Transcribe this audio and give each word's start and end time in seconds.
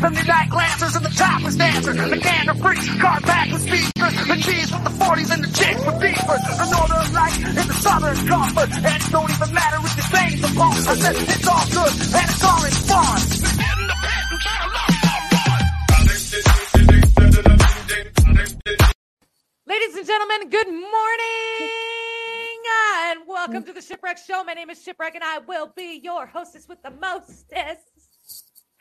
The 0.00 0.10
midnight 0.10 0.48
glancers 0.48 0.96
and 0.96 1.04
the 1.04 1.10
topless 1.10 1.56
dancers. 1.56 1.96
The 1.96 2.16
gander 2.16 2.54
freaks, 2.54 2.88
car 3.00 3.20
packed 3.20 3.52
with 3.52 3.62
speakers. 3.62 4.14
The 4.26 4.36
G's 4.36 4.72
with 4.72 4.84
the 4.84 4.90
40s 4.90 5.30
and 5.34 5.44
the 5.44 5.52
chicks 5.52 5.84
with 5.84 6.00
beefers. 6.00 6.42
The 6.56 6.66
northern 6.72 7.12
light 7.12 7.36
and 7.44 7.68
the 7.68 7.74
southern 7.74 8.16
comfort. 8.26 8.70
And 8.80 8.96
it 8.96 9.10
don't 9.12 9.30
even 9.30 9.52
matter 9.52 9.76
if 9.84 9.96
you 9.96 10.02
things 10.08 10.40
apart. 10.40 10.88
I 10.88 10.94
said 10.96 11.16
it's 11.20 11.48
all 11.48 11.66
good 11.68 11.92
and 11.92 12.24
it's 12.30 12.44
all 12.44 12.64
in 12.64 12.72
fun. 12.88 13.20
Ladies 19.66 19.94
and 19.96 20.06
gentlemen, 20.06 20.48
good 20.48 20.68
morning 20.68 21.99
and 22.90 23.20
welcome 23.26 23.62
mm. 23.62 23.66
to 23.66 23.72
the 23.72 23.80
Shipwreck 23.80 24.18
Show. 24.18 24.42
My 24.44 24.52
name 24.54 24.70
is 24.70 24.82
Shipwreck 24.82 25.14
and 25.14 25.22
I 25.22 25.38
will 25.38 25.72
be 25.76 26.00
your 26.02 26.26
hostess 26.26 26.68
with 26.68 26.82
the 26.82 26.90
mostest. 26.90 27.86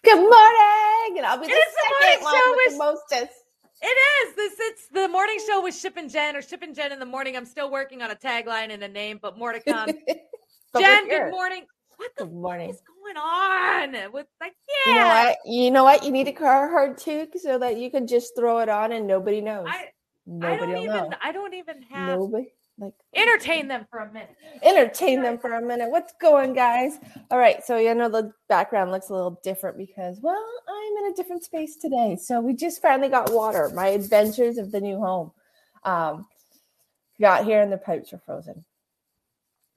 Good 0.04 0.16
morning, 0.16 1.18
and 1.18 1.26
I'll 1.26 1.38
be 1.38 1.46
It 1.46 1.50
the 1.50 1.56
is 1.56 1.66
the 1.66 2.06
second 2.06 2.24
one 2.24 2.36
show 2.36 2.50
with 2.50 2.58
with- 2.58 2.74
the 2.74 2.78
mostest. 2.78 3.40
It 3.82 3.86
is 3.86 4.36
this. 4.36 4.54
It's 4.60 4.88
the 4.90 5.08
morning 5.08 5.40
show 5.48 5.64
with 5.64 5.74
Ship 5.74 5.96
and 5.96 6.10
Jen 6.10 6.36
or 6.36 6.42
Ship 6.42 6.62
and 6.62 6.76
Jen 6.76 6.92
in 6.92 7.00
the 7.00 7.06
morning. 7.06 7.38
I'm 7.38 7.46
still 7.46 7.72
working 7.72 8.02
on 8.02 8.12
a 8.12 8.16
tagline 8.16 8.74
and 8.74 8.84
a 8.84 8.90
name, 8.90 9.20
but 9.22 9.38
more 9.38 9.54
to 9.54 9.60
come. 9.60 9.90
But 10.72 10.82
Jen, 10.82 11.10
good 11.10 11.32
morning. 11.32 11.66
What 11.98 12.12
the 12.16 12.26
Good 12.26 12.34
morning. 12.34 12.70
is 12.70 12.80
going 12.82 13.18
on 13.18 14.12
with 14.14 14.28
like? 14.40 14.54
Yeah, 14.86 14.92
You 14.92 15.00
know 15.00 15.08
what? 15.08 15.38
You 15.46 15.72
know 15.72 15.84
what? 15.84 16.04
You 16.04 16.12
need 16.12 16.28
a 16.28 16.32
Carhartt 16.32 17.04
toque 17.04 17.40
so 17.42 17.58
that 17.58 17.78
you 17.78 17.90
can 17.90 18.06
just 18.06 18.36
throw 18.38 18.60
it 18.60 18.70
on 18.70 18.92
and 18.92 19.08
nobody 19.08 19.42
knows. 19.42 19.66
I, 19.68 19.76
I 19.78 19.86
nobody 20.28 20.60
don't 20.60 20.70
will 20.74 20.78
even. 20.84 20.96
know. 21.10 21.12
I 21.24 21.32
don't 21.32 21.54
even 21.56 21.82
have. 21.82 22.20
Nobody 22.20 22.50
like 22.80 22.94
Entertain 23.16 23.68
them 23.68 23.86
for 23.90 24.00
a 24.00 24.12
minute. 24.12 24.36
entertain 24.64 25.22
them 25.22 25.38
for 25.38 25.54
a 25.54 25.62
minute. 25.62 25.90
What's 25.90 26.14
going, 26.22 26.54
guys? 26.54 26.94
All 27.30 27.38
right, 27.38 27.64
so 27.64 27.78
you 27.78 27.94
know 27.94 28.10
the 28.10 28.32
background 28.48 28.92
looks 28.92 29.10
a 29.10 29.14
little 29.14 29.40
different 29.44 29.78
because, 29.78 30.20
well, 30.22 30.44
I'm 30.68 31.06
in 31.06 31.12
a 31.12 31.16
different 31.16 31.44
space 31.44 31.76
today. 31.78 32.18
So 32.22 32.40
we 32.40 32.54
just 32.54 32.82
finally 32.82 33.10
got 33.10 33.34
water. 33.34 33.70
My 33.74 33.88
adventures 33.88 34.58
of 34.58 34.72
the 34.72 34.80
new 34.82 34.98
home. 34.98 35.32
Um, 35.84 36.26
got 37.20 37.46
here 37.46 37.62
and 37.62 37.72
the 37.72 37.78
pipes 37.78 38.14
are 38.14 38.22
frozen. 38.26 38.64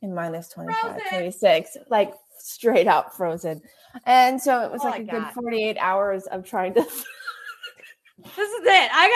In 0.03 0.15
minus 0.15 0.49
25, 0.49 0.81
Frozen. 0.81 1.09
26, 1.11 1.77
like 1.91 2.13
straight 2.39 2.89
up 2.89 3.15
frozen. 3.15 3.63
And 4.05 4.41
so 4.41 4.63
it 4.65 4.71
was 4.73 4.81
Oh 4.85 4.89
like 4.91 5.03
a 5.03 5.05
God. 5.05 5.35
good 5.35 5.43
48 5.45 5.77
hours 5.79 6.25
of 6.27 6.45
trying 6.45 6.75
to 6.75 6.81
This 8.25 8.49
is 8.49 8.67
it. 8.67 8.91
I 8.93 9.09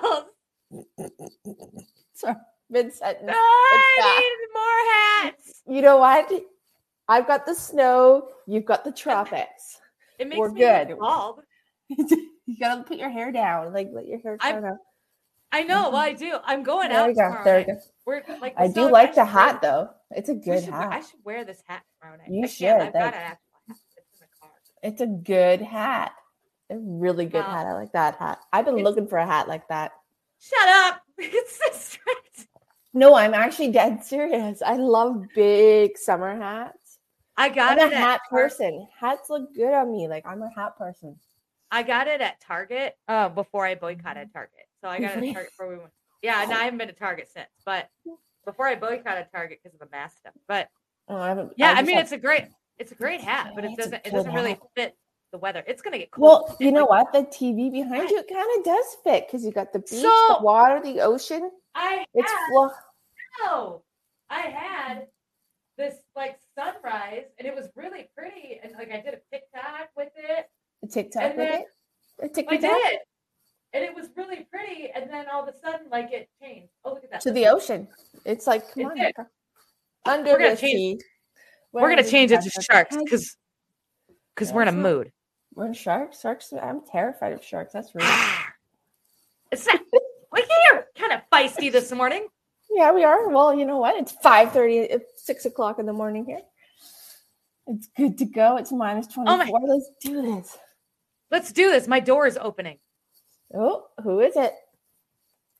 got 0.00 0.10
nothing 0.10 0.28
else. 0.98 1.10
sorry, 2.14 2.36
mid-sentence. 2.70 3.28
Uh, 3.30 3.34
I 3.34 3.96
back. 3.98 4.20
need 4.20 5.32
more 5.32 5.32
hats. 5.32 5.62
You 5.68 5.82
know 5.82 5.96
what? 5.98 6.30
I've 7.08 7.26
got 7.26 7.46
the 7.46 7.54
snow, 7.54 8.28
you've 8.46 8.64
got 8.64 8.84
the 8.84 8.92
tropics. 8.92 9.78
It 10.18 10.28
makes 10.28 10.38
We're 10.38 10.50
me 10.50 10.60
good. 10.60 10.98
bald. 10.98 11.40
you 11.90 12.56
gotta 12.58 12.82
put 12.84 12.96
your 12.96 13.10
hair 13.10 13.30
down, 13.30 13.74
like 13.74 13.90
let 13.92 14.06
your 14.06 14.18
hair 14.20 14.38
down. 14.38 14.64
out. 14.64 14.78
I 15.52 15.62
know. 15.62 15.90
Well, 15.90 15.96
I 16.00 16.14
mm-hmm. 16.14 16.24
do. 16.24 16.38
I'm 16.42 16.62
going 16.62 16.88
There 16.88 16.98
out 17.00 17.08
we 17.08 17.14
go. 17.14 17.20
tomorrow 17.22 17.44
There 17.44 17.58
we 17.58 17.64
go. 17.64 17.78
We're 18.06 18.22
like. 18.40 18.54
I 18.56 18.66
do 18.68 18.90
like 18.90 19.14
the 19.14 19.26
should 19.26 19.34
wear- 19.34 19.44
hat 19.44 19.60
though. 19.60 19.90
It's 20.12 20.30
a 20.30 20.34
good 20.34 20.64
should 20.64 20.72
wear- 20.72 20.90
I 20.90 21.00
should 21.00 21.20
wear 21.22 21.44
this 21.44 21.62
hat 21.66 21.82
tomorrow 22.00 22.16
night. 22.18 22.30
You 22.30 22.44
I 22.44 22.46
should, 22.46 22.68
I've 22.70 22.92
got 22.94 23.12
an 23.14 23.20
actual 23.20 23.60
hat. 23.68 23.76
It's 23.76 24.20
in 24.20 24.20
the 24.20 24.26
car. 24.40 24.50
It's 24.82 25.00
a 25.02 25.06
good 25.06 25.60
hat. 25.60 26.12
A 26.70 26.78
really 26.78 27.26
good 27.26 27.44
Wow. 27.44 27.50
hat. 27.50 27.66
I 27.66 27.72
like 27.74 27.92
that 27.92 28.16
hat. 28.16 28.38
I've 28.54 28.64
been 28.64 28.76
It's- 28.78 28.84
looking 28.86 29.06
for 29.06 29.18
a 29.18 29.26
hat 29.26 29.48
like 29.48 29.68
that. 29.68 29.92
Shut 30.40 30.66
up. 30.66 31.02
It's 32.96 33.04
so 33.04 33.10
strict. 33.10 33.12
No, 33.12 33.14
I'm 33.16 33.34
actually 33.34 33.70
dead 33.72 34.04
serious. 34.04 34.62
I 34.62 34.76
love 34.76 35.26
big 35.34 35.96
summer 35.98 36.36
hats. 36.36 36.98
I 37.36 37.48
got 37.50 37.78
I'm 37.78 37.92
a 37.92 37.94
hat 37.94 38.20
person. 38.30 38.86
Hats 38.98 39.28
look 39.28 39.54
good 39.54 39.72
on 39.74 39.92
me. 39.92 40.08
Like 40.08 40.24
I'm 40.26 40.42
a 40.42 40.50
hat 40.54 40.76
person. 40.78 41.16
I 41.70 41.82
got 41.82 42.06
it 42.08 42.20
at 42.20 42.40
Target. 42.40 42.94
Uh, 43.08 43.28
before 43.28 43.66
I 43.66 43.74
boycotted 43.74 44.32
Target. 44.32 44.66
So 44.80 44.88
I 44.88 45.00
got 45.00 45.16
it 45.22 45.28
at 45.28 45.34
Target 45.34 45.50
before 45.50 45.68
we 45.68 45.76
went. 45.76 45.90
Yeah, 46.22 46.42
and 46.42 46.52
I 46.52 46.64
haven't 46.64 46.78
been 46.78 46.88
to 46.88 46.94
Target 46.94 47.28
since. 47.32 47.48
But 47.64 47.88
before 48.46 48.66
I 48.68 48.74
boycotted 48.76 49.26
Target 49.32 49.58
because 49.62 49.74
of 49.74 49.80
the 49.80 49.88
mask 49.94 50.18
stuff. 50.18 50.32
But 50.48 50.68
Oh, 51.08 51.16
I 51.16 51.46
yeah, 51.56 51.70
I, 51.70 51.74
just 51.74 51.86
mean 51.86 51.96
have- 51.96 52.04
it's 52.06 52.12
a 52.12 52.16
great, 52.18 52.44
it's 52.78 52.90
a 52.90 52.94
great 52.96 53.20
hat, 53.20 53.52
but 53.54 53.64
it 53.64 53.76
doesn't, 53.76 53.94
it 54.04 54.10
doesn't 54.10 54.32
really 54.34 54.50
hat. 54.54 54.60
fit 54.74 54.96
the 55.30 55.38
weather. 55.38 55.62
It's 55.66 55.82
gonna 55.82 55.98
get 55.98 56.10
cold. 56.10 56.24
well, 56.48 56.56
you 56.58 56.72
know 56.72 56.84
like, 56.84 57.12
what? 57.12 57.30
The 57.30 57.30
TV 57.36 57.70
behind 57.70 58.10
you 58.10 58.18
it 58.18 58.28
kind 58.28 58.48
of 58.58 58.64
does 58.64 58.86
fit 59.04 59.26
because 59.26 59.44
you 59.44 59.52
got 59.52 59.72
the 59.72 59.78
beach, 59.80 60.00
So- 60.00 60.36
the 60.38 60.38
water, 60.42 60.80
the 60.82 61.00
ocean. 61.02 61.50
I 61.78 62.06
It's 62.14 62.30
had, 62.32 62.70
no, 63.44 63.82
I 64.30 64.40
had 64.40 65.06
this 65.76 65.96
like 66.16 66.38
sunrise, 66.54 67.24
and 67.38 67.46
it 67.46 67.54
was 67.54 67.68
really 67.76 68.08
pretty, 68.16 68.58
and 68.62 68.72
like 68.72 68.90
I 68.90 68.96
did 69.00 69.12
a 69.14 69.20
TikTok 69.30 69.90
with 69.96 70.08
it. 70.16 70.46
a 70.82 70.86
TikTok 70.86 71.22
And 71.22 71.36
with 71.36 71.48
then- 71.48 71.60
it. 71.60 71.66
A 72.18 72.24
I 72.24 72.28
TikTok 72.28 72.60
did, 72.60 72.98
and 73.74 73.84
it 73.84 73.94
was 73.94 74.08
really 74.16 74.46
pretty, 74.50 74.90
and 74.94 75.10
then 75.10 75.26
all 75.30 75.42
of 75.46 75.54
a 75.54 75.58
sudden, 75.58 75.90
like 75.90 76.10
it 76.12 76.30
changed. 76.40 76.72
Oh, 76.82 76.94
look 76.94 77.04
at 77.04 77.10
that! 77.10 77.20
to 77.20 77.30
the 77.30 77.46
ocean. 77.46 77.88
It's 78.24 78.46
like 78.46 78.70
come 78.72 78.92
It 78.96 79.14
on. 79.18 79.26
Under 80.06 80.32
We're 80.32 80.38
gonna 80.38 80.50
the 80.52 80.56
change- 80.56 81.00
sea. 81.00 81.06
We're 81.72 81.90
gonna 81.90 82.08
change 82.08 82.32
it 82.32 82.40
to 82.40 82.62
sharks 82.62 82.96
because 82.96 83.36
because 84.34 84.50
we're 84.50 84.62
in 84.62 84.68
a 84.68 84.72
mood. 84.72 85.12
We're 85.54 85.66
in 85.66 85.74
sharks. 85.74 86.20
Sharks. 86.22 86.54
I'm 86.54 86.80
terrified 86.86 87.34
of 87.34 87.44
sharks. 87.44 87.74
That's 87.74 87.94
rude. 87.94 88.04
It's 89.52 89.66
not. 89.66 89.80
Look 90.32 90.44
here, 90.70 90.86
kind 90.96 91.12
of 91.12 91.20
feisty 91.44 91.70
this 91.72 91.92
morning. 91.92 92.26
yeah, 92.70 92.92
we 92.92 93.04
are. 93.04 93.28
Well, 93.28 93.54
you 93.54 93.64
know 93.66 93.78
what? 93.78 93.96
It's 93.96 94.12
five 94.12 94.52
thirty. 94.52 94.78
It's 94.78 95.24
six 95.24 95.44
o'clock 95.44 95.78
in 95.78 95.86
the 95.86 95.92
morning 95.92 96.24
here. 96.24 96.40
It's 97.66 97.88
good 97.96 98.18
to 98.18 98.24
go. 98.24 98.56
It's 98.56 98.72
minus 98.72 99.06
twenty 99.08 99.30
Oh 99.30 99.36
my- 99.36 99.50
Let's 99.50 99.90
do 100.00 100.22
this. 100.22 100.56
Let's 101.30 101.52
do 101.52 101.70
this. 101.70 101.88
My 101.88 102.00
door 102.00 102.26
is 102.26 102.38
opening. 102.40 102.78
Oh, 103.54 103.86
who 104.02 104.20
is 104.20 104.36
it? 104.36 104.52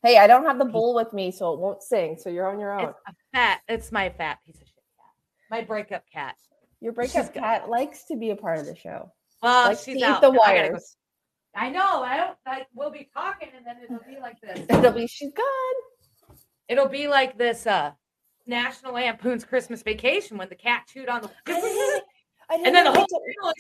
Hey, 0.03 0.19
I 0.19 0.26
don't 0.26 0.44
have 0.44 0.59
the 0.59 0.64
bowl 0.64 0.94
with 0.94 1.12
me, 1.12 1.32
so 1.32 1.53
it 1.54 1.59
won't 1.59 1.82
sing. 1.82 2.16
So 2.19 2.31
you're 2.31 2.48
on 2.48 2.60
your 2.60 2.78
own. 2.78 2.91
It's 2.91 2.98
a 3.08 3.12
fat. 3.32 3.60
It's 3.69 3.91
my 3.91 4.10
fat 4.10 4.38
piece 4.44 4.56
of 4.56 4.66
shit 4.69 4.76
cat. 4.97 5.50
My 5.50 5.62
breakup 5.62 6.04
cat. 6.12 6.37
Your 6.81 6.93
breakup 6.93 7.25
she's 7.25 7.31
good. 7.32 7.41
cat 7.43 7.69
likes 7.69 8.04
to 8.04 8.16
be 8.16 8.31
a 8.31 8.37
part 8.37 8.58
of 8.58 8.66
the 8.66 8.76
show. 8.76 9.10
Well, 9.43 9.69
likes 9.69 9.84
to 9.84 9.93
she's 9.93 10.03
eat 10.03 10.20
the 10.20 10.31
wires. 10.31 10.97
I 11.56 11.71
know. 11.71 12.03
I 12.03 12.17
don't. 12.17 12.37
Like, 12.47 12.67
we'll 12.75 12.91
be 12.91 13.09
talking, 13.15 13.49
and 13.56 13.65
then 13.67 13.77
it'll 13.83 14.05
be 14.09 14.21
like 14.21 14.41
this. 14.41 14.67
It'll 14.78 14.93
be 14.93 15.06
she's 15.06 15.33
gone. 15.33 16.37
It'll 16.69 16.89
be 16.89 17.09
like 17.09 17.39
this. 17.39 17.67
Uh, 17.67 17.93
National 18.47 18.94
Lampoon's 18.94 19.44
Christmas 19.44 19.83
Vacation 19.83 20.37
when 20.39 20.49
the 20.49 20.55
cat 20.55 20.84
chewed 20.93 21.09
on 21.09 21.22
the. 21.22 21.31
I 21.49 21.53
didn't 21.61 22.03
and 22.67 22.75
then 22.75 22.84
the 22.84 22.93
whole. 22.93 23.06
to- 23.06 23.55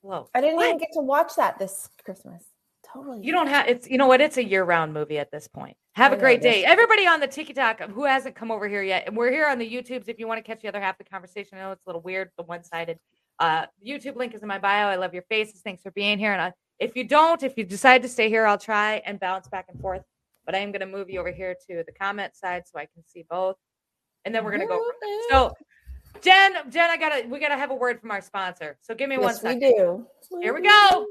Whoa. 0.00 0.30
I 0.34 0.40
didn't 0.40 0.56
What? 0.56 0.66
even 0.66 0.78
get 0.78 0.90
to 0.94 1.00
watch 1.00 1.34
that 1.36 1.58
this 1.58 1.88
Christmas. 2.04 2.44
Totally. 2.92 3.20
You 3.22 3.32
don't 3.32 3.48
have 3.48 3.68
it's 3.68 3.90
you 3.90 3.98
know 3.98 4.06
what 4.06 4.20
it's 4.22 4.38
a 4.38 4.44
year-round 4.44 4.94
movie 4.94 5.18
at 5.18 5.30
this 5.30 5.46
point. 5.48 5.76
Have 5.94 6.12
I 6.12 6.16
a 6.16 6.18
great 6.18 6.40
day. 6.40 6.64
Everybody 6.64 7.06
on 7.06 7.20
the 7.20 7.26
TikTok 7.26 7.80
who 7.90 8.04
hasn't 8.04 8.34
come 8.34 8.50
over 8.50 8.66
here 8.68 8.82
yet. 8.82 9.04
And 9.08 9.16
we're 9.16 9.30
here 9.32 9.46
on 9.46 9.58
the 9.58 9.68
YouTubes 9.70 10.08
if 10.08 10.18
you 10.18 10.26
want 10.28 10.38
to 10.38 10.42
catch 10.42 10.62
the 10.62 10.68
other 10.68 10.80
half 10.80 10.98
of 10.98 11.04
the 11.04 11.10
conversation. 11.10 11.58
I 11.58 11.62
know 11.62 11.72
it's 11.72 11.84
a 11.84 11.88
little 11.88 12.00
weird, 12.00 12.30
the 12.38 12.44
one-sided. 12.44 12.98
Uh 13.40 13.66
YouTube 13.86 14.16
link 14.16 14.34
is 14.34 14.40
in 14.42 14.48
my 14.48 14.58
bio. 14.58 14.86
I 14.86 14.96
love 14.96 15.12
your 15.12 15.24
faces. 15.24 15.60
Thanks 15.60 15.82
for 15.82 15.90
being 15.90 16.18
here. 16.18 16.32
And 16.32 16.40
I, 16.40 16.52
if 16.78 16.96
you 16.96 17.04
don't, 17.04 17.42
if 17.42 17.56
you 17.56 17.64
decide 17.64 18.02
to 18.02 18.08
stay 18.08 18.28
here, 18.28 18.46
I'll 18.46 18.58
try 18.58 19.02
and 19.04 19.18
bounce 19.18 19.48
back 19.48 19.66
and 19.68 19.80
forth. 19.80 20.02
But 20.46 20.54
I 20.54 20.58
am 20.58 20.72
going 20.72 20.80
to 20.80 20.86
move 20.86 21.10
you 21.10 21.20
over 21.20 21.30
here 21.30 21.54
to 21.68 21.84
the 21.86 21.92
comment 21.92 22.34
side 22.34 22.62
so 22.66 22.78
I 22.78 22.86
can 22.86 23.04
see 23.06 23.24
both. 23.28 23.56
And 24.24 24.34
then 24.34 24.44
we're 24.44 24.56
going 24.56 24.66
to 24.66 24.66
go. 24.66 24.82
So 25.30 25.52
Jen, 26.20 26.54
Jen, 26.70 26.90
I 26.90 26.96
gotta 26.96 27.28
we 27.28 27.38
gotta 27.38 27.56
have 27.56 27.70
a 27.70 27.74
word 27.74 28.00
from 28.00 28.10
our 28.10 28.20
sponsor. 28.20 28.76
So 28.80 28.94
give 28.94 29.08
me 29.08 29.18
one 29.18 29.28
yes, 29.28 29.42
we 29.42 29.50
second. 29.50 29.60
do. 29.60 30.06
Here 30.40 30.54
we 30.54 30.62
go. 30.62 31.06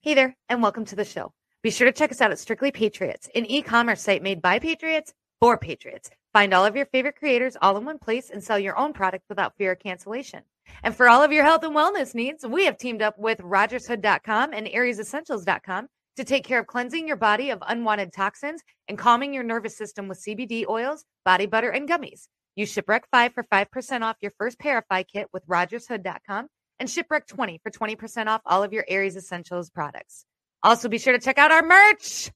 Hey 0.00 0.14
there, 0.14 0.36
and 0.48 0.60
welcome 0.60 0.84
to 0.86 0.96
the 0.96 1.04
show. 1.04 1.32
Be 1.62 1.70
sure 1.70 1.86
to 1.86 1.92
check 1.92 2.10
us 2.10 2.20
out 2.20 2.30
at 2.30 2.38
Strictly 2.38 2.70
Patriots, 2.72 3.28
an 3.34 3.46
e 3.46 3.62
commerce 3.62 4.02
site 4.02 4.22
made 4.22 4.42
by 4.42 4.58
Patriots 4.58 5.14
for 5.40 5.56
Patriots. 5.56 6.10
Find 6.32 6.52
all 6.52 6.66
of 6.66 6.74
your 6.74 6.86
favorite 6.86 7.16
creators 7.16 7.56
all 7.62 7.76
in 7.76 7.84
one 7.84 7.98
place 7.98 8.30
and 8.30 8.42
sell 8.42 8.58
your 8.58 8.76
own 8.76 8.92
product 8.92 9.24
without 9.28 9.56
fear 9.56 9.72
of 9.72 9.78
cancellation. 9.78 10.42
And 10.82 10.94
for 10.94 11.08
all 11.08 11.22
of 11.22 11.32
your 11.32 11.44
health 11.44 11.62
and 11.62 11.74
wellness 11.74 12.14
needs, 12.14 12.46
we 12.46 12.64
have 12.64 12.78
teamed 12.78 13.02
up 13.02 13.18
with 13.18 13.38
RogersHood.com 13.38 14.52
and 14.52 14.66
AriesEssentials.com 14.66 15.88
to 16.16 16.24
take 16.24 16.44
care 16.44 16.60
of 16.60 16.66
cleansing 16.66 17.08
your 17.08 17.16
body 17.16 17.50
of 17.50 17.62
unwanted 17.66 18.12
toxins 18.12 18.62
and 18.88 18.98
calming 18.98 19.34
your 19.34 19.42
nervous 19.42 19.76
system 19.76 20.08
with 20.08 20.22
CBD 20.22 20.66
oils, 20.68 21.04
body 21.24 21.46
butter, 21.46 21.70
and 21.70 21.88
gummies. 21.88 22.28
Use 22.56 22.70
Shipwreck 22.70 23.04
5 23.10 23.32
for 23.34 23.44
5% 23.44 24.02
off 24.02 24.16
your 24.20 24.32
first 24.38 24.58
Parify 24.58 25.04
kit 25.06 25.28
with 25.32 25.46
RogersHood.com 25.46 26.48
and 26.78 26.88
Shipwreck 26.90 27.26
20 27.26 27.60
for 27.62 27.70
20% 27.70 28.26
off 28.28 28.42
all 28.46 28.62
of 28.62 28.72
your 28.72 28.84
Aries 28.88 29.16
Essentials 29.16 29.70
products. 29.70 30.24
Also, 30.62 30.88
be 30.88 30.98
sure 30.98 31.12
to 31.12 31.18
check 31.18 31.38
out 31.38 31.50
our 31.50 31.62
merch. 31.62 32.30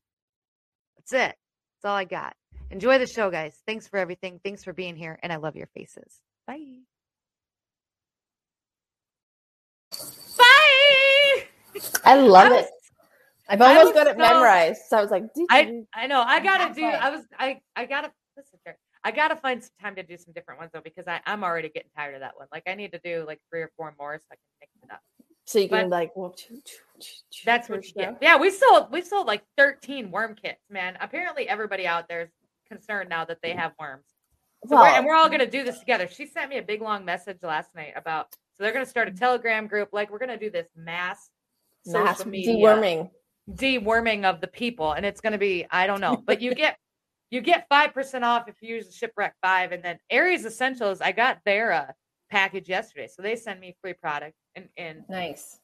That's 0.97 1.13
it. 1.13 1.37
That's 1.77 1.85
all 1.85 1.97
I 1.97 2.05
got. 2.05 2.35
Enjoy 2.71 2.99
the 2.99 3.07
show, 3.07 3.31
guys. 3.31 3.57
Thanks 3.67 3.89
for 3.89 3.99
everything. 3.99 4.41
Thanks 4.45 4.65
for 4.65 4.73
being 4.73 4.97
here. 4.97 5.19
And 5.23 5.33
I 5.33 5.37
love 5.37 5.57
your 5.57 5.69
faces. 5.69 6.21
Bye. 6.47 6.81
I 12.05 12.17
love 12.17 12.53
I 12.53 12.59
it. 12.59 12.67
I've 13.49 13.61
almost 13.63 13.85
was 13.87 13.95
got 13.95 14.07
it 14.09 14.13
so- 14.15 14.19
memorized. 14.19 14.81
So 14.89 14.99
I 14.99 15.03
was 15.03 15.11
like, 15.11 15.25
I 15.51 15.83
I 15.95 16.07
know. 16.07 16.23
I 16.23 16.41
gotta 16.41 16.75
do. 16.75 16.85
I 16.85 17.11
was. 17.11 17.25
I 17.39 17.61
I 17.77 17.87
gotta 17.87 18.13
listen. 18.37 18.59
Jerry. 18.65 18.77
I 19.05 19.11
gotta 19.11 19.37
find 19.37 19.63
some 19.63 19.71
time 19.81 19.95
to 19.97 20.03
do 20.03 20.17
some 20.19 20.33
different 20.35 20.61
ones 20.61 20.71
though 20.75 20.81
because 20.83 21.07
I, 21.07 21.21
I'm 21.25 21.45
already 21.45 21.69
getting 21.71 21.91
tired 21.97 22.15
of 22.15 22.21
that 22.21 22.37
one. 22.37 22.49
Like 22.53 22.65
I 22.67 22.75
need 22.75 22.93
to 22.93 23.01
do 23.03 23.25
like 23.27 23.41
three 23.51 23.63
or 23.63 23.71
four 23.77 23.95
more 23.99 24.19
so 24.19 24.25
I 24.33 24.35
can 24.35 24.41
mix 24.61 24.73
it 24.83 24.91
up. 24.93 25.01
So 25.47 25.59
you 25.61 25.69
can 25.69 25.89
But- 25.89 25.97
like 25.97 26.17
well, 26.17 26.31
choo, 26.31 26.61
choo, 26.65 26.77
choo, 27.01 27.43
That's 27.47 27.69
what 27.71 27.87
you 27.87 27.95
get. 27.95 28.19
Yeah, 28.21 28.37
we 28.37 28.51
sold 28.51 28.91
we 28.93 29.01
sold 29.03 29.27
like 29.27 29.45
13 29.57 30.11
worm 30.11 30.35
kits, 30.35 30.61
man. 30.69 30.99
Apparently 31.01 31.49
everybody 31.49 31.87
out 31.87 32.07
there 32.09 32.23
is 32.23 32.29
concerned 32.69 33.09
now 33.09 33.25
that 33.25 33.39
they 33.43 33.53
have 33.55 33.73
worms. 33.79 34.05
So 34.67 34.77
we're, 34.77 34.89
and 34.89 35.07
we're 35.07 35.15
all 35.15 35.31
gonna 35.31 35.47
do 35.49 35.63
this 35.65 35.79
together. 35.79 36.07
She 36.09 36.27
sent 36.27 36.51
me 36.51 36.59
a 36.59 36.63
big 36.63 36.83
long 36.83 37.05
message 37.05 37.39
last 37.43 37.75
night 37.75 37.93
about 37.97 38.27
so 38.57 38.65
they're 38.65 38.73
gonna 38.73 38.85
start 38.85 39.09
a 39.09 39.13
Telegram 39.13 39.69
group. 39.69 39.91
Like 39.93 40.11
we're 40.11 40.19
gonna 40.19 40.37
do 40.37 40.51
this 40.51 40.69
mass 40.77 41.31
mass 41.87 42.23
deworming. 42.23 43.11
deworming 43.51 44.25
of 44.25 44.41
the 44.41 44.49
people, 44.49 44.93
and 44.93 45.05
it's 45.07 45.21
gonna 45.21 45.39
be 45.39 45.67
I 45.71 45.87
don't 45.87 46.01
know, 46.01 46.23
but 46.27 46.41
you 46.41 46.55
get 46.55 46.79
you 47.31 47.41
get 47.41 47.67
five 47.69 47.93
percent 47.95 48.25
off 48.25 48.49
if 48.49 48.57
you 48.63 48.77
use 48.77 48.87
the 48.87 48.93
shipwreck 48.93 49.35
five, 49.43 49.73
and 49.73 49.83
then 49.83 49.99
Aries 50.11 50.45
Essentials. 50.45 51.01
I 51.01 51.13
got 51.13 51.39
their 51.45 51.73
uh, 51.73 51.93
package 52.31 52.69
yesterday, 52.69 53.09
so 53.09 53.23
they 53.23 53.37
send 53.37 53.61
me 53.61 53.77
free 53.83 53.95
product 53.95 54.35
and 54.55 54.69
and 54.77 55.03
Nice. 55.09 55.61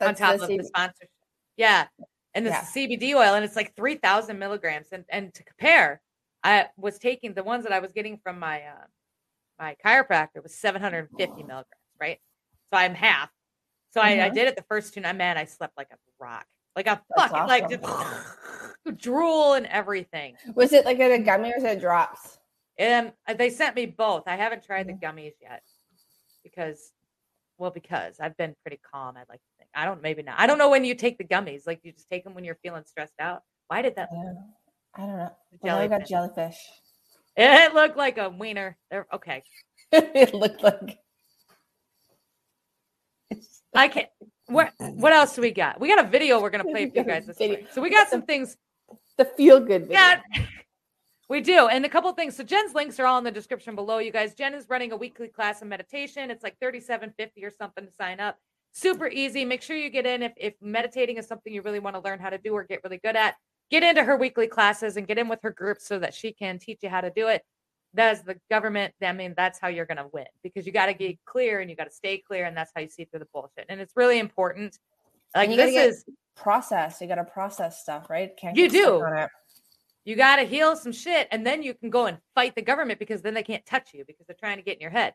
on 0.00 0.14
top 0.14 0.36
the 0.38 0.44
of 0.44 0.48
the 0.48 0.64
sponsorship. 0.64 1.10
Yeah. 1.56 1.86
And 2.34 2.44
this 2.44 2.52
Yeah. 2.52 2.62
is 2.62 2.68
CBD 2.68 3.14
oil, 3.14 3.34
and 3.34 3.42
it's 3.46 3.56
like 3.56 3.74
3,000 3.76 4.38
milligrams. 4.38 4.88
And, 4.92 5.06
and 5.08 5.32
to 5.32 5.42
compare, 5.42 6.02
I 6.44 6.66
was 6.76 6.98
taking 6.98 7.32
the 7.32 7.42
ones 7.42 7.64
that 7.64 7.72
I 7.72 7.78
was 7.78 7.92
getting 7.92 8.18
from 8.18 8.38
my 8.38 8.60
uh, 8.60 8.84
my 9.58 9.74
chiropractor 9.82 10.42
was 10.42 10.54
750 10.54 11.32
milligrams, 11.44 11.66
right? 11.98 12.18
So 12.70 12.78
I'm 12.78 12.94
half. 12.94 13.30
So 13.96 14.02
I, 14.02 14.26
I 14.26 14.28
Mhm. 14.28 14.34
did 14.34 14.48
it 14.48 14.56
the 14.56 14.62
first 14.62 14.92
two 14.92 15.00
nights. 15.00 15.16
Man, 15.16 15.38
I 15.38 15.46
slept 15.46 15.74
like 15.78 15.88
a 15.90 15.96
rock, 16.20 16.46
like 16.76 16.86
a 16.86 17.02
That's 17.16 17.32
fucking 17.32 17.46
like 17.46 17.70
just 17.70 17.82
drool 18.98 19.54
and 19.54 19.64
everything. 19.64 20.36
Was 20.54 20.74
it 20.74 20.84
like 20.84 21.00
a 21.00 21.18
gummy 21.18 21.50
or 21.50 21.56
is 21.56 21.64
it 21.64 21.80
drops? 21.80 22.38
And 22.78 23.14
uh, 23.26 23.32
they 23.32 23.48
sent 23.48 23.74
me 23.74 23.86
both. 23.86 24.24
I 24.26 24.36
haven't 24.36 24.64
tried 24.64 24.86
the 24.86 24.92
Mhm. 24.92 25.00
gummies 25.00 25.32
yet 25.40 25.62
because, 26.44 26.92
well, 27.56 27.70
because 27.70 28.20
I've 28.20 28.36
been 28.36 28.54
pretty 28.62 28.78
calm. 28.92 29.16
I'd 29.16 29.30
like 29.30 29.40
to 29.40 29.48
think. 29.56 29.70
I 29.74 29.86
don't, 29.86 30.02
maybe 30.02 30.22
not. 30.22 30.38
I 30.38 30.46
don't 30.46 30.58
know 30.58 30.68
when 30.68 30.84
you 30.84 30.94
take 30.94 31.16
the 31.16 31.24
gummies. 31.24 31.66
Like 31.66 31.80
you 31.82 31.90
just 31.92 32.10
take 32.10 32.22
them 32.22 32.34
when 32.34 32.44
you're 32.44 32.58
feeling 32.62 32.84
stressed 32.84 33.18
out. 33.18 33.44
Why 33.68 33.80
did 33.80 33.96
that? 33.96 34.10
I 34.12 34.14
don't 34.14 34.34
know. 34.34 34.44
I 34.94 35.00
don't 35.00 35.16
know. 35.16 35.30
Well, 35.62 35.78
I 35.78 35.86
got 35.86 36.06
jellyfish? 36.06 36.58
It 37.34 37.72
looked 37.72 37.96
like 37.96 38.18
a 38.18 38.28
wiener. 38.28 38.76
There. 38.90 39.06
Okay. 39.10 39.42
it 39.92 40.34
looked 40.34 40.62
like 40.62 40.98
I 43.76 43.88
can't. 43.88 44.08
What 44.46 44.72
What 44.78 45.12
else 45.12 45.34
do 45.34 45.42
we 45.42 45.50
got? 45.50 45.80
We 45.80 45.88
got 45.88 46.04
a 46.04 46.08
video 46.08 46.40
we're 46.40 46.50
gonna 46.50 46.64
play 46.64 46.88
for 46.90 46.98
you 46.98 47.04
guys 47.04 47.26
this 47.26 47.38
Video. 47.38 47.66
So 47.72 47.82
we 47.82 47.90
got 47.90 48.08
some 48.08 48.22
things. 48.22 48.56
the 49.16 49.24
feel 49.24 49.60
good 49.60 49.82
video. 49.82 49.94
Yeah, 49.94 50.20
we 51.28 51.40
do, 51.40 51.68
and 51.68 51.84
a 51.84 51.88
couple 51.88 52.10
things. 52.12 52.36
So 52.36 52.44
Jen's 52.44 52.74
links 52.74 52.98
are 53.00 53.06
all 53.06 53.18
in 53.18 53.24
the 53.24 53.30
description 53.30 53.74
below, 53.74 53.98
you 53.98 54.12
guys. 54.12 54.34
Jen 54.34 54.54
is 54.54 54.66
running 54.68 54.92
a 54.92 54.96
weekly 54.96 55.28
class 55.28 55.62
of 55.62 55.68
meditation. 55.68 56.30
It's 56.30 56.42
like 56.42 56.58
thirty-seven 56.60 57.14
fifty 57.16 57.44
or 57.44 57.50
something 57.50 57.84
to 57.84 57.92
sign 57.92 58.20
up. 58.20 58.38
Super 58.72 59.08
easy. 59.08 59.44
Make 59.44 59.62
sure 59.62 59.76
you 59.76 59.90
get 59.90 60.06
in 60.06 60.22
if 60.22 60.32
if 60.36 60.54
meditating 60.60 61.16
is 61.16 61.26
something 61.26 61.52
you 61.52 61.62
really 61.62 61.80
want 61.80 61.96
to 61.96 62.00
learn 62.00 62.18
how 62.18 62.30
to 62.30 62.38
do 62.38 62.52
or 62.52 62.64
get 62.64 62.80
really 62.84 62.98
good 62.98 63.16
at. 63.16 63.34
Get 63.68 63.82
into 63.82 64.04
her 64.04 64.16
weekly 64.16 64.46
classes 64.46 64.96
and 64.96 65.08
get 65.08 65.18
in 65.18 65.28
with 65.28 65.40
her 65.42 65.50
group 65.50 65.78
so 65.80 65.98
that 65.98 66.14
she 66.14 66.32
can 66.32 66.60
teach 66.60 66.78
you 66.82 66.88
how 66.88 67.00
to 67.00 67.10
do 67.10 67.26
it. 67.26 67.42
That's 67.96 68.22
the 68.22 68.36
government. 68.50 68.94
I 69.02 69.12
mean, 69.12 69.34
that's 69.36 69.58
how 69.58 69.68
you're 69.68 69.86
going 69.86 69.96
to 69.96 70.08
win 70.12 70.26
because 70.42 70.66
you 70.66 70.72
got 70.72 70.86
to 70.86 70.94
get 70.94 71.18
clear 71.24 71.60
and 71.60 71.70
you 71.70 71.76
got 71.76 71.84
to 71.84 71.90
stay 71.94 72.18
clear, 72.18 72.44
and 72.44 72.56
that's 72.56 72.70
how 72.74 72.82
you 72.82 72.88
see 72.88 73.04
through 73.06 73.20
the 73.20 73.28
bullshit. 73.32 73.66
And 73.68 73.80
it's 73.80 73.94
really 73.96 74.18
important. 74.18 74.78
Like 75.34 75.50
this 75.50 75.74
is 75.74 76.04
process. 76.36 77.00
You 77.00 77.08
got 77.08 77.16
to 77.16 77.24
process 77.24 77.80
stuff, 77.80 78.08
right? 78.10 78.36
Can't 78.36 78.56
You 78.56 78.68
do. 78.68 79.02
you 80.04 80.14
got 80.14 80.36
to 80.36 80.44
heal 80.44 80.76
some 80.76 80.92
shit 80.92 81.26
and 81.32 81.44
then 81.44 81.62
you 81.64 81.74
can 81.74 81.90
go 81.90 82.06
and 82.06 82.18
fight 82.34 82.54
the 82.54 82.62
government 82.62 82.98
because 83.00 83.22
then 83.22 83.34
they 83.34 83.42
can't 83.42 83.66
touch 83.66 83.90
you 83.92 84.04
because 84.06 84.24
they're 84.26 84.36
trying 84.38 84.56
to 84.56 84.62
get 84.62 84.76
in 84.76 84.80
your 84.80 84.90
head 84.90 85.12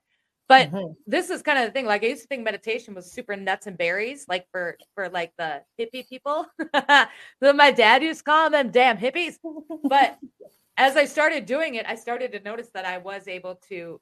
but 0.50 0.70
Mhm. 0.70 0.96
this 1.08 1.30
is 1.30 1.42
kind 1.42 1.58
of 1.58 1.66
the 1.66 1.72
thing 1.72 1.86
like 1.86 2.04
i 2.04 2.08
used 2.08 2.24
to 2.24 2.28
think 2.28 2.44
meditation 2.44 2.94
was 2.94 3.10
super 3.12 3.36
nuts 3.38 3.68
and 3.68 3.78
berries 3.78 4.26
like 4.28 4.46
for 4.52 4.78
for 4.94 5.08
like 5.08 5.32
the 5.38 5.64
hippie 5.80 6.08
people 6.08 6.46
that 6.74 7.10
my 7.42 7.72
dad 7.72 8.04
used 8.04 8.20
to 8.20 8.24
call 8.26 8.50
them 8.50 8.70
damn 8.70 8.98
hippies 8.98 9.38
but 9.86 10.20
as 10.82 10.98
i 10.98 11.06
started 11.06 11.46
doing 11.46 11.76
it 11.76 11.86
i 11.88 11.96
started 11.96 12.32
to 12.32 12.40
notice 12.42 12.70
that 12.74 12.86
i 12.86 12.98
was 12.98 13.28
able 13.28 13.56
to 13.56 14.00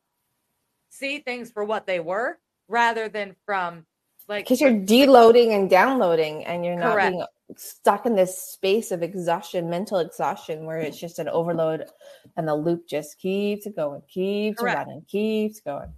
see 0.89 1.19
things 1.19 1.51
for 1.51 1.63
what 1.63 1.85
they 1.85 1.99
were 1.99 2.39
rather 2.67 3.09
than 3.09 3.35
from 3.45 3.85
like 4.27 4.45
because 4.45 4.61
you're 4.61 4.71
deloading 4.71 5.55
and 5.55 5.69
downloading 5.69 6.45
and 6.45 6.63
you're 6.63 6.75
not 6.75 6.93
Correct. 6.93 7.11
being 7.11 7.25
stuck 7.57 8.05
in 8.05 8.15
this 8.15 8.37
space 8.37 8.91
of 8.91 9.03
exhaustion 9.03 9.69
mental 9.69 9.97
exhaustion 9.99 10.65
where 10.65 10.79
it's 10.79 10.99
just 10.99 11.19
an 11.19 11.27
overload 11.27 11.85
and 12.37 12.47
the 12.47 12.55
loop 12.55 12.87
just 12.87 13.19
keeps 13.19 13.65
it 13.65 13.75
going 13.75 14.01
keeps 14.07 14.59
Correct. 14.59 14.77
running 14.77 15.01
keeps 15.07 15.59
going 15.61 15.91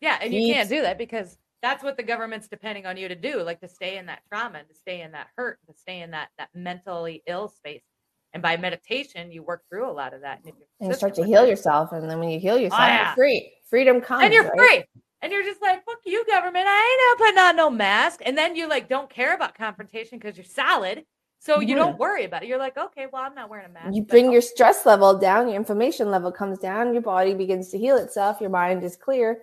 Yeah, 0.00 0.18
and 0.22 0.32
you 0.32 0.54
can't 0.54 0.68
do 0.68 0.82
that 0.82 0.98
because 0.98 1.38
that's 1.62 1.84
what 1.84 1.96
the 1.96 2.02
government's 2.02 2.48
depending 2.48 2.86
on 2.86 2.96
you 2.96 3.08
to 3.08 3.14
do, 3.14 3.42
like 3.42 3.60
to 3.60 3.68
stay 3.68 3.98
in 3.98 4.06
that 4.06 4.22
trauma, 4.28 4.64
to 4.64 4.74
stay 4.74 5.02
in 5.02 5.12
that 5.12 5.28
hurt, 5.36 5.58
to 5.68 5.74
stay 5.76 6.00
in 6.00 6.10
that 6.12 6.30
that 6.38 6.48
mentally 6.54 7.22
ill 7.26 7.48
space. 7.48 7.82
And 8.32 8.42
by 8.42 8.56
meditation, 8.56 9.32
you 9.32 9.42
work 9.42 9.62
through 9.68 9.90
a 9.90 9.92
lot 9.92 10.14
of 10.14 10.20
that, 10.20 10.38
and, 10.38 10.48
if 10.48 10.54
you're 10.56 10.68
and 10.80 10.90
you 10.90 10.94
start 10.94 11.14
to 11.14 11.24
heal 11.24 11.42
it, 11.44 11.48
yourself 11.48 11.92
and 11.92 12.08
then 12.08 12.18
when 12.20 12.30
you 12.30 12.38
heal 12.38 12.56
yourself 12.56 12.80
yeah. 12.88 13.06
you're 13.06 13.14
free 13.14 13.52
freedom 13.68 14.00
comes 14.00 14.24
and 14.24 14.32
you're 14.32 14.44
right? 14.44 14.56
free, 14.56 14.84
and 15.22 15.32
you're 15.32 15.42
just 15.42 15.60
like, 15.60 15.84
"Fuck 15.84 15.98
you, 16.06 16.24
government! 16.26 16.64
I 16.66 17.12
ain't 17.12 17.18
putting 17.18 17.38
on 17.38 17.56
no 17.56 17.70
mask." 17.70 18.20
And 18.24 18.38
then 18.38 18.54
you 18.56 18.68
like 18.68 18.88
don't 18.88 19.10
care 19.10 19.34
about 19.34 19.54
confrontation 19.54 20.18
because 20.18 20.36
you're 20.36 20.44
solid, 20.44 21.04
so 21.40 21.60
you 21.60 21.74
Mhm. 21.74 21.78
don't 21.78 21.98
worry 21.98 22.24
about 22.24 22.42
it. 22.42 22.48
You're 22.48 22.58
like, 22.58 22.76
"Okay, 22.76 23.06
well, 23.12 23.22
I'm 23.22 23.34
not 23.34 23.50
wearing 23.50 23.66
a 23.66 23.68
mask." 23.68 23.94
you 23.94 24.02
bring 24.02 24.30
your 24.30 24.42
stress 24.42 24.86
level 24.86 25.18
down 25.18 25.48
your 25.48 25.56
inflammation 25.56 26.10
level 26.10 26.30
comes 26.30 26.58
down 26.58 26.92
your 26.92 27.02
body 27.02 27.34
begins 27.34 27.70
to 27.70 27.78
heal 27.78 27.96
itself 27.96 28.40
your 28.40 28.50
mind 28.50 28.84
is 28.84 28.96
clear 28.96 29.42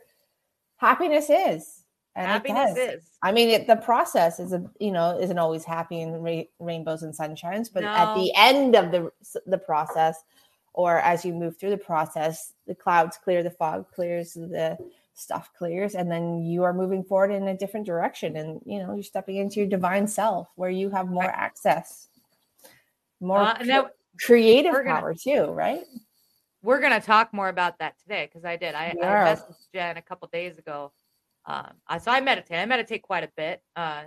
happiness 0.77 1.29
is 1.29 1.83
and 2.17 2.27
happiness 2.27 2.77
is. 2.77 3.09
I 3.21 3.31
mean, 3.31 3.49
it, 3.49 3.67
the 3.67 3.75
process 3.77 4.39
is 4.39 4.51
a 4.53 4.63
you 4.79 4.91
know 4.91 5.17
isn't 5.19 5.37
always 5.39 5.63
happy 5.63 6.01
and 6.01 6.23
ra- 6.23 6.43
rainbows 6.59 7.03
and 7.03 7.15
sunshines, 7.15 7.69
but 7.73 7.83
at 7.83 8.15
the 8.15 8.31
end 8.35 8.75
of 8.75 8.91
the 8.91 9.11
the 9.45 9.57
process, 9.57 10.17
or 10.73 10.99
as 10.99 11.23
you 11.23 11.33
move 11.33 11.57
through 11.57 11.69
the 11.71 11.77
process, 11.77 12.53
the 12.65 12.75
clouds 12.75 13.17
clear, 13.23 13.43
the 13.43 13.51
fog 13.51 13.85
clears, 13.93 14.33
the 14.33 14.77
stuff 15.13 15.49
clears, 15.57 15.95
and 15.95 16.11
then 16.11 16.43
you 16.43 16.63
are 16.63 16.73
moving 16.73 17.03
forward 17.03 17.31
in 17.31 17.47
a 17.47 17.57
different 17.57 17.85
direction, 17.85 18.35
and 18.35 18.61
you 18.65 18.79
know 18.79 18.93
you're 18.93 19.03
stepping 19.03 19.37
into 19.37 19.59
your 19.59 19.67
divine 19.69 20.07
self 20.07 20.49
where 20.55 20.69
you 20.69 20.89
have 20.89 21.07
more 21.07 21.23
Right. 21.23 21.33
access, 21.35 22.09
more 23.19 23.39
Uh, 23.41 23.55
cre- 23.55 23.65
that, 23.65 23.85
creative 24.19 24.73
we're 24.73 24.83
gonna- 24.83 24.99
power 24.99 25.13
too, 25.13 25.45
right? 25.45 25.83
we're 26.63 26.81
gonna 26.81 26.99
talk 26.99 27.33
more 27.33 27.47
about 27.49 27.77
that 27.79 27.97
today 27.99 28.25
because 28.25 28.43
I 28.43 28.57
did. 28.57 28.75
I, 28.75 28.87
I 28.89 28.95
messaged 29.05 29.71
Jen 29.73 29.95
a 29.97 30.01
couple 30.01 30.27
days 30.27 30.57
ago. 30.57 30.91
Um, 31.47 31.71
I, 31.87 31.97
so 31.97 32.11
I 32.11 32.19
meditate. 32.19 32.59
I 32.59 32.65
meditate 32.65 33.01
quite 33.01 33.23
a 33.23 33.29
bit. 33.35 33.61
Uh, 33.75 34.03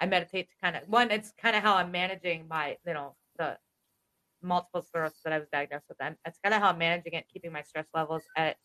I 0.00 0.06
meditate 0.06 0.48
to 0.48 0.54
kind 0.62 0.76
of 0.76 0.88
one. 0.88 1.10
It's 1.10 1.32
kind 1.40 1.54
of 1.54 1.62
how 1.62 1.76
I'm 1.76 1.90
managing 1.92 2.48
my, 2.48 2.78
you 2.86 2.94
know, 2.94 3.14
the 3.38 3.58
multiple 4.42 4.82
sclerosis 4.82 5.20
that 5.24 5.32
I 5.34 5.38
was 5.38 5.48
diagnosed 5.52 5.84
with. 5.88 5.98
I'm, 6.00 6.16
it's 6.26 6.38
kind 6.42 6.54
of 6.54 6.62
how 6.62 6.70
I'm 6.70 6.78
managing 6.78 7.12
it, 7.12 7.26
keeping 7.32 7.52
my 7.52 7.62
stress 7.62 7.86
levels 7.94 8.22
at 8.36 8.56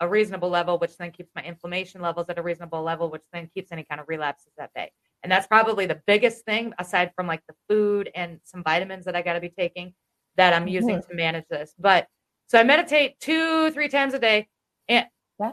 a 0.00 0.08
reasonable 0.08 0.48
level, 0.48 0.78
which 0.78 0.96
then 0.96 1.10
keeps 1.10 1.30
my 1.34 1.42
inflammation 1.42 2.00
levels 2.00 2.26
at 2.30 2.38
a 2.38 2.42
reasonable 2.42 2.82
level, 2.82 3.10
which 3.10 3.24
then 3.32 3.50
keeps 3.52 3.70
any 3.70 3.84
kind 3.84 4.00
of 4.00 4.08
relapses 4.08 4.52
at 4.58 4.72
bay. 4.74 4.90
And 5.22 5.30
that's 5.30 5.46
probably 5.46 5.84
the 5.86 6.00
biggest 6.06 6.44
thing, 6.44 6.72
aside 6.78 7.10
from 7.14 7.26
like 7.26 7.42
the 7.48 7.54
food 7.68 8.10
and 8.14 8.38
some 8.44 8.62
vitamins 8.62 9.04
that 9.04 9.16
I 9.16 9.22
got 9.22 9.34
to 9.34 9.40
be 9.40 9.50
taking, 9.50 9.92
that 10.36 10.54
I'm 10.54 10.68
using 10.68 11.02
to 11.02 11.14
manage 11.14 11.44
this. 11.50 11.74
But 11.78 12.06
so 12.46 12.58
I 12.58 12.62
meditate 12.62 13.18
two, 13.20 13.70
three 13.72 13.88
times 13.88 14.14
a 14.14 14.18
day. 14.18 14.48
And 14.88 15.06
Yeah. 15.38 15.52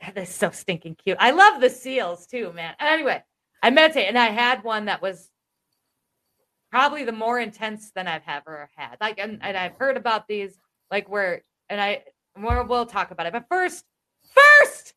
they're 0.14 0.26
so 0.26 0.50
stinking 0.50 0.96
cute. 1.02 1.16
I 1.20 1.30
love 1.30 1.60
the 1.60 1.70
seals 1.70 2.26
too, 2.26 2.52
man. 2.52 2.74
Anyway, 2.80 3.22
I 3.62 3.70
meditate 3.70 4.08
and 4.08 4.18
I 4.18 4.28
had 4.28 4.64
one 4.64 4.86
that 4.86 5.02
was 5.02 5.30
probably 6.70 7.04
the 7.04 7.12
more 7.12 7.38
intense 7.38 7.90
than 7.94 8.06
I've 8.06 8.22
ever 8.26 8.70
had. 8.76 8.96
Like, 9.00 9.18
and, 9.18 9.38
and 9.42 9.56
I've 9.56 9.74
heard 9.74 9.96
about 9.96 10.28
these, 10.28 10.56
like 10.90 11.08
where, 11.08 11.42
and 11.68 11.80
I, 11.80 12.04
more 12.36 12.62
we'll 12.64 12.86
talk 12.86 13.10
about 13.10 13.26
it. 13.26 13.32
But 13.32 13.46
first, 13.48 13.84
first, 14.32 14.94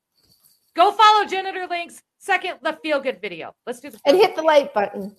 go 0.75 0.91
follow 0.91 1.25
Janitor 1.25 1.67
Links. 1.67 2.01
Second, 2.19 2.59
the 2.61 2.77
feel 2.81 3.01
good 3.01 3.21
video. 3.21 3.53
Let's 3.65 3.79
do 3.79 3.89
the 3.89 3.99
And 4.05 4.17
hit 4.17 4.35
the 4.35 4.43
like 4.43 4.73
button. 4.73 5.15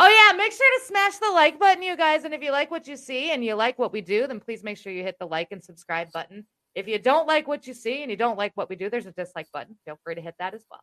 Oh 0.00 0.08
yeah, 0.08 0.36
make 0.36 0.52
sure 0.52 0.78
to 0.78 0.86
smash 0.86 1.18
the 1.18 1.30
like 1.32 1.58
button, 1.58 1.82
you 1.82 1.96
guys. 1.96 2.22
And 2.24 2.32
if 2.32 2.40
you 2.40 2.52
like 2.52 2.70
what 2.70 2.86
you 2.86 2.96
see 2.96 3.32
and 3.32 3.44
you 3.44 3.54
like 3.54 3.78
what 3.78 3.92
we 3.92 4.00
do, 4.00 4.28
then 4.28 4.38
please 4.38 4.62
make 4.62 4.78
sure 4.78 4.92
you 4.92 5.02
hit 5.02 5.16
the 5.18 5.26
like 5.26 5.48
and 5.50 5.62
subscribe 5.62 6.12
button. 6.12 6.46
If 6.78 6.86
you 6.86 7.00
don't 7.00 7.26
like 7.26 7.48
what 7.48 7.66
you 7.66 7.74
see 7.74 8.02
and 8.02 8.10
you 8.10 8.16
don't 8.16 8.38
like 8.38 8.52
what 8.54 8.68
we 8.70 8.76
do, 8.76 8.88
there's 8.88 9.04
a 9.04 9.10
dislike 9.10 9.48
button. 9.52 9.74
Feel 9.84 9.98
free 10.04 10.14
to 10.14 10.20
hit 10.20 10.36
that 10.38 10.54
as 10.54 10.64
well. 10.70 10.78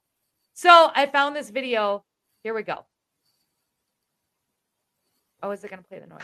So 0.53 0.91
I 0.93 1.05
found 1.05 1.37
this 1.37 1.49
video. 1.49 2.03
Here 2.43 2.53
we 2.53 2.63
go. 2.63 2.85
Oh, 5.41 5.51
is 5.51 5.63
it 5.63 5.69
gonna 5.69 5.83
play 5.83 5.99
the 5.99 6.07
noise? 6.07 6.19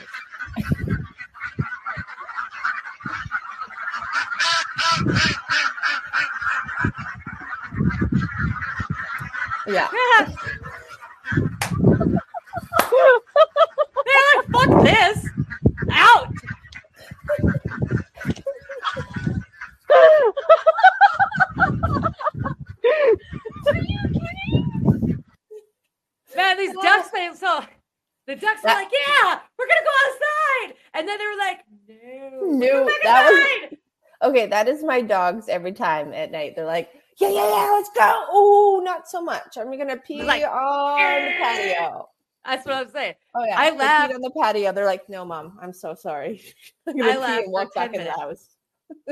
Yeah. 9.68 9.88
They're 14.06 14.28
like, 14.36 14.50
fuck 14.52 14.84
this. 14.84 15.30
Out. 15.92 16.28
The 28.28 28.36
ducks 28.36 28.62
That- 28.62 28.78
are 28.78 28.82
like, 28.84 28.92
yeah, 28.92 29.40
we're 29.58 29.66
gonna 29.68 29.82
go 29.84 29.96
outside, 30.08 30.78
and 30.94 31.08
then 31.08 31.18
they 31.18 31.26
were 31.26 31.38
like, 31.38 31.60
no, 31.88 32.84
No, 32.84 32.90
that 33.04 33.70
was- 33.72 33.78
Okay, 34.24 34.46
that 34.48 34.68
is 34.68 34.84
my 34.84 35.02
dogs 35.02 35.50
every 35.50 35.72
time 35.74 36.14
at 36.14 36.32
night. 36.32 36.56
They're 36.56 36.66
like, 36.66 36.92
yeah, 37.18 37.30
yeah, 37.30 37.50
yeah, 37.50 37.72
let's 37.72 37.90
go. 37.90 38.26
Oh, 38.30 38.82
not 38.86 39.08
so 39.10 39.22
much. 39.22 39.58
I'm 39.58 39.76
gonna 39.78 39.98
pee 39.98 40.22
Like, 40.24 40.44
on 40.44 41.26
the 41.26 41.32
patio. 41.40 42.10
That's 42.46 42.66
what 42.66 42.76
I'm 42.76 42.90
saying. 42.90 43.16
Oh 43.36 43.44
yeah, 43.46 43.60
I 43.60 43.70
laughed- 43.72 44.14
on 44.14 44.22
the 44.22 44.32
patio. 44.32 44.72
They're 44.72 44.86
like, 44.86 45.10
no, 45.10 45.26
mom, 45.26 45.58
I'm 45.62 45.74
so 45.74 45.94
sorry. 45.96 46.42
I'm 46.88 47.02
I 47.02 47.18
laughed 47.18 47.48
walk 47.48 47.74
10 47.74 47.82
back 47.84 47.94
in 47.96 48.04
the 48.06 48.12
minutes. 48.12 48.20
house. 48.20 48.48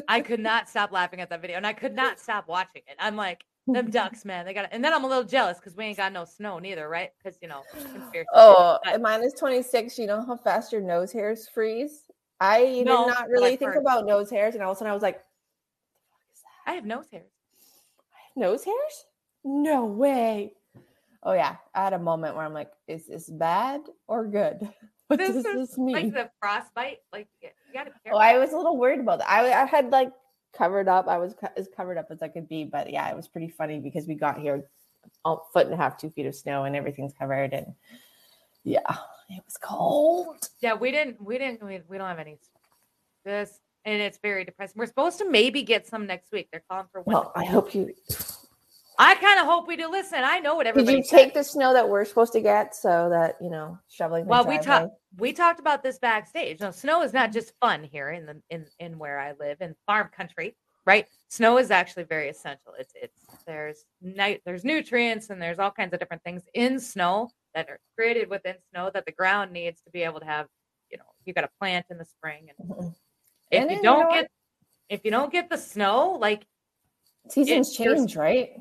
I 0.08 0.22
could 0.30 0.40
not 0.40 0.70
stop 0.70 0.92
laughing 0.92 1.22
at 1.22 1.30
that 1.32 1.42
video, 1.42 1.58
and 1.58 1.66
I 1.68 1.74
could 1.74 1.96
not 1.96 2.20
stop 2.20 2.48
watching 2.48 2.84
it. 2.88 2.96
I'm 3.00 3.16
like, 3.16 3.44
them 3.74 3.90
ducks, 3.92 4.26
man, 4.26 4.46
they 4.46 4.54
got 4.54 4.66
it. 4.66 4.70
And 4.74 4.84
then 4.84 4.94
I'm 4.94 5.04
a 5.04 5.08
little 5.08 5.24
jealous 5.24 5.58
because 5.58 5.76
we 5.76 5.86
ain't 5.86 5.98
got 5.98 6.12
no 6.14 6.26
snow 6.26 6.60
neither, 6.60 6.88
right? 6.90 7.12
Because 7.18 7.38
you 7.42 7.48
know. 7.48 7.64
Oh, 8.34 8.80
But- 8.84 9.02
minus 9.02 9.34
26. 9.34 9.98
You 10.00 10.08
know 10.08 10.22
how 10.26 10.38
fast 10.38 10.72
your 10.72 10.82
nose 10.82 11.12
hairs 11.12 11.48
freeze? 11.48 12.04
I 12.40 12.84
No, 12.86 13.06
did 13.06 13.14
not 13.14 13.28
really 13.30 13.56
think 13.58 13.74
heard. 13.74 13.82
about 13.82 14.06
nose 14.06 14.30
hairs, 14.30 14.56
and 14.56 14.64
all 14.64 14.72
of 14.72 14.78
a 14.78 14.80
sudden 14.80 14.92
I 14.92 14.94
was 14.94 15.04
like, 15.04 15.22
I 16.66 16.74
have 16.74 16.86
nose 16.86 17.06
hairs. 17.12 17.26
nose 18.36 18.64
hairs? 18.64 19.06
No 19.44 19.86
way. 19.86 20.54
Oh 21.24 21.34
yeah, 21.34 21.58
I 21.76 21.84
had 21.84 21.94
a 21.94 22.00
moment 22.00 22.36
where 22.36 22.46
I'm 22.46 22.54
like, 22.54 22.72
is 22.88 23.08
this 23.08 23.30
bad 23.30 23.82
or 24.08 24.26
good? 24.26 24.68
What 25.10 25.18
This 25.18 25.30
does 25.34 25.46
is 25.48 25.70
this 25.70 25.78
mean? 25.80 25.96
Like 25.96 26.14
the 26.14 26.30
frostbite, 26.40 27.00
like 27.12 27.28
you 27.42 27.50
gotta 27.74 27.90
be 28.06 28.12
Oh. 28.12 28.18
I 28.18 28.38
was 28.38 28.54
a 28.54 28.58
little 28.58 28.78
worried 28.78 29.00
about 29.00 29.18
that. 29.18 29.28
I, 29.28 29.64
I 29.64 29.66
had 29.66 29.90
like 29.90 30.12
covered 30.54 30.88
up. 30.88 31.08
I 31.08 31.18
was 31.18 31.34
co- 31.40 31.50
as 31.56 31.68
covered 31.76 31.98
up 31.98 32.08
as 32.12 32.22
I 32.22 32.28
could 32.28 32.48
be, 32.48 32.64
but 32.64 32.90
yeah, 32.90 33.10
it 33.10 33.16
was 33.16 33.28
pretty 33.28 33.50
funny 33.50 33.80
because 33.80 34.08
we 34.08 34.16
got 34.16 34.40
here 34.40 34.66
a 35.26 35.36
foot 35.54 35.66
and 35.66 35.74
a 35.74 35.78
half, 35.78 35.98
two 35.98 36.10
feet 36.10 36.26
of 36.26 36.36
snow, 36.36 36.64
and 36.64 36.76
everything's 36.76 37.14
covered. 37.14 37.54
And 37.54 37.74
yeah, 38.64 38.80
it 39.30 39.44
was 39.46 39.58
cold. 39.62 40.50
Yeah, 40.62 40.74
we 40.74 40.92
didn't. 40.92 41.22
We 41.22 41.38
didn't. 41.38 41.64
We, 41.64 41.82
we 41.88 41.98
don't 41.98 42.08
have 42.08 42.20
any. 42.20 42.40
This 43.26 43.60
and 43.86 44.02
it's 44.02 44.20
very 44.22 44.44
depressing. 44.46 44.76
We're 44.78 44.88
supposed 44.88 45.18
to 45.20 45.30
maybe 45.30 45.64
get 45.64 45.88
some 45.88 46.06
next 46.06 46.32
week. 46.32 46.50
They're 46.52 46.64
calling 46.70 46.88
for 46.92 47.02
one. 47.02 47.14
Well, 47.14 47.32
I 47.36 47.46
hope 47.46 47.74
you 47.74 47.94
I 49.02 49.16
kind 49.16 49.40
of 49.40 49.46
hope 49.46 49.66
we 49.66 49.78
do. 49.78 49.90
Listen, 49.90 50.20
I 50.26 50.40
know 50.40 50.56
what 50.56 50.68
everybody. 50.68 50.98
did. 50.98 51.06
You 51.06 51.18
take 51.18 51.34
the 51.34 51.44
snow 51.44 51.72
that 51.74 51.88
we're 51.88 52.04
supposed 52.04 52.34
to 52.34 52.42
get 52.42 52.76
so 52.76 53.08
that 53.10 53.38
you 53.42 53.50
know 53.50 53.80
shoveling. 53.90 54.26
the 54.26 54.30
Well, 54.30 54.46
we 54.46 54.60
talked. 54.60 54.92
We 55.18 55.32
talked 55.34 55.60
about 55.62 55.82
this 55.84 55.98
backstage. 56.00 56.60
Now, 56.60 56.72
snow 56.72 57.02
is 57.02 57.14
not 57.14 57.32
just 57.32 57.54
fun 57.62 57.84
here 57.84 58.10
in 58.10 58.26
the 58.26 58.42
in 58.50 58.66
in 58.80 59.00
where 59.00 59.18
I 59.18 59.34
live 59.40 59.62
in 59.62 59.74
farm 59.88 60.10
country, 60.16 60.56
right? 60.86 61.08
Snow 61.30 61.58
is 61.58 61.72
actually 61.72 62.04
very 62.04 62.28
essential. 62.30 62.74
It's 62.78 62.92
it's 63.02 63.18
there's 63.48 63.86
night 64.02 64.42
there's 64.46 64.66
nutrients 64.66 65.30
and 65.30 65.42
there's 65.42 65.60
all 65.60 65.72
kinds 65.72 65.94
of 65.94 66.00
different 66.00 66.24
things 66.24 66.44
in 66.54 66.78
snow 66.78 67.30
that 67.56 67.70
are 67.70 67.80
created 67.98 68.30
within 68.30 68.56
snow 68.72 68.92
that 68.94 69.06
the 69.06 69.14
ground 69.14 69.54
needs 69.54 69.82
to 69.84 69.90
be 69.92 70.02
able 70.04 70.20
to 70.20 70.26
have. 70.26 70.48
You 70.92 70.98
know, 70.98 71.06
you 71.24 71.34
got 71.34 71.42
to 71.42 71.50
plant 71.58 71.86
in 71.90 71.98
the 71.98 72.06
spring, 72.06 72.50
and 72.60 72.70
Mhm. 72.70 72.96
if 73.50 73.62
And 73.62 73.72
you 73.72 73.82
don't 73.82 74.10
know 74.10 74.12
get 74.12 74.32
if 74.90 75.06
you 75.06 75.12
don't 75.12 75.32
get 75.32 75.50
the 75.50 75.58
snow, 75.58 76.18
like 76.20 76.46
Seasons 77.30 77.76
change, 77.76 78.16
right? 78.18 78.60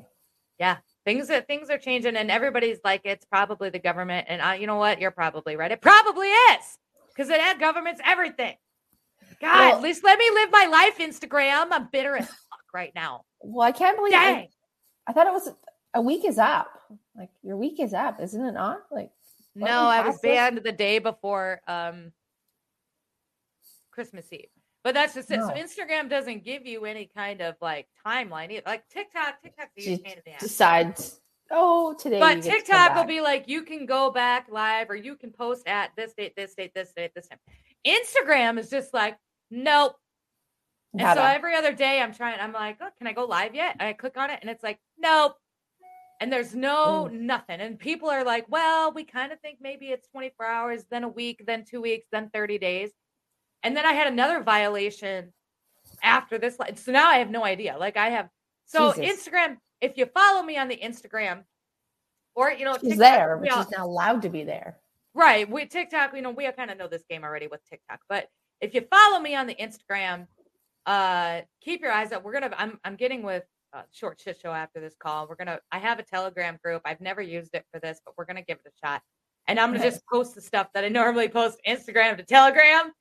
Things 1.05 1.27
that 1.29 1.47
things 1.47 1.69
are 1.69 1.77
changing 1.77 2.15
and 2.15 2.29
everybody's 2.29 2.79
like 2.83 3.01
it's 3.05 3.25
probably 3.25 3.69
the 3.69 3.79
government 3.79 4.27
and 4.29 4.41
I, 4.41 4.55
you 4.55 4.67
know 4.67 4.75
what 4.75 4.99
you're 4.99 5.11
probably 5.11 5.55
right 5.55 5.71
it 5.71 5.81
probably 5.81 6.27
is 6.27 6.77
because 7.15 7.29
it 7.29 7.59
government's 7.59 8.01
everything 8.05 8.55
god 9.41 9.59
Well- 9.59 9.75
at 9.77 9.81
least 9.81 10.03
let 10.03 10.19
me 10.19 10.29
live 10.33 10.49
my 10.51 10.65
life 10.71 10.97
instagram 10.99 11.67
i'm 11.71 11.89
bitter 11.91 12.15
as 12.15 12.27
fuck 12.27 12.63
right 12.73 12.91
now 12.93 13.23
Well, 13.41 13.65
I 13.67 13.71
can't 13.71 13.97
believe. 13.97 14.13
I, 14.13 14.33
dang 14.33 14.47
I 15.07 15.13
thought 15.13 15.25
it 15.27 15.33
was 15.33 15.49
a 15.95 16.01
week 16.01 16.23
is 16.23 16.37
up. 16.37 16.67
Like 17.17 17.29
your 17.41 17.57
week 17.57 17.79
is 17.79 17.95
up, 17.95 18.21
isn't 18.21 18.45
it 18.45 18.51
not? 18.51 18.81
Like 18.91 19.09
no 19.55 19.65
i 19.65 20.01
was 20.01 20.13
past 20.13 20.21
this? 20.21 20.29
banned 20.29 20.57
the 20.63 20.71
day 20.71 20.99
before 20.99 21.59
um 21.67 22.11
christmas 23.91 24.25
eve 24.31 24.45
but 24.83 24.93
that's 24.93 25.13
just 25.13 25.29
it 25.31 25.41
so 25.41 25.49
instagram 25.51 26.09
doesn't 26.09 26.43
give 26.43 26.65
you 26.65 26.85
any 26.85 27.09
kind 27.15 27.41
of 27.41 27.55
like 27.61 27.87
timeline 28.05 28.51
either 28.51 28.63
like 28.65 28.87
tiktok 28.89 29.35
tiktok's 29.43 29.71
a 29.77 29.81
huge 29.81 30.03
pain 30.03 30.13
in 30.13 30.21
the 30.25 30.31
ass 30.31 30.41
decides. 30.41 31.19
Oh, 31.51 31.95
today. 31.97 32.19
But 32.19 32.35
get 32.35 32.43
to 32.43 32.49
TikTok 32.51 32.95
will 32.95 33.05
be 33.05 33.21
like, 33.21 33.47
you 33.47 33.63
can 33.63 33.87
go 33.87 34.11
back 34.11 34.47
live 34.51 34.89
or 34.91 34.95
you 34.95 35.15
can 35.15 35.31
post 35.31 35.67
at 35.67 35.89
this 35.97 36.13
date, 36.13 36.35
this 36.35 36.53
date, 36.53 36.73
this 36.75 36.93
date, 36.95 37.11
this 37.15 37.27
time. 37.27 37.39
Instagram 37.87 38.59
is 38.59 38.69
just 38.69 38.93
like, 38.93 39.17
nope. 39.49 39.95
And 40.93 41.17
so 41.17 41.23
every 41.23 41.55
other 41.55 41.73
day 41.73 42.01
I'm 42.01 42.13
trying, 42.13 42.39
I'm 42.39 42.53
like, 42.53 42.77
oh, 42.81 42.89
can 42.99 43.07
I 43.07 43.13
go 43.13 43.25
live 43.25 43.55
yet? 43.55 43.75
And 43.79 43.87
I 43.89 43.93
click 43.93 44.15
on 44.15 44.29
it 44.29 44.39
and 44.41 44.49
it's 44.51 44.61
like, 44.63 44.79
nope. 44.99 45.37
And 46.21 46.31
there's 46.31 46.53
no 46.53 47.09
Mm. 47.11 47.21
nothing. 47.21 47.61
And 47.61 47.79
people 47.79 48.09
are 48.09 48.23
like, 48.23 48.45
well, 48.47 48.91
we 48.91 49.03
kind 49.03 49.31
of 49.31 49.39
think 49.39 49.57
maybe 49.59 49.87
it's 49.87 50.07
24 50.09 50.45
hours, 50.45 50.85
then 50.91 51.03
a 51.03 51.07
week, 51.09 51.43
then 51.47 51.63
two 51.65 51.81
weeks, 51.81 52.05
then 52.11 52.29
30 52.31 52.59
days. 52.59 52.91
And 53.63 53.75
then 53.75 53.85
I 53.85 53.93
had 53.93 54.07
another 54.07 54.41
violation 54.43 55.33
after 56.03 56.37
this. 56.37 56.57
So 56.75 56.91
now 56.91 57.07
I 57.09 57.17
have 57.17 57.29
no 57.29 57.43
idea. 57.43 57.75
Like 57.77 57.97
I 57.97 58.09
have, 58.09 58.29
so 58.65 58.93
Jesus. 58.93 59.27
Instagram, 59.27 59.57
if 59.81 59.97
you 59.97 60.05
follow 60.07 60.43
me 60.43 60.57
on 60.57 60.67
the 60.67 60.77
Instagram, 60.77 61.43
or 62.35 62.51
you 62.51 62.63
know, 62.65 62.73
She's 62.79 62.91
TikTok, 62.91 62.99
there, 62.99 63.45
all- 63.51 63.63
she's 63.63 63.71
not 63.71 63.81
allowed 63.81 64.21
to 64.21 64.29
be 64.29 64.43
there. 64.43 64.77
Right. 65.13 65.49
We 65.49 65.65
TikTok, 65.65 66.15
you 66.15 66.21
know, 66.21 66.29
we 66.31 66.49
kind 66.51 66.69
of 66.71 66.77
know 66.77 66.87
this 66.87 67.03
game 67.09 67.23
already 67.23 67.47
with 67.47 67.61
TikTok. 67.69 67.99
But 68.07 68.27
if 68.61 68.73
you 68.73 68.81
follow 68.89 69.19
me 69.19 69.35
on 69.35 69.47
the 69.47 69.55
Instagram, 69.55 70.27
uh, 70.85 71.41
keep 71.61 71.81
your 71.81 71.91
eyes 71.91 72.11
up. 72.11 72.23
We're 72.23 72.33
gonna 72.33 72.51
I'm 72.57 72.79
I'm 72.85 72.95
getting 72.95 73.23
with 73.23 73.43
uh, 73.73 73.81
short 73.91 74.21
shit 74.23 74.39
show 74.41 74.51
after 74.51 74.79
this 74.79 74.95
call. 74.97 75.27
We're 75.27 75.35
gonna 75.35 75.59
I 75.71 75.79
have 75.79 75.99
a 75.99 76.03
telegram 76.03 76.57
group. 76.63 76.81
I've 76.85 77.01
never 77.01 77.21
used 77.21 77.53
it 77.55 77.65
for 77.73 77.79
this, 77.79 77.99
but 78.05 78.13
we're 78.17 78.25
gonna 78.25 78.43
give 78.43 78.59
it 78.63 78.71
a 78.71 78.87
shot. 78.87 79.01
And 79.47 79.59
I'm 79.59 79.69
gonna 79.69 79.79
Nice. 79.83 79.93
just 79.95 80.05
post 80.05 80.35
the 80.35 80.41
stuff 80.41 80.67
that 80.73 80.83
I 80.85 80.89
normally 80.89 81.27
post 81.27 81.59
Instagram 81.67 82.17
to 82.17 82.23
Telegram. 82.23 82.91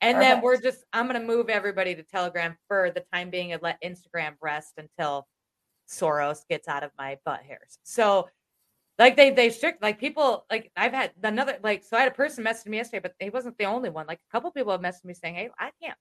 And 0.00 0.20
then 0.20 0.40
we're 0.40 0.60
just 0.60 0.84
I'm 0.92 1.06
gonna 1.06 1.20
move 1.20 1.48
everybody 1.48 1.94
to 1.94 2.02
Telegram 2.02 2.56
for 2.68 2.90
the 2.90 3.04
time 3.12 3.30
being 3.30 3.52
and 3.52 3.62
let 3.62 3.82
Instagram 3.82 4.34
rest 4.40 4.74
until 4.76 5.26
Soros 5.88 6.46
gets 6.48 6.68
out 6.68 6.84
of 6.84 6.90
my 6.98 7.18
butt 7.24 7.42
hairs. 7.42 7.78
So 7.82 8.28
like 8.98 9.16
they 9.16 9.30
they 9.30 9.50
strict 9.50 9.82
like 9.82 9.98
people 9.98 10.44
like 10.50 10.70
I've 10.76 10.92
had 10.92 11.12
another 11.22 11.58
like 11.62 11.84
so 11.84 11.96
I 11.96 12.00
had 12.00 12.12
a 12.12 12.14
person 12.14 12.44
message 12.44 12.66
me 12.66 12.76
yesterday, 12.76 13.00
but 13.00 13.14
he 13.18 13.30
wasn't 13.30 13.56
the 13.58 13.64
only 13.64 13.90
one. 13.90 14.06
Like 14.06 14.20
a 14.28 14.32
couple 14.32 14.50
people 14.50 14.72
have 14.72 14.80
messaged 14.80 15.04
me 15.04 15.14
saying, 15.14 15.34
Hey, 15.34 15.50
I 15.58 15.70
can't 15.82 15.96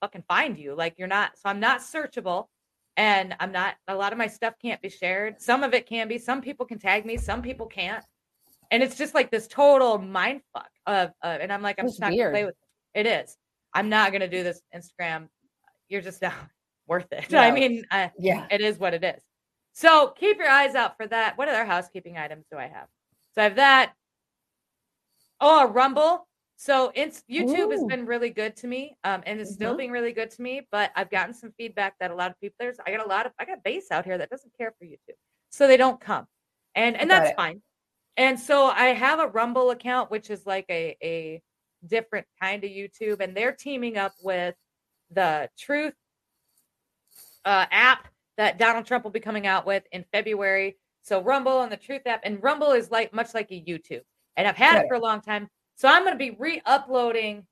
fucking 0.00 0.24
find 0.28 0.58
you. 0.58 0.74
Like 0.74 0.94
you're 0.98 1.08
not 1.08 1.32
so 1.36 1.48
I'm 1.48 1.60
not 1.60 1.80
searchable 1.80 2.46
and 2.96 3.34
I'm 3.40 3.52
not 3.52 3.74
a 3.88 3.94
lot 3.94 4.12
of 4.12 4.18
my 4.18 4.26
stuff 4.26 4.54
can't 4.60 4.80
be 4.80 4.88
shared. 4.88 5.40
Some 5.40 5.62
of 5.62 5.74
it 5.74 5.86
can 5.86 6.08
be, 6.08 6.18
some 6.18 6.40
people 6.40 6.66
can 6.66 6.78
tag 6.78 7.04
me, 7.04 7.16
some 7.16 7.42
people 7.42 7.66
can't. 7.66 8.04
And 8.70 8.82
it's 8.82 8.96
just 8.96 9.14
like 9.14 9.30
this 9.30 9.46
total 9.46 9.98
mind 9.98 10.40
fuck 10.52 10.70
of 10.86 11.10
uh, 11.22 11.38
and 11.40 11.52
I'm 11.52 11.62
like, 11.62 11.76
I'm 11.78 11.86
just 11.86 12.00
not 12.00 12.10
gonna 12.10 12.30
play 12.30 12.44
weird. 12.44 12.46
with 12.46 12.56
it. 12.94 13.06
Is. 13.06 13.36
I'm 13.72 13.88
not 13.88 14.12
gonna 14.12 14.28
do 14.28 14.42
this 14.42 14.60
Instagram. 14.74 15.28
You're 15.88 16.02
just 16.02 16.22
not 16.22 16.32
worth 16.86 17.12
it. 17.12 17.30
No. 17.30 17.38
I 17.38 17.50
mean, 17.50 17.84
I, 17.90 18.10
Yeah. 18.18 18.46
it 18.50 18.60
is 18.60 18.78
what 18.78 18.94
it 18.94 19.02
is. 19.04 19.22
So 19.72 20.08
keep 20.16 20.38
your 20.38 20.48
eyes 20.48 20.74
out 20.74 20.96
for 20.96 21.06
that. 21.08 21.36
What 21.36 21.48
other 21.48 21.64
housekeeping 21.64 22.16
items 22.16 22.44
do 22.50 22.56
I 22.58 22.68
have? 22.68 22.86
So 23.34 23.40
I 23.40 23.44
have 23.44 23.56
that. 23.56 23.92
Oh, 25.40 25.64
a 25.64 25.66
Rumble. 25.66 26.28
So 26.56 26.92
it's 26.94 27.24
YouTube 27.28 27.72
has 27.72 27.82
been 27.84 28.06
really 28.06 28.30
good 28.30 28.54
to 28.58 28.68
me, 28.68 28.96
um, 29.02 29.22
and 29.26 29.40
it's 29.40 29.52
still 29.52 29.74
Mhm. 29.74 29.78
being 29.78 29.90
really 29.90 30.12
good 30.12 30.30
to 30.30 30.40
me. 30.42 30.66
But 30.70 30.92
I've 30.94 31.10
gotten 31.10 31.34
some 31.34 31.52
feedback 31.52 31.98
that 31.98 32.12
a 32.12 32.14
lot 32.14 32.30
of 32.30 32.38
people 32.40 32.54
there's 32.60 32.78
I 32.86 32.92
got 32.92 33.04
a 33.04 33.08
lot 33.08 33.26
of 33.26 33.32
I 33.38 33.44
got 33.44 33.62
base 33.64 33.90
out 33.90 34.04
here 34.04 34.16
that 34.18 34.30
doesn't 34.30 34.56
care 34.56 34.72
for 34.78 34.84
YouTube, 34.84 35.16
so 35.50 35.66
they 35.66 35.76
don't 35.76 36.00
come, 36.00 36.26
and 36.76 36.96
and 36.96 37.10
that's 37.10 37.30
it. 37.30 37.36
fine. 37.36 37.60
And 38.16 38.38
so 38.38 38.66
I 38.66 38.86
have 38.94 39.18
a 39.18 39.26
Rumble 39.26 39.70
account, 39.72 40.12
which 40.12 40.30
is 40.30 40.46
like 40.46 40.66
a 40.70 40.96
a 41.02 41.42
different 41.88 42.26
kind 42.40 42.64
of 42.64 42.70
YouTube, 42.70 43.20
and 43.20 43.36
they're 43.36 43.52
teaming 43.52 43.96
up 43.96 44.12
with 44.22 44.54
the 45.10 45.48
Truth 45.58 45.94
uh, 47.44 47.66
app 47.70 48.08
that 48.36 48.58
Donald 48.58 48.86
Trump 48.86 49.04
will 49.04 49.10
be 49.10 49.20
coming 49.20 49.46
out 49.46 49.66
with 49.66 49.84
in 49.92 50.04
February. 50.12 50.76
So 51.02 51.20
Rumble 51.20 51.62
and 51.62 51.70
the 51.70 51.76
Truth 51.76 52.02
app, 52.06 52.20
and 52.24 52.42
Rumble 52.42 52.72
is 52.72 52.90
like 52.90 53.12
much 53.12 53.34
like 53.34 53.50
a 53.50 53.60
YouTube, 53.60 54.02
and 54.36 54.48
I've 54.48 54.56
had 54.56 54.74
Got 54.74 54.84
it 54.84 54.88
for 54.88 54.94
a 54.94 55.00
long 55.00 55.20
time. 55.20 55.48
So 55.76 55.88
I'm 55.88 56.02
going 56.02 56.14
to 56.14 56.18
be 56.18 56.36
re-uploading 56.38 57.44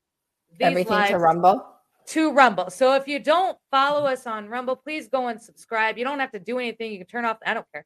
these 0.52 0.58
Everything 0.60 0.92
lives 0.92 1.10
to 1.10 1.18
Rumble. 1.18 1.66
to 2.06 2.32
Rumble. 2.32 2.70
So 2.70 2.94
if 2.94 3.08
you 3.08 3.18
don't 3.18 3.58
follow 3.70 4.06
us 4.06 4.26
on 4.26 4.48
Rumble, 4.48 4.76
please 4.76 5.08
go 5.08 5.28
and 5.28 5.40
subscribe. 5.40 5.98
You 5.98 6.04
don't 6.04 6.20
have 6.20 6.32
to 6.32 6.38
do 6.38 6.58
anything. 6.58 6.92
You 6.92 6.98
can 6.98 7.06
turn 7.06 7.24
off. 7.24 7.38
I 7.44 7.54
don't 7.54 7.66
care. 7.72 7.84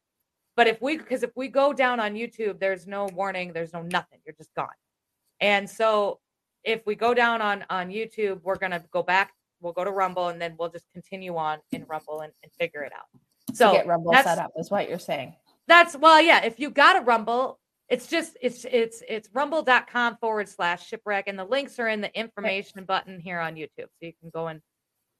But 0.55 0.67
if 0.67 0.81
we, 0.81 0.97
because 0.97 1.23
if 1.23 1.31
we 1.35 1.49
go 1.49 1.73
down 1.73 1.99
on 1.99 2.13
YouTube, 2.13 2.59
there's 2.59 2.87
no 2.87 3.07
warning. 3.13 3.53
There's 3.53 3.73
no 3.73 3.81
nothing. 3.83 4.19
You're 4.25 4.35
just 4.35 4.53
gone. 4.55 4.67
And 5.39 5.69
so 5.69 6.19
if 6.67 6.85
we 6.85 6.95
go 6.95 7.13
down 7.13 7.41
on 7.41 7.65
on 7.69 7.89
YouTube, 7.89 8.41
we're 8.43 8.57
gonna 8.57 8.83
go 8.91 9.01
back. 9.01 9.33
We'll 9.61 9.73
go 9.73 9.83
to 9.83 9.91
Rumble, 9.91 10.27
and 10.27 10.39
then 10.39 10.55
we'll 10.59 10.69
just 10.69 10.85
continue 10.93 11.35
on 11.35 11.59
in 11.71 11.85
Rumble 11.85 12.21
and, 12.21 12.31
and 12.43 12.51
figure 12.59 12.83
it 12.83 12.91
out. 12.93 13.07
So 13.55 13.71
get 13.71 13.87
Rumble 13.87 14.13
set 14.13 14.37
up 14.37 14.51
is 14.57 14.69
what 14.69 14.89
you're 14.89 14.99
saying. 14.99 15.35
that's 15.67 15.95
well, 15.97 16.21
yeah. 16.21 16.43
If 16.43 16.59
you 16.59 16.69
got 16.69 16.97
a 16.97 17.01
Rumble, 17.01 17.59
it's 17.89 18.07
just 18.07 18.37
it's 18.41 18.65
it's 18.65 19.01
it's 19.07 19.29
rumble.com 19.33 20.17
forward 20.17 20.49
slash 20.49 20.87
shipwreck, 20.87 21.27
and 21.27 21.39
the 21.39 21.45
links 21.45 21.79
are 21.79 21.87
in 21.87 22.01
the 22.01 22.19
information 22.19 22.83
button 22.83 23.19
here 23.19 23.39
on 23.39 23.55
YouTube. 23.55 23.69
So 23.77 24.01
you 24.01 24.13
can 24.21 24.29
go 24.29 24.47
and 24.47 24.61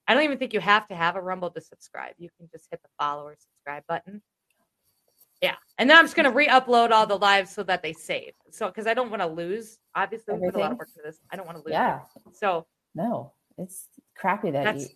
I 0.08 0.14
don't 0.14 0.24
even 0.24 0.38
think 0.38 0.54
you 0.54 0.62
have 0.62 0.88
to 0.88 0.96
have 0.96 1.16
a 1.16 1.22
Rumble 1.22 1.50
to 1.52 1.62
subscribe. 1.62 2.14
You 2.18 2.30
can 2.38 2.48
just 2.52 2.68
hit 2.72 2.82
the 2.82 2.90
follow 2.98 3.24
or 3.24 3.36
subscribe 3.38 3.84
button. 3.88 4.22
Yeah, 5.42 5.56
and 5.78 5.90
then 5.90 5.98
I'm 5.98 6.04
just 6.06 6.16
gonna 6.16 6.32
re-upload 6.32 6.92
all 6.92 7.06
the 7.06 7.18
lives 7.18 7.52
so 7.52 7.64
that 7.64 7.84
they 7.84 7.94
save. 7.94 8.34
So 8.50 8.68
because 8.68 8.88
I 8.88 8.94
don't 8.94 9.10
want 9.12 9.22
to 9.22 9.28
lose. 9.28 9.78
Obviously, 9.96 10.34
we 10.36 10.46
put 10.48 10.56
a 10.56 10.60
lot 10.60 10.72
of 10.72 10.78
work 10.80 10.88
to 10.96 11.02
this. 11.04 11.20
I 11.32 11.36
don't 11.36 11.46
want 11.46 11.58
to 11.60 11.64
lose. 11.64 11.74
Yeah. 11.74 12.00
it. 12.26 12.36
So 12.36 12.66
No, 12.96 13.34
it's 13.58 13.88
crappy 14.16 14.52
that 14.52 14.78
you 14.80 14.88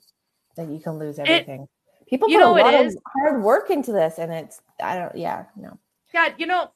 that 0.55 0.67
you 0.69 0.79
can 0.79 0.97
lose 0.97 1.19
everything. 1.19 1.67
People 2.07 2.29
you 2.29 2.39
put 2.39 2.45
a 2.45 2.55
it 2.57 2.63
lot 2.63 2.85
of 2.85 2.95
hard 3.15 3.43
work 3.43 3.69
into 3.69 3.91
this, 3.91 4.17
and 4.17 4.31
it's 4.33 4.61
I 4.81 4.97
don't. 4.97 5.15
Yeah, 5.15 5.45
no. 5.55 5.77
God, 6.11 6.33
you 6.37 6.45
know, 6.45 6.71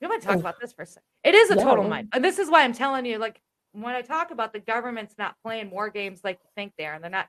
we 0.00 0.06
might 0.06 0.20
talk 0.22 0.36
about 0.38 0.60
this 0.60 0.72
for 0.72 0.82
a 0.82 0.86
second? 0.86 1.02
It 1.24 1.34
is 1.34 1.50
a 1.50 1.56
Yeah. 1.56 1.64
total 1.64 1.84
mind, 1.88 2.10
and 2.12 2.22
this 2.24 2.38
is 2.38 2.50
why 2.50 2.62
I'm 2.62 2.72
telling 2.74 3.06
you. 3.06 3.18
Like 3.18 3.40
when 3.72 3.94
I 3.94 4.02
talk 4.02 4.30
about 4.30 4.52
the 4.52 4.60
government's 4.60 5.16
not 5.18 5.34
playing 5.42 5.70
war 5.70 5.88
games 5.88 6.20
like 6.22 6.38
you 6.44 6.50
think 6.54 6.74
they 6.76 6.84
are, 6.86 6.94
and 6.94 7.02
they're 7.02 7.10
not. 7.10 7.28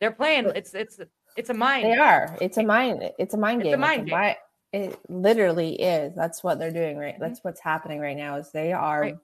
They're 0.00 0.10
playing. 0.12 0.52
It's 0.56 0.74
it's 0.74 0.98
it's 1.36 1.50
a 1.50 1.54
mind. 1.54 1.86
They 1.86 1.96
are. 1.96 2.36
It's 2.40 2.58
a 2.58 2.62
mind. 2.64 3.10
It's 3.18 3.34
a 3.34 3.38
mind 3.38 3.62
It's 3.62 3.68
a 3.68 3.70
game. 3.70 3.80
mind 3.80 4.06
game. 4.08 4.18
mi- 4.18 4.36
it 4.72 4.98
literally 5.08 5.80
is. 5.80 6.14
That's 6.14 6.42
what 6.44 6.58
they're 6.58 6.70
doing 6.72 6.96
right. 6.98 7.14
Mm-hmm. 7.14 7.22
That's 7.22 7.40
what's 7.42 7.60
happening 7.60 8.00
right 8.00 8.16
now. 8.16 8.36
Is 8.36 8.50
they 8.50 8.72
are 8.72 9.00
Right. 9.00 9.16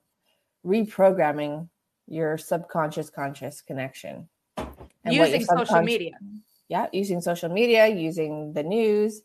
reprogramming 0.64 1.68
your 2.06 2.36
subconscious 2.38 3.10
conscious 3.10 3.60
connection 3.62 4.28
And 4.56 5.14
using 5.14 5.44
social 5.44 5.80
media. 5.82 6.12
yeah 6.68 6.86
using 6.92 7.20
social 7.20 7.48
media 7.48 7.86
using 7.86 8.52
the 8.52 8.62
news 8.62 9.22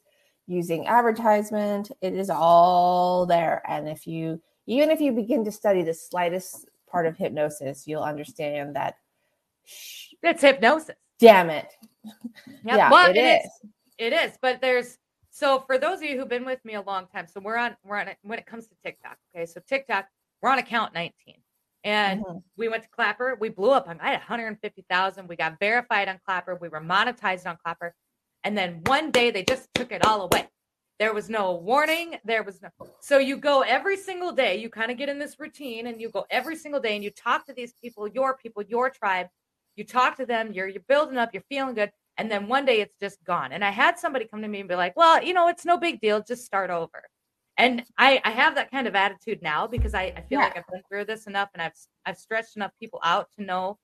using 0.47 0.87
advertisement 0.87 1.91
it 2.01 2.13
is 2.13 2.29
all 2.29 3.25
there 3.25 3.61
and 3.67 3.89
if 3.89 4.07
you 4.07 4.41
even 4.65 4.91
if 4.91 5.01
you 5.01 5.11
begin 5.11 5.43
to 5.45 5.51
study 5.51 5.83
the 5.83 5.93
slightest 5.93 6.69
part 6.89 7.05
of 7.05 7.17
hypnosis 7.17 7.85
you'll 7.85 8.03
understand 8.03 8.75
that 8.77 8.95
sh- 9.65 10.13
It's 10.23 10.41
hypnosis. 10.41 10.95
damn 11.19 11.49
it 11.49 11.73
Yep. 12.05 12.13
yeah 12.63 12.89
well, 12.89 13.09
it 13.09 13.17
it's- 13.17 13.45
is 13.45 13.69
It 13.97 14.13
is, 14.13 14.37
but 14.41 14.61
there's 14.61 14.97
so 15.29 15.59
for 15.61 15.77
those 15.77 15.99
of 15.99 16.03
you 16.03 16.17
who've 16.19 16.27
been 16.29 16.45
with 16.45 16.63
me 16.65 16.73
a 16.75 16.81
long 16.81 17.07
time, 17.07 17.27
so 17.27 17.39
we're 17.39 17.57
on 17.57 17.75
we're 17.83 17.97
on 17.97 18.07
it 18.07 18.17
when 18.21 18.39
it 18.39 18.45
comes 18.45 18.67
to 18.67 18.75
TikTok. 18.83 19.17
Okay, 19.35 19.45
so 19.45 19.61
TikTok, 19.67 20.07
we're 20.41 20.49
on 20.49 20.59
account 20.59 20.93
19, 20.93 21.43
and 21.83 22.23
Mhm. 22.23 22.43
we 22.57 22.67
went 22.69 22.83
to 22.83 22.89
Clapper. 22.89 23.35
We 23.39 23.49
blew 23.49 23.71
up 23.71 23.87
on 23.87 23.99
I 23.99 24.11
had 24.11 24.19
150,000. 24.21 25.27
We 25.27 25.35
got 25.35 25.59
verified 25.59 26.07
on 26.09 26.19
Clapper. 26.25 26.55
We 26.55 26.69
were 26.69 26.81
monetized 26.81 27.47
on 27.49 27.57
Clapper, 27.57 27.95
and 28.43 28.57
then 28.57 28.81
one 28.85 29.11
day 29.11 29.31
they 29.31 29.43
just 29.43 29.73
took 29.73 29.91
it 29.91 30.05
all 30.05 30.21
away. 30.23 30.47
There 30.99 31.13
was 31.13 31.29
no 31.29 31.53
warning. 31.53 32.19
There 32.25 32.43
was 32.43 32.61
no. 32.61 32.69
So 32.99 33.19
you 33.19 33.37
go 33.37 33.61
every 33.61 33.95
single 33.95 34.33
day. 34.33 34.57
You 34.57 34.69
kind 34.69 34.91
of 34.91 34.97
get 34.97 35.07
in 35.07 35.17
this 35.19 35.39
routine, 35.39 35.87
and 35.87 36.01
you 36.01 36.09
go 36.09 36.25
every 36.29 36.57
single 36.57 36.81
day, 36.81 36.95
and 36.95 37.03
you 37.03 37.11
talk 37.11 37.45
to 37.45 37.53
these 37.53 37.73
people, 37.73 38.07
your 38.07 38.35
people, 38.35 38.63
your 38.63 38.89
tribe. 38.89 39.29
You 39.75 39.85
talk 39.85 40.17
to 40.17 40.25
them. 40.25 40.51
You're 40.51 40.67
you're 40.67 40.83
building 40.89 41.17
up. 41.17 41.33
You're 41.33 41.43
feeling 41.43 41.75
good 41.75 41.91
and 42.19 42.29
then 42.29 42.47
one 42.47 42.65
day 42.65 42.81
it's 42.81 42.97
just 42.99 43.23
gone. 43.23 43.53
And 43.53 43.63
I 43.63 43.71
had 43.71 43.97
somebody 43.97 44.25
come 44.25 44.41
to 44.41 44.47
me 44.47 44.59
and 44.59 44.69
be 44.69 44.75
like, 44.75 44.95
"Well, 44.97 45.23
you 45.23 45.33
know, 45.33 45.47
it's 45.47 45.65
no 45.65 45.77
big 45.77 46.01
deal. 46.01 46.21
Just 46.21 46.45
start 46.45 46.69
over." 46.69 47.03
And 47.57 47.83
I, 47.97 48.21
I 48.23 48.31
have 48.31 48.55
that 48.55 48.71
kind 48.71 48.87
of 48.87 48.95
attitude 48.95 49.41
now 49.41 49.67
because 49.67 49.93
I, 49.93 50.13
I 50.15 50.21
feel 50.21 50.39
Yeah. 50.39 50.45
like 50.45 50.57
I've 50.57 50.67
been 50.71 50.81
through 50.89 51.05
this 51.05 51.27
enough 51.27 51.49
and 51.53 51.61
I've 51.61 51.73
I've 52.05 52.17
stretched 52.17 52.55
enough 52.57 52.71
people 52.79 52.99
out 53.03 53.27
to 53.37 53.43
know 53.43 53.79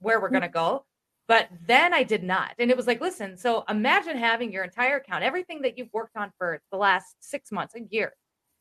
where 0.00 0.20
we're 0.20 0.28
mm-hmm. 0.28 0.34
gonna 0.34 0.48
go. 0.48 0.86
But 1.28 1.48
then 1.66 1.94
I 1.94 2.02
did 2.02 2.22
not. 2.24 2.54
And 2.58 2.70
it 2.70 2.76
was 2.76 2.86
like, 2.86 3.00
listen, 3.00 3.36
so 3.36 3.64
imagine 3.68 4.16
having 4.16 4.52
your 4.52 4.64
entire 4.64 4.96
account, 4.96 5.24
everything 5.24 5.62
that 5.62 5.78
you've 5.78 5.92
worked 5.92 6.16
on 6.16 6.32
for 6.36 6.60
the 6.70 6.76
last 6.78 7.16
six 7.20 7.52
months, 7.52 7.74
a 7.74 7.80
year, 7.90 8.12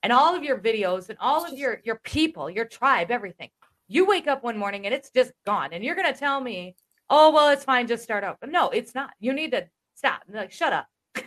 and 0.03 0.13
all 0.13 0.35
of 0.35 0.43
your 0.43 0.59
videos 0.59 1.09
and 1.09 1.17
all 1.19 1.45
of 1.45 1.57
your 1.57 1.81
your 1.83 1.99
people, 2.03 2.49
your 2.49 2.65
tribe, 2.65 3.11
everything. 3.11 3.49
You 3.87 4.05
wake 4.05 4.27
up 4.27 4.43
one 4.43 4.57
morning 4.57 4.85
and 4.85 4.95
it's 4.95 5.11
just 5.11 5.31
gone. 5.45 5.73
And 5.73 5.83
you're 5.83 5.95
gonna 5.95 6.13
tell 6.13 6.39
me 6.41 6.75
oh 7.11 7.31
well 7.31 7.49
it's 7.49 7.63
fine 7.63 7.85
just 7.87 8.01
start 8.03 8.23
over. 8.23 8.37
No 8.47 8.69
it's 8.69 8.95
not. 8.95 9.11
You 9.19 9.33
need 9.33 9.51
to 9.51 9.67
stop. 9.95 10.21
And 10.27 10.35
like 10.35 10.51
shut 10.51 10.73
up. 10.73 10.87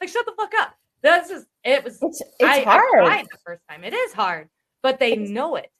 Like 0.00 0.08
shut 0.10 0.26
the 0.26 0.32
fuck 0.36 0.52
up. 0.60 0.74
This 1.02 1.30
is 1.30 1.46
it 1.64 1.82
was 1.84 1.98
it's 2.02 2.20
it's 2.20 2.42
I, 2.42 2.60
I 2.60 2.64
hard 2.64 2.84
cried 2.92 3.26
the 3.30 3.38
first 3.44 3.62
time. 3.68 3.82
It 3.84 3.92
is 3.94 4.12
hard 4.12 4.48
but 4.82 4.98
they 5.00 5.12
It's- 5.12 5.28
know 5.30 5.56
it. 5.56 5.70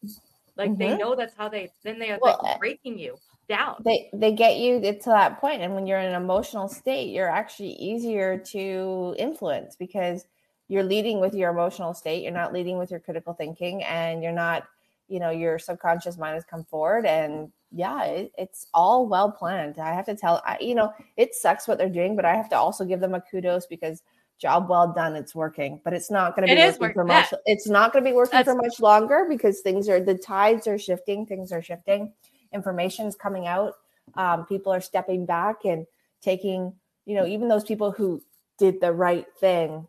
Like 0.57 0.77
they 0.79 0.90
Mhm. 0.90 0.99
know 1.01 1.14
that's 1.16 1.35
how 1.37 1.49
they 1.49 1.71
then 1.83 1.99
they 1.99 2.11
are 2.11 2.19
Well, 2.23 2.38
like 2.42 2.55
uh, 2.55 2.59
breaking 2.59 2.99
you 2.99 3.16
down. 3.49 3.83
they 3.85 4.09
they 4.14 4.33
get 4.33 4.57
you 4.57 4.81
to 4.81 4.99
that 5.11 5.40
point 5.40 5.61
and 5.62 5.75
when 5.75 5.87
you're 5.87 5.99
in 5.99 6.07
an 6.07 6.14
emotional 6.23 6.69
state 6.69 7.11
you're 7.11 7.29
actually 7.29 7.73
easier 7.73 8.38
to 8.38 9.14
influence 9.19 9.77
because 9.77 10.25
you're 10.69 10.85
leading 10.85 11.21
with 11.21 11.35
your 11.35 11.51
emotional 11.51 11.92
state 11.92 12.23
you're 12.23 12.33
not 12.33 12.53
leading 12.55 12.79
with 12.79 12.90
your 12.90 13.01
critical 13.01 13.35
thinking 13.35 13.83
and 13.85 14.23
you're 14.23 14.33
not 14.33 14.64
you 15.09 15.21
know 15.21 15.29
your 15.31 15.59
subconscious 15.59 16.16
mind 16.16 16.35
has 16.35 16.45
come 16.45 16.64
forward 16.64 17.05
and 17.05 17.53
yeah 17.75 18.05
it, 18.05 18.33
it's 18.39 18.69
all 18.73 19.07
well 19.07 19.31
planned. 19.31 19.79
I 19.79 19.93
have 19.93 20.07
to 20.07 20.15
tell 20.15 20.41
I, 20.47 20.57
you 20.61 20.75
know 20.75 20.93
it 21.17 21.35
sucks 21.35 21.67
what 21.67 21.79
they're 21.79 21.89
doing 21.89 22.17
but 22.17 22.25
i 22.25 22.35
have 22.35 22.49
to 22.51 22.57
also 22.57 22.85
give 22.85 23.01
them 23.01 23.15
a 23.15 23.21
kudos 23.21 23.67
because 23.67 24.03
job 24.39 24.69
well 24.69 24.93
done 24.93 25.15
it's 25.15 25.35
working 25.35 25.81
but 25.85 25.93
it's 25.93 26.11
not 26.11 26.35
going 26.35 26.49
to 26.49 26.55
be 26.55 26.61
working 26.61 26.93
for 26.95 27.05
much 27.05 27.33
it's 27.47 27.69
not 27.69 27.93
going 27.93 28.05
to 28.05 28.11
be 28.11 28.15
working 28.15 28.43
for 28.45 28.55
much 28.55 28.81
longer 28.81 29.27
because 29.29 29.61
things 29.61 29.89
are 29.89 30.01
the 30.01 30.17
tides 30.17 30.67
are 30.67 30.79
shifting 30.79 31.25
things 31.25 31.53
are 31.53 31.63
shifting 31.63 32.13
information 32.53 33.07
is 33.07 33.17
coming 33.17 33.47
out 33.47 33.75
um, 34.17 34.45
people 34.47 34.73
are 34.73 34.81
stepping 34.81 35.25
back 35.25 35.65
and 35.65 35.87
taking 36.21 36.73
you 37.07 37.15
know 37.15 37.27
even 37.27 37.49
those 37.49 37.65
people 37.65 37.91
who 37.91 38.23
did 38.59 38.81
the 38.81 38.93
right 38.93 39.27
thing 39.39 39.87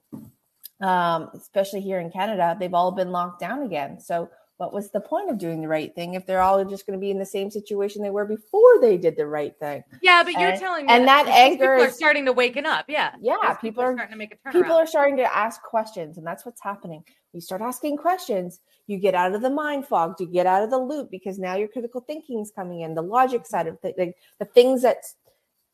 um, 0.81 1.29
especially 1.33 1.81
here 1.81 1.99
in 1.99 2.11
canada 2.11 2.55
they've 2.59 2.73
all 2.73 2.91
been 2.91 3.11
locked 3.11 3.39
down 3.39 3.63
again. 3.63 3.99
So 3.99 4.29
what 4.57 4.73
was 4.73 4.89
the 4.91 5.01
point 5.01 5.29
of 5.29 5.37
doing 5.37 5.61
the 5.61 5.67
right 5.67 5.93
thing 5.93 6.13
if 6.13 6.25
they're 6.25 6.41
all 6.41 6.63
just 6.63 6.87
going 6.87 6.97
to 6.97 7.01
be 7.01 7.11
in 7.11 7.19
the 7.19 7.25
same 7.25 7.51
situation 7.51 8.01
they 8.01 8.09
were 8.09 8.25
before 8.25 8.79
they 8.79 8.97
did 8.97 9.17
the 9.17 9.25
right 9.27 9.53
thing? 9.59 9.83
Yeah 10.01 10.23
but 10.23 10.33
you're 10.33 10.55
telling 10.57 10.85
me 10.85 10.93
and 10.93 11.07
that 11.07 11.25
these 11.25 11.35
anger 11.35 11.55
people 11.57 11.67
are 11.67 11.87
is- 11.87 11.95
starting 11.95 12.25
to 12.25 12.33
waken 12.33 12.65
up 12.65 12.85
yeah. 12.87 13.13
Yeah, 13.21 13.35
Those 13.43 13.57
people 13.59 13.83
are- 13.83 13.93
starting 13.93 14.13
to 14.13 14.17
make 14.17 14.33
a 14.33 14.37
turnaround. 14.37 14.53
people 14.53 14.75
are 14.75 14.87
starting 14.87 15.17
to 15.17 15.37
ask 15.37 15.61
questions 15.61 16.17
and 16.17 16.25
that's 16.25 16.45
what's 16.45 16.61
happening. 16.61 17.03
You 17.33 17.41
start 17.41 17.61
asking 17.61 17.97
questions 17.97 18.59
you 18.87 18.97
get 18.97 19.13
out 19.15 19.33
of 19.35 19.41
the 19.41 19.49
mind 19.49 19.85
fog 19.87 20.15
you 20.19 20.27
get 20.27 20.45
out 20.45 20.63
of 20.63 20.69
the 20.69 20.77
loop 20.79 21.11
because 21.11 21.37
now 21.37 21.55
your 21.55 21.67
critical 21.67 22.01
thinking 22.01 22.39
is 22.39 22.51
coming 22.55 22.81
in 22.81 22.93
the 22.95 23.01
logic 23.01 23.45
side 23.45 23.67
of 23.67 23.77
the, 23.81 23.93
the, 23.97 24.13
the 24.39 24.45
things 24.45 24.81
that 24.83 24.97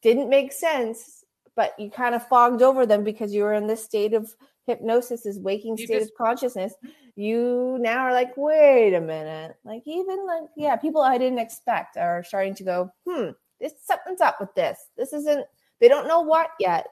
didn't 0.02 0.30
make 0.30 0.52
sense 0.52 1.24
but 1.56 1.76
you 1.78 1.91
kind 1.91 2.15
of 2.15 2.26
fogged 2.28 2.62
over 2.62 2.86
them 2.86 3.04
because 3.04 3.34
you 3.34 3.44
were 3.44 3.54
in 3.54 3.67
this 3.67 3.84
state 3.84 4.13
of 4.13 4.34
hypnosis 4.67 5.26
is 5.26 5.39
waking 5.39 5.78
You 5.78 5.86
state 5.86 6.00
just- 6.00 6.12
of 6.12 6.17
consciousness 6.17 6.74
you 7.15 7.78
now 7.82 8.00
are 8.06 8.13
like 8.13 8.36
wait 8.38 8.93
a 8.93 9.02
minute 9.02 9.56
like 9.65 9.82
even 9.86 10.26
like 10.26 10.43
yeah 10.56 10.76
people 10.76 11.02
i 11.02 11.17
didn't 11.17 11.39
expect 11.39 11.97
are 11.97 12.24
starting 12.24 12.56
to 12.56 12.63
go 12.63 12.91
hmm 13.08 13.30
this 13.60 13.74
something's 13.84 14.21
up 14.21 14.39
with 14.39 14.54
this 14.56 14.78
this 14.97 15.13
isn't 15.13 15.45
they 15.80 15.88
don't 15.88 16.08
know 16.08 16.21
what 16.21 16.50
yet 16.60 16.88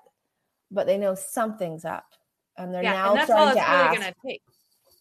but 0.71 0.88
they 0.88 0.97
know 0.97 1.15
something's 1.15 1.86
up 1.86 2.05
and 2.58 2.73
they're 2.73 2.84
yeah 2.84 2.93
now 2.93 3.10
and 3.12 3.17
that's 3.19 3.29
all 3.32 3.47
it's 3.49 3.60
to 3.60 3.71
really 3.71 3.79
ask 3.82 3.99
going 3.99 4.13
to 4.13 4.27
take 4.27 4.41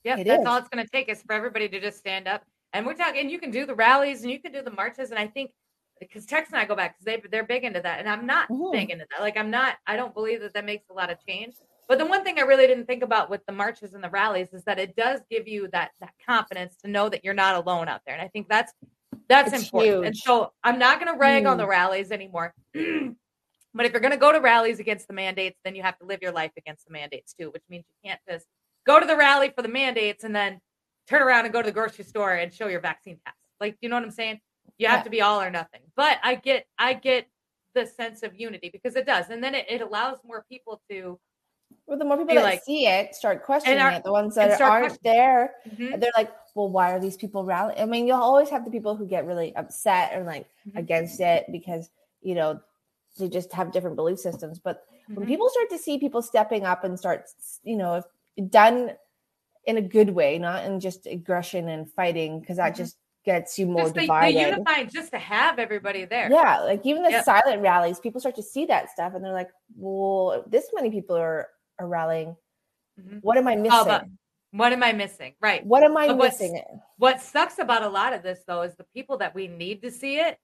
It 0.05 0.27
that's 0.27 0.41
is. 0.43 0.47
all 0.47 0.57
it's 0.59 0.69
going 0.69 0.85
to 0.85 0.91
take 0.91 1.09
is 1.09 1.23
for 1.23 1.33
everybody 1.33 1.69
to 1.69 1.81
just 1.81 1.99
stand 1.99 2.29
up. 2.29 2.43
And 2.73 2.87
we're 2.87 2.95
talking, 2.95 3.21
and 3.21 3.31
you 3.31 3.39
can 3.39 3.51
do 3.51 3.67
the 3.67 3.75
rallies 3.75 4.23
and 4.23 4.31
you 4.31 4.39
can 4.41 4.53
do 4.53 4.63
the 4.63 4.71
marches. 4.71 5.11
And 5.11 5.19
I 5.19 5.27
think 5.27 5.51
because 6.01 6.25
Tex 6.25 6.51
and 6.51 6.59
I 6.59 6.65
go 6.65 6.77
back 6.77 6.95
because 6.99 7.05
they 7.05 7.29
they're 7.31 7.45
big 7.45 7.65
into 7.65 7.81
that, 7.81 7.99
and 7.99 8.09
I'm 8.09 8.25
not 8.25 8.49
Mhm. 8.49 8.73
big 8.73 8.91
into 8.91 9.05
that. 9.11 9.21
Like 9.21 9.37
I'm 9.37 9.51
not. 9.51 9.77
I 9.87 9.97
don't 9.97 10.15
believe 10.15 10.41
that 10.41 10.55
that 10.55 10.65
makes 10.65 10.89
a 10.89 10.95
lot 10.95 11.11
of 11.11 11.19
change. 11.27 11.57
But 11.89 11.99
the 11.99 12.07
one 12.07 12.23
thing 12.23 12.39
I 12.39 12.43
really 12.43 12.67
didn't 12.67 12.85
think 12.87 13.03
about 13.03 13.31
with 13.31 13.45
the 13.47 13.53
marches 13.53 13.95
and 13.95 14.05
the 14.05 14.11
rallies 14.11 14.53
is 14.53 14.63
that 14.65 14.79
it 14.79 14.95
does 14.95 15.21
give 15.31 15.49
you 15.49 15.69
that 15.73 15.93
that 16.01 16.13
confidence 16.25 16.77
to 16.85 16.89
know 16.89 17.09
that 17.09 17.25
you're 17.25 17.35
not 17.35 17.55
alone 17.55 17.89
out 17.89 18.03
there. 18.05 18.15
And 18.15 18.23
I 18.23 18.29
think 18.29 18.49
that's 18.49 18.73
that's 19.29 19.53
It's 19.53 19.65
important. 19.65 20.07
And 20.07 20.17
so 20.17 20.53
I'm 20.63 20.79
not 20.79 21.01
going 21.01 21.13
to 21.13 21.19
rag 21.19 21.47
on 21.47 21.57
the 21.57 21.67
rallies 21.67 22.13
anymore. 22.13 22.55
but 22.75 23.87
if 23.87 23.93
you're 23.93 24.01
going 24.01 24.13
to 24.13 24.19
go 24.19 24.33
to 24.33 24.39
rallies 24.39 24.81
against 24.81 25.09
the 25.09 25.15
mandates, 25.15 25.59
then 25.65 25.75
you 25.75 25.83
have 25.83 25.99
to 25.99 26.05
live 26.05 26.21
your 26.21 26.33
life 26.33 26.53
against 26.59 26.87
the 26.87 26.93
mandates 26.93 27.33
too, 27.33 27.51
which 27.51 27.63
means 27.71 27.85
you 27.89 28.11
can't 28.11 28.21
just 28.29 28.47
go 28.87 29.01
to 29.01 29.07
the 29.07 29.17
rally 29.17 29.51
for 29.55 29.63
the 29.63 29.69
mandates 29.69 30.25
and 30.25 30.37
then 30.37 30.61
turn 31.07 31.23
around 31.23 31.47
and 31.47 31.53
go 31.55 31.63
to 31.63 31.67
the 31.67 31.73
grocery 31.73 32.05
store 32.05 32.35
and 32.35 32.53
show 32.53 32.69
your 32.69 32.81
vaccine 32.81 33.19
pass. 33.25 33.35
Like, 33.61 33.77
you 33.81 33.89
know 33.89 33.97
what 33.97 34.05
I'm 34.05 34.11
saying? 34.11 34.41
You 34.77 34.89
have 34.89 35.01
Yeah. 35.01 35.05
to 35.05 35.11
be 35.11 35.23
all 35.23 35.41
or 35.41 35.51
nothing. 35.51 35.81
But 35.97 36.19
I 36.23 36.35
get, 36.35 36.67
I 36.79 36.93
get 36.93 37.29
the 37.75 37.87
sense 37.87 38.23
of 38.23 38.39
unity 38.39 38.69
because 38.71 38.95
it 38.97 39.07
does, 39.07 39.31
and 39.31 39.43
then 39.43 39.55
it, 39.55 39.67
it 39.69 39.81
allows 39.81 40.19
more 40.25 40.45
people 40.51 40.83
to. 40.91 41.19
Well 41.87 41.99
the 41.99 42.05
more 42.05 42.17
people 42.19 42.35
that 42.35 42.43
like- 42.45 42.63
see 42.65 42.87
it 42.87 43.15
start 43.15 43.45
questioning 43.45 43.79
are- 43.79 43.93
it 43.93 44.05
the 44.05 44.13
ones 44.13 44.35
that 44.35 44.61
aren't 44.61 45.03
there 45.03 45.55
Mhm, 45.69 46.01
they're 46.01 46.13
like 46.17 46.31
well 46.55 46.69
why 46.69 46.93
are 46.93 47.01
these 47.01 47.17
people 47.17 47.45
rallying 47.45 47.79
i 47.81 47.85
mean 47.85 48.07
you'll 48.07 48.17
always 48.21 48.49
have 48.51 48.65
the 48.65 48.71
people 48.71 48.95
who 48.97 49.07
get 49.07 49.25
really 49.27 49.55
upset 49.57 50.13
and 50.13 50.27
like 50.27 50.47
Mhm. 50.69 50.79
against 50.79 51.21
it 51.21 51.47
because 51.51 51.91
you 52.23 52.35
know 52.35 52.61
they 53.19 53.29
just 53.29 53.53
have 53.53 53.73
different 53.73 53.97
belief 53.97 54.19
systems 54.19 54.59
but 54.59 54.85
when 55.15 55.25
mhm. 55.25 55.29
people 55.29 55.49
start 55.49 55.71
to 55.71 55.79
see 55.79 55.99
people 55.99 56.21
stepping 56.23 56.65
up 56.65 56.85
and 56.85 56.99
start 56.99 57.25
you 57.65 57.77
know 57.77 57.95
if 57.95 58.05
done 58.51 58.93
in 59.65 59.77
a 59.79 59.83
good 59.83 60.11
way 60.11 60.39
not 60.39 60.65
in 60.65 60.81
just 60.81 61.07
aggression 61.07 61.69
and 61.69 61.91
fighting 61.93 62.41
because 62.41 62.57
that 62.59 62.75
Mhm. 62.75 62.77
just 62.77 62.97
gets 63.25 63.59
you 63.59 63.67
more 63.67 63.83
Just 63.83 63.95
the, 63.95 64.01
the 64.01 64.07
divided 64.07 64.41
unifying, 64.41 64.89
just 64.89 65.11
to 65.11 65.19
have 65.19 65.59
everybody 65.59 66.05
there. 66.07 66.31
yeah 66.31 66.61
like 66.61 66.85
even 66.87 67.03
the 67.03 67.11
Yep. 67.11 67.25
silent 67.25 67.61
rallies 67.63 67.99
people 68.01 68.21
start 68.21 68.37
to 68.37 68.43
see 68.43 68.65
that 68.67 68.89
stuff 68.91 69.15
and 69.15 69.23
they're 69.25 69.33
like 69.33 69.51
well 69.77 70.45
this 70.47 70.71
many 70.75 70.91
people 70.91 71.17
are, 71.17 71.49
are 71.79 71.87
rallying 71.87 72.37
Mhm. 73.01 73.21
what 73.23 73.37
am 73.39 73.47
i 73.49 73.55
missing 73.57 73.73
Oh, 73.73 74.01
what 74.51 74.73
am 74.73 74.83
I 74.83 74.93
missing? 74.93 75.35
Right. 75.41 75.65
what 75.65 75.83
am 75.83 75.97
i 75.97 76.09
But 76.09 76.17
missing 76.17 76.61
What 76.97 77.21
sucks 77.21 77.59
about 77.59 77.83
a 77.83 77.89
lot 77.89 78.13
of 78.15 78.23
this 78.23 78.43
though 78.47 78.63
is 78.63 78.75
the 78.77 78.87
people 78.95 79.19
that 79.19 79.35
we 79.35 79.47
need 79.47 79.83
to 79.83 79.91
see 79.91 80.19
it 80.19 80.39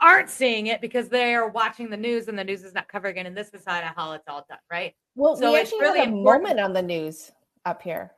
aren't 0.00 0.28
seeing 0.30 0.66
it 0.68 0.80
because 0.80 1.08
they 1.08 1.34
are 1.34 1.48
watching 1.48 1.90
the 1.90 1.96
news 1.96 2.28
and 2.28 2.38
the 2.38 2.44
news 2.44 2.62
is 2.62 2.72
not 2.74 2.86
covering 2.86 3.16
it. 3.16 3.26
And 3.26 3.36
this 3.36 3.52
is 3.52 3.64
how, 3.66 3.80
how 3.96 4.12
it's 4.12 4.28
all 4.28 4.44
done, 4.48 4.58
right? 4.70 4.94
Well, 5.16 5.34
So 5.36 5.52
we 5.52 5.58
it's 5.58 5.72
really 5.72 5.98
a 5.98 6.04
important. 6.04 6.44
moment 6.44 6.60
on 6.60 6.72
the 6.72 6.82
news 6.82 7.32
up 7.64 7.82
here. 7.82 8.12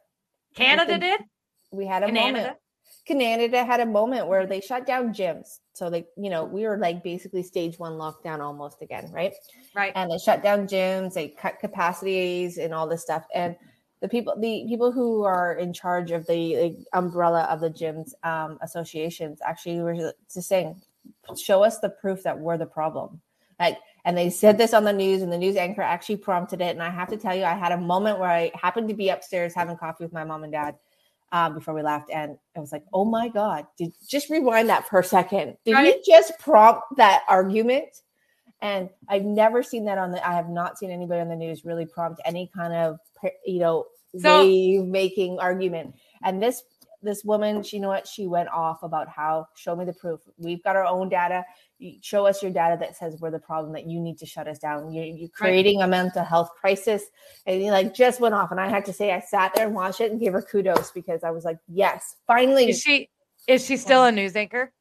Canada 0.55 0.93
the- 0.93 0.99
did. 0.99 1.21
We 1.73 1.87
had 1.87 2.03
a 2.03 2.07
Canada. 2.07 2.39
moment. 2.39 2.59
Canada 3.19 3.65
had 3.65 3.81
a 3.81 3.87
moment 3.87 4.27
where 4.27 4.47
they 4.47 4.61
shut 4.61 4.87
down 4.87 5.13
gyms. 5.13 5.59
So 5.73 5.91
they, 5.91 6.07
you 6.17 6.31
know, 6.31 6.45
we 6.45 6.67
were 6.67 6.79
like 6.79 7.03
basically 7.03 7.43
stage 7.43 7.79
one 7.79 7.93
lockdown 7.93 8.41
almost 8.41 8.83
again, 8.83 9.11
right? 9.13 9.33
Right. 9.75 9.93
And 9.95 10.11
they 10.11 10.19
shut 10.19 10.43
down 10.43 10.67
gyms, 10.67 11.15
they 11.15 11.29
cut 11.29 11.59
capacities 11.59 12.59
and 12.59 12.75
all 12.75 12.89
this 12.89 13.03
stuff. 13.03 13.25
And 13.35 13.57
the 14.01 14.09
people, 14.09 14.35
the 14.39 14.67
people 14.69 14.93
who 14.93 15.25
are 15.25 15.55
in 15.55 15.73
charge 15.73 16.11
of 16.11 16.27
the 16.27 16.57
like, 16.57 16.77
umbrella 16.93 17.43
of 17.45 17.61
the 17.61 17.71
gyms 17.71 18.13
um, 18.25 18.59
associations 18.63 19.41
actually 19.45 19.81
were 19.81 20.13
just 20.33 20.49
saying, 20.49 20.81
show 21.37 21.63
us 21.63 21.79
the 21.79 21.91
proof 21.91 22.23
that 22.23 22.39
we're 22.39 22.59
the 22.59 22.67
problem. 22.67 23.21
Like, 23.59 23.79
and 24.07 24.17
they 24.17 24.31
said 24.31 24.57
this 24.57 24.73
on 24.73 24.85
the 24.85 24.93
news, 24.93 25.21
and 25.21 25.31
the 25.31 25.37
news 25.37 25.57
anchor 25.57 25.83
actually 25.83 26.17
prompted 26.17 26.63
it. 26.63 26.71
And 26.71 26.83
I 26.83 26.89
have 26.89 27.09
to 27.09 27.19
tell 27.19 27.37
you, 27.37 27.45
I 27.45 27.53
had 27.53 27.73
a 27.73 27.77
moment 27.77 28.19
where 28.19 28.31
I 28.31 28.51
happened 28.55 28.89
to 28.89 28.95
be 28.95 29.11
upstairs 29.11 29.55
having 29.55 29.77
coffee 29.77 30.05
with 30.05 30.13
my 30.15 30.25
mom 30.25 30.45
and 30.45 30.53
dad 30.53 30.77
um, 31.33 31.55
before 31.55 31.75
we 31.75 31.83
left, 31.83 32.11
and 32.11 32.37
I 32.57 32.61
was 32.61 32.73
like, 32.73 32.85
"Oh 32.93 33.05
my 33.05 33.29
god!" 33.29 33.67
Did 33.79 33.93
just 34.09 34.31
rewind 34.31 34.69
that 34.69 34.89
for 34.89 34.99
a 35.01 35.05
second. 35.05 35.57
Did 35.65 35.75
Right. 35.75 35.95
he 36.05 36.13
just 36.13 36.39
prompt 36.39 36.83
that 36.97 37.23
argument? 37.29 37.89
And 38.63 38.91
I've 39.09 39.25
never 39.25 39.63
seen 39.63 39.87
that 39.87 39.97
on 39.99 40.11
the. 40.11 40.27
I 40.27 40.35
have 40.35 40.49
not 40.51 40.79
seen 40.79 40.91
anybody 40.91 41.21
on 41.21 41.29
the 41.29 41.37
news 41.37 41.65
really 41.65 41.87
prompt 41.87 42.21
any 42.25 42.51
kind 42.55 42.75
of 42.75 42.99
you 43.47 43.61
know 43.61 43.87
So- 44.19 44.43
wave 44.45 44.85
making 44.85 45.39
argument. 45.39 45.95
And 46.23 46.43
this 46.43 46.63
this 47.03 47.25
woman, 47.25 47.63
she 47.63 47.77
you 47.77 47.83
know 47.83 47.89
what 47.89 48.07
she 48.07 48.27
went 48.27 48.49
off 48.51 48.83
about 48.83 49.09
how 49.09 49.47
show 49.57 49.75
me 49.75 49.85
the 49.85 49.93
proof. 49.93 50.21
We've 50.39 50.63
got 50.63 50.77
our 50.77 50.85
own 50.85 51.09
data. 51.09 51.45
You 51.79 51.95
show 52.03 52.27
us 52.27 52.43
your 52.43 52.53
data 52.53 52.77
that 52.81 52.97
says 52.97 53.17
we're 53.21 53.31
the 53.31 53.39
problem 53.39 53.73
that 53.73 53.87
you 53.87 53.99
need 54.01 54.19
to 54.19 54.27
shut 54.27 54.47
us 54.47 54.59
down. 54.59 54.93
You, 54.93 55.03
you're 55.03 55.29
creating 55.31 55.81
a 55.83 55.87
mental 55.89 56.25
health 56.25 56.51
crisis, 56.61 57.05
and 57.47 57.63
you 57.63 57.71
like 57.71 57.95
just 57.95 58.21
went 58.21 58.35
off. 58.35 58.51
And 58.51 58.61
I 58.61 58.69
had 58.69 58.85
to 58.85 58.93
say, 58.93 59.13
I 59.13 59.21
sat 59.21 59.55
there 59.55 59.67
and 59.67 59.75
watched 59.75 60.01
it 60.01 60.11
and 60.11 60.21
gave 60.21 60.33
her 60.33 60.43
kudos 60.43 60.91
because 60.91 61.25
I 61.25 61.31
was 61.31 61.45
like, 61.45 61.59
yes, 61.69 62.17
finally. 62.27 62.69
Is 62.71 62.81
she 62.83 63.09
is 63.47 63.65
she 63.65 63.77
still 63.79 64.05
a 64.05 64.13
news 64.13 64.37
anchor? 64.37 64.73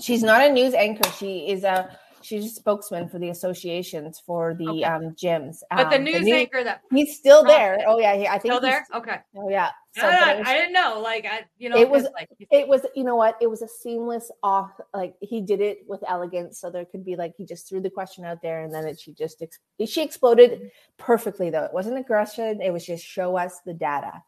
She's 0.00 0.22
not 0.22 0.40
a 0.48 0.52
news 0.52 0.74
anchor. 0.74 1.08
She 1.18 1.48
is 1.50 1.64
a 1.64 1.96
she's 2.20 2.44
a 2.46 2.48
spokesman 2.48 3.08
for 3.08 3.18
the 3.20 3.28
associations 3.30 4.20
for 4.24 4.54
the 4.58 4.68
Okay. 4.68 4.82
um 4.84 5.14
gyms. 5.14 5.58
But 5.70 5.90
the 5.90 5.96
Um, 5.96 6.04
news 6.04 6.22
new- 6.22 6.34
anchor 6.34 6.64
that 6.64 6.82
he's 6.92 7.16
still 7.16 7.44
there. 7.44 7.78
Oh 7.86 7.98
yeah, 8.00 8.16
he, 8.16 8.26
I 8.26 8.38
think 8.38 8.52
still 8.54 8.60
there? 8.60 8.86
Okay. 8.94 9.18
Oh 9.36 9.48
yeah. 9.48 9.70
I, 10.06 10.20
but 10.20 10.28
it 10.28 10.38
was- 10.38 10.48
I 10.48 10.54
didn't 10.54 10.72
know. 10.72 11.00
Like 11.02 11.26
I, 11.26 11.44
you 11.58 11.68
know, 11.68 11.76
It 11.78 11.88
was- 11.88 12.06
like 12.14 12.28
it 12.50 12.68
was 12.68 12.86
you 12.94 13.04
know 13.04 13.16
what 13.16 13.36
it 13.40 13.46
was 13.48 13.62
a 13.62 13.68
seamless 13.68 14.30
off 14.42 14.72
like 14.94 15.14
he 15.20 15.40
did 15.40 15.60
it 15.60 15.80
with 15.86 16.02
elegance 16.06 16.58
so 16.60 16.70
there 16.70 16.84
could 16.84 17.04
be 17.04 17.16
like 17.16 17.34
he 17.36 17.44
just 17.44 17.68
threw 17.68 17.80
the 17.80 17.90
question 17.90 18.24
out 18.24 18.40
there 18.42 18.62
and 18.62 18.72
then 18.72 18.86
it 18.86 18.98
she 19.00 19.12
just 19.12 19.42
ex- 19.42 19.58
she 19.86 20.02
exploded 20.02 20.70
perfectly 20.96 21.50
though. 21.50 21.64
It 21.64 21.72
wasn't 21.72 21.98
aggression 21.98 22.60
it 22.60 22.72
was 22.72 22.84
just 22.86 23.04
show 23.04 23.36
us 23.36 23.60
the 23.64 23.74
data. 23.74 24.22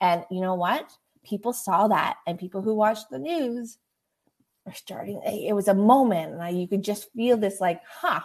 And 0.00 0.24
you 0.30 0.40
know 0.40 0.54
what? 0.54 0.90
People 1.24 1.52
saw 1.52 1.88
that 1.88 2.16
and 2.26 2.38
people 2.38 2.60
who 2.62 2.74
watched 2.74 3.10
the 3.10 3.18
news 3.18 3.78
are 4.66 4.74
starting 4.74 5.20
it 5.26 5.52
was 5.54 5.68
a 5.68 5.74
moment 5.74 6.32
and 6.32 6.42
I, 6.42 6.48
you 6.48 6.66
could 6.66 6.82
just 6.82 7.12
feel 7.12 7.36
this 7.36 7.60
like 7.60 7.82
huh 7.86 8.20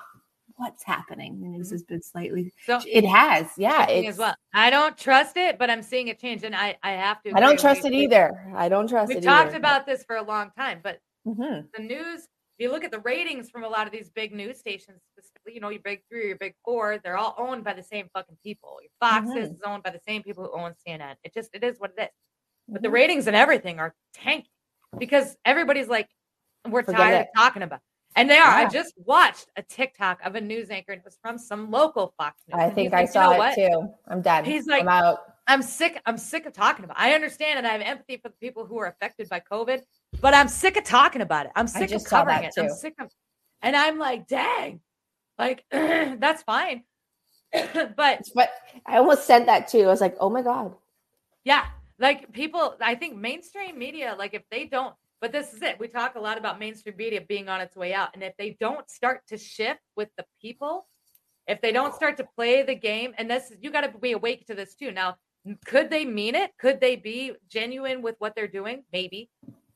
what's 0.60 0.84
happening 0.84 1.40
the 1.40 1.48
news 1.48 1.72
has 1.72 1.84
been 1.84 2.02
slightly 2.02 2.54
so 2.66 2.80
it 2.86 3.06
has 3.06 3.48
yeah 3.58 3.86
as 3.90 4.18
well. 4.18 4.36
I 4.54 4.70
don't 4.70 4.98
trust 4.98 5.38
it, 5.38 5.58
but 5.58 5.70
I'm 5.70 5.82
seeing 5.82 6.10
it 6.10 6.20
change, 6.20 6.44
and 6.44 6.54
I 6.56 6.78
I 6.84 6.92
have 6.92 7.22
to. 7.24 7.32
i 7.34 7.40
don't 7.40 7.58
trust 7.60 7.84
We- 7.84 7.90
it 7.90 7.94
either 7.94 8.54
i 8.56 8.68
don't 8.68 8.88
trust 8.90 9.10
it. 9.12 9.16
We've 9.16 9.24
talked 9.24 9.50
either. 9.50 9.58
about 9.58 9.86
this 9.86 10.04
for 10.04 10.18
a 10.18 10.22
long 10.24 10.52
time, 10.58 10.82
but 10.84 11.00
Mhm. 11.28 11.68
the 11.76 11.82
news. 11.84 12.28
If 12.58 12.64
you 12.66 12.72
look 12.72 12.84
at 12.84 12.92
the 12.92 13.00
ratings 13.00 13.50
from 13.50 13.64
a 13.64 13.70
lot 13.70 13.88
of 13.88 13.94
these 13.94 14.10
big 14.10 14.34
news 14.34 14.60
stations, 14.60 15.02
specifically, 15.14 15.54
you 15.54 15.62
know, 15.62 15.70
your 15.70 15.80
big 15.82 16.02
three, 16.10 16.28
your 16.28 16.36
big 16.38 16.56
four, 16.66 16.98
they're 16.98 17.16
all 17.18 17.34
owned 17.38 17.64
by 17.64 17.72
the 17.72 17.82
same 17.84 18.10
fucking 18.14 18.38
people. 18.44 18.78
Your 18.82 18.92
Fox 19.00 19.28
Mhm. 19.30 19.38
is 19.38 19.52
owned 19.66 19.82
by 19.84 19.92
the 19.92 20.02
same 20.06 20.24
people 20.24 20.44
who 20.44 20.52
own 20.60 20.74
CNN. 20.86 21.16
It 21.24 21.34
just 21.34 21.52
it 21.54 21.64
is 21.64 21.80
what 21.80 21.94
it 21.98 22.02
is. 22.04 22.10
But 22.68 22.82
the 22.82 22.90
Mhm. 22.90 22.94
ratings 23.00 23.28
and 23.28 23.36
everything 23.36 23.80
are 23.80 23.96
tanking 24.14 24.52
because 24.98 25.38
everybody's 25.46 25.88
like, 25.88 26.10
we're 26.68 26.84
Forget 26.84 27.00
tired 27.00 27.16
it. 27.22 27.28
of 27.34 27.42
talking 27.42 27.62
about. 27.64 27.80
And 28.20 28.30
they 28.30 28.38
are. 28.38 28.48
I 28.48 28.68
just 28.68 28.94
watched 28.98 29.48
a 29.56 29.62
TikTok 29.62 30.20
of 30.26 30.36
a 30.36 30.42
news 30.42 30.70
anchor, 30.70 30.92
and 30.92 31.00
it 31.00 31.06
was 31.06 31.18
from 31.22 31.38
some 31.38 31.72
local 31.72 32.14
Fox 32.18 32.42
News. 32.48 32.60
I 32.62 32.70
think 32.70 32.94
I 32.94 32.98
like, 32.98 33.08
"You 33.08 33.12
saw 33.14 33.24
know 33.30 33.32
it 33.34 33.38
what? 33.38 33.56
too. 33.56 33.94
I'm 34.08 34.22
done. 34.22 34.44
He's 34.46 34.68
like- 34.68 34.82
I'm 34.82 34.90
out. 34.90 35.20
I'm 35.48 35.62
sick. 35.64 36.02
I'm 36.06 36.18
sick 36.18 36.46
of 36.46 36.54
talking 36.54 36.86
about. 36.86 36.98
It. 36.98 37.04
I 37.04 37.14
understand 37.14 37.58
and 37.58 37.66
I 37.66 37.72
have 37.72 37.82
empathy 37.82 38.18
for 38.18 38.30
the 38.30 38.36
people 38.36 38.66
who 38.66 38.78
are 38.78 38.86
affected 38.88 39.30
by 39.30 39.40
COVID, 39.40 39.82
but 40.22 40.34
I'm 40.36 40.48
sick 40.48 40.78
of 40.78 40.84
talking 40.84 41.22
about 41.22 41.48
it. 41.48 41.52
I'm 41.56 41.68
sick 41.68 41.92
of 41.92 42.04
covering 42.04 42.44
it. 42.44 42.54
I'm 42.58 42.70
sick 42.70 42.94
of, 43.00 43.10
and 43.64 43.76
I'm 43.76 43.98
like, 43.98 44.28
dang, 44.28 44.82
like 45.40 45.64
that's 45.72 46.44
fine, 46.44 46.84
but 47.52 48.28
But 48.36 48.52
I 48.86 48.98
almost 48.98 49.26
sent 49.26 49.46
that 49.48 49.68
too. 49.70 49.84
I 49.84 49.88
was 49.88 50.02
like, 50.02 50.16
oh 50.20 50.30
my 50.30 50.42
god. 50.44 50.76
yeah, 51.46 51.66
like 52.00 52.32
people. 52.32 52.76
I 52.82 52.96
think 52.96 53.16
mainstream 53.16 53.80
media, 53.80 54.16
like 54.20 54.34
if 54.36 54.44
they 54.52 54.66
don't, 54.66 54.94
but 55.22 55.32
this 55.32 55.54
is 55.54 55.62
it. 55.62 55.80
We 55.80 55.88
talk 55.88 56.16
a 56.16 56.20
lot 56.20 56.38
about 56.38 56.60
mainstream 56.60 56.96
media 56.98 57.22
being 57.28 57.50
on 57.50 57.62
its 57.62 57.76
way 57.76 57.94
out, 57.94 58.10
and 58.14 58.24
if 58.24 58.34
they 58.38 58.58
don't 58.60 58.90
start 58.90 59.22
to 59.28 59.38
shift 59.38 59.82
with 59.96 60.10
the 60.18 60.26
people, 60.42 60.88
if 61.48 61.62
they 61.62 61.72
don't 61.72 61.94
start 61.94 62.18
to 62.18 62.28
play 62.36 62.64
the 62.64 62.76
game, 62.76 63.14
and 63.18 63.30
this 63.30 63.52
you 63.62 63.72
got 63.72 63.82
to 63.82 63.98
be 63.98 64.12
awake 64.14 64.46
to 64.48 64.56
this 64.56 64.76
too. 64.76 64.92
Now, 64.92 65.16
could 65.66 65.90
they 65.90 66.06
mean 66.06 66.36
it? 66.36 66.52
Could 66.60 66.80
they 66.80 66.96
be 66.96 67.34
genuine 67.50 68.02
with 68.02 68.16
what 68.20 68.36
they're 68.36 68.48
doing? 68.48 68.84
Maybe. 68.94 69.30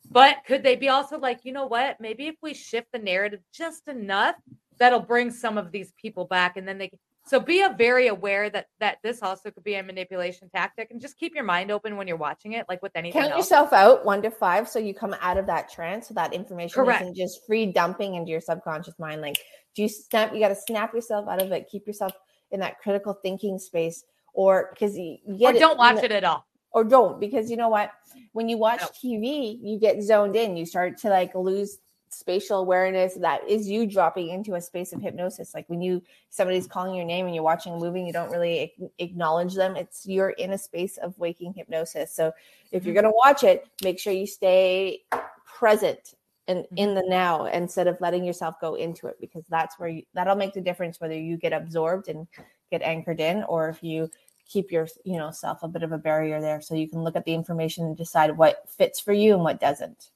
But 0.09 0.37
could 0.45 0.61
they 0.61 0.75
be 0.75 0.89
also 0.89 1.17
like, 1.17 1.39
you 1.43 1.53
know 1.53 1.65
what? 1.65 1.99
Maybe 1.99 2.27
if 2.27 2.35
we 2.41 2.53
shift 2.53 2.87
the 2.93 2.99
narrative 2.99 3.39
just 3.53 3.87
enough, 3.87 4.35
that'll 4.77 4.99
bring 4.99 5.31
some 5.31 5.57
of 5.57 5.71
these 5.71 5.91
people 5.99 6.25
back, 6.25 6.57
and 6.57 6.67
then 6.67 6.77
they. 6.77 6.91
So 7.25 7.39
be 7.39 7.61
a 7.61 7.73
very 7.77 8.07
aware 8.07 8.49
that 8.49 8.67
that 8.79 8.97
this 9.01 9.21
also 9.23 9.49
could 9.49 9.63
be 9.63 9.75
a 9.75 9.83
manipulation 9.83 10.49
tactic, 10.49 10.91
and 10.91 10.99
just 10.99 11.17
keep 11.17 11.33
your 11.33 11.45
mind 11.45 11.71
open 11.71 11.95
when 11.95 12.07
you're 12.07 12.17
watching 12.17 12.53
it, 12.53 12.65
like 12.67 12.81
with 12.81 12.91
anything 12.95 13.21
Count 13.21 13.31
else. 13.33 13.45
yourself 13.45 13.71
out 13.71 14.03
one 14.05 14.21
to 14.23 14.29
five 14.29 14.67
so 14.67 14.77
you 14.77 14.93
come 14.93 15.15
out 15.21 15.37
of 15.37 15.45
that 15.47 15.71
trance 15.71 16.09
so 16.09 16.13
that 16.15 16.33
information 16.33 16.83
Correct. 16.83 17.01
isn't 17.01 17.15
just 17.15 17.45
free 17.47 17.65
dumping 17.71 18.15
into 18.15 18.29
your 18.29 18.41
subconscious 18.41 18.99
mind. 18.99 19.21
Like, 19.21 19.37
do 19.75 19.83
you 19.83 19.89
snap? 19.89 20.33
You 20.33 20.39
got 20.39 20.49
to 20.49 20.55
snap 20.55 20.93
yourself 20.93 21.27
out 21.29 21.41
of 21.41 21.51
it. 21.53 21.67
Keep 21.71 21.87
yourself 21.87 22.13
in 22.51 22.59
that 22.59 22.79
critical 22.79 23.13
thinking 23.13 23.57
space, 23.57 24.03
or 24.33 24.69
because 24.73 24.97
you, 24.97 25.17
you 25.25 25.47
or 25.47 25.53
get 25.53 25.59
don't 25.59 25.77
watch 25.77 25.99
in 25.99 26.05
it 26.05 26.11
at 26.11 26.23
all. 26.25 26.45
or 26.71 26.83
don't 26.83 27.19
because 27.19 27.49
you 27.49 27.55
know 27.55 27.69
what 27.69 27.91
when 28.33 28.49
you 28.49 28.57
watch 28.57 28.81
No. 28.81 28.87
tv 29.03 29.57
you 29.61 29.79
get 29.79 30.01
zoned 30.03 30.35
in 30.35 30.57
you 30.57 30.65
start 30.65 30.97
to 30.97 31.09
like 31.09 31.33
lose 31.35 31.77
spatial 32.13 32.59
awareness 32.59 33.15
that 33.15 33.47
is 33.47 33.67
you 33.67 33.85
dropping 33.85 34.29
into 34.29 34.55
a 34.55 34.61
space 34.61 34.93
of 34.93 35.01
hypnosis. 35.01 35.53
Like 35.53 35.69
when 35.69 35.81
you 35.81 36.01
somebody's 36.29 36.67
calling 36.67 36.95
your 36.95 37.05
name 37.05 37.25
and 37.25 37.35
you're 37.35 37.43
watching 37.43 37.73
a 37.73 37.77
movie 37.77 37.99
and 37.99 38.07
you 38.07 38.13
don't 38.13 38.31
really 38.31 38.73
acknowledge 38.99 39.55
them 39.55 39.75
it's 39.75 40.05
you're 40.05 40.31
in 40.31 40.53
a 40.53 40.57
space 40.57 40.97
of 40.97 41.17
waking 41.17 41.53
hypnosis. 41.53 42.15
So 42.15 42.31
if 42.71 42.85
you're 42.85 42.93
going 42.93 43.03
to 43.05 43.13
watch 43.23 43.43
it 43.43 43.67
make 43.83 43.99
sure 43.99 44.13
you 44.13 44.27
stay 44.27 45.01
present 45.45 46.15
and 46.47 46.59
mm-hmm. 46.59 46.77
in 46.77 46.95
the 46.95 47.03
now 47.07 47.45
instead 47.45 47.87
of 47.87 47.99
letting 48.01 48.23
yourself 48.23 48.59
go 48.59 48.75
into 48.75 49.07
it 49.07 49.17
because 49.19 49.45
that's 49.49 49.79
where 49.79 49.89
you 49.89 50.03
that'll 50.13 50.35
make 50.35 50.53
the 50.53 50.61
difference 50.61 50.99
whether 50.99 51.17
you 51.17 51.37
get 51.37 51.53
absorbed 51.53 52.09
and 52.09 52.27
get 52.71 52.81
anchored 52.81 53.19
in 53.19 53.43
or 53.43 53.69
if 53.69 53.83
you 53.83 54.09
keep 54.47 54.71
your 54.71 54.87
you 55.05 55.17
know 55.17 55.31
self 55.31 55.63
a 55.63 55.67
bit 55.67 55.83
of 55.83 55.91
a 55.91 55.97
barrier 55.97 56.41
there 56.41 56.61
so 56.61 56.75
you 56.75 56.89
can 56.89 57.03
look 57.03 57.15
at 57.15 57.25
the 57.25 57.33
information 57.33 57.85
and 57.85 57.97
decide 57.97 58.35
what 58.35 58.69
fits 58.69 58.99
for 58.99 59.13
you 59.13 59.33
and 59.33 59.43
what 59.43 59.59
doesn't 59.59 60.09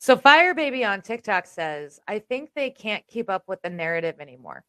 So 0.00 0.16
Fire 0.16 0.54
Baby 0.54 0.82
on 0.84 1.02
TikTok 1.02 1.46
says, 1.46 2.00
I 2.08 2.18
think 2.18 2.50
they 2.54 2.70
can't 2.70 3.06
keep 3.06 3.28
up 3.28 3.44
with 3.46 3.60
the 3.62 3.68
narrative 3.70 4.16
anymore. 4.18 4.64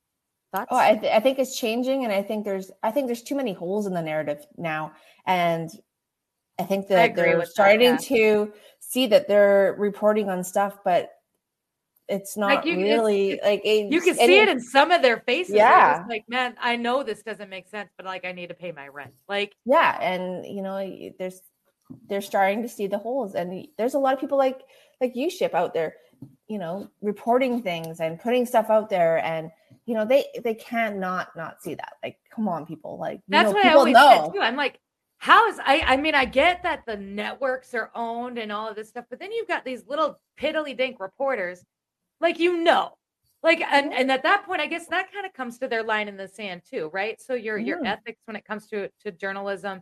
Thoughts? 0.54 0.67
oh 0.70 0.78
I, 0.78 0.96
th- 0.98 1.13
I 1.13 1.22
think 1.22 1.39
it's 1.39 1.58
changing 1.58 2.04
and 2.04 2.12
i 2.12 2.22
think 2.22 2.44
there's 2.44 2.72
i 2.84 2.91
think 2.91 3.08
there's 3.08 3.22
too 3.22 3.36
many 3.36 3.54
holes 3.54 3.88
in 3.88 3.94
the 3.94 4.02
narrative 4.02 4.46
now 4.58 4.91
and 5.26 5.70
i 6.60 6.63
think 6.63 6.89
that 6.89 7.12
agree 7.12 7.24
they're 7.24 7.38
with 7.38 7.46
that, 7.46 7.52
starting 7.54 7.91
yeah. 7.91 7.98
to 7.98 8.54
see 8.82 9.08
that 9.08 9.30
they're 9.30 9.78
reporting 9.80 10.28
on 10.30 10.44
stuff 10.44 10.80
but 10.84 11.10
it's 12.10 12.36
not 12.36 12.54
Like, 12.54 12.65
you- 12.65 12.76
really 12.80 13.32
it's- 13.32 13.48
like 13.50 13.62
it, 13.63 13.94
you 13.94 14.02
can 14.02 14.15
see 14.15 14.39
it 14.39 14.50
in 14.50 14.60
some 14.60 14.91
of 14.91 15.02
their 15.02 15.22
faces. 15.22 15.56
Yeah. 15.56 16.04
like, 16.10 16.26
man, 16.28 16.58
I 16.60 16.76
know 16.76 17.02
this 17.04 17.24
doesn't 17.24 17.50
make 17.50 17.70
sense, 17.70 17.89
but 17.96 18.06
like 18.06 18.26
I 18.26 18.34
need 18.34 18.48
to 18.48 18.54
pay 18.54 18.74
my 18.74 18.89
rent. 18.89 19.13
Like, 19.30 19.56
yeah 19.65 19.98
and 20.02 20.46
you 20.46 20.62
know 20.62 20.76
there's 21.17 21.39
they're 22.10 22.20
starting 22.20 22.62
to 22.63 22.67
see 22.67 22.88
the 22.88 22.98
holes 22.98 23.36
and 23.36 23.65
there's 23.78 23.94
a 23.94 24.00
lot 24.00 24.13
of 24.13 24.20
people 24.20 24.38
like 24.38 24.60
like 25.02 25.16
you 25.16 25.30
ship 25.30 25.54
out 25.54 25.74
there 25.74 25.96
you 26.48 26.58
know 26.58 26.88
reporting 27.02 27.62
things 27.62 28.00
and 28.00 28.20
putting 28.20 28.46
stuff 28.46 28.70
out 28.70 28.90
there 28.90 29.18
and 29.26 29.52
you 29.86 29.96
know 29.96 30.06
they 30.06 30.26
they 30.44 30.54
cannot 30.54 31.00
not 31.00 31.36
not 31.36 31.62
see 31.62 31.74
that 31.74 31.94
like 32.04 32.18
come 32.34 32.48
on 32.48 32.66
people 32.66 32.98
like 32.98 33.16
you 33.16 33.22
that's 33.30 33.48
know, 33.48 33.54
what 33.54 33.66
I 33.66 33.74
always 33.74 33.94
know 33.94 34.24
said 34.26 34.34
too. 34.34 34.42
I'm 34.42 34.56
like, 34.56 34.80
how 35.18 35.48
is 35.48 35.60
I 35.60 35.84
I 35.86 35.98
mean, 35.98 36.16
I 36.16 36.26
get 36.26 36.64
that 36.64 36.86
the 36.86 36.98
networks 36.98 37.74
are 37.74 37.92
owned 37.96 38.38
and 38.38 38.52
all 38.52 38.68
of 38.68 38.76
this 38.76 38.90
stuff, 38.90 39.06
but 39.10 39.20
then 39.20 39.32
you've 39.32 39.48
got 39.48 39.66
these 39.66 39.84
little 39.88 40.20
piddly 40.40 40.78
dink 40.78 41.00
reporters, 41.00 41.64
like 42.20 42.40
you 42.40 42.58
know. 42.64 42.94
Like 43.44 43.62
and, 43.62 43.92
and 43.92 44.12
at 44.12 44.22
that 44.24 44.46
point, 44.46 44.62
I 44.62 44.68
guess 44.68 44.86
that 44.88 45.12
kind 45.12 45.26
of 45.26 45.34
comes 45.34 45.58
to 45.60 45.68
their 45.68 45.82
line 45.84 46.08
in 46.08 46.16
the 46.16 46.28
sand 46.28 46.62
too, 46.70 46.92
right? 46.94 47.20
So 47.20 47.34
your 47.34 47.58
your 47.58 47.86
ethics 47.86 48.22
when 48.26 48.36
it 48.36 48.46
comes 48.46 48.68
to 48.68 48.90
to 49.04 49.12
journalism, 49.12 49.82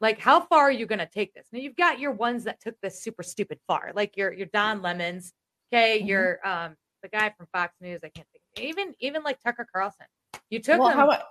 like 0.00 0.18
how 0.18 0.40
far 0.40 0.62
are 0.64 0.70
you 0.70 0.86
gonna 0.86 1.08
take 1.12 1.32
this? 1.34 1.46
Now 1.52 1.58
you've 1.60 1.76
got 1.76 1.98
your 1.98 2.12
ones 2.12 2.44
that 2.44 2.60
took 2.60 2.80
this 2.80 3.02
super 3.02 3.22
stupid 3.22 3.58
far, 3.66 3.92
like 3.94 4.16
your 4.16 4.32
your 4.32 4.46
Don 4.46 4.82
Lemons, 4.82 5.32
okay, 5.72 6.00
Mhm. 6.02 6.06
your 6.08 6.46
um 6.46 6.76
the 7.02 7.08
guy 7.08 7.30
from 7.36 7.46
Fox 7.52 7.74
News. 7.80 8.00
I 8.04 8.08
can't 8.08 8.26
think. 8.32 8.66
Even 8.68 8.94
even 9.00 9.22
like 9.22 9.40
Tucker 9.40 9.66
Carlson. 9.72 10.06
You 10.50 10.60
took 10.60 10.78
well, 10.78 10.88
them. 10.88 10.98
how, 10.98 11.22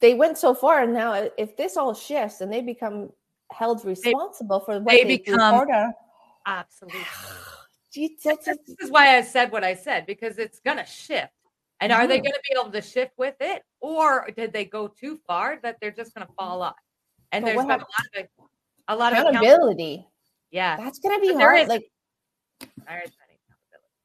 they 0.00 0.14
went 0.14 0.36
so 0.38 0.54
far, 0.54 0.82
and 0.82 0.92
now 0.92 1.12
if 1.36 1.56
this 1.56 1.76
all 1.76 1.94
shifts 1.94 2.40
and 2.40 2.52
they 2.52 2.60
become 2.62 3.10
held 3.52 3.84
responsible 3.84 4.60
for 4.60 4.80
what 4.80 4.86
they 4.92 5.04
they, 5.04 5.18
become- 5.18 5.58
report 5.58 5.68
absolutely. 6.46 7.06
This 7.94 8.58
is 8.80 8.90
why 8.90 9.16
I 9.16 9.22
said 9.22 9.50
what 9.52 9.64
I 9.64 9.74
said 9.74 10.04
because 10.06 10.38
it's 10.38 10.60
gonna 10.60 10.84
shift. 10.84 11.32
And 11.80 11.92
are 11.92 12.06
they 12.06 12.18
Mhm. 12.18 12.22
going 12.24 12.32
to 12.32 12.40
be 12.50 12.58
able 12.58 12.70
to 12.72 12.80
shift 12.82 13.12
with 13.18 13.36
it, 13.40 13.62
or 13.80 14.30
did 14.36 14.52
they 14.52 14.64
go 14.64 14.88
too 14.88 15.18
far 15.26 15.58
that 15.62 15.76
they're 15.80 15.90
just 15.90 16.14
going 16.14 16.26
to 16.26 16.32
fall 16.34 16.62
off? 16.62 16.76
And 17.32 17.44
But 17.44 17.54
there's 17.54 17.66
been 17.66 17.70
a 17.70 17.78
lot 17.78 17.80
of 18.16 18.26
a 18.88 18.96
lot 18.96 19.12
of 19.12 19.18
accountability. 19.18 20.06
Yeah, 20.50 20.76
That's 20.76 20.98
gonna 21.00 21.20
be 21.20 21.32
But 21.32 21.40
hard. 21.42 21.58
is- 21.60 21.68
Like, 21.68 21.90
there 22.86 23.02
is 23.04 23.10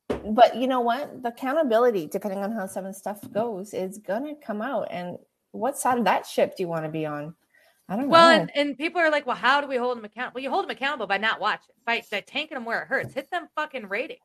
accountability. 0.10 0.34
but 0.36 0.56
you 0.56 0.68
know 0.68 0.82
what? 0.82 1.22
The 1.22 1.30
accountability, 1.30 2.08
depending 2.08 2.40
on 2.44 2.52
how 2.52 2.66
some 2.66 2.86
of 2.86 2.94
the 2.94 3.00
stuff 3.00 3.20
goes, 3.32 3.74
is 3.74 4.00
gonna 4.00 4.36
come 4.36 4.62
out. 4.62 4.88
And 4.90 5.18
what 5.52 5.78
side 5.78 5.98
of 6.00 6.06
that 6.06 6.26
ship 6.26 6.56
do 6.56 6.64
you 6.64 6.68
want 6.68 6.86
to 6.86 6.90
be 6.90 7.06
on? 7.06 7.36
I 7.90 7.96
don't 7.98 8.08
Well, 8.10 8.30
know. 8.30 8.42
and, 8.42 8.52
and 8.56 8.78
people 8.78 9.02
are 9.02 9.10
like, 9.12 9.26
well, 9.28 9.36
how 9.36 9.60
do 9.62 9.68
we 9.68 9.76
hold 9.76 9.98
them 9.98 10.06
accountable? 10.06 10.36
Well, 10.36 10.44
you 10.44 10.50
hold 10.50 10.64
them 10.64 10.72
accountable 10.72 11.08
by 11.08 11.18
not 11.18 11.40
watching, 11.42 11.76
by, 11.86 12.02
by 12.10 12.22
tanking 12.22 12.56
them 12.56 12.64
where 12.66 12.82
it 12.84 12.88
hurts. 12.88 13.14
Hit 13.14 13.30
them 13.30 13.50
fucking 13.56 13.88
ratings. 13.90 14.20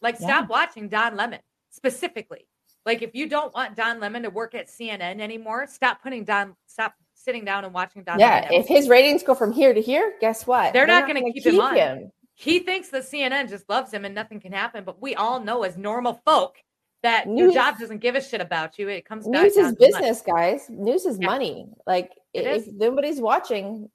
Like, 0.00 0.16
Yeah. 0.18 0.26
stop 0.26 0.48
watching 0.48 0.88
Don 0.88 1.16
Lemon 1.16 1.40
specifically. 1.68 2.46
Like, 2.86 3.02
if 3.02 3.14
you 3.14 3.28
don't 3.28 3.52
want 3.54 3.76
Don 3.76 4.00
Lemon 4.00 4.22
to 4.22 4.30
work 4.30 4.54
at 4.54 4.68
CNN 4.68 5.20
anymore, 5.20 5.66
stop 5.66 6.02
putting 6.02 6.24
Don, 6.24 6.56
stop 6.66 6.94
sitting 7.20 7.44
down 7.44 7.64
and 7.64 7.74
watching 7.74 8.02
Don 8.02 8.18
yeah, 8.18 8.48
if 8.50 8.66
his 8.66 8.88
ratings 8.88 9.22
go 9.22 9.34
from 9.34 9.52
here 9.52 9.72
to 9.74 9.80
here, 9.80 10.14
guess 10.20 10.46
what? 10.46 10.72
They're 10.72 10.86
not 10.86 11.06
gonna 11.06 11.20
gonna 11.20 11.32
keep 11.32 11.44
him 11.46 11.60
on. 11.60 12.10
he 12.34 12.60
thinks 12.60 12.88
the 12.88 12.98
CNN 12.98 13.48
just 13.48 13.68
loves 13.68 13.92
him 13.92 14.04
and 14.04 14.14
nothing 14.14 14.40
can 14.40 14.52
happen, 14.52 14.84
but 14.84 15.00
we 15.00 15.14
all 15.14 15.40
know 15.40 15.62
as 15.62 15.76
normal 15.76 16.20
folk 16.24 16.56
that 17.02 17.26
your 17.26 17.46
News- 17.46 17.54
job 17.54 17.78
doesn't 17.78 17.98
give 17.98 18.14
a 18.14 18.20
shit 18.22 18.40
about 18.40 18.78
you. 18.78 18.88
It 18.88 19.04
comes 19.06 19.26
News 19.26 19.56
is 19.56 19.70
to 19.72 19.76
business, 19.78 20.20
guys. 20.22 20.68
News 20.68 21.06
is 21.06 21.18
Yeah. 21.18 21.26
money. 21.26 21.68
Like 21.86 22.12
It 22.34 22.46
if 22.46 22.66
is. 22.68 22.72
nobody's 22.74 23.20
watching, 23.20 23.90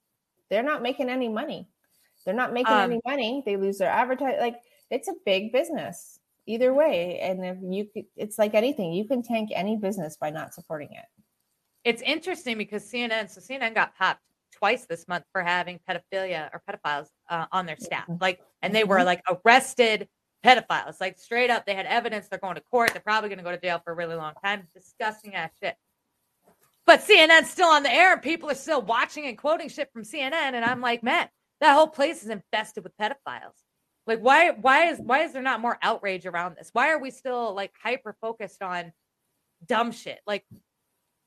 they're 0.49 0.63
not 0.63 0.81
making 0.81 1.09
any 1.09 1.27
money. 1.29 1.67
They're 2.25 2.33
not 2.33 2.53
making 2.53 2.73
Um, 2.73 2.91
any 2.91 3.01
money. 3.05 3.43
They 3.45 3.57
lose 3.57 3.77
their 3.77 3.89
advertise. 3.91 4.37
Like 4.39 4.59
it's 4.89 5.07
a 5.07 5.13
big 5.25 5.51
business 5.51 6.19
either 6.47 6.73
way. 6.73 7.19
And 7.19 7.43
if 7.45 7.57
you, 7.61 8.05
it's 8.15 8.37
like 8.39 8.53
anything. 8.53 8.93
You 8.93 9.05
can 9.05 9.21
tank 9.23 9.49
any 9.53 9.77
business 9.77 10.15
by 10.17 10.29
not 10.31 10.53
supporting 10.53 10.89
it. 10.91 11.05
It's 11.85 12.01
interesting 12.01 12.57
because 12.57 12.83
CNN, 12.83 13.29
so 13.29 13.39
CNN 13.39 13.75
got 13.75 13.95
popped 13.95 14.19
twice 14.51 14.85
this 14.85 15.07
month 15.07 15.23
for 15.31 15.43
having 15.43 15.79
pedophilia 15.87 16.49
or 16.51 16.61
pedophiles 16.67 17.07
uh, 17.29 17.45
on 17.51 17.65
their 17.65 17.77
staff. 17.77 18.07
Mhm. 18.07 18.19
Like, 18.19 18.41
and 18.61 18.73
they 18.73 18.83
were 18.83 18.97
Mhm. 18.97 19.05
like 19.05 19.21
arrested 19.29 20.09
pedophiles, 20.43 20.99
like 20.99 21.17
straight 21.19 21.49
up. 21.49 21.65
They 21.65 21.75
had 21.75 21.85
evidence. 21.85 22.27
They're 22.27 22.39
going 22.39 22.55
to 22.55 22.61
court. 22.61 22.91
They're 22.91 23.01
probably 23.01 23.29
going 23.29 23.37
to 23.37 23.43
go 23.43 23.51
to 23.51 23.57
jail 23.59 23.79
for 23.83 23.91
a 23.93 23.95
really 23.95 24.15
long 24.15 24.33
time. 24.43 24.67
Disgusting 24.73 25.35
ass 25.35 25.51
shit. 25.61 25.75
But 26.85 27.01
CNN's 27.01 27.49
still 27.49 27.69
on 27.69 27.83
the 27.83 27.91
air 27.91 28.13
and 28.13 28.21
people 28.21 28.49
are 28.49 28.55
still 28.55 28.81
watching 28.81 29.25
and 29.25 29.37
quoting 29.37 29.69
shit 29.69 29.91
from 29.91 30.03
CNN. 30.03 30.53
And 30.53 30.63
I'm 30.65 30.81
like, 30.81 31.01
man, 31.03 31.29
that 31.61 31.73
whole 31.73 31.87
place 31.87 32.23
is 32.23 32.29
infested 32.29 32.83
with 32.83 32.95
pedophiles. 32.97 33.55
Like, 34.07 34.19
why, 34.19 34.51
why 34.51 34.89
is, 34.89 34.99
why 34.99 35.21
is 35.23 35.33
there 35.33 35.41
not 35.41 35.61
more 35.61 35.79
outrage 35.81 36.27
around 36.27 36.57
this? 36.57 36.69
Why 36.73 36.89
are 36.91 36.99
we 36.99 37.09
still 37.09 37.53
like 37.55 37.73
hyper 37.81 38.15
focused 38.21 38.61
on 38.61 38.93
dumb 39.65 39.91
shit? 39.91 40.19
Like, 40.27 40.45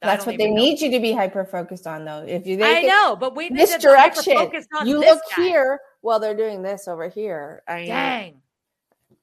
That's 0.01 0.27
what 0.27 0.39
they 0.39 0.45
even 0.45 0.55
know. 0.55 0.63
need 0.63 0.81
you 0.81 0.91
to 0.93 1.01
be 1.01 1.13
hyper 1.13 1.45
focused 1.45 1.87
on, 1.87 2.05
though. 2.05 2.25
If 2.27 2.47
you 2.47 2.63
I 2.63 2.83
know, 2.83 3.17
but 3.17 3.35
we 3.35 3.49
need 3.49 3.67
to 3.67 3.73
misdirection, 3.73 4.37
on 4.37 4.87
you 4.87 5.01
this 5.01 5.11
look 5.11 5.23
guy. 5.37 5.43
here 5.43 5.81
while 6.03 6.21
they're 6.21 6.37
doing 6.37 6.63
this 6.63 6.87
over 6.87 7.09
here. 7.09 7.63
I 7.67 7.87
Dang. 7.87 8.43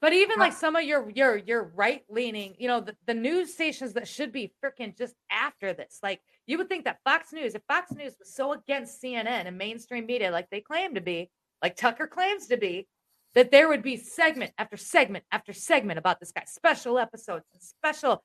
But 0.01 0.13
even 0.13 0.37
like 0.37 0.53
some 0.53 0.75
of 0.75 0.83
your 0.83 1.09
your 1.09 1.37
your 1.37 1.71
right 1.75 2.03
leaning, 2.09 2.55
you 2.59 2.67
know, 2.67 2.81
the, 2.81 2.95
the 3.07 3.13
news 3.13 3.53
stations 3.53 3.93
that 3.93 4.07
should 4.07 4.31
be 4.31 4.53
freaking 4.63 4.95
just 4.97 5.15
after 5.31 5.73
this. 5.73 5.99
Like 6.03 6.21
you 6.45 6.57
would 6.57 6.67
think 6.67 6.83
that 6.85 6.99
Fox 7.05 7.31
News, 7.31 7.55
if 7.55 7.61
Fox 7.67 7.91
News 7.91 8.13
was 8.19 8.33
so 8.33 8.51
against 8.51 9.01
CNN 9.01 9.47
and 9.47 9.57
mainstream 9.57 10.05
media 10.05 10.29
like 10.29 10.49
they 10.49 10.61
claim 10.61 10.93
to 10.95 11.01
be, 11.01 11.31
like 11.63 11.77
Tucker 11.77 12.05
claims 12.05 12.47
to 12.47 12.57
be, 12.57 12.87
that 13.33 13.49
there 13.49 13.67
would 13.67 13.81
be 13.81 13.97
segment 13.97 14.51
after 14.57 14.77
segment 14.77 15.23
after 15.31 15.53
segment 15.53 15.97
about 15.97 16.19
this 16.19 16.31
guy, 16.31 16.43
special 16.45 16.99
episodes 16.99 17.45
and 17.53 17.61
special 17.63 18.23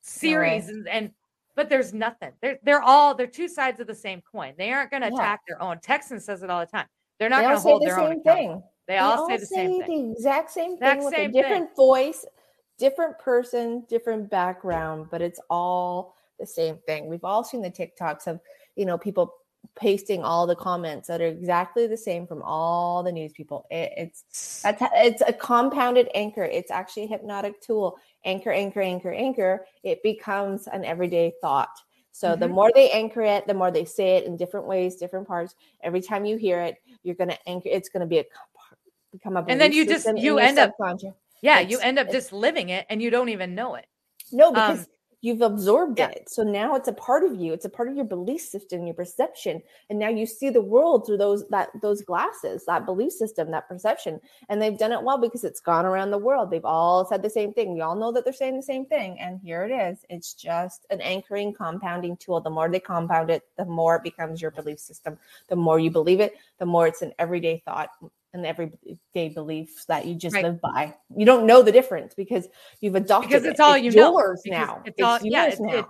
series 0.00 0.68
and, 0.68 0.88
and 0.88 1.10
but 1.56 1.68
there's 1.68 1.92
nothing. 1.92 2.32
They're 2.40 2.58
they're 2.62 2.82
all 2.82 3.14
they're 3.14 3.26
two 3.26 3.48
sides 3.48 3.80
of 3.80 3.86
the 3.86 3.94
same 3.94 4.22
coin. 4.22 4.54
They 4.56 4.72
aren't 4.72 4.90
going 4.90 5.02
to 5.02 5.08
Yeah. 5.08 5.14
attack 5.14 5.40
their 5.46 5.60
own. 5.62 5.78
Texan 5.80 6.20
says 6.20 6.42
it 6.42 6.50
all 6.50 6.60
the 6.60 6.66
time. 6.66 6.86
They're 7.18 7.28
not 7.28 7.38
they 7.38 7.44
going 7.44 7.56
to 7.56 7.60
say 7.60 7.68
hold 7.70 7.82
the 7.82 7.86
their 7.86 8.00
own 8.00 8.22
thing. 8.22 8.62
They, 8.88 8.98
all 8.98 9.28
say 9.28 9.36
the 9.36 9.46
same 9.46 9.82
thing. 9.82 10.08
the 10.08 10.12
exact 10.18 10.50
same 10.50 10.72
Exact 10.72 10.96
thing 10.96 11.04
with 11.04 11.14
same 11.14 11.30
a 11.30 11.32
thing. 11.32 11.42
different 11.42 11.76
voice, 11.76 12.26
different 12.78 13.18
person, 13.18 13.84
different 13.88 14.30
background, 14.30 15.06
but 15.10 15.22
it's 15.22 15.38
all 15.48 16.16
the 16.40 16.46
same 16.46 16.78
thing. 16.86 17.06
We've 17.06 17.24
all 17.24 17.44
seen 17.44 17.62
the 17.62 17.70
TikToks 17.70 18.26
of, 18.26 18.40
you 18.76 18.86
know, 18.86 18.98
people 18.98 19.34
pasting 19.76 20.24
all 20.24 20.46
the 20.46 20.56
comments 20.56 21.06
that 21.08 21.20
are 21.20 21.26
exactly 21.26 21.86
the 21.86 21.96
same 21.96 22.26
from 22.26 22.42
all 22.42 23.02
the 23.02 23.12
news 23.12 23.32
people. 23.32 23.66
It, 23.70 23.92
it's 23.96 24.62
that's 24.62 24.82
it's 24.94 25.22
a 25.26 25.32
compounded 25.32 26.08
anchor. 26.14 26.44
It's 26.44 26.70
actually 26.70 27.04
a 27.04 27.08
hypnotic 27.08 27.60
tool. 27.60 27.98
Anchor, 28.24 28.50
anchor, 28.50 28.80
anchor, 28.82 29.12
anchor. 29.12 29.66
It 29.82 30.02
becomes 30.02 30.66
an 30.66 30.84
everyday 30.84 31.32
thought. 31.40 31.70
So 32.12 32.36
the 32.36 32.46
Mhm. 32.46 32.50
more 32.52 32.70
they 32.74 32.90
anchor 32.90 33.22
it, 33.22 33.46
the 33.46 33.54
more 33.54 33.70
they 33.70 33.84
say 33.84 34.16
it 34.16 34.24
in 34.24 34.36
different 34.36 34.66
ways, 34.66 34.96
different 34.96 35.26
parts. 35.26 35.54
Every 35.82 36.02
time 36.02 36.24
you 36.24 36.36
hear 36.36 36.60
it, 36.60 36.76
you're 37.02 37.14
gonna 37.14 37.38
anchor. 37.46 37.68
It's 37.70 37.88
gonna 37.88 38.06
be 38.06 38.18
a 38.18 38.24
become 39.12 39.36
a 39.36 39.44
And 39.48 39.60
then 39.60 39.72
you 39.72 39.86
just- 39.86 40.06
you 40.18 40.38
end 40.38 40.58
up-. 40.58 40.72
Yeah, 41.40 41.60
you 41.60 41.78
end 41.80 41.98
up 41.98 42.10
just 42.10 42.32
living 42.32 42.68
it 42.68 42.86
and 42.90 43.00
you 43.02 43.10
don't 43.10 43.28
even 43.30 43.54
know 43.54 43.74
it. 43.74 43.86
No, 44.32 44.52
because 44.52 44.80
Um, 44.80 44.86
you've 45.20 45.42
absorbed 45.42 45.98
yeah. 45.98 46.08
it. 46.08 46.28
So 46.28 46.42
now 46.42 46.74
it's 46.74 46.88
a 46.88 46.92
part 46.92 47.24
of 47.24 47.38
you. 47.38 47.52
It's 47.52 47.64
a 47.64 47.70
part 47.70 47.88
of 47.88 47.96
your 47.96 48.04
belief 48.04 48.40
system, 48.40 48.86
your 48.86 48.94
perception. 48.94 49.62
And 49.88 49.98
now 49.98 50.08
you 50.08 50.26
see 50.26 50.50
the 50.50 50.62
world 50.62 51.06
through 51.06 51.18
those 51.18 51.46
that 51.48 51.68
those 51.82 52.02
glasses, 52.02 52.64
that 52.66 52.86
belief 52.86 53.12
system, 53.12 53.50
that 53.50 53.68
perception. 53.68 54.20
And 54.48 54.60
they've 54.60 54.78
done 54.78 54.92
it 54.92 55.02
well 55.02 55.18
because 55.18 55.44
it's 55.44 55.60
gone 55.60 55.86
around 55.86 56.10
the 56.10 56.18
world. 56.18 56.50
They've 56.50 56.64
all 56.64 57.04
said 57.06 57.22
the 57.22 57.30
same 57.30 57.52
thing. 57.52 57.74
We 57.74 57.80
all 57.80 57.96
know 57.96 58.12
that 58.12 58.24
they're 58.24 58.32
saying 58.32 58.56
the 58.56 58.62
same 58.62 58.86
thing. 58.86 59.18
And 59.20 59.40
here 59.40 59.64
it 59.64 59.72
is. 59.72 60.04
It's 60.08 60.34
just 60.34 60.86
an 60.90 61.00
anchoring, 61.00 61.52
compounding 61.52 62.16
tool. 62.16 62.40
The 62.40 62.50
more 62.50 62.68
they 62.68 62.80
compound 62.80 63.30
it, 63.30 63.42
the 63.56 63.64
more 63.64 63.96
it 63.96 64.02
becomes 64.02 64.40
your 64.40 64.50
belief 64.50 64.78
system. 64.78 65.18
The 65.48 65.56
more 65.56 65.78
you 65.78 65.90
believe 65.90 66.20
it, 66.20 66.34
the 66.58 66.66
more 66.66 66.86
it's 66.86 67.02
an 67.02 67.12
everyday 67.18 67.62
thought 67.64 67.90
and 68.32 68.46
everyday 68.46 69.28
belief 69.34 69.84
that 69.88 70.06
you 70.06 70.14
just 70.14 70.34
Right. 70.34 70.44
live 70.44 70.60
by. 70.60 70.94
You 71.16 71.26
don't 71.26 71.46
know 71.46 71.62
the 71.62 71.72
difference 71.72 72.14
because 72.14 72.48
you've 72.80 72.94
adopted 72.94 73.30
Because 73.30 73.44
it. 73.44 73.50
it's 73.50 73.60
all 73.60 73.76
you 73.76 73.90
know. 73.90 74.12
yours 74.12 74.42
now. 74.46 74.82
It's 74.84 75.02
all 75.02 75.18
yeah, 75.22 75.44
yours 75.44 75.52
it's, 75.54 75.60
now. 75.62 75.86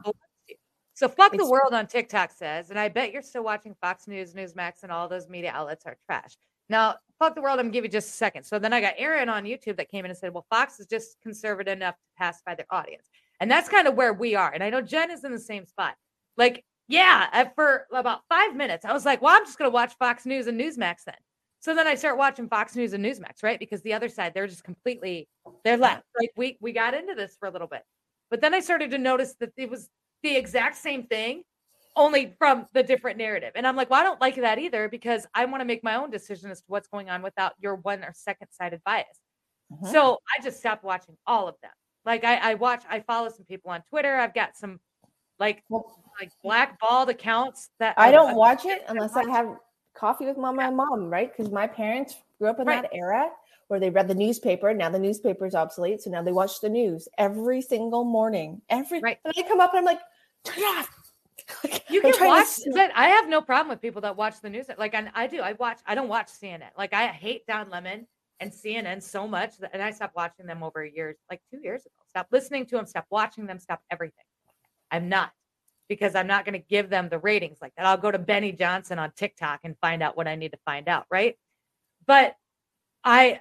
it. 0.48 0.56
So 0.94 1.08
fuck 1.08 1.32
the 1.32 1.48
world 1.48 1.72
on 1.72 1.86
TikTok 1.86 2.30
says, 2.32 2.70
and 2.70 2.78
I 2.78 2.88
bet 2.88 3.12
you're 3.12 3.22
still 3.22 3.42
watching 3.44 3.74
Fox 3.80 4.06
News, 4.06 4.34
Newsmax, 4.34 4.82
and 4.82 4.92
all 4.92 5.08
those 5.08 5.28
media 5.28 5.50
outlets 5.54 5.86
are 5.86 5.96
trash. 6.06 6.36
Now, 6.68 6.96
fuck 7.18 7.34
the 7.34 7.40
world, 7.40 7.58
I'm 7.58 7.66
gonna 7.66 7.72
give 7.72 7.84
you 7.84 7.90
just 7.90 8.10
a 8.10 8.12
second. 8.12 8.44
So 8.44 8.58
then 8.58 8.72
I 8.72 8.80
got 8.80 8.94
Aaron 8.98 9.28
on 9.28 9.44
YouTube 9.44 9.76
that 9.78 9.90
came 9.90 10.04
in 10.04 10.10
and 10.10 10.18
said, 10.18 10.32
Well, 10.34 10.46
Fox 10.50 10.78
is 10.78 10.86
just 10.86 11.20
conservative 11.22 11.72
enough 11.72 11.94
to 11.94 12.00
pacify 12.18 12.54
their 12.54 12.66
audience. 12.70 13.08
And 13.40 13.50
that's 13.50 13.68
kind 13.68 13.88
of 13.88 13.94
where 13.94 14.12
we 14.12 14.34
are. 14.34 14.52
And 14.52 14.62
I 14.62 14.68
know 14.70 14.82
Jen 14.82 15.10
is 15.10 15.24
in 15.24 15.32
the 15.32 15.38
same 15.38 15.64
spot. 15.64 15.94
Like, 16.36 16.64
yeah, 16.86 17.48
for 17.54 17.86
about 17.92 18.20
five 18.28 18.54
minutes, 18.54 18.84
I 18.84 18.92
was 18.92 19.04
like, 19.06 19.22
Well, 19.22 19.34
I'm 19.34 19.46
just 19.46 19.58
gonna 19.58 19.70
watch 19.70 19.94
Fox 19.98 20.26
News 20.26 20.46
and 20.48 20.60
Newsmax 20.60 21.04
then. 21.06 21.16
So 21.60 21.74
then 21.74 21.86
I 21.86 21.94
start 21.94 22.16
watching 22.16 22.48
Fox 22.48 22.74
News 22.74 22.94
and 22.94 23.04
Newsmax, 23.04 23.42
right? 23.42 23.58
Because 23.58 23.82
the 23.82 23.92
other 23.92 24.08
side, 24.08 24.32
they're 24.34 24.46
just 24.46 24.64
completely 24.64 25.28
they're 25.62 25.76
left. 25.76 26.04
Like 26.18 26.32
we 26.36 26.56
we 26.60 26.72
got 26.72 26.94
into 26.94 27.14
this 27.14 27.36
for 27.38 27.46
a 27.46 27.50
little 27.50 27.68
bit. 27.68 27.82
But 28.30 28.40
then 28.40 28.54
I 28.54 28.60
started 28.60 28.90
to 28.92 28.98
notice 28.98 29.34
that 29.40 29.50
it 29.56 29.68
was 29.68 29.90
the 30.22 30.36
exact 30.36 30.76
same 30.76 31.04
thing, 31.04 31.42
only 31.96 32.34
from 32.38 32.66
the 32.72 32.82
different 32.82 33.18
narrative. 33.18 33.52
And 33.54 33.66
I'm 33.66 33.76
like, 33.76 33.90
well, 33.90 34.00
I 34.00 34.04
don't 34.04 34.20
like 34.20 34.36
that 34.36 34.58
either 34.58 34.88
because 34.88 35.26
I 35.34 35.44
want 35.44 35.60
to 35.60 35.64
make 35.66 35.84
my 35.84 35.96
own 35.96 36.10
decision 36.10 36.50
as 36.50 36.60
to 36.60 36.66
what's 36.68 36.88
going 36.88 37.10
on 37.10 37.22
without 37.22 37.52
your 37.60 37.74
one 37.76 38.04
or 38.04 38.12
second 38.14 38.48
sided 38.52 38.80
bias. 38.84 39.06
Mhm. 39.70 39.92
So 39.92 40.18
I 40.38 40.42
just 40.42 40.58
stopped 40.58 40.82
watching 40.82 41.16
all 41.26 41.46
of 41.46 41.56
them. 41.62 41.72
Like 42.06 42.24
I, 42.24 42.36
I 42.36 42.54
watch, 42.54 42.84
I 42.88 43.00
follow 43.00 43.28
some 43.28 43.44
people 43.44 43.70
on 43.70 43.82
Twitter. 43.90 44.16
I've 44.16 44.34
got 44.34 44.56
some 44.56 44.80
like 45.38 45.62
Well, 45.68 45.84
like 46.18 46.30
blackballed 46.42 47.10
accounts 47.10 47.70
that 47.80 47.94
I 47.98 48.10
don't 48.10 48.30
of 48.30 48.36
watch 48.36 48.64
it 48.64 48.82
unless 48.88 49.14
I 49.14 49.28
have 49.30 49.56
coffee 50.00 50.24
with 50.24 50.38
mama 50.38 50.62
and 50.62 50.76
mom, 50.76 51.10
right? 51.10 51.30
Because 51.30 51.52
my 51.52 51.66
parents 51.66 52.16
grew 52.38 52.48
up 52.48 52.58
in 52.58 52.66
Right. 52.66 52.82
that 52.82 52.94
era 52.94 53.30
where 53.68 53.78
they 53.78 53.90
read 53.90 54.08
the 54.08 54.14
newspaper. 54.14 54.72
Now 54.72 54.88
the 54.88 54.98
newspaper 54.98 55.46
is 55.46 55.54
obsolete, 55.54 56.00
so 56.02 56.10
now 56.10 56.22
they 56.22 56.32
watch 56.32 56.60
the 56.60 56.70
news 56.70 57.06
every 57.18 57.60
single 57.60 58.04
morning. 58.04 58.62
Every 58.70 59.00
Right. 59.00 59.18
and 59.24 59.34
I 59.36 59.42
come 59.42 59.60
up 59.60 59.74
and 59.74 59.78
I'm 59.80 59.84
like, 59.84 60.00
turn 60.44 60.58
it 60.58 60.78
off. 60.78 60.88
Like, 61.64 61.90
You 61.90 62.00
can 62.00 62.14
watch 62.26 62.46
that. 62.74 62.92
I 62.94 63.08
have 63.08 63.28
no 63.28 63.40
problem 63.40 63.70
with 63.70 63.80
people 63.80 64.02
that 64.02 64.16
watch 64.16 64.40
the 64.40 64.48
news. 64.48 64.66
Like 64.78 64.94
I, 64.94 65.10
I 65.14 65.26
do. 65.26 65.40
I 65.40 65.54
watch. 65.54 65.80
I 65.84 65.96
don't 65.96 66.08
watch 66.08 66.28
CNN. 66.28 66.70
Like 66.78 66.92
I 66.94 67.08
hate 67.08 67.44
Don 67.46 67.70
Lemon 67.70 68.06
and 68.38 68.52
CNN 68.52 69.02
so 69.02 69.26
much, 69.26 69.58
that, 69.58 69.70
and 69.72 69.82
I 69.82 69.90
stopped 69.90 70.14
watching 70.14 70.46
them 70.46 70.62
over 70.62 70.84
years, 70.84 71.16
like 71.28 71.40
two 71.50 71.58
years 71.60 71.82
ago. 71.86 71.94
Stop 72.08 72.28
listening 72.30 72.66
to 72.66 72.76
them. 72.76 72.86
Stop 72.86 73.06
watching 73.10 73.46
them. 73.46 73.58
Stop 73.58 73.82
everything. 73.90 74.24
I'm 74.92 75.08
not 75.08 75.32
because 75.90 76.14
I'm 76.14 76.28
not 76.28 76.44
going 76.46 76.52
to 76.58 76.64
give 76.66 76.88
them 76.88 77.08
the 77.08 77.18
ratings 77.18 77.58
like 77.60 77.72
that. 77.76 77.84
I'll 77.84 77.96
go 77.98 78.12
to 78.12 78.18
Benny 78.18 78.52
Johnson 78.52 78.98
on 79.00 79.10
TikTok 79.16 79.60
and 79.64 79.76
find 79.80 80.02
out 80.04 80.16
what 80.16 80.28
I 80.28 80.36
need 80.36 80.52
to 80.52 80.58
find 80.64 80.88
out. 80.88 81.04
Right. 81.10 81.34
But 82.06 82.36
I, 83.02 83.40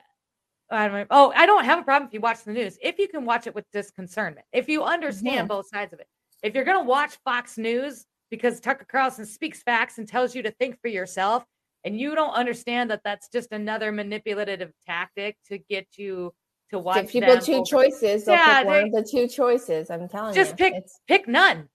I 0.71 0.87
don't, 0.87 1.07
oh, 1.11 1.31
I 1.35 1.45
don't 1.45 1.63
have 1.63 1.77
a 1.79 1.83
problem 1.83 2.07
if 2.07 2.13
you 2.13 2.19
watch 2.19 2.43
the 2.43 2.51
news 2.51 2.77
if 2.81 2.97
you 2.97 3.07
can 3.07 3.23
watch 3.23 3.45
it 3.45 3.53
with 3.53 3.65
disconcernment. 3.71 4.45
If 4.51 4.67
you 4.67 4.83
understand 4.83 5.45
Mhm. 5.45 5.49
both 5.49 5.67
sides 5.69 5.93
of 5.93 5.99
it. 5.99 6.07
If 6.41 6.55
you're 6.55 6.63
gonna 6.65 6.83
watch 6.83 7.17
Fox 7.23 7.57
News 7.57 8.05
because 8.31 8.59
Tucker 8.59 8.85
Carlson 8.89 9.25
speaks 9.27 9.61
facts 9.61 9.99
and 9.99 10.07
tells 10.07 10.33
you 10.33 10.41
to 10.43 10.51
think 10.51 10.81
for 10.81 10.87
yourself, 10.87 11.43
and 11.83 11.99
you 11.99 12.15
don't 12.15 12.33
understand 12.33 12.89
that 12.91 13.01
that's 13.03 13.29
just 13.29 13.51
another 13.51 13.91
manipulative 13.91 14.71
tactic 14.87 15.37
to 15.49 15.59
get 15.59 15.85
you 15.97 16.33
to 16.71 16.79
watch 16.79 17.03
Give 17.03 17.09
people 17.11 17.37
two 17.39 17.53
over- 17.55 17.65
choices. 17.65 18.25
They'll 18.25 18.35
Yeah, 18.35 18.63
they- 18.63 18.83
of 18.83 18.91
the 18.91 19.03
two 19.03 19.27
choices. 19.27 19.89
I'm 19.91 20.07
telling 20.09 20.33
Just 20.33 20.51
you. 20.51 20.55
Just 20.55 20.57
pick- 20.57 20.73
It's, 20.75 20.99
pick 21.07 21.27
none. 21.27 21.69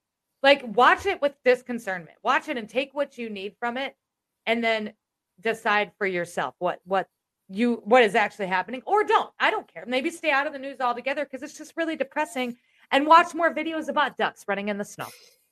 Like 0.45 0.63
watch 0.77 1.07
it 1.07 1.23
with 1.23 1.33
disconcernment. 1.43 2.19
Watch 2.23 2.51
it 2.51 2.59
and 2.59 2.69
take 2.69 2.91
what 2.93 3.17
you 3.17 3.31
need 3.31 3.57
from 3.59 3.79
it 3.79 3.97
and 4.45 4.63
then 4.63 4.93
decide 5.41 5.91
for 5.97 6.07
yourself 6.07 6.55
what 6.59 6.81
what 6.85 7.09
you 7.49 7.81
what 7.85 8.03
is 8.03 8.15
actually 8.15 8.47
happening 8.47 8.83
or 8.85 9.05
don't. 9.05 9.31
I 9.41 9.51
don't 9.51 9.67
care. 9.67 9.85
Maybe 9.87 10.11
stay 10.11 10.31
out 10.31 10.47
of 10.47 10.53
the 10.53 10.59
news 10.59 10.81
altogether 10.81 11.25
because 11.25 11.43
it's 11.43 11.57
just 11.57 11.73
really 11.79 11.97
depressing 11.97 12.57
and 12.91 13.07
watch 13.07 13.35
more 13.35 13.55
videos 13.55 13.89
about 13.89 14.19
ducks 14.19 14.45
running 14.47 14.69
in 14.69 14.77
the 14.77 14.85
snow. 14.85 15.07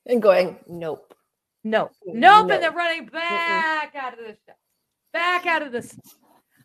and 0.05 0.21
going, 0.21 0.59
nope. 0.69 1.15
No. 1.65 1.91
Nope. 2.05 2.15
No. 2.15 2.41
And 2.41 2.63
they're 2.63 2.71
running 2.71 3.07
back 3.07 3.95
out 3.95 4.19
of 4.19 4.19
the 4.19 4.37
show. 4.47 4.53
Back 5.15 5.47
out 5.47 5.63
of 5.63 5.73
this. 5.73 5.97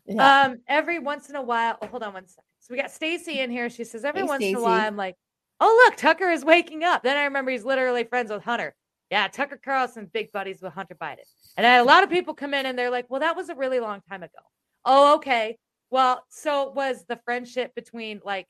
Yeah. 0.04 0.42
Um, 0.42 0.58
every 0.68 0.98
once 0.98 1.30
in 1.30 1.36
a 1.36 1.42
while. 1.42 1.78
Oh, 1.80 1.86
hold 1.86 2.02
on 2.02 2.12
one 2.12 2.26
second. 2.26 2.44
So 2.60 2.74
we 2.74 2.76
got 2.76 2.90
Stacy 2.90 3.40
in 3.40 3.50
here. 3.50 3.70
She 3.70 3.84
says 3.84 4.04
every 4.04 4.22
Hey, 4.22 4.26
once 4.26 4.44
in 4.44 4.54
a 4.54 4.60
while, 4.60 4.80
I'm 4.80 4.96
like, 4.96 5.16
oh 5.60 5.84
look, 5.86 5.96
Tucker 5.96 6.30
is 6.30 6.44
waking 6.44 6.84
up. 6.84 7.02
Then 7.02 7.16
I 7.16 7.24
remember 7.24 7.50
he's 7.50 7.64
literally 7.64 8.04
friends 8.04 8.30
with 8.30 8.42
Hunter. 8.42 8.74
Yeah, 9.10 9.28
Tucker 9.28 9.58
Carlson, 9.62 10.10
big 10.12 10.32
buddies 10.32 10.60
with 10.60 10.72
Hunter 10.72 10.96
Biden. 11.00 11.24
And 11.56 11.66
I 11.66 11.74
had 11.74 11.80
a 11.80 11.84
lot 11.84 12.04
of 12.04 12.10
people 12.10 12.34
come 12.34 12.52
in 12.52 12.66
and 12.66 12.78
they're 12.78 12.90
like, 12.90 13.06
well, 13.08 13.20
that 13.20 13.36
was 13.36 13.48
a 13.48 13.54
really 13.54 13.80
long 13.80 14.02
time 14.08 14.22
ago. 14.22 14.38
Oh, 14.84 15.16
okay. 15.16 15.56
Well, 15.90 16.24
so 16.28 16.70
was 16.70 17.04
the 17.08 17.18
friendship 17.24 17.74
between 17.74 18.20
like 18.24 18.46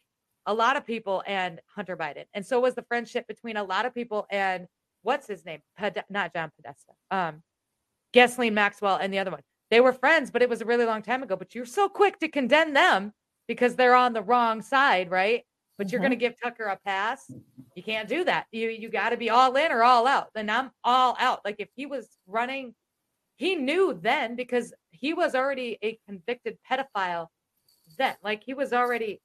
a 0.46 0.54
lot 0.54 0.76
of 0.76 0.84
people 0.84 1.22
and 1.26 1.60
Hunter 1.74 1.96
Biden, 1.96 2.24
and 2.34 2.44
so 2.44 2.60
was 2.60 2.74
the 2.74 2.82
friendship 2.82 3.26
between 3.28 3.56
a 3.56 3.62
lot 3.64 3.86
of 3.86 3.94
people 3.94 4.26
and 4.30 4.66
what's 5.02 5.26
his 5.26 5.44
name? 5.44 5.60
Pod- 5.76 6.04
not 6.10 6.32
John 6.34 6.50
Podesta. 6.56 6.92
Um, 7.10 7.42
Ghislaine 8.12 8.54
Maxwell 8.54 8.96
and 8.96 9.12
the 9.12 9.18
other 9.18 9.30
one. 9.30 9.42
They 9.70 9.80
were 9.80 9.92
friends, 9.92 10.30
but 10.30 10.42
it 10.42 10.48
was 10.48 10.60
a 10.60 10.64
really 10.64 10.86
long 10.86 11.02
time 11.02 11.22
ago. 11.22 11.36
But 11.36 11.54
you're 11.54 11.66
so 11.66 11.88
quick 11.88 12.18
to 12.20 12.28
condemn 12.28 12.72
them 12.72 13.12
because 13.46 13.76
they're 13.76 13.94
on 13.94 14.12
the 14.12 14.22
wrong 14.22 14.62
side, 14.62 15.10
right? 15.10 15.44
But 15.78 15.92
you're 15.92 16.00
Mhm. 16.00 16.02
going 16.02 16.10
to 16.10 16.16
give 16.16 16.38
Tucker 16.40 16.64
a 16.64 16.76
pass. 16.76 17.30
You 17.74 17.82
can't 17.84 18.08
do 18.08 18.24
that. 18.24 18.46
You 18.50 18.68
you 18.68 18.88
got 18.90 19.10
to 19.10 19.16
be 19.16 19.30
all 19.30 19.54
in 19.56 19.70
or 19.70 19.84
all 19.84 20.06
out. 20.08 20.30
Then 20.34 20.50
I'm 20.50 20.72
all 20.82 21.16
out. 21.20 21.44
Like 21.44 21.56
if 21.60 21.68
he 21.76 21.86
was 21.86 22.18
running, 22.26 22.74
he 23.36 23.54
knew 23.54 23.94
then 24.02 24.34
because 24.34 24.74
he 24.90 25.14
was 25.14 25.36
already 25.36 25.78
a 25.82 25.98
convicted 26.06 26.58
pedophile 26.68 27.28
then. 27.96 28.16
Like 28.22 28.42
he 28.42 28.54
was 28.54 28.72
already, 28.72 29.20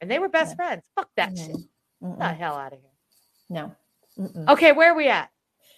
and 0.00 0.08
they 0.08 0.20
were 0.20 0.28
best 0.28 0.52
Yeah. 0.52 0.56
friends. 0.56 0.84
Fuck 0.94 1.10
that 1.16 1.36
shit. 1.36 1.50
Mhm. 1.50 1.52
Get 1.56 1.68
Mm-mm. 2.00 2.18
the 2.18 2.32
hell 2.34 2.54
out 2.54 2.72
of 2.72 2.80
here. 2.80 2.90
No. 3.50 3.74
Mm-mm. 4.16 4.48
Okay, 4.50 4.70
where 4.72 4.92
are 4.92 4.96
we 4.96 5.08
at? 5.08 5.30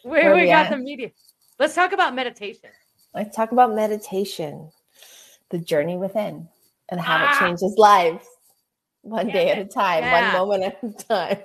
Where, 0.03 0.25
Where 0.25 0.35
we 0.35 0.43
we 0.43 0.47
got 0.49 0.67
at? 0.67 0.71
the 0.71 0.77
media. 0.79 1.11
Let's 1.59 1.75
talk 1.75 1.93
about 1.93 2.15
meditation. 2.15 2.71
Let's 3.15 3.35
talk 3.35 3.53
about 3.53 3.75
meditation, 3.75 4.71
the 5.49 5.59
journey 5.59 5.97
within, 5.97 6.49
and 6.91 7.01
how 7.01 7.17
Ah! 7.17 7.33
it 7.37 7.39
changes 7.41 7.75
lives 7.79 8.27
one 9.03 9.29
day 9.29 9.51
at 9.51 9.59
a 9.59 9.65
time, 9.65 10.03
Yeah. 10.05 10.35
one 10.39 10.49
moment 10.49 10.65
at 10.65 10.79
a 10.83 10.93
time. 11.05 11.39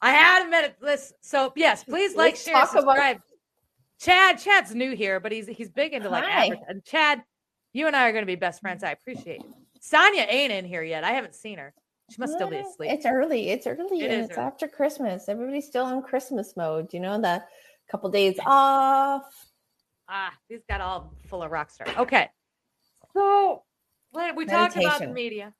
I 0.00 0.10
had 0.12 0.46
a 0.46 0.50
minute. 0.50 0.76
Listen, 0.80 1.16
so 1.20 1.52
yes, 1.56 1.84
please 1.88 2.14
like, 2.14 2.34
Let's 2.34 2.44
share, 2.44 2.54
talk 2.54 2.72
about- 2.72 2.82
subscribe. 2.96 3.20
Chad, 4.00 4.38
Chad's 4.38 4.74
new 4.74 4.94
here, 4.94 5.20
but 5.20 5.32
he's 5.32 5.46
he's 5.46 5.70
big 5.70 5.94
into 5.94 6.10
like 6.10 6.24
and 6.68 6.84
Chad, 6.84 7.22
you 7.72 7.86
and 7.86 7.94
I 7.96 8.08
are 8.08 8.12
going 8.12 8.22
to 8.22 8.26
be 8.26 8.34
best 8.34 8.60
friends. 8.60 8.82
I 8.84 8.90
appreciate 8.90 9.40
it. 9.40 9.46
Sonia 9.80 10.26
ain't 10.28 10.52
in 10.52 10.64
here 10.64 10.82
yet. 10.82 11.04
I 11.04 11.12
haven't 11.12 11.34
seen 11.34 11.58
her. 11.58 11.72
She 12.10 12.16
must 12.18 12.34
still 12.34 12.50
be 12.50 12.56
asleep. 12.56 12.90
It's 12.90 13.06
early. 13.06 13.48
It's 13.48 13.66
early. 13.66 14.02
It 14.02 14.10
and 14.10 14.22
it's 14.24 14.36
early. 14.36 14.46
after 14.46 14.68
Christmas. 14.68 15.28
Everybody's 15.28 15.66
still 15.66 15.88
in 15.88 16.02
Christmas 16.02 16.54
mode. 16.56 16.92
You 16.92 17.00
know, 17.00 17.18
the 17.18 17.42
couple 17.90 18.10
days 18.10 18.36
off. 18.44 19.22
Ah, 20.08 20.34
he's 20.48 20.64
got 20.68 20.82
all 20.82 21.14
full 21.28 21.42
of 21.42 21.50
rock 21.50 21.70
star. 21.70 21.86
Okay, 21.96 22.28
so 23.14 23.62
we 24.36 24.44
talked 24.44 24.76
about 24.76 25.00
the 25.00 25.06
media. 25.06 25.54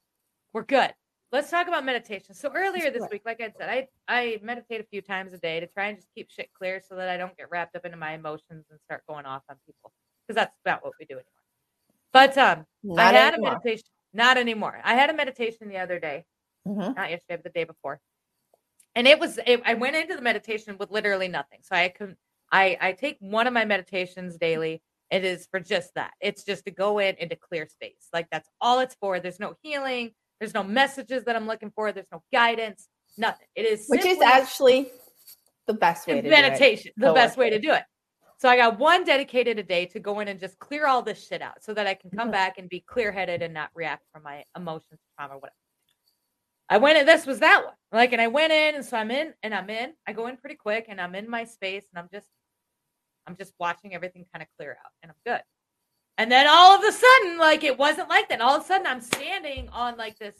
We're 0.52 0.64
good. 0.64 0.92
Let's 1.34 1.50
talk 1.50 1.66
about 1.66 1.84
meditation. 1.84 2.32
So 2.32 2.52
earlier 2.54 2.92
this 2.92 3.02
week, 3.10 3.22
like 3.26 3.40
I 3.40 3.52
said, 3.58 3.68
I 3.68 3.88
I 4.06 4.38
meditate 4.40 4.80
a 4.80 4.84
few 4.84 5.02
times 5.02 5.32
a 5.32 5.38
day 5.38 5.58
to 5.58 5.66
try 5.66 5.86
and 5.88 5.96
just 5.98 6.06
keep 6.14 6.30
shit 6.30 6.48
clear 6.56 6.80
so 6.88 6.94
that 6.94 7.08
I 7.08 7.16
don't 7.16 7.36
get 7.36 7.50
wrapped 7.50 7.74
up 7.74 7.84
into 7.84 7.96
my 7.96 8.12
emotions 8.12 8.66
and 8.70 8.78
start 8.84 9.02
going 9.08 9.26
off 9.26 9.42
on 9.50 9.56
people 9.66 9.92
because 10.28 10.36
that's 10.36 10.56
about 10.64 10.84
what 10.84 10.92
we 11.00 11.06
do 11.06 11.14
anymore. 11.14 11.24
But 12.12 12.38
um, 12.38 12.66
Not 12.84 13.16
I 13.16 13.18
had 13.18 13.34
anymore. 13.34 13.50
a 13.50 13.54
meditation. 13.54 13.88
Not 14.12 14.36
anymore. 14.36 14.80
I 14.84 14.94
had 14.94 15.10
a 15.10 15.12
meditation 15.12 15.68
the 15.68 15.78
other 15.78 15.98
day, 15.98 16.24
Mhm. 16.68 16.94
not 16.94 17.10
yesterday, 17.10 17.42
but 17.42 17.52
the 17.52 17.58
day 17.58 17.64
before, 17.64 18.00
and 18.94 19.08
it 19.08 19.18
was. 19.18 19.40
It, 19.44 19.60
I 19.64 19.74
went 19.74 19.96
into 19.96 20.14
the 20.14 20.22
meditation 20.22 20.78
with 20.78 20.92
literally 20.92 21.26
nothing. 21.26 21.62
So 21.62 21.74
I 21.74 21.88
can. 21.88 22.16
I 22.52 22.78
I 22.80 22.92
take 22.92 23.16
one 23.18 23.48
of 23.48 23.52
my 23.52 23.64
meditations 23.64 24.36
daily. 24.36 24.84
It 25.10 25.24
is 25.24 25.48
for 25.50 25.58
just 25.58 25.94
that. 25.96 26.12
It's 26.20 26.44
just 26.44 26.64
to 26.66 26.70
go 26.70 27.00
in 27.00 27.16
into 27.16 27.34
clear 27.34 27.66
space. 27.66 28.06
Like 28.12 28.28
that's 28.30 28.48
all 28.60 28.78
it's 28.78 28.94
for. 28.94 29.18
There's 29.18 29.40
no 29.40 29.56
healing. 29.64 30.12
There's 30.40 30.54
no 30.54 30.62
messages 30.62 31.24
that 31.24 31.36
I'm 31.36 31.46
looking 31.46 31.70
for. 31.70 31.92
There's 31.92 32.10
no 32.12 32.22
guidance. 32.32 32.88
Nothing. 33.16 33.46
It 33.54 33.66
is 33.66 33.86
Which 33.88 34.04
is 34.04 34.20
actually 34.20 34.90
the 35.66 35.74
best 35.74 36.06
way 36.06 36.16
to 36.16 36.22
do 36.22 36.28
it. 36.28 36.30
meditation, 36.30 36.92
the 36.96 37.12
best 37.12 37.36
way 37.38 37.50
to 37.50 37.58
do 37.60 37.72
it. 37.72 37.84
So 38.38 38.48
I 38.48 38.56
got 38.56 38.78
one 38.78 39.04
dedicated 39.04 39.58
a 39.58 39.62
day 39.62 39.86
to 39.86 40.00
go 40.00 40.20
in 40.20 40.28
and 40.28 40.38
just 40.40 40.58
clear 40.58 40.86
all 40.86 41.02
this 41.02 41.26
shit 41.26 41.40
out 41.40 41.62
so 41.62 41.72
that 41.72 41.86
I 41.86 41.94
can 41.94 42.10
come 42.10 42.28
Mhm. 42.28 42.32
back 42.32 42.58
and 42.58 42.68
be 42.68 42.80
clear 42.80 43.12
headed 43.12 43.42
and 43.42 43.54
not 43.54 43.70
react 43.74 44.04
from 44.12 44.24
my 44.24 44.44
emotions, 44.56 45.00
trauma, 45.16 45.34
whatever. 45.34 45.54
I 46.68 46.78
went 46.78 46.98
in, 46.98 47.06
this 47.06 47.26
was 47.26 47.38
that 47.40 47.64
one. 47.64 47.74
Like, 47.92 48.12
and 48.12 48.20
I 48.20 48.26
went 48.26 48.52
in, 48.52 48.74
and 48.74 48.84
so 48.84 48.96
I'm 48.96 49.10
in, 49.10 49.34
and 49.42 49.54
I'm 49.54 49.70
in. 49.70 49.94
I 50.06 50.12
go 50.12 50.26
in 50.26 50.36
pretty 50.36 50.56
quick, 50.56 50.86
and 50.88 51.00
I'm 51.00 51.14
in 51.14 51.28
my 51.28 51.44
space, 51.44 51.86
and 51.92 51.98
I'm 51.98 52.08
just, 52.12 52.28
I'm 53.26 53.36
just 53.36 53.54
watching 53.58 53.94
everything 53.94 54.26
kind 54.32 54.42
of 54.42 54.48
clear 54.58 54.72
out, 54.84 54.92
and 55.02 55.12
I'm 55.12 55.16
good. 55.24 55.42
And 56.16 56.30
then 56.30 56.46
all 56.48 56.76
of 56.76 56.84
a 56.84 56.92
sudden, 56.92 57.38
like 57.38 57.64
it 57.64 57.78
wasn't 57.78 58.08
like 58.08 58.28
that. 58.28 58.40
All 58.40 58.56
of 58.56 58.62
a 58.62 58.66
sudden, 58.66 58.86
I'm 58.86 59.00
standing 59.00 59.68
on 59.70 59.96
like 59.96 60.18
this 60.18 60.36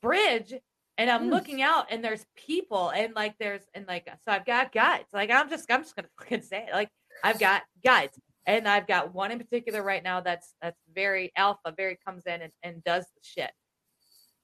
bridge 0.00 0.54
and 0.96 1.10
I'm 1.10 1.24
Hmm. 1.24 1.30
looking 1.30 1.62
out 1.62 1.86
and 1.90 2.02
there's 2.02 2.24
people 2.34 2.90
and 2.90 3.14
like 3.14 3.34
there's 3.38 3.62
and 3.74 3.86
like 3.86 4.06
so 4.06 4.32
I've 4.32 4.46
got 4.46 4.72
guides. 4.72 5.08
Like 5.12 5.30
I'm 5.30 5.50
just 5.50 5.70
I'm 5.70 5.82
just 5.82 5.96
gonna 5.96 6.08
fucking 6.18 6.42
say 6.42 6.66
it. 6.68 6.72
Like 6.72 6.88
I've 7.22 7.38
got 7.38 7.62
guides. 7.84 8.18
And 8.46 8.66
I've 8.66 8.86
got 8.86 9.14
one 9.14 9.30
in 9.30 9.38
particular 9.38 9.82
right 9.82 10.02
now 10.02 10.20
that's 10.22 10.54
that's 10.62 10.80
very 10.94 11.30
alpha, 11.36 11.74
very 11.76 11.98
comes 12.04 12.24
in 12.26 12.40
and, 12.40 12.52
and 12.62 12.82
does 12.82 13.04
the 13.04 13.20
shit. 13.22 13.50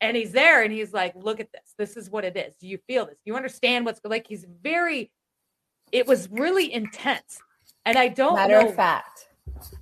And 0.02 0.14
he's 0.14 0.32
there 0.32 0.62
and 0.62 0.70
he's 0.72 0.92
like, 0.92 1.14
look 1.16 1.40
at 1.40 1.50
this. 1.50 1.72
This 1.78 1.96
is 1.96 2.10
what 2.10 2.24
it 2.24 2.36
is. 2.36 2.54
Do 2.60 2.68
you 2.68 2.78
feel 2.86 3.06
this? 3.06 3.14
Do 3.16 3.22
you 3.24 3.36
understand 3.36 3.86
what's 3.86 4.00
like 4.04 4.26
he's 4.26 4.44
very 4.62 5.10
it 5.92 6.06
was 6.06 6.28
really 6.30 6.72
intense. 6.72 7.40
And 7.86 7.96
I 7.96 8.08
don't 8.08 8.34
Matter 8.34 8.60
know 8.60 8.68
of 8.68 8.74
fact. 8.76 9.25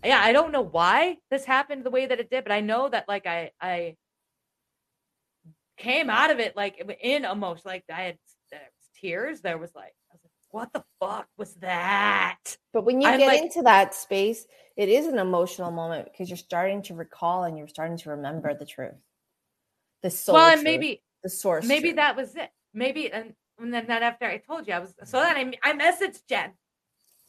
Yeah 0.05 0.21
i 0.23 0.33
don't 0.33 0.53
know 0.53 0.63
why 0.63 1.17
this 1.31 1.45
happened 1.45 1.85
the 1.85 1.91
way 1.91 2.07
that 2.07 2.21
it 2.21 2.31
did 2.31 2.45
but 2.45 2.53
i 2.53 2.61
know 2.61 2.89
that 2.89 3.07
like 3.09 3.27
i 3.27 3.51
i 3.61 3.97
came 5.77 6.09
out 6.11 6.31
of 6.31 6.39
it 6.39 6.55
like 6.57 6.81
in 7.03 7.25
emotion 7.25 7.63
like 7.67 7.85
i 7.93 8.03
had 8.03 8.19
tears 9.01 9.41
there 9.41 9.59
was 9.59 9.75
like 9.75 9.95
i 10.11 10.15
was 10.15 10.21
like 10.23 10.31
what 10.51 10.73
the 10.73 10.85
fuck 11.01 11.27
was 11.37 11.55
that 11.57 12.39
But 12.73 12.85
when 12.85 13.01
you 13.01 13.09
I'm 13.09 13.19
get 13.19 13.27
like- 13.27 13.43
into 13.43 13.63
that 13.63 13.93
space, 13.95 14.47
it 14.77 14.89
is 14.89 15.07
an 15.07 15.19
emotional 15.19 15.71
moment 15.73 16.05
because 16.11 16.29
you're 16.31 16.37
starting 16.37 16.83
to 16.83 16.95
recall 16.95 17.43
and 17.45 17.59
you're 17.59 17.67
starting 17.69 17.97
to 17.99 18.11
remember 18.11 18.55
the 18.55 18.65
truth. 18.67 19.01
The 20.03 20.11
soul. 20.11 20.35
well 20.37 20.47
and 20.51 20.57
truth, 20.61 20.65
maybe 20.65 21.03
the 21.25 21.29
source. 21.29 21.67
maybe 21.67 21.89
truth. 21.89 21.97
that 21.97 22.17
was 22.17 22.37
it 22.37 22.51
maybe 22.73 23.11
and, 23.13 23.35
and 23.59 23.75
then, 23.75 23.87
then 23.89 24.03
after 24.05 24.27
i 24.27 24.37
told 24.39 24.67
you 24.69 24.75
i 24.75 24.79
was 24.79 24.95
so 25.05 25.19
then 25.21 25.37
i, 25.37 25.71
I 25.71 25.73
messaged 25.73 26.21
jen 26.29 26.53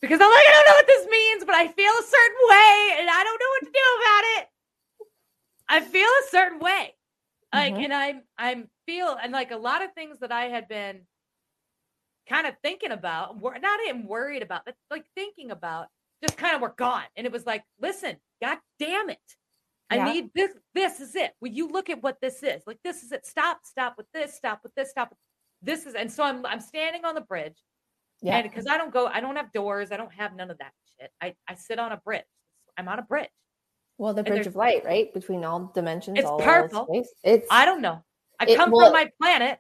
because 0.01 0.19
i'm 0.21 0.29
like 0.31 0.43
i 0.47 0.51
don't 0.51 0.67
know 0.67 0.75
what 0.75 0.87
this 0.87 1.07
means 1.07 1.45
but 1.45 1.55
i 1.55 1.67
feel 1.67 1.91
a 1.91 2.03
certain 2.03 2.43
way 2.49 2.97
and 2.99 3.09
i 3.09 3.23
don't 3.23 3.39
know 3.39 3.51
what 3.55 3.65
to 3.65 3.71
do 3.71 4.01
about 4.01 4.23
it. 4.37 4.49
I 5.67 5.81
feel 5.81 6.07
a 6.07 6.29
certain 6.29 6.59
way. 6.59 6.95
Like 7.53 7.73
Mhm. 7.73 7.83
and 7.85 7.93
i'm 7.93 8.21
i'm 8.37 8.69
feel 8.85 9.17
and 9.21 9.31
like 9.33 9.51
a 9.51 9.57
lot 9.57 9.81
of 9.83 9.93
things 9.93 10.19
that 10.19 10.31
i 10.31 10.45
had 10.45 10.67
been 10.67 11.07
kind 12.29 12.45
of 12.47 12.55
thinking 12.63 12.91
about 12.91 13.41
not 13.41 13.79
even 13.87 14.05
worried 14.07 14.41
about 14.43 14.63
but 14.65 14.75
like 14.91 15.05
thinking 15.15 15.51
about 15.51 15.87
just 16.21 16.37
kind 16.37 16.55
of 16.55 16.61
were 16.61 16.73
gone. 16.77 17.03
And 17.15 17.25
it 17.25 17.31
was 17.33 17.45
like 17.45 17.63
listen 17.81 18.17
god 18.41 18.59
damn 18.79 19.09
it. 19.09 19.19
I 19.89 19.97
Yeah. 19.97 20.05
need 20.05 20.31
this 20.33 20.51
this 20.73 20.99
is 20.99 21.15
it. 21.15 21.33
Will 21.41 21.51
you 21.51 21.67
look 21.67 21.89
at 21.89 22.01
what 22.01 22.19
this 22.21 22.41
is? 22.43 22.63
Like 22.67 22.79
this 22.83 23.03
is 23.03 23.11
it. 23.11 23.25
Stop 23.25 23.59
stop 23.63 23.95
with 23.97 24.07
this 24.11 24.35
stop 24.35 24.61
with 24.63 24.73
this 24.75 24.89
stop 24.89 25.09
with 25.11 25.19
this 25.61 25.85
is 25.85 25.95
and 25.95 26.11
so 26.11 26.23
i'm 26.23 26.45
i'm 26.45 26.59
standing 26.59 27.05
on 27.05 27.15
the 27.15 27.21
bridge 27.21 27.57
Yeah. 28.21 28.41
because 28.41 28.65
i 28.67 28.77
don't 28.77 28.91
go 28.93 29.07
i 29.07 29.19
don't 29.19 29.35
have 29.35 29.51
doors 29.51 29.91
i 29.91 29.97
don't 29.97 30.13
have 30.13 30.35
none 30.35 30.49
of 30.49 30.57
that 30.57 30.71
shit 30.99 31.11
i 31.21 31.33
i 31.47 31.55
sit 31.55 31.79
on 31.79 31.91
a 31.91 31.97
bridge 31.97 32.23
i'm 32.77 32.87
on 32.87 32.99
a 32.99 33.03
bridge 33.03 33.29
well, 33.97 34.13
the 34.13 34.23
bridge 34.23 34.45
of 34.45 34.57
light, 34.57 34.83
right? 34.83 35.13
Between 35.13 35.45
all 35.45 35.71
dimensions. 35.73 36.19
It's 36.19 36.27
all 36.27 36.37
purple. 36.37 36.85
Space. 36.87 37.13
It's 37.23 37.47
i 37.49 37.63
don't 37.63 37.81
know 37.81 38.03
i 38.41 38.45
It- 38.45 38.57
come 38.57 38.71
well, 38.71 38.87
from 38.87 38.93
my 38.93 39.09
planet 39.21 39.59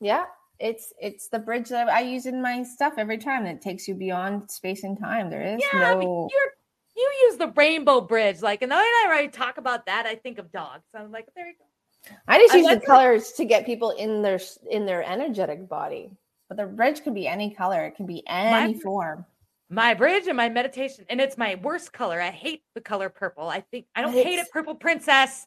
yeah. 0.00 0.24
It's 0.58 0.92
it's 1.00 1.28
the 1.28 1.38
bridge 1.38 1.68
that 1.68 1.88
I 1.88 2.00
use 2.00 2.26
in 2.26 2.42
my 2.42 2.64
stuff 2.64 2.94
every 2.96 3.18
time. 3.18 3.46
It 3.46 3.60
takes 3.60 3.86
you 3.86 3.94
beyond 3.94 4.50
space 4.50 4.82
and 4.82 4.98
time. 4.98 5.30
There 5.30 5.42
is 5.42 5.62
Yeah, 5.72 5.78
I 5.78 5.94
no. 5.94 5.98
mean, 6.00 6.28
you're 6.30 6.52
you 6.96 7.12
use 7.28 7.36
the 7.36 7.52
rainbow 7.54 8.00
bridge, 8.00 8.42
like, 8.42 8.62
and 8.62 8.70
way 8.72 8.76
I 8.78 9.04
already 9.06 9.28
talk 9.28 9.58
about 9.58 9.86
that, 9.86 10.04
I 10.04 10.16
think 10.16 10.38
of 10.38 10.50
dogs. 10.50 10.82
I'm 10.96 11.12
like, 11.12 11.28
there 11.36 11.46
you 11.46 11.54
go. 11.56 12.12
I 12.26 12.38
just 12.38 12.54
I 12.54 12.56
use 12.56 12.66
the 12.66 12.80
colors 12.80 13.32
to 13.32 13.44
get 13.44 13.66
people 13.66 13.90
in 13.90 14.20
their 14.20 14.40
in 14.68 14.84
their 14.84 15.04
energetic 15.04 15.68
body. 15.68 16.10
But 16.48 16.56
the 16.56 16.66
bridge 16.66 17.02
can 17.02 17.14
be 17.14 17.26
any 17.28 17.50
color. 17.54 17.84
It 17.84 17.96
can 17.96 18.06
be 18.06 18.22
any 18.26 18.72
bridge- 18.72 18.82
form. 18.82 19.26
My 19.70 19.92
bridge 19.92 20.26
and 20.26 20.36
my 20.36 20.48
meditation, 20.48 21.04
and 21.10 21.20
it's 21.20 21.36
my 21.36 21.56
worst 21.56 21.92
color. 21.92 22.18
I 22.22 22.30
hate 22.30 22.62
the 22.74 22.80
color 22.80 23.10
purple. 23.10 23.48
I 23.48 23.60
think 23.60 23.84
I 23.94 24.00
don't 24.00 24.14
But 24.14 24.24
hate 24.24 24.38
it, 24.38 24.50
purple 24.50 24.74
princess. 24.74 25.46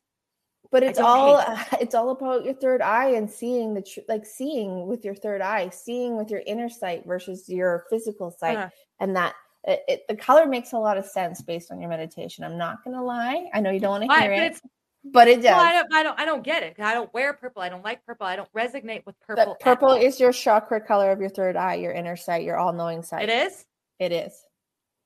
But 0.72 0.84
it's 0.84 1.00
all 1.00 1.40
hate 1.42 1.68
it's 1.82 1.96
all 1.96 2.12
about 2.12 2.46
your 2.46 2.54
third 2.54 2.82
eye 2.84 3.10
and 3.16 3.28
seeing 3.30 3.74
the 3.74 3.82
tr- 3.82 4.02
like 4.08 4.26
seeing 4.28 4.86
with 4.86 5.04
your 5.04 5.16
third 5.16 5.42
eye, 5.42 5.70
seeing 5.70 6.18
with 6.18 6.30
your 6.30 6.42
inner 6.46 6.70
sight 6.70 7.04
versus 7.08 7.50
your 7.50 7.86
physical 7.90 8.30
sight, 8.30 8.58
Uh-huh. 8.58 8.70
and 9.00 9.16
that 9.16 9.34
it, 9.64 9.82
it, 9.88 10.02
the 10.08 10.16
color 10.16 10.46
makes 10.46 10.74
a 10.74 10.78
lot 10.78 10.98
of 11.00 11.06
sense 11.06 11.42
based 11.42 11.72
on 11.72 11.82
your 11.82 11.90
meditation. 11.90 12.44
I'm 12.44 12.60
not 12.60 12.84
gonna 12.84 13.04
lie. 13.04 13.50
I 13.56 13.60
know 13.60 13.72
you 13.72 13.80
don't 13.80 13.90
want 14.02 14.04
to 14.04 14.20
hear 14.20 14.30
but 14.36 14.44
it, 14.44 14.52
it's 14.52 14.62
but 15.04 15.28
it 15.28 15.38
does. 15.38 15.46
well, 15.46 15.60
I 15.60 15.74
don't, 15.74 15.94
I 15.94 16.04
don't, 16.04 16.20
I 16.20 16.26
don't 16.26 16.44
get 16.44 16.64
it. 16.64 16.80
I 16.80 16.94
don't 16.94 17.14
wear 17.14 17.34
purple. 17.34 17.62
I 17.62 17.70
don't 17.70 17.84
like 17.84 18.06
purple. 18.06 18.26
I 18.28 18.36
don't 18.36 18.52
resonate 18.54 19.06
with 19.06 19.20
purple. 19.22 19.46
But 19.46 19.60
purple 19.60 19.94
is 19.94 20.20
your 20.20 20.32
chakra 20.32 20.80
color 20.82 21.12
of 21.12 21.20
your 21.20 21.30
third 21.30 21.56
eye, 21.56 21.76
your 21.76 21.92
inner 21.92 22.16
sight, 22.16 22.44
your 22.44 22.58
all-knowing 22.58 23.04
sight. 23.04 23.30
It 23.30 23.48
is. 23.48 23.66
It 24.00 24.12
is. 24.12 24.34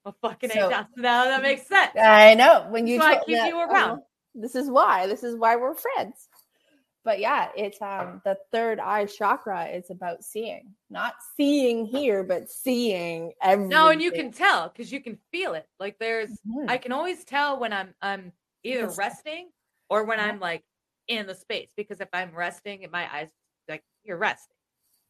Well, 0.04 0.16
fucking 0.22 0.50
So- 0.52 0.70
now 0.98 1.26
that 1.26 1.42
makes 1.42 1.68
sense. 1.68 1.92
I 1.96 2.34
know 2.36 2.68
when 2.70 2.88
you 2.88 3.00
So 3.00 3.06
I 3.06 3.20
keep 3.26 3.38
that- 3.38 3.48
you 3.50 3.60
around. 3.60 4.00
uh, 4.00 4.02
this 4.36 4.56
is 4.56 4.70
why. 4.70 5.08
This 5.08 5.24
is 5.24 5.36
why 5.36 5.56
we're 5.56 5.76
friends. 5.76 6.28
But 7.04 7.20
yeah, 7.20 7.50
it's 7.56 7.80
um 7.84 8.20
the 8.26 8.36
third 8.52 8.80
eye 8.80 9.06
chakra 9.06 9.66
is 9.68 9.92
about 9.92 10.24
seeing, 10.24 10.74
not 10.90 11.14
seeing 11.38 11.86
here, 11.86 12.24
but 12.24 12.50
seeing 12.50 13.32
everything. 13.42 13.70
No, 13.70 13.90
and 13.90 14.02
you 14.02 14.12
can 14.12 14.32
tell 14.32 14.70
because 14.70 14.92
you 14.92 15.00
can 15.00 15.20
feel 15.32 15.54
it. 15.54 15.68
Like 15.80 16.00
there's, 16.00 16.32
Mhm. 16.48 16.68
I 16.68 16.78
can 16.80 16.92
always 16.92 17.24
tell 17.24 17.60
when 17.60 17.74
I'm, 17.74 17.94
I'm 18.02 18.34
either 18.64 18.88
resting 18.90 19.50
or 19.90 20.04
when 20.04 20.18
Yeah. 20.20 20.26
I'm 20.26 20.40
like 20.40 20.64
in 21.08 21.28
the 21.28 21.36
space. 21.36 21.72
Because 21.76 22.02
if 22.02 22.10
I'm 22.14 22.34
resting, 22.34 22.86
my 22.92 23.08
eyes 23.14 23.30
like 23.70 23.84
you're 24.04 24.18
resting. 24.18 24.56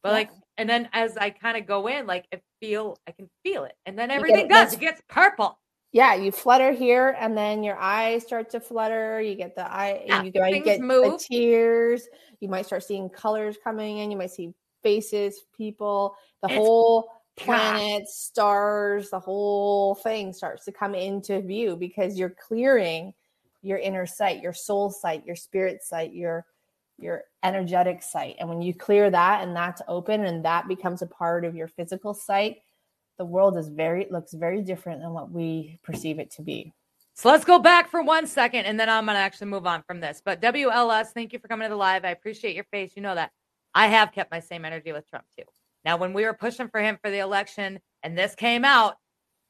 But 0.02 0.10
Yeah. 0.10 0.14
like, 0.14 0.30
and 0.58 0.68
then 0.68 0.88
as 0.92 1.16
I 1.16 1.30
kind 1.30 1.56
of 1.56 1.66
go 1.66 1.86
in, 1.88 2.06
like 2.06 2.26
I 2.32 2.40
feel, 2.60 2.98
I 3.08 3.12
can 3.12 3.28
feel 3.42 3.64
it, 3.64 3.74
and 3.86 3.98
then 3.98 4.10
everything 4.10 4.48
does. 4.48 4.74
It 4.74 4.80
gets 4.80 5.00
purple. 5.08 5.58
yeah, 5.92 6.14
you 6.14 6.30
flutter 6.30 6.72
here, 6.72 7.16
and 7.18 7.34
then 7.36 7.62
your 7.62 7.76
eyes 7.78 8.22
start 8.22 8.50
to 8.50 8.60
flutter. 8.60 9.20
You 9.20 9.34
get 9.34 9.54
the 9.54 9.66
eye, 9.70 10.04
Yeah, 10.06 10.22
you 10.22 10.30
things 10.30 10.64
get 10.64 10.78
the 10.80 10.84
move. 10.84 11.20
tears. 11.20 12.06
You 12.40 12.48
might 12.48 12.66
start 12.66 12.82
seeing 12.84 13.08
colors 13.08 13.56
coming 13.64 13.98
in. 13.98 14.10
You 14.10 14.18
might 14.18 14.30
see 14.30 14.52
faces, 14.82 15.46
people, 15.56 16.14
the 16.42 16.48
It's- 16.48 16.58
whole 16.58 17.02
God. 17.02 17.10
planets, 17.38 18.14
stars, 18.18 19.08
the 19.10 19.18
whole 19.20 19.94
thing 19.94 20.32
starts 20.34 20.64
to 20.66 20.72
come 20.72 20.94
into 20.94 21.40
view 21.40 21.76
because 21.76 22.18
you're 22.18 22.30
clearing 22.30 23.14
your 23.66 23.78
inner 23.78 24.06
sight, 24.06 24.42
your 24.42 24.52
soul 24.52 24.90
sight, 24.90 25.26
your 25.26 25.36
spirit 25.36 25.82
sight, 25.82 26.12
your 26.14 26.46
your 26.98 27.24
energetic 27.42 28.02
sight. 28.02 28.36
And 28.38 28.48
when 28.48 28.62
you 28.62 28.72
clear 28.72 29.10
that 29.10 29.42
and 29.42 29.54
that's 29.54 29.82
open 29.86 30.24
and 30.24 30.44
that 30.46 30.66
becomes 30.66 31.02
a 31.02 31.06
part 31.06 31.44
of 31.44 31.54
your 31.54 31.68
physical 31.68 32.14
sight, 32.14 32.58
the 33.18 33.24
world 33.24 33.58
is 33.58 33.68
very 33.68 34.06
looks 34.10 34.32
very 34.32 34.62
different 34.62 35.02
than 35.02 35.12
what 35.12 35.30
we 35.30 35.78
perceive 35.82 36.18
it 36.18 36.30
to 36.32 36.42
be. 36.42 36.72
So 37.14 37.28
let's 37.30 37.44
go 37.44 37.58
back 37.58 37.90
for 37.90 38.02
one 38.02 38.26
second 38.26 38.66
and 38.66 38.78
then 38.78 38.88
I'm 38.88 39.06
going 39.06 39.16
to 39.16 39.20
actually 39.20 39.48
move 39.48 39.66
on 39.66 39.82
from 39.86 40.00
this. 40.00 40.22
But 40.24 40.40
WLS, 40.40 41.08
thank 41.08 41.32
you 41.32 41.38
for 41.38 41.48
coming 41.48 41.66
to 41.66 41.70
the 41.70 41.76
live. 41.76 42.04
I 42.04 42.10
appreciate 42.10 42.54
your 42.54 42.64
face. 42.64 42.92
You 42.94 43.02
know 43.02 43.14
that. 43.14 43.30
I 43.74 43.88
have 43.88 44.12
kept 44.12 44.30
my 44.30 44.40
same 44.40 44.64
energy 44.64 44.92
with 44.92 45.08
Trump 45.08 45.24
too. 45.36 45.44
Now, 45.84 45.96
when 45.96 46.12
we 46.12 46.24
were 46.24 46.34
pushing 46.34 46.68
for 46.68 46.80
him 46.80 46.98
for 47.02 47.10
the 47.10 47.18
election 47.18 47.80
and 48.02 48.16
this 48.16 48.34
came 48.34 48.64
out, 48.64 48.96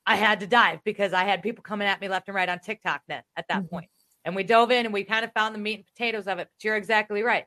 I 0.05 0.17
had 0.17 0.41
to 0.41 0.47
dive 0.47 0.81
because 0.85 1.13
I 1.13 1.25
had 1.25 1.43
people 1.43 1.63
coming 1.63 1.89
at 1.89 2.01
me 2.01 2.09
left 2.09 2.29
and 2.29 2.35
right 2.35 2.49
on 2.49 2.61
TikTok 2.61 3.03
then 3.09 3.23
at 3.37 3.49
that 3.49 3.65
Mhm. 3.65 3.71
point. 3.71 3.91
And 4.27 4.37
we 4.37 4.43
dove 4.43 4.71
in 4.71 4.85
and 4.85 4.93
we 4.93 5.05
kind 5.05 5.25
of 5.25 5.33
found 5.33 5.55
the 5.55 5.59
meat 5.59 5.77
and 5.77 5.87
potatoes 5.87 6.27
of 6.27 6.39
it. 6.39 6.49
But 6.53 6.65
you're 6.65 6.77
exactly 6.77 7.23
right. 7.23 7.47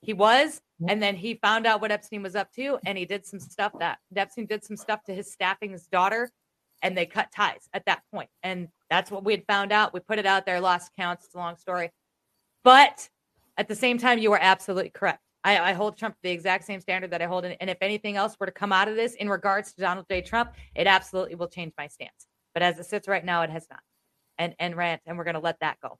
He 0.00 0.12
was, 0.12 0.60
and 0.88 1.02
then 1.02 1.14
he 1.14 1.34
found 1.34 1.66
out 1.66 1.80
what 1.80 1.90
Epstein 1.90 2.22
was 2.22 2.34
up 2.34 2.52
to, 2.54 2.78
and 2.84 2.98
he 2.98 3.06
did 3.06 3.24
some 3.24 3.40
stuff 3.40 3.72
that 3.78 3.98
Epstein 4.14 4.44
did 4.46 4.62
some 4.62 4.76
stuff 4.76 5.02
to 5.04 5.14
his 5.14 5.32
staffing 5.32 5.70
his 5.70 5.86
daughter, 5.86 6.30
and 6.82 6.96
they 6.96 7.06
cut 7.06 7.28
ties 7.34 7.68
at 7.72 7.86
that 7.86 8.02
point. 8.12 8.28
And 8.42 8.68
that's 8.90 9.10
what 9.10 9.24
we 9.24 9.32
had 9.32 9.44
found 9.46 9.72
out. 9.72 9.94
We 9.94 10.00
put 10.00 10.18
it 10.18 10.26
out 10.26 10.44
there, 10.44 10.60
lost 10.60 10.92
counts. 10.94 11.24
It's 11.24 11.34
a 11.34 11.38
long 11.38 11.56
story. 11.56 11.90
But 12.64 13.08
at 13.56 13.68
the 13.68 13.74
same 13.74 13.96
time, 13.96 14.18
you 14.18 14.32
are 14.32 14.38
absolutely 14.40 14.90
correct. 14.90 15.20
I, 15.42 15.58
I 15.58 15.72
hold 15.72 15.96
Trump 15.96 16.16
to 16.16 16.22
the 16.22 16.30
exact 16.30 16.64
same 16.64 16.80
standard 16.80 17.10
that 17.10 17.22
I 17.22 17.26
hold. 17.26 17.44
And 17.44 17.70
if 17.70 17.78
anything 17.80 18.16
else 18.16 18.36
were 18.38 18.46
to 18.46 18.52
come 18.52 18.72
out 18.72 18.88
of 18.88 18.96
this 18.96 19.14
in 19.14 19.28
regards 19.28 19.72
to 19.74 19.80
Donald 19.80 20.06
J. 20.10 20.22
Trump, 20.22 20.52
it 20.74 20.86
absolutely 20.86 21.34
will 21.34 21.48
change 21.48 21.72
my 21.78 21.86
stance. 21.86 22.26
But 22.54 22.62
as 22.62 22.78
it 22.78 22.86
sits 22.86 23.08
right 23.08 23.24
now, 23.24 23.42
it 23.42 23.50
has 23.50 23.66
not. 23.70 23.80
And 24.36 24.54
and 24.58 24.76
rant, 24.76 25.00
and 25.06 25.16
we're 25.16 25.24
gonna 25.24 25.40
let 25.40 25.60
that 25.60 25.78
go. 25.80 25.98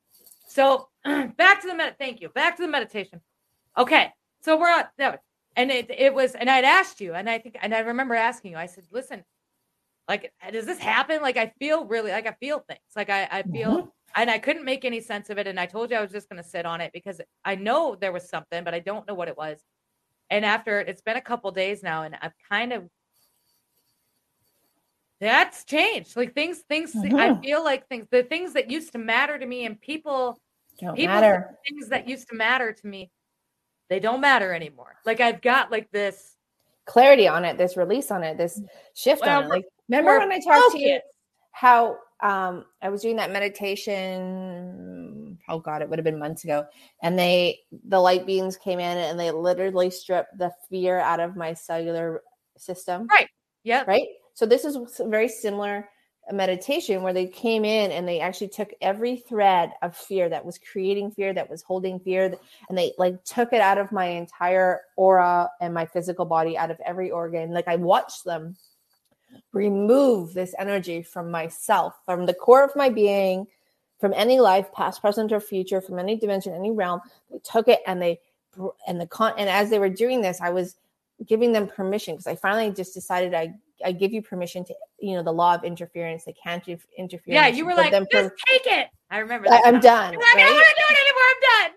So 0.54 0.88
back 1.04 1.60
to 1.62 1.66
the 1.66 1.74
med. 1.74 1.98
Thank 1.98 2.20
you. 2.20 2.28
Back 2.28 2.56
to 2.56 2.62
the 2.62 2.68
meditation. 2.68 3.20
Okay, 3.78 4.12
so 4.42 4.58
we're 4.58 4.70
on. 4.70 4.84
No, 4.98 5.16
and 5.56 5.70
it 5.72 5.90
it 5.90 6.14
was, 6.14 6.34
and 6.36 6.48
I'd 6.50 6.64
asked 6.64 7.00
you, 7.00 7.14
and 7.14 7.28
I 7.28 7.38
think, 7.40 7.56
and 7.60 7.74
I 7.74 7.80
remember 7.80 8.14
asking 8.14 8.52
you. 8.52 8.58
I 8.58 8.66
said, 8.66 8.84
"Listen, 8.92 9.24
like, 10.08 10.32
does 10.52 10.66
this 10.66 10.78
happen? 10.78 11.22
Like, 11.22 11.36
I 11.38 11.52
feel 11.60 11.86
really, 11.86 12.12
like, 12.12 12.26
I 12.26 12.34
feel 12.40 12.60
things. 12.60 12.80
Like, 12.96 13.10
I 13.10 13.28
I 13.30 13.44
feel." 13.44 13.84
And 14.16 14.30
I 14.30 14.38
couldn't 14.38 14.64
make 14.64 14.84
any 14.84 15.00
sense 15.00 15.30
of 15.30 15.38
it. 15.38 15.46
And 15.48 15.60
I 15.60 15.66
told 15.66 15.90
you 15.90 15.96
I 15.96 16.02
was 16.02 16.12
just 16.12 16.28
going 16.28 16.42
to 16.42 16.48
sit 16.48 16.66
on 16.66 16.80
it 16.82 16.92
because 16.94 17.20
I 17.44 17.56
know 17.56 17.96
there 17.96 18.12
was 18.12 18.28
something, 18.28 18.64
but 18.64 18.74
I 18.74 18.80
don't 18.80 19.06
know 19.08 19.14
what 19.14 19.28
it 19.28 19.36
was. 19.38 19.60
And 20.30 20.44
after 20.44 20.80
it's 20.80 21.02
been 21.02 21.16
a 21.16 21.22
couple 21.22 21.50
days 21.52 21.82
now, 21.82 22.02
and 22.04 22.16
I've 22.22 22.34
kind 22.50 22.72
of 22.72 22.88
that's 25.20 25.64
changed. 25.64 26.16
Like 26.16 26.34
things, 26.34 26.60
things. 26.68 26.96
I 27.18 27.30
Mhm. 27.30 27.42
feel 27.42 27.62
like 27.64 27.88
things, 27.88 28.06
the 28.10 28.22
things 28.22 28.52
that 28.54 28.70
used 28.70 28.92
to 28.92 28.98
matter 28.98 29.38
to 29.38 29.46
me, 29.46 29.64
and 29.64 29.80
people, 29.80 30.40
Don't 30.80 30.96
people, 30.96 31.14
matter. 31.14 31.56
things 31.68 31.88
that 31.88 32.08
used 32.08 32.28
to 32.28 32.34
matter 32.34 32.72
to 32.72 32.86
me, 32.86 33.10
they 33.88 34.00
don't 34.00 34.20
matter 34.20 34.52
anymore. 34.52 34.96
Like 35.04 35.20
I've 35.20 35.40
got 35.40 35.70
like 35.70 35.90
this. 35.90 36.36
Clarity 36.86 37.28
on 37.28 37.44
it, 37.44 37.56
this 37.56 37.76
release 37.76 38.10
on 38.10 38.22
it, 38.22 38.36
this 38.36 38.60
shift 38.94 39.22
Well, 39.22 39.38
on 39.38 39.44
it. 39.44 39.50
Like 39.50 39.64
remember 39.88 40.18
when 40.18 40.32
I 40.32 40.40
talked 40.40 40.72
to 40.72 40.80
you 40.80 41.00
how 41.52 41.96
um 42.20 42.64
I 42.82 42.88
was 42.88 43.02
doing 43.02 43.16
that 43.16 43.30
meditation 43.30 45.38
oh 45.48 45.58
god 45.58 45.82
it 45.82 45.88
would 45.88 45.98
have 45.98 46.04
been 46.04 46.18
months 46.18 46.44
ago 46.44 46.64
and 47.02 47.18
they 47.18 47.60
the 47.88 48.00
light 48.00 48.26
beams 48.26 48.56
came 48.56 48.80
in 48.80 48.98
and 48.98 49.18
they 49.18 49.30
literally 49.30 49.90
stripped 49.90 50.36
the 50.38 50.52
fear 50.68 50.98
out 50.98 51.20
of 51.20 51.36
my 51.36 51.54
cellular 51.54 52.22
system 52.56 53.06
Right. 53.10 53.28
Yeah. 53.62 53.84
right 53.86 54.06
so 54.34 54.46
this 54.46 54.64
is 54.64 54.78
very 55.00 55.28
similar 55.28 55.88
meditation 56.32 57.02
where 57.02 57.12
they 57.12 57.26
came 57.26 57.64
in 57.64 57.90
and 57.90 58.08
they 58.08 58.20
actually 58.20 58.48
took 58.48 58.72
every 58.80 59.16
thread 59.16 59.72
of 59.82 59.96
fear 59.96 60.28
that 60.28 60.44
was 60.44 60.58
creating 60.58 61.10
fear 61.10 61.34
that 61.34 61.50
was 61.50 61.62
holding 61.62 61.98
fear 62.00 62.34
and 62.68 62.78
they 62.78 62.92
like 62.98 63.22
took 63.24 63.52
it 63.52 63.60
out 63.60 63.78
of 63.78 63.92
my 63.92 64.06
entire 64.06 64.80
aura 64.96 65.50
and 65.60 65.74
my 65.74 65.84
physical 65.84 66.24
body 66.24 66.56
out 66.56 66.70
of 66.70 66.80
every 66.84 67.10
organ. 67.10 67.52
Like 67.52 67.68
i 67.68 67.76
watched 67.76 68.24
them 68.24 68.56
remove 69.52 70.32
this 70.32 70.54
energy 70.58 71.02
from 71.02 71.30
myself 71.30 71.94
from 72.04 72.24
the 72.24 72.34
core 72.34 72.64
of 72.64 72.74
my 72.76 72.88
being 72.88 73.46
from 73.98 74.12
any 74.14 74.38
life 74.38 74.72
past 74.72 75.00
present 75.00 75.32
or 75.32 75.40
future 75.40 75.80
from 75.80 75.98
any 75.98 76.16
dimension 76.16 76.54
any 76.54 76.70
realm. 76.70 77.00
They 77.30 77.38
took 77.38 77.68
it 77.68 77.80
and 77.86 78.00
they 78.00 78.20
and 78.86 79.00
the 79.00 79.06
con 79.06 79.34
and 79.36 79.48
as 79.48 79.70
they 79.70 79.78
were 79.78 79.88
doing 79.88 80.20
this 80.20 80.40
i 80.40 80.50
was 80.50 80.76
giving 81.26 81.52
them 81.52 81.66
permission 81.66 82.14
because 82.14 82.26
i 82.26 82.34
finally 82.36 82.72
just 82.72 82.94
decided 82.94 83.34
i 83.34 83.52
i 83.84 83.92
give 83.92 84.12
you 84.12 84.22
permission 84.22 84.64
to 84.64 84.74
you 84.98 85.14
know 85.14 85.22
the 85.22 85.32
law 85.32 85.54
of 85.54 85.64
interference 85.64 86.24
they 86.24 86.32
can't 86.34 86.66
interfere 86.98 87.34
Yeah, 87.34 87.46
you 87.48 87.64
were 87.66 87.74
like, 87.74 87.92
just 87.92 88.10
per- 88.10 88.34
take 88.48 88.66
it. 88.66 88.88
I 89.10 89.18
remember. 89.18 89.46
I- 89.48 89.50
that 89.50 89.66
i'm 89.66 89.80
done 89.80 90.12
You're 90.12 90.22
like, 90.22 90.36
I 90.36 90.38
don't 90.40 90.54
want 90.54 90.66
to 90.66 90.74
do 90.76 90.94
it 90.94 90.98
anymore. 90.98 91.22
I'm 91.28 91.68
done. 91.70 91.76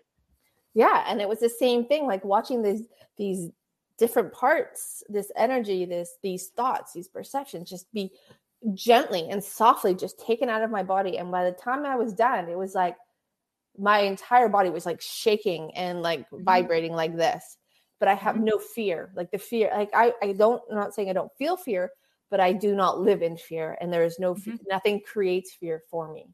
yeah 0.74 1.04
and 1.08 1.22
it 1.22 1.30
was 1.30 1.40
the 1.40 1.50
same 1.50 1.86
thing 1.86 2.06
like 2.08 2.24
watching 2.26 2.62
these 2.62 2.84
these 3.18 3.50
different 3.98 4.32
parts 4.32 5.04
this 5.10 5.32
energy 5.36 5.84
this 5.86 6.18
these 6.22 6.48
thoughts 6.50 6.94
these 6.94 7.08
perceptions 7.08 7.70
just 7.70 7.92
be 7.94 8.12
gently 8.74 9.28
and 9.30 9.44
softly 9.44 9.94
just 9.96 10.20
taken 10.20 10.50
out 10.50 10.62
of 10.64 10.70
my 10.72 10.84
body 10.84 11.18
and 11.18 11.32
by 11.32 11.44
the 11.44 11.52
time 11.52 11.86
i 11.86 11.96
was 11.96 12.14
done 12.14 12.48
it 12.48 12.58
was 12.58 12.74
like 12.76 12.96
my 13.78 14.00
entire 14.00 14.50
body 14.50 14.70
was 14.72 14.86
like 14.86 15.00
shaking 15.02 15.72
and 15.76 16.02
like 16.02 16.28
Mhm. 16.32 16.44
vibrating 16.44 16.94
like 16.94 17.16
this 17.16 17.58
but 18.00 18.08
i 18.08 18.14
have 18.14 18.36
Mhm. 18.36 18.44
no 18.44 18.60
fear 18.60 19.12
like 19.16 19.32
the 19.32 19.38
fear 19.38 19.70
like 19.74 19.90
i 19.94 20.14
i 20.22 20.32
don't 20.34 20.62
i'm 20.70 20.76
not 20.78 20.94
saying 20.94 21.10
i 21.10 21.14
don't 21.14 21.32
feel 21.38 21.58
fear 21.58 21.92
but 22.30 22.40
i 22.40 22.52
do 22.54 22.76
not 22.76 23.00
live 23.00 23.22
in 23.22 23.38
fear 23.38 23.78
and 23.82 23.92
there 23.92 24.04
is 24.04 24.20
no 24.20 24.36
fe- 24.36 24.58
nothing 24.68 25.02
creates 25.02 25.54
fear 25.54 25.82
for 25.90 26.12
me 26.12 26.28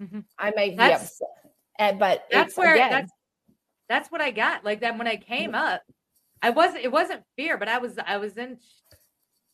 Mhm. 0.00 0.24
i 0.38 0.50
might 0.52 0.76
be 0.76 0.82
upset 0.82 1.98
but 1.98 2.24
That's 2.30 2.56
where 2.56 2.74
again, 2.74 2.90
that's 2.90 3.12
that's 3.88 4.10
what 4.12 4.20
I 4.20 4.32
got. 4.32 4.64
Like 4.64 4.80
that 4.80 4.98
when 4.98 5.06
I 5.08 5.16
came 5.16 5.54
up, 5.54 5.80
I 6.42 6.50
wasn't. 6.50 6.84
It 6.84 6.92
wasn't 6.92 7.22
fear, 7.36 7.56
but 7.56 7.68
I 7.68 7.78
was. 7.78 7.96
I 7.98 8.18
was 8.18 8.36
in. 8.36 8.58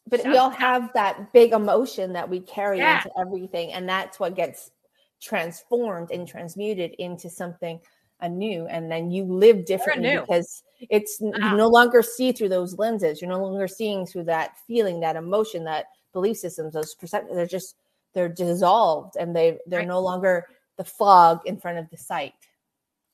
but 0.08 0.24
we 0.24 0.36
all 0.36 0.50
have 0.50 0.90
that 0.94 1.32
big 1.32 1.52
emotion 1.52 2.14
that 2.14 2.28
we 2.28 2.40
carry 2.40 2.78
Yeah. 2.78 2.96
into 2.96 3.12
everything 3.16 3.72
and 3.72 3.88
that's 3.88 4.18
what 4.18 4.34
gets 4.34 4.72
transformed 5.20 6.10
and 6.10 6.26
transmuted 6.26 6.94
into 6.98 7.30
something 7.30 7.80
anew 8.24 8.66
and 8.66 8.90
then 8.90 9.10
you 9.10 9.24
live 9.24 9.64
differently 9.64 10.18
because 10.20 10.62
it's 10.90 11.18
Wow. 11.20 11.52
you 11.52 11.56
no 11.56 11.68
longer 11.68 12.02
see 12.02 12.32
through 12.32 12.48
those 12.48 12.76
lenses 12.78 13.20
you're 13.20 13.30
no 13.30 13.42
longer 13.42 13.68
seeing 13.68 14.04
through 14.06 14.24
that 14.24 14.56
feeling 14.66 15.00
that 15.00 15.16
emotion 15.16 15.64
that 15.64 15.86
belief 16.12 16.36
systems 16.36 16.74
those 16.74 16.94
perceptions 16.94 17.34
they're 17.36 17.46
just 17.46 17.76
they're 18.14 18.28
dissolved 18.28 19.16
and 19.16 19.34
they 19.36 19.58
they're 19.66 19.80
Right. 19.80 19.88
no 19.88 20.00
longer 20.00 20.46
the 20.76 20.84
fog 20.84 21.40
in 21.46 21.56
front 21.56 21.78
of 21.78 21.88
the 21.90 21.96
sight 21.96 22.32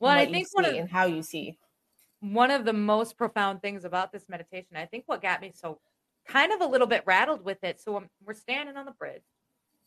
Well, 0.00 0.10
I 0.16 0.26
think 0.26 0.48
one 0.52 0.64
of 0.64 0.74
and 0.74 0.88
how 0.90 1.04
you 1.06 1.22
see. 1.22 1.58
one 2.20 2.50
of 2.50 2.64
the 2.64 2.72
most 2.72 3.16
profound 3.16 3.62
things 3.62 3.84
about 3.84 4.12
this 4.12 4.28
meditation, 4.28 4.76
I 4.76 4.86
think 4.86 5.04
what 5.06 5.22
got 5.22 5.40
me 5.40 5.52
so 5.54 5.78
kind 6.26 6.52
of 6.52 6.60
a 6.60 6.66
little 6.66 6.86
bit 6.86 7.02
rattled 7.06 7.44
with 7.44 7.62
it. 7.64 7.80
So 7.80 7.96
I'm, 7.96 8.08
we're 8.24 8.34
standing 8.34 8.76
on 8.76 8.84
the 8.86 8.92
bridge 8.92 9.22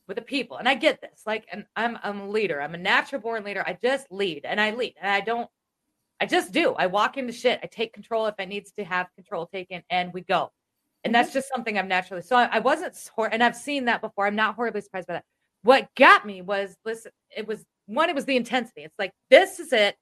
with 0.07 0.17
the 0.17 0.23
people, 0.23 0.57
and 0.57 0.67
I 0.67 0.75
get 0.75 1.01
this. 1.01 1.21
Like, 1.25 1.45
and 1.51 1.65
I'm 1.75 1.97
I'm 2.03 2.21
a 2.21 2.29
leader. 2.29 2.61
I'm 2.61 2.75
a 2.75 2.77
natural 2.79 3.21
born 3.21 3.43
leader. 3.43 3.63
I 3.65 3.77
just 3.81 4.11
lead, 4.11 4.45
and 4.45 4.59
I 4.59 4.71
lead, 4.71 4.95
and 5.01 5.09
I 5.09 5.21
don't. 5.21 5.49
I 6.19 6.25
just 6.25 6.51
do. 6.53 6.73
I 6.73 6.87
walk 6.87 7.17
into 7.17 7.33
shit. 7.33 7.59
I 7.63 7.67
take 7.67 7.93
control 7.93 8.27
if 8.27 8.35
I 8.39 8.45
needs 8.45 8.71
to 8.77 8.83
have 8.85 9.07
control 9.15 9.47
taken, 9.47 9.83
and 9.89 10.13
we 10.13 10.21
go. 10.21 10.51
And 11.03 11.13
that's 11.13 11.33
just 11.33 11.49
something 11.53 11.77
I'm 11.77 11.89
naturally. 11.89 12.21
So 12.21 12.37
I, 12.37 12.45
I 12.45 12.59
wasn't, 12.59 12.95
hor- 13.13 13.27
and 13.27 13.43
I've 13.43 13.57
seen 13.57 13.85
that 13.85 13.99
before. 13.99 14.25
I'm 14.25 14.37
not 14.37 14.55
horribly 14.55 14.79
surprised 14.79 15.07
by 15.07 15.15
that. 15.15 15.25
What 15.63 15.89
got 15.97 16.25
me 16.25 16.41
was 16.41 16.75
listen. 16.85 17.11
It 17.35 17.47
was 17.47 17.65
one. 17.87 18.09
It 18.09 18.15
was 18.15 18.25
the 18.25 18.37
intensity. 18.37 18.83
It's 18.83 18.97
like 18.99 19.11
this 19.29 19.59
is 19.59 19.73
it, 19.73 19.95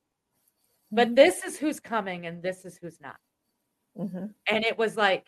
but 0.91 1.15
this 1.15 1.43
is 1.43 1.57
who's 1.57 1.79
coming, 1.79 2.25
and 2.25 2.43
this 2.43 2.65
is 2.65 2.77
who's 2.81 2.99
not. 3.01 3.15
hmm 3.95 4.27
And 4.47 4.65
it 4.65 4.77
was 4.77 4.95
like 4.97 5.27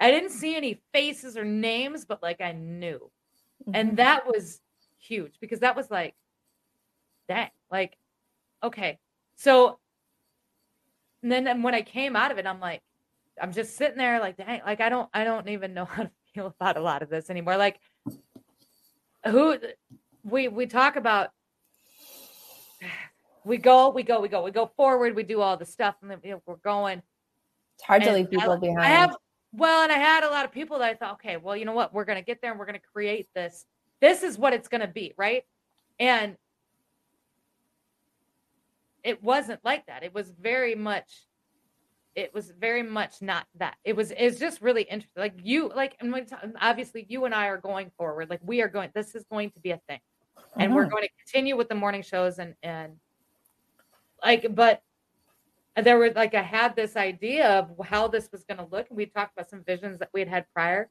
I 0.00 0.10
didn't 0.10 0.30
see 0.30 0.56
any 0.56 0.80
faces 0.92 1.36
or 1.36 1.44
names, 1.44 2.04
but 2.04 2.22
like 2.22 2.40
I 2.40 2.52
knew. 2.52 3.10
Mm-hmm. 3.68 3.74
And 3.74 3.96
that 3.96 4.26
was 4.26 4.60
huge 4.98 5.34
because 5.40 5.60
that 5.60 5.76
was 5.76 5.90
like, 5.90 6.14
dang, 7.28 7.50
like, 7.70 7.96
okay. 8.62 8.98
So 9.36 9.78
and 11.22 11.32
then 11.32 11.48
and 11.48 11.64
when 11.64 11.74
I 11.74 11.82
came 11.82 12.14
out 12.14 12.30
of 12.30 12.38
it, 12.38 12.46
I'm 12.46 12.60
like, 12.60 12.82
I'm 13.40 13.52
just 13.52 13.76
sitting 13.76 13.98
there 13.98 14.20
like, 14.20 14.36
dang, 14.36 14.60
like 14.64 14.80
I 14.80 14.88
don't 14.88 15.08
I 15.12 15.24
don't 15.24 15.48
even 15.48 15.74
know 15.74 15.84
how 15.90 16.04
to 16.04 16.10
feel 16.32 16.46
about 16.46 16.76
a 16.76 16.80
lot 16.80 17.02
of 17.02 17.08
this 17.08 17.30
anymore. 17.30 17.56
Like 17.56 17.80
who 19.24 19.56
we 20.22 20.48
we 20.48 20.66
talk 20.66 20.96
about 20.96 21.30
we 23.44 23.56
go, 23.56 23.90
we 23.90 24.02
go, 24.02 24.20
we 24.20 24.28
go, 24.28 24.42
we 24.42 24.50
go 24.52 24.70
forward, 24.76 25.16
we 25.16 25.22
do 25.22 25.40
all 25.40 25.56
the 25.56 25.66
stuff, 25.66 25.96
and 26.02 26.10
then 26.10 26.20
you 26.22 26.30
know, 26.30 26.42
we're 26.46 26.56
going. 26.56 27.02
It's 27.74 27.84
hard 27.84 28.04
to 28.04 28.12
leave 28.12 28.30
people 28.30 28.52
I, 28.52 28.56
behind. 28.58 28.80
I 28.80 28.86
have 28.86 29.16
well, 29.52 29.82
and 29.82 29.92
I 29.92 29.98
had 29.98 30.24
a 30.24 30.30
lot 30.30 30.44
of 30.44 30.52
people 30.52 30.78
that 30.78 30.88
I 30.88 30.94
thought, 30.94 31.14
okay, 31.14 31.36
well, 31.36 31.56
you 31.56 31.64
know 31.64 31.72
what? 31.72 31.94
We're 31.94 32.04
gonna 32.04 32.22
get 32.22 32.40
there 32.40 32.50
and 32.50 32.58
we're 32.58 32.66
gonna 32.66 32.78
create 32.92 33.28
this. 33.34 33.64
This 34.00 34.22
is 34.22 34.38
what 34.38 34.52
it's 34.52 34.68
gonna 34.68 34.88
be, 34.88 35.14
right? 35.16 35.44
And 35.98 36.36
it 39.02 39.22
wasn't 39.22 39.64
like 39.64 39.86
that. 39.86 40.02
It 40.02 40.12
was 40.12 40.30
very 40.30 40.74
much 40.74 41.26
it 42.16 42.32
was 42.32 42.50
very 42.50 42.82
much 42.82 43.20
not 43.20 43.46
that. 43.56 43.76
It 43.84 43.94
was 43.94 44.10
it's 44.16 44.40
just 44.40 44.62
really 44.62 44.82
interesting. 44.82 45.20
Like 45.20 45.34
you 45.42 45.70
like 45.74 45.96
and 46.00 46.10
when 46.10 46.26
obviously 46.60 47.04
you 47.08 47.26
and 47.26 47.34
I 47.34 47.46
are 47.48 47.58
going 47.58 47.92
forward. 47.96 48.30
Like 48.30 48.40
we 48.42 48.62
are 48.62 48.68
going 48.68 48.90
this 48.94 49.14
is 49.14 49.24
going 49.30 49.50
to 49.50 49.60
be 49.60 49.70
a 49.70 49.80
thing. 49.86 50.00
And 50.58 50.74
we're 50.74 50.86
going 50.86 51.02
to 51.02 51.10
continue 51.22 51.54
with 51.54 51.68
the 51.68 51.74
morning 51.74 52.02
shows 52.02 52.38
and 52.38 52.54
and 52.62 52.94
like 54.24 54.46
but 54.54 54.80
there 55.84 55.98
was 55.98 56.14
like 56.14 56.34
I 56.34 56.42
had 56.42 56.74
this 56.74 56.96
idea 56.96 57.48
of 57.48 57.70
how 57.86 58.08
this 58.08 58.30
was 58.32 58.44
going 58.44 58.58
to 58.58 58.66
look, 58.70 58.88
and 58.88 58.96
we 58.96 59.06
talked 59.06 59.36
about 59.36 59.50
some 59.50 59.62
visions 59.62 59.98
that 59.98 60.08
we 60.14 60.20
had 60.20 60.28
had 60.28 60.46
prior, 60.54 60.88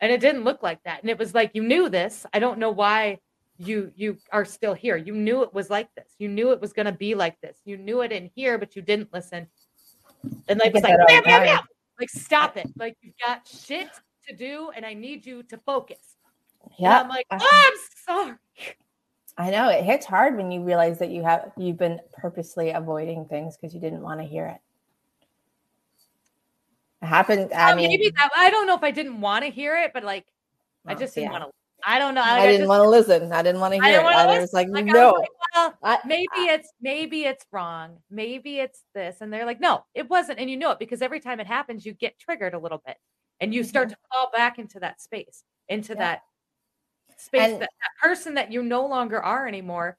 and 0.00 0.10
it 0.10 0.20
didn't 0.20 0.44
look 0.44 0.62
like 0.62 0.82
that. 0.84 1.00
And 1.00 1.10
it 1.10 1.18
was 1.18 1.34
like 1.34 1.52
you 1.54 1.62
knew 1.62 1.88
this. 1.88 2.26
I 2.32 2.40
don't 2.40 2.58
know 2.58 2.70
why 2.70 3.18
you 3.56 3.92
you 3.94 4.18
are 4.32 4.44
still 4.44 4.74
here. 4.74 4.96
You 4.96 5.14
knew 5.14 5.42
it 5.42 5.54
was 5.54 5.70
like 5.70 5.94
this. 5.94 6.14
You 6.18 6.28
knew 6.28 6.50
it 6.50 6.60
was 6.60 6.72
going 6.72 6.86
to 6.86 6.92
be 6.92 7.14
like 7.14 7.40
this. 7.40 7.58
You 7.64 7.76
knew 7.76 8.02
it 8.02 8.10
in 8.10 8.30
here, 8.34 8.58
but 8.58 8.74
you 8.74 8.82
didn't 8.82 9.12
listen. 9.12 9.46
And 10.48 10.58
like 10.58 10.70
I 10.70 10.74
was 10.74 10.82
like, 10.82 10.96
bam, 11.06 11.22
bam, 11.22 11.42
bam. 11.44 11.60
like 12.00 12.10
stop 12.10 12.56
it. 12.56 12.68
Like 12.76 12.96
you've 13.00 13.14
got 13.24 13.46
shit 13.46 13.88
to 14.28 14.34
do, 14.34 14.70
and 14.74 14.84
I 14.84 14.94
need 14.94 15.24
you 15.24 15.42
to 15.44 15.58
focus. 15.58 16.16
Yeah, 16.78 17.00
I'm 17.00 17.08
like, 17.08 17.26
oh, 17.30 17.38
I'm 17.40 17.74
sorry. 18.06 18.36
I 19.38 19.50
know 19.50 19.68
it 19.68 19.84
hits 19.84 20.04
hard 20.04 20.36
when 20.36 20.50
you 20.52 20.62
realize 20.62 20.98
that 20.98 21.10
you 21.10 21.22
have 21.22 21.52
you've 21.56 21.78
been 21.78 22.00
purposely 22.12 22.70
avoiding 22.70 23.24
things 23.26 23.56
because 23.56 23.74
you 23.74 23.80
didn't 23.80 24.02
want 24.02 24.20
to 24.20 24.26
hear 24.26 24.46
it. 24.46 24.60
It 27.02 27.06
happened. 27.06 27.52
I 27.52 27.68
Well, 27.68 27.76
mean, 27.76 27.88
maybe 27.88 28.10
that 28.10 28.30
I 28.36 28.50
don't 28.50 28.66
know 28.66 28.76
if 28.76 28.82
I 28.82 28.90
didn't 28.90 29.20
want 29.20 29.44
to 29.44 29.50
hear 29.50 29.76
it, 29.76 29.92
but 29.94 30.04
like 30.04 30.26
I 30.86 30.94
just 30.94 31.14
didn't 31.14 31.32
yeah. 31.32 31.38
want 31.40 31.44
to. 31.44 31.50
I 31.84 31.98
don't 31.98 32.14
know. 32.14 32.20
Like, 32.20 32.30
I 32.30 32.46
didn't 32.46 32.68
want 32.68 32.84
to 32.84 32.88
listen. 32.88 33.32
I 33.32 33.42
didn't 33.42 33.60
want 33.60 33.74
to 33.74 33.82
hear 33.82 34.00
it. 34.00 34.04
I 34.04 34.38
was 34.38 34.52
like, 34.52 34.68
like, 34.68 34.84
I 34.84 34.92
no. 34.92 35.12
was 35.12 35.20
like, 35.20 35.28
well, 35.54 35.74
I, 35.82 35.98
maybe 36.06 36.28
it's 36.36 36.72
maybe 36.80 37.24
it's 37.24 37.44
wrong. 37.50 37.98
Maybe 38.10 38.58
it's 38.58 38.84
this, 38.94 39.16
and 39.20 39.32
they're 39.32 39.46
like, 39.46 39.60
no, 39.60 39.84
it 39.94 40.08
wasn't, 40.08 40.38
and 40.38 40.48
you 40.48 40.56
know 40.56 40.70
it 40.70 40.78
because 40.78 41.02
every 41.02 41.18
time 41.18 41.40
it 41.40 41.46
happens, 41.46 41.84
you 41.84 41.92
get 41.94 42.18
triggered 42.18 42.54
a 42.54 42.58
little 42.58 42.82
bit, 42.86 42.98
and 43.40 43.52
you 43.52 43.64
start 43.64 43.88
to 43.88 43.96
fall 44.12 44.30
back 44.32 44.58
into 44.58 44.78
that 44.80 45.00
space, 45.00 45.42
into 45.68 45.92
Mm-hmm. 45.92 46.00
Yeah. 46.00 46.06
that 46.06 46.22
space, 47.18 47.42
And- 47.52 47.62
that, 47.62 47.70
that 47.80 48.08
person 48.08 48.34
that 48.34 48.50
you 48.52 48.62
no 48.62 48.86
longer 48.86 49.22
are 49.22 49.46
anymore. 49.46 49.96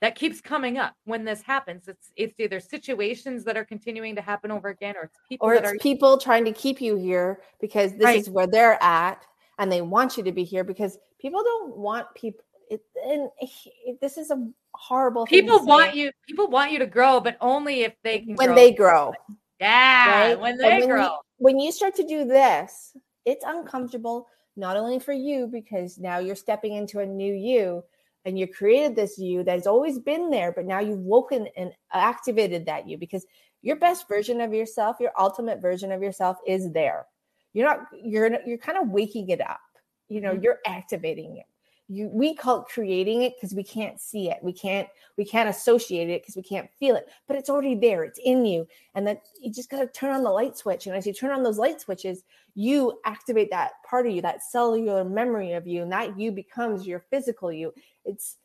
That 0.00 0.16
keeps 0.16 0.40
coming 0.40 0.78
up 0.78 0.94
when 1.04 1.24
this 1.24 1.42
happens. 1.42 1.86
It's 1.86 2.10
it's 2.16 2.34
either 2.40 2.58
situations 2.58 3.44
that 3.44 3.56
are 3.56 3.64
continuing 3.64 4.16
to 4.16 4.20
happen 4.20 4.50
over 4.50 4.68
again, 4.68 4.96
or 4.96 5.04
it's 5.04 5.18
people 5.28 5.46
or 5.46 5.54
it's 5.54 5.64
are 5.70 5.76
people 5.76 6.18
trying 6.18 6.44
to 6.46 6.52
keep 6.52 6.80
you 6.80 6.96
here 6.96 7.40
because 7.60 7.92
this 7.92 8.06
Right. 8.06 8.18
is 8.18 8.28
where 8.28 8.48
they're 8.48 8.82
at 8.82 9.24
and 9.58 9.70
they 9.70 9.80
want 9.80 10.16
you 10.16 10.24
to 10.24 10.32
be 10.32 10.42
here 10.42 10.64
because 10.64 10.98
people 11.20 11.44
don't 11.44 11.76
want 11.76 12.12
people 12.16 12.42
it, 12.68 12.82
and 13.06 13.30
it- 13.40 14.00
this 14.00 14.18
is 14.18 14.32
a 14.32 14.44
horrible 14.74 15.24
thing 15.24 15.42
people 15.42 15.64
want 15.64 15.94
you. 15.94 16.10
People 16.26 16.48
want 16.48 16.72
you 16.72 16.80
to 16.80 16.86
grow, 16.86 17.20
but 17.20 17.36
only 17.40 17.82
if 17.82 17.94
they 18.02 18.18
can 18.18 18.34
when 18.34 18.48
grow. 18.48 18.56
they 18.56 18.72
grow 18.72 19.12
Yeah, 19.60 20.10
right 20.30 20.40
when 20.40 20.56
they 20.58 20.78
when 20.80 20.88
grow. 20.88 21.02
you, 21.04 21.10
when 21.36 21.60
you 21.60 21.70
start 21.70 21.94
to 21.94 22.04
do 22.04 22.24
this 22.24 22.96
it's 23.24 23.44
uncomfortable 23.46 24.26
not 24.56 24.76
only 24.76 24.98
for 24.98 25.12
you 25.12 25.46
because 25.46 25.98
now 25.98 26.18
you're 26.18 26.36
stepping 26.36 26.74
into 26.74 27.00
a 27.00 27.06
new 27.06 27.32
you 27.34 27.82
and 28.24 28.38
you 28.38 28.46
created 28.46 28.94
this 28.96 29.18
you 29.18 29.42
that's 29.44 29.66
always 29.66 29.98
been 29.98 30.30
there 30.30 30.52
but 30.52 30.64
now 30.66 30.78
you've 30.80 31.00
woken 31.00 31.48
and 31.56 31.72
activated 31.92 32.66
that 32.66 32.86
you 32.88 32.96
because 32.98 33.26
your 33.62 33.76
best 33.76 34.08
version 34.08 34.40
of 34.40 34.52
yourself 34.52 34.96
your 35.00 35.12
ultimate 35.18 35.60
version 35.60 35.92
of 35.92 36.02
yourself 36.02 36.36
is 36.46 36.72
there. 36.72 37.06
You're 37.54 37.66
not 37.68 37.80
you're 37.92 38.30
you're 38.46 38.58
kind 38.58 38.78
of 38.78 38.88
waking 38.90 39.28
it 39.30 39.40
up. 39.40 39.60
You 40.08 40.20
know 40.20 40.34
Mhm. 40.34 40.42
you're 40.42 40.58
activating 40.66 41.36
it 41.38 41.46
you 41.92 42.08
we 42.12 42.34
call 42.34 42.60
it 42.60 42.66
creating 42.72 43.22
it 43.22 43.34
because 43.36 43.54
we 43.54 43.62
can't 43.62 44.00
see 44.00 44.30
it. 44.30 44.38
We 44.42 44.52
can't 44.52 44.88
we 45.16 45.24
can't 45.24 45.48
associate 45.48 46.08
it 46.08 46.22
because 46.22 46.36
we 46.36 46.42
can't 46.42 46.70
feel 46.78 46.96
it 46.96 47.08
but 47.26 47.36
it's 47.36 47.50
already 47.50 47.74
there. 47.74 48.04
It's 48.04 48.18
in 48.24 48.44
you. 48.44 48.66
And 48.94 49.06
that 49.06 49.22
you 49.40 49.52
just 49.52 49.70
got 49.70 49.80
to 49.80 49.86
turn 49.86 50.14
on 50.14 50.22
the 50.22 50.30
light 50.30 50.56
switch. 50.56 50.86
And 50.86 50.96
as 50.96 51.06
you 51.06 51.12
turn 51.12 51.30
on 51.30 51.42
those 51.42 51.58
light 51.58 51.80
switches 51.80 52.24
you 52.54 52.98
activate 53.04 53.50
that 53.50 53.72
part 53.88 54.06
of 54.06 54.12
you 54.12 54.22
that 54.22 54.42
cellular 54.42 55.04
memory 55.04 55.52
of 55.52 55.66
you 55.66 55.82
and 55.82 55.92
that 55.92 56.18
you 56.18 56.32
becomes 56.32 56.86
your 56.86 57.00
physical 57.10 57.52
you. 57.52 57.72
It's 58.04 58.36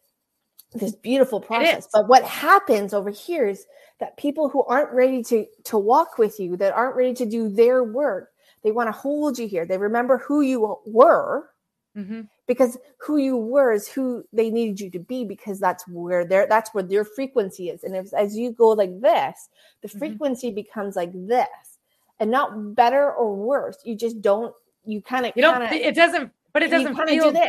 this 0.73 0.95
beautiful 0.95 1.39
process. 1.39 1.87
but 1.93 2.07
what 2.09 2.23
happens 2.23 2.93
over 2.93 3.09
here 3.09 3.47
is 3.47 3.65
that 3.99 4.17
people 4.17 4.49
who 4.49 4.63
aren't 4.65 4.91
ready 4.91 5.23
to 5.23 5.45
to 5.63 5.77
walk 5.77 6.17
with 6.17 6.39
you 6.39 6.57
that 6.57 6.73
aren't 6.73 6.95
ready 6.95 7.13
to 7.13 7.25
do 7.25 7.49
their 7.49 7.83
work 7.83 8.31
they 8.63 8.71
want 8.71 8.87
to 8.87 8.91
hold 8.91 9.39
you 9.39 9.47
here. 9.47 9.65
They 9.65 9.77
remember 9.77 10.17
who 10.17 10.41
you 10.41 10.77
were 10.85 11.49
Mhm. 11.97 12.29
because 12.45 12.77
who 12.99 13.17
you 13.17 13.35
were 13.35 13.71
is 13.73 13.87
who 13.87 14.23
they 14.31 14.49
needed 14.51 14.79
you 14.79 14.89
to 14.91 14.99
be 14.99 15.25
because 15.25 15.59
that's 15.59 15.87
where 15.87 16.23
their 16.25 16.45
that's 16.47 16.71
where 16.73 16.83
their 16.83 17.03
frequency 17.03 17.69
is 17.69 17.83
and 17.83 17.95
if, 17.95 18.13
as 18.13 18.37
you 18.37 18.51
go 18.51 18.67
like 18.69 18.99
this 19.01 19.49
the 19.81 19.87
Mhm. 19.87 19.97
frequency 19.99 20.51
becomes 20.51 20.95
like 20.95 21.11
this 21.13 21.79
and 22.19 22.29
not 22.29 22.75
better 22.75 23.11
or 23.13 23.35
worse 23.35 23.77
you 23.83 23.95
just 23.95 24.21
don't 24.21 24.53
you 24.85 25.01
kind 25.01 25.25
of 25.25 25.33
You 25.35 25.41
don't. 25.41 25.61
it 25.63 25.95
doesn't. 25.95 26.31
But 26.53 26.63
it 26.63 26.69
doesn't 26.71 26.95
feel. 26.95 27.31
do 27.31 27.39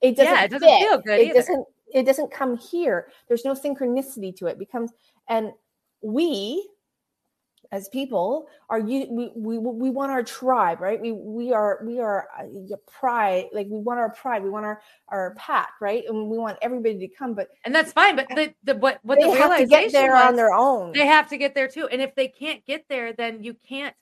it 0.00 0.16
doesn't 0.16 0.34
yeah, 0.34 0.44
it 0.44 0.50
doesn't 0.50 0.68
fit. 0.68 0.78
feel 0.80 0.98
good 0.98 1.20
it 1.20 1.24
either. 1.28 1.34
doesn't 1.40 1.66
it 1.92 2.02
doesn't 2.04 2.30
come 2.30 2.56
here 2.56 3.08
there's 3.28 3.44
no 3.44 3.52
synchronicity 3.54 4.34
to 4.36 4.46
it 4.46 4.58
becomes 4.58 4.90
and 5.28 5.52
we 6.02 6.68
as 7.70 7.88
people 7.90 8.46
are 8.70 8.80
you 8.80 9.06
we, 9.10 9.30
we 9.34 9.58
we 9.58 9.90
want 9.90 10.10
our 10.10 10.22
tribe 10.22 10.80
right 10.80 11.00
we 11.00 11.12
we 11.12 11.52
are 11.52 11.80
we 11.84 12.00
are 12.00 12.26
uh, 12.38 12.44
your 12.66 12.78
pride 12.86 13.46
like 13.52 13.66
we 13.68 13.78
want 13.78 13.98
our 14.00 14.10
pride 14.14 14.42
we 14.42 14.48
want 14.48 14.64
our 14.64 14.80
our 15.08 15.34
pack 15.36 15.72
right 15.80 16.04
and 16.08 16.28
we 16.28 16.38
want 16.38 16.56
everybody 16.62 16.98
to 16.98 17.08
come 17.08 17.34
but 17.34 17.48
and 17.64 17.74
that's 17.74 17.92
fine. 17.92 18.16
But 18.16 18.28
the 18.28 18.54
the 18.64 18.74
what 18.76 19.00
what 19.02 19.18
they 19.18 19.30
the 19.30 19.36
have 19.38 19.58
to 19.58 19.66
get 19.66 19.92
there 19.92 20.16
on 20.16 20.34
their 20.36 20.52
own 20.52 20.92
they 20.92 21.06
have 21.06 21.28
to 21.28 21.36
get 21.36 21.54
there 21.54 21.68
too. 21.68 21.88
And 21.88 22.00
if 22.00 22.14
they 22.14 22.28
can't 22.28 22.64
get 22.64 22.84
there, 22.88 23.12
then 23.12 23.42
you 23.42 23.54
can't. 23.68 23.94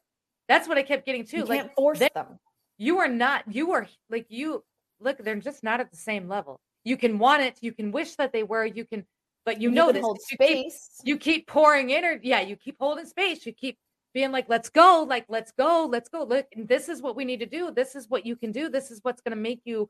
That's 0.48 0.68
what 0.68 0.78
I 0.78 0.82
kept 0.82 1.04
getting 1.04 1.24
too. 1.24 1.38
you 1.38 1.44
Like 1.44 1.60
can't 1.62 1.74
force 1.74 1.98
they- 1.98 2.10
them 2.14 2.38
you 2.78 2.98
are 2.98 3.08
not. 3.08 3.44
You 3.48 3.72
are 3.72 3.86
like 4.10 4.26
you. 4.28 4.62
Look, 5.00 5.18
they're 5.18 5.36
just 5.36 5.62
not 5.62 5.80
at 5.80 5.90
the 5.90 5.96
same 5.96 6.28
level. 6.28 6.60
You 6.84 6.96
can 6.96 7.18
want 7.18 7.42
it. 7.42 7.58
You 7.60 7.72
can 7.72 7.90
wish 7.90 8.14
that 8.16 8.32
they 8.32 8.42
were. 8.42 8.64
You 8.64 8.84
can, 8.84 9.04
but 9.46 9.62
you, 9.62 9.68
can 9.68 9.76
know 9.76 9.92
this. 9.92 10.02
hold 10.02 10.18
You 10.30 10.36
keep, 10.36 10.48
space 10.48 11.00
you 11.04 11.16
keep 11.16 11.46
pouring 11.46 11.90
in, 11.90 12.04
or 12.04 12.20
yeah, 12.22 12.40
you 12.40 12.56
keep 12.56 12.76
holding 12.78 13.06
space. 13.06 13.46
You 13.46 13.52
keep 13.52 13.78
being 14.12 14.32
like, 14.32 14.48
let's 14.48 14.68
go, 14.68 15.06
like 15.08 15.24
let's 15.28 15.52
go, 15.52 15.88
let's 15.90 16.08
go. 16.08 16.24
Look, 16.24 16.46
and 16.54 16.66
this 16.66 16.88
is 16.88 17.00
what 17.00 17.16
we 17.16 17.24
need 17.24 17.40
to 17.40 17.46
do. 17.46 17.70
This 17.70 17.94
is 17.94 18.10
what 18.10 18.26
you 18.26 18.34
can 18.34 18.50
do. 18.50 18.68
This 18.68 18.90
is 18.90 19.00
what's 19.02 19.22
going 19.22 19.36
to 19.36 19.40
make 19.40 19.60
you 19.64 19.88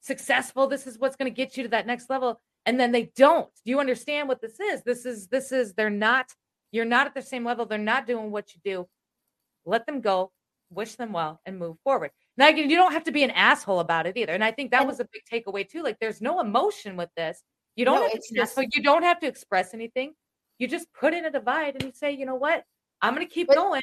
successful. 0.00 0.68
This 0.68 0.86
is 0.86 0.98
what's 0.98 1.16
going 1.16 1.30
to 1.30 1.34
get 1.34 1.56
you 1.56 1.64
to 1.64 1.68
that 1.70 1.86
next 1.86 2.08
level. 2.08 2.40
And 2.66 2.78
then 2.78 2.92
they 2.92 3.10
don't. 3.16 3.48
Do 3.64 3.70
you 3.70 3.80
understand 3.80 4.28
what 4.28 4.40
this 4.40 4.60
is? 4.60 4.82
This 4.84 5.04
is 5.04 5.26
this 5.26 5.50
is 5.50 5.74
they're 5.74 5.90
not. 5.90 6.32
You're 6.70 6.84
not 6.84 7.06
at 7.06 7.14
the 7.14 7.22
same 7.22 7.44
level. 7.44 7.66
They're 7.66 7.78
not 7.78 8.06
doing 8.06 8.30
what 8.30 8.54
you 8.54 8.60
do. 8.64 8.88
Let 9.66 9.86
them 9.86 10.00
go. 10.00 10.30
Wish 10.70 10.94
them 10.94 11.12
well 11.12 11.40
and 11.44 11.58
move 11.58 11.76
forward. 11.84 12.10
Now 12.36 12.48
you 12.48 12.76
don't 12.76 12.92
have 12.92 13.04
to 13.04 13.12
be 13.12 13.22
an 13.22 13.30
asshole 13.30 13.80
about 13.80 14.06
it 14.06 14.16
either. 14.16 14.32
And 14.32 14.44
I 14.44 14.50
think 14.50 14.70
that 14.70 14.86
was 14.86 15.00
a 15.00 15.08
big 15.12 15.22
takeaway 15.30 15.68
too. 15.68 15.82
Like 15.82 15.98
there's 16.00 16.20
no 16.20 16.40
emotion 16.40 16.96
with 16.96 17.10
this. 17.16 17.42
You 17.76 17.84
don't 17.84 17.96
No, 17.96 18.02
have 18.02 18.12
to 18.12 18.34
just- 18.34 18.58
You 18.72 18.82
don't 18.82 19.02
have 19.02 19.20
to 19.20 19.26
express 19.26 19.74
anything. 19.74 20.14
You 20.58 20.68
just 20.68 20.92
put 20.92 21.14
in 21.14 21.24
a 21.24 21.30
divide 21.30 21.74
and 21.74 21.82
you 21.84 21.92
say, 21.92 22.12
you 22.12 22.26
know 22.26 22.36
what? 22.36 22.64
I'm 23.02 23.14
going 23.14 23.26
to 23.26 23.32
keep 23.32 23.48
going. 23.48 23.82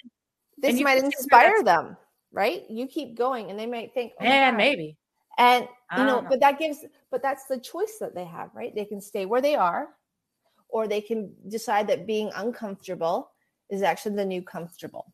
This 0.57 0.79
might 0.81 1.01
can 1.01 1.11
see 1.11 1.17
where 1.31 1.45
inspire 1.47 1.63
them, 1.63 1.97
right? 2.31 2.63
You 2.69 2.87
keep 2.87 3.17
going, 3.17 3.49
and 3.49 3.59
they 3.59 3.65
might 3.65 3.93
think, 3.93 4.13
oh 4.19 4.51
maybe. 4.51 4.97
and 5.37 5.67
you 5.97 6.03
know, 6.03 6.21
know. 6.21 6.27
but 6.29 6.39
that 6.39 6.59
gives, 6.59 6.85
but 7.09 7.21
that's 7.21 7.45
the 7.45 7.59
choice 7.59 7.97
that 7.99 8.13
they 8.15 8.25
have, 8.25 8.51
right? 8.53 8.73
They 8.73 8.85
can 8.85 9.01
stay 9.01 9.25
where 9.25 9.41
they 9.41 9.55
are, 9.55 9.89
or 10.69 10.87
they 10.87 11.01
can 11.01 11.33
decide 11.47 11.87
that 11.87 12.05
being 12.07 12.31
uncomfortable 12.35 13.31
is 13.69 13.81
actually 13.81 14.15
the 14.15 14.25
new 14.25 14.41
comfortable. 14.41 15.13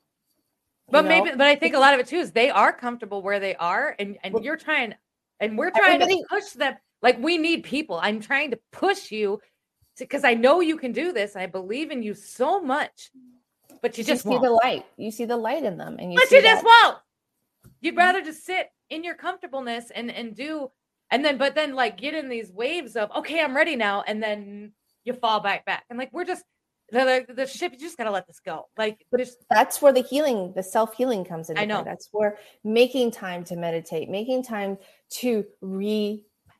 You 0.88 0.92
But 0.92 1.02
know? 1.04 1.10
maybe, 1.10 1.30
but 1.32 1.48
I 1.48 1.56
think 1.56 1.76
a 1.76 1.80
lot 1.80 1.94
of 1.94 2.00
it 2.00 2.08
too 2.08 2.18
is 2.18 2.32
they 2.32 2.50
are 2.50 2.74
comfortable 2.74 3.22
where 3.22 3.40
they 3.40 3.56
are, 3.56 3.96
and 4.00 4.18
and 4.24 4.34
Well, 4.34 4.44
you're 4.44 4.58
trying, 4.58 4.96
and 5.40 5.58
we're 5.58 5.72
trying 5.72 6.00
to 6.00 6.26
push 6.30 6.50
them. 6.52 6.76
Like 7.02 7.20
we 7.20 7.38
need 7.38 7.64
people. 7.64 8.00
I'm 8.02 8.20
trying 8.20 8.52
to 8.52 8.60
push 8.72 9.12
you 9.12 9.40
because 10.00 10.24
I 10.24 10.34
know 10.34 10.62
you 10.62 10.78
can 10.78 10.92
do 10.92 11.12
this. 11.12 11.36
I 11.36 11.46
believe 11.46 11.92
in 11.92 12.04
you 12.04 12.14
so 12.14 12.62
much, 12.62 13.12
but 13.82 13.98
you 13.98 14.02
you 14.04 14.08
just 14.08 14.24
see 14.24 14.30
won't. 14.30 14.44
the 14.44 14.52
light. 14.52 14.86
You 14.98 15.12
see 15.12 15.26
the 15.26 15.38
light 15.38 15.64
in 15.64 15.78
them, 15.78 15.98
and 16.00 16.12
you 16.12 16.20
but 16.20 16.28
see 16.28 16.38
you 16.38 16.42
just 16.42 16.64
that- 16.64 16.84
won't. 16.84 16.98
You'd 17.82 17.96
rather 17.98 18.22
just 18.22 18.46
sit 18.46 18.70
in 18.90 19.04
your 19.04 19.16
comfortableness 19.16 19.92
and 19.92 20.10
and 20.10 20.36
do, 20.36 20.72
and 21.12 21.24
then 21.24 21.38
but 21.38 21.54
then 21.54 21.76
like 21.76 21.98
get 21.98 22.14
in 22.14 22.30
these 22.30 22.52
waves 22.52 22.96
of 22.96 23.12
okay, 23.18 23.42
I'm 23.42 23.56
ready 23.56 23.76
now, 23.76 24.04
and 24.08 24.22
then 24.22 24.72
you 25.04 25.14
fall 25.14 25.40
back 25.40 25.66
back, 25.66 25.84
and 25.90 26.00
like 26.00 26.10
we're 26.12 26.26
just 26.26 26.44
the 26.92 27.26
the, 27.28 27.34
the 27.34 27.46
ship. 27.46 27.74
You 27.74 27.80
just 27.80 27.98
gotta 27.98 28.12
let 28.12 28.26
this 28.26 28.40
go. 28.40 28.68
Like 28.78 29.06
there's 29.12 29.36
that's 29.50 29.82
where 29.82 29.94
the 29.94 30.02
healing 30.02 30.54
the 30.56 30.64
self-healing 30.64 31.26
comes 31.26 31.50
in 31.50 31.58
I 31.58 31.66
know. 31.66 31.84
that's 31.84 32.10
where 32.12 32.38
making 32.64 33.12
time 33.12 33.44
to 33.46 33.56
meditate 33.56 34.10
making 34.10 34.44
time 34.44 34.78
to 35.20 35.46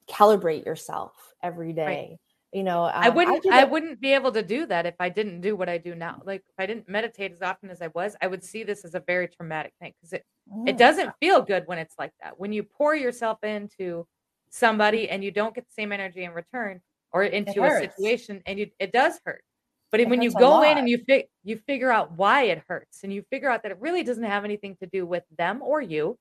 recalibrate 0.10 0.66
yourself 0.66 1.34
every 1.44 1.74
day 1.74 2.18
you 2.54 2.64
know 2.64 2.84
I 2.84 3.10
um, 3.10 3.16
wouldn't 3.16 3.44
do 3.44 3.50
I, 3.52 3.58
that- 3.58 3.70
wouldn't 3.72 4.00
be 4.00 4.14
able 4.14 4.32
to 4.32 4.42
do 4.42 4.66
that 4.68 4.86
if 4.86 4.96
I 5.00 5.10
didn't 5.10 5.42
do 5.42 5.56
what 5.58 5.68
I 5.68 5.78
do 5.78 5.96
now. 5.96 6.22
Like 6.26 6.44
if 6.48 6.56
I 6.58 6.66
didn't 6.66 6.88
meditate 6.88 7.34
as 7.34 7.42
often 7.42 7.70
as 7.70 7.82
I 7.82 7.88
was, 7.88 8.16
I 8.22 8.28
would 8.28 8.42
see 8.44 8.64
this 8.64 8.86
as 8.86 8.96
a 8.96 9.02
very 9.06 9.28
traumatic 9.28 9.74
thing 9.82 9.94
because 10.00 10.14
it 10.14 10.24
Mm. 10.50 10.70
it 10.70 10.78
doesn't 10.78 11.12
feel 11.20 11.42
good 11.42 11.64
when 11.68 11.78
it's 11.78 11.96
like 12.00 12.14
that. 12.24 12.40
When 12.40 12.54
you 12.54 12.64
pour 12.64 12.96
yourself 12.96 13.44
into 13.44 14.08
somebody 14.50 15.10
and 15.10 15.22
you 15.22 15.30
don't 15.30 15.54
get 15.54 15.66
the 15.66 15.74
same 15.74 15.92
energy 15.92 16.24
in 16.24 16.32
return 16.32 16.80
or 17.12 17.24
into 17.26 17.62
a 17.66 17.80
situation 17.82 18.42
and 18.46 18.58
you 18.58 18.68
it 18.80 18.94
does 18.94 19.20
hurt. 19.26 19.44
But 19.92 20.00
It 20.00 20.08
when 20.10 20.22
you 20.22 20.32
go 20.32 20.62
in 20.64 20.78
and 20.78 20.88
you 20.88 21.00
fi- 21.06 21.28
you 21.44 21.58
figure 21.58 21.92
out 21.92 22.14
why 22.14 22.44
it 22.44 22.64
hurts 22.70 23.04
and 23.04 23.12
you 23.12 23.24
figure 23.30 23.50
out 23.50 23.62
that 23.64 23.74
it 23.74 23.80
really 23.82 24.04
doesn't 24.04 24.24
have 24.24 24.46
anything 24.46 24.78
to 24.82 24.86
do 24.88 25.06
with 25.06 25.26
them 25.38 25.62
or 25.62 25.82
you. 25.82 26.18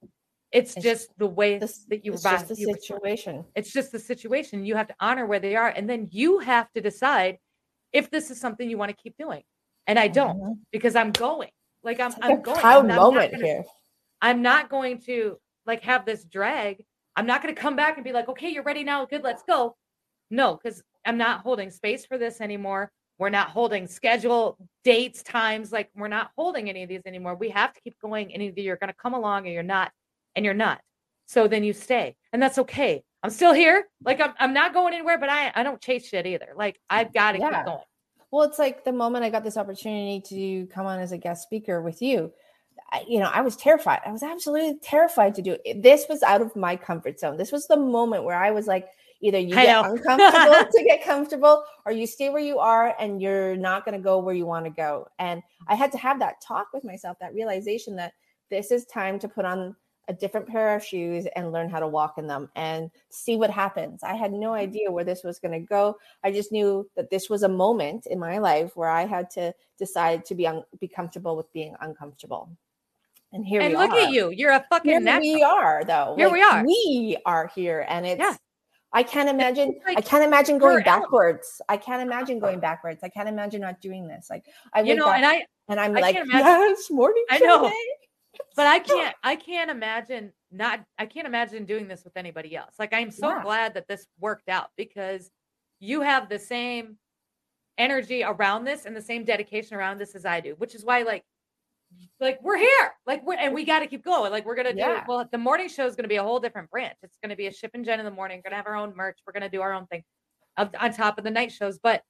It's, 0.57 0.75
It's 0.75 0.83
just 0.83 1.19
the 1.19 1.27
way 1.27 1.59
this, 1.59 1.85
that 1.91 2.03
you 2.05 2.15
it's 2.15 2.23
just 2.23 2.49
the 2.49 2.55
you 2.57 2.73
situation 2.73 3.45
It's 3.55 3.71
just 3.73 3.93
the 3.93 3.99
situation. 3.99 4.65
You 4.65 4.75
have 4.75 4.89
to 4.89 4.95
honor 5.01 5.27
where 5.27 5.39
they 5.39 5.55
are. 5.55 5.69
And 5.69 5.89
then 5.89 6.09
you 6.11 6.39
have 6.39 6.73
to 6.73 6.81
decide 6.81 7.37
if 7.93 8.11
this 8.11 8.31
is 8.31 8.41
something 8.41 8.69
you 8.71 8.79
want 8.79 8.91
to 8.91 8.97
keep 8.97 9.17
doing. 9.19 9.43
And 9.87 9.99
I 9.99 10.09
don't 10.09 10.41
Mhm. 10.41 10.59
because 10.73 10.97
I'm 10.97 11.13
going. 11.13 11.51
Like 11.83 12.01
I'm, 12.01 12.13
It's 12.13 12.19
I'm 12.23 12.41
going. 12.41 12.59
proud 12.59 12.91
I'm 12.91 12.97
moment 12.97 13.33
gonna- 13.33 13.45
here 13.45 13.65
I'm 14.23 14.41
not 14.41 14.71
going 14.71 14.99
to 15.03 15.39
like 15.67 15.83
have 15.83 16.07
this 16.07 16.25
drag. 16.25 16.85
I'm 17.17 17.27
not 17.27 17.43
going 17.43 17.55
to 17.55 17.61
come 17.61 17.77
back 17.77 17.97
and 17.97 18.05
be 18.05 18.13
like, 18.13 18.29
okay, 18.31 18.49
you're 18.49 18.63
ready 18.63 18.83
now. 18.83 19.05
Good, 19.05 19.23
let's 19.23 19.43
go. 19.43 19.77
No, 20.31 20.57
because 20.57 20.83
I'm 21.05 21.19
not 21.19 21.41
holding 21.43 21.71
space 21.71 22.07
for 22.07 22.17
this 22.17 22.41
anymore. 22.41 22.91
We're 23.19 23.29
not 23.31 23.51
holding 23.51 23.87
schedule, 23.87 24.57
dates, 24.85 25.23
times. 25.23 25.71
Like 25.71 25.91
we're 25.95 26.09
not 26.09 26.31
holding 26.35 26.71
any 26.71 26.83
of 26.83 26.89
these 26.89 27.03
anymore. 27.05 27.35
We 27.35 27.51
have 27.51 27.75
to 27.75 27.81
keep 27.83 27.99
going. 28.01 28.33
And 28.33 28.43
either 28.43 28.61
you're 28.63 28.77
going 28.77 28.89
to 28.89 28.97
come 29.05 29.13
along 29.15 29.47
or 29.47 29.51
you're 29.51 29.63
not, 29.63 29.93
and 30.37 30.45
you're 30.45 30.55
not. 30.55 30.81
So 31.27 31.49
then 31.49 31.65
you 31.65 31.73
stay, 31.73 32.15
and 32.33 32.41
that's 32.41 32.59
okay. 32.59 33.03
I'm 33.25 33.31
still 33.31 33.53
here. 33.53 33.89
Like 34.05 34.21
I'm, 34.21 34.35
I'm 34.39 34.53
not 34.55 34.73
going 34.73 34.95
anywhere, 34.95 35.19
but 35.19 35.29
I, 35.29 35.51
I 35.57 35.65
don't 35.65 35.81
chase 35.81 36.07
shit 36.09 36.27
either. 36.27 36.51
Like 36.55 36.79
I've 36.89 37.13
got 37.13 37.33
to 37.33 37.39
Yeah. 37.41 37.51
keep 37.57 37.65
going. 37.67 37.81
well 38.31 38.45
it's 38.49 38.59
like 38.59 38.85
the 38.85 38.93
moment 38.93 39.25
i 39.25 39.31
got 39.31 39.45
this 39.45 39.57
opportunity 39.57 40.21
to 40.21 40.67
come 40.73 40.87
on 40.87 40.99
as 41.01 41.13
a 41.13 41.19
guest 41.19 41.43
speaker 41.45 41.81
with 41.81 42.03
you 42.03 42.33
I, 42.93 43.05
you 43.09 43.19
know 43.21 43.31
i 43.33 43.41
was 43.41 43.57
terrified 43.57 44.01
i 44.07 44.11
was 44.13 44.23
absolutely 44.23 44.79
terrified 44.83 45.35
to 45.37 45.43
do 45.43 45.57
it 45.65 45.83
this 45.83 46.07
was 46.09 46.23
out 46.23 46.43
of 46.43 46.55
my 46.57 46.77
comfort 46.77 47.19
zone 47.21 47.37
this 47.37 47.53
was 47.53 47.67
the 47.67 47.77
moment 47.77 48.25
where 48.25 48.37
i 48.37 48.51
was 48.51 48.67
like 48.67 48.89
either 49.23 49.39
you 49.39 49.57
I 49.57 49.63
get 49.65 49.83
know. 49.83 49.91
uncomfortable 49.93 50.67
to 50.73 50.85
get 50.85 51.05
comfortable 51.05 51.65
or 51.85 51.93
you 51.93 52.07
stay 52.07 52.29
where 52.31 52.43
you 52.43 52.59
are 52.59 52.95
and 52.99 53.23
you're 53.23 53.57
not 53.57 53.85
going 53.85 53.97
to 53.97 54.03
go 54.03 54.19
where 54.19 54.35
you 54.35 54.45
want 54.47 54.65
to 54.67 54.71
go 54.71 55.07
and 55.19 55.41
i 55.69 55.75
had 55.75 55.93
to 55.93 55.99
have 55.99 56.19
that 56.19 56.41
talk 56.41 56.69
with 56.75 56.85
myself 56.85 57.17
that 57.21 57.33
realization 57.35 57.97
that 57.97 58.13
this 58.51 58.71
is 58.71 58.85
time 58.87 59.19
to 59.21 59.29
put 59.29 59.45
on 59.45 59.75
a 60.09 60.13
different 60.13 60.47
pair 60.47 60.75
of 60.77 60.85
shoes 60.85 61.27
and 61.35 61.53
learn 61.53 61.69
how 61.69 61.81
to 61.81 61.89
walk 61.89 62.17
in 62.19 62.27
them 62.27 62.49
and 62.55 62.91
see 63.11 63.37
what 63.37 63.51
happens 63.51 64.03
i 64.03 64.15
had 64.15 64.33
no 64.33 64.49
mm-hmm. 64.51 64.61
idea 64.61 64.91
where 64.91 65.05
this 65.05 65.23
was 65.25 65.39
going 65.39 65.53
to 65.53 65.67
go 65.67 65.97
i 66.25 66.31
just 66.31 66.53
knew 66.53 66.89
that 66.97 67.11
this 67.11 67.29
was 67.29 67.43
a 67.43 67.49
moment 67.49 68.07
in 68.07 68.19
my 68.19 68.39
life 68.39 68.77
where 68.77 68.89
i 68.91 69.05
had 69.05 69.29
to 69.31 69.53
decide 69.79 70.25
to 70.25 70.35
be 70.35 70.47
un- 70.47 70.63
be 70.81 70.89
comfortable 70.89 71.37
with 71.37 71.53
being 71.53 71.75
uncomfortable 71.81 72.49
and 73.33 73.45
here 73.45 73.61
and 73.61 73.73
we 73.73 73.77
look 73.77 73.91
are 73.91 73.99
at 73.99 74.11
you. 74.11 74.31
You're 74.31 74.53
a 74.53 74.65
fucking 74.71 74.91
here 74.91 75.01
natural. 75.01 75.35
we 75.35 75.43
are 75.43 75.85
though 75.85 76.15
Here 76.17 76.31
we 76.31 76.41
are. 76.43 76.65
we 76.65 77.17
are 77.27 77.51
here 77.55 77.85
and 77.89 78.07
it's 78.07 78.21
Yeah. 78.21 78.35
i 78.93 79.03
can't 79.03 79.29
imagine 79.29 79.75
like 79.87 79.99
i 79.99 80.01
can't 80.01 80.25
imagine 80.25 80.59
going 80.59 80.83
backwards 80.85 81.61
i 81.69 81.77
can't 81.77 82.01
imagine 82.01 82.39
going 82.39 82.61
backwards 82.61 83.01
i 83.03 83.09
can't 83.09 83.29
imagine 83.29 83.61
not 83.61 83.81
doing 83.81 84.07
this 84.07 84.29
like 84.31 84.45
i 84.73 84.81
You 84.81 84.95
know, 84.95 85.11
and 85.11 85.27
I, 85.27 85.45
and 85.69 85.81
i'm 85.81 85.97
I 85.97 86.01
like 86.01 86.15
yes 86.15 86.91
morning 86.91 87.25
I 87.31 87.39
know. 87.39 87.61
Q&A." 87.69 87.96
But 88.57 88.67
I 88.67 88.79
can't 88.79 89.15
I 89.23 89.37
can't 89.37 89.71
imagine 89.71 90.33
not 90.51 90.81
I 90.99 91.07
can't 91.07 91.27
imagine 91.27 91.65
doing 91.65 91.89
this 91.89 92.05
with 92.05 92.17
anybody 92.17 92.57
else. 92.57 92.75
Like 92.79 92.93
I'm 92.95 93.11
so 93.11 93.29
Yeah. 93.29 93.43
glad 93.43 93.75
that 93.75 93.89
this 93.89 94.07
worked 94.19 94.49
out 94.49 94.69
because 94.77 95.31
you 95.81 96.01
have 96.01 96.29
the 96.29 96.39
same 96.39 96.97
energy 97.79 98.23
around 98.25 98.65
this 98.65 98.87
and 98.87 98.97
the 98.97 99.03
same 99.03 99.25
dedication 99.25 99.77
around 99.77 99.99
this 99.99 100.15
as 100.15 100.25
I 100.25 100.41
do, 100.41 100.55
which 100.59 100.75
is 100.75 100.85
why 100.85 101.03
like 101.03 101.25
like 102.21 102.43
we're 102.43 102.57
here. 102.59 102.95
Like 103.07 103.25
we're 103.25 103.37
and 103.37 103.55
we 103.55 103.65
got 103.65 103.81
to 103.81 103.87
keep 103.87 104.05
going. 104.05 104.31
Like 104.33 104.45
we're 104.47 104.55
going 104.57 104.67
to 104.67 104.73
do 104.73 104.79
Yeah. 104.79 105.05
well 105.07 105.29
the 105.31 105.39
morning 105.39 105.69
show 105.69 105.87
is 105.87 105.95
going 105.97 106.05
to 106.05 106.09
be 106.09 106.17
a 106.17 106.23
whole 106.23 106.41
different 106.41 106.71
branch. 106.71 106.97
It's 107.03 107.19
going 107.23 107.31
to 107.31 107.37
be 107.37 107.47
a 107.47 107.53
ship 107.53 107.73
and 107.75 107.85
Jen 107.85 107.99
in 107.99 108.05
the 108.05 108.11
morning. 108.11 108.39
We're 108.39 108.51
going 108.51 108.53
to 108.53 108.57
have 108.57 108.67
our 108.67 108.77
own 108.77 108.95
merch. 108.97 109.19
We're 109.27 109.33
going 109.33 109.43
to 109.51 109.57
do 109.57 109.63
our 109.63 109.73
own 109.73 109.87
thing 109.87 110.03
on 110.57 110.93
top 110.93 111.19
of 111.19 111.25
the 111.25 111.31
night 111.31 111.53
shows, 111.53 111.79
but 111.79 112.03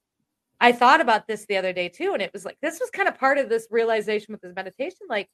I 0.61 0.73
thought 0.73 1.01
about 1.01 1.27
this 1.27 1.45
the 1.47 1.57
other 1.57 1.73
day 1.73 1.89
too 1.89 2.13
and 2.15 2.23
it 2.23 2.33
was 2.33 2.45
like 2.45 2.57
this 2.63 2.81
was 2.81 2.89
kind 2.91 3.09
of 3.09 3.19
part 3.19 3.37
of 3.39 3.49
this 3.49 3.67
realization 3.71 4.33
with 4.33 4.41
this 4.41 4.55
meditation 4.57 5.01
like 5.09 5.29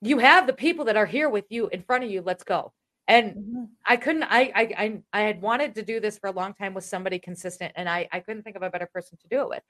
you 0.00 0.18
have 0.18 0.46
the 0.46 0.52
people 0.52 0.84
that 0.86 0.96
are 0.96 1.06
here 1.06 1.28
with 1.28 1.44
you 1.50 1.68
in 1.68 1.82
front 1.82 2.04
of 2.04 2.10
you 2.10 2.22
let's 2.22 2.44
go. 2.44 2.72
And 3.08 3.34
Mhm. 3.34 3.68
i 3.86 3.96
couldn't 3.96 4.24
I, 4.24 4.40
I 4.54 4.62
i 4.84 5.02
i 5.18 5.20
had 5.22 5.40
wanted 5.40 5.74
to 5.76 5.82
do 5.82 5.98
this 5.98 6.18
for 6.18 6.26
a 6.28 6.32
long 6.32 6.52
time 6.54 6.74
with 6.74 6.84
somebody 6.84 7.18
consistent 7.18 7.72
and 7.74 7.88
i 7.88 8.06
i 8.12 8.20
couldn't 8.20 8.42
think 8.42 8.54
of 8.56 8.62
a 8.62 8.68
better 8.68 8.86
person 8.92 9.16
to 9.22 9.28
do 9.28 9.40
it 9.42 9.48
with. 9.48 9.62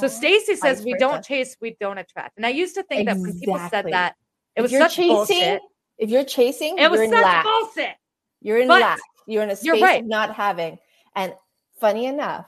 So 0.00 0.08
stacy 0.08 0.56
says 0.56 0.82
we 0.82 0.94
don't 0.94 1.22
chase 1.22 1.56
we 1.60 1.76
don't 1.78 1.98
attract. 1.98 2.36
And 2.38 2.46
i 2.46 2.48
used 2.48 2.74
to 2.76 2.82
think 2.84 3.06
that 3.08 3.18
when 3.18 3.38
people 3.38 3.58
said 3.70 3.86
that 3.92 4.14
it 4.56 4.60
If 4.60 4.62
was 4.62 4.70
such 4.72 4.96
chasing 4.96 5.14
bullshit. 5.14 5.62
if 5.98 6.08
you're 6.10 6.24
chasing 6.24 6.78
it 6.78 6.90
was 6.90 7.00
such 7.00 7.10
lack. 7.10 7.44
bullshit. 7.44 7.94
You're 8.40 8.58
in 8.60 8.68
But 8.68 8.80
lack. 8.80 9.00
You're 9.26 9.42
in 9.42 9.50
a 9.50 9.56
space 9.56 9.82
right. 9.82 10.02
of 10.02 10.08
not 10.08 10.34
having. 10.34 10.78
And 11.14 11.34
funny 11.80 12.06
enough 12.06 12.46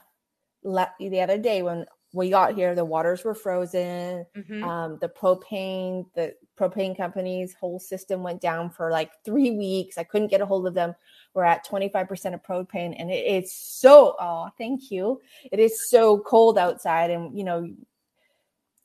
la- 0.63 0.89
the 0.99 1.21
other 1.21 1.37
day 1.37 1.61
when 1.61 1.85
we 2.13 2.31
got 2.31 2.55
here 2.55 2.73
the 2.73 2.83
waters 2.85 3.23
were 3.23 3.35
frozen 3.35 4.25
Mhm. 4.35 4.63
um, 4.63 4.97
the 4.99 5.09
propane 5.09 6.05
the 6.15 6.33
propane 6.59 6.95
company's 6.95 7.53
whole 7.53 7.79
system 7.79 8.21
went 8.21 8.41
down 8.41 8.69
for 8.69 8.91
like 8.91 9.11
three 9.23 9.51
weeks. 9.51 9.97
I 9.97 10.03
couldn't 10.03 10.27
get 10.27 10.41
a 10.41 10.45
hold 10.45 10.67
of 10.67 10.73
them. 10.73 10.93
We're 11.33 11.45
at 11.45 11.65
25% 11.65 12.33
of 12.33 12.43
propane 12.43 12.95
and 12.97 13.09
it, 13.09 13.25
it's 13.25 13.53
so 13.53 14.15
oh 14.19 14.49
thank 14.57 14.91
you. 14.91 15.21
It 15.51 15.59
is 15.59 15.89
so 15.89 16.19
cold 16.19 16.57
outside 16.57 17.09
and 17.11 17.37
you 17.37 17.43
know 17.43 17.69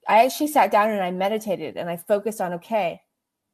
i 0.07 0.25
actually 0.25 0.49
sat 0.49 0.71
down 0.71 0.91
and 0.91 1.03
i 1.03 1.11
meditated 1.11 1.79
and 1.79 1.89
i 1.89 1.97
focused 1.97 2.39
on 2.39 2.53
okay 2.53 3.01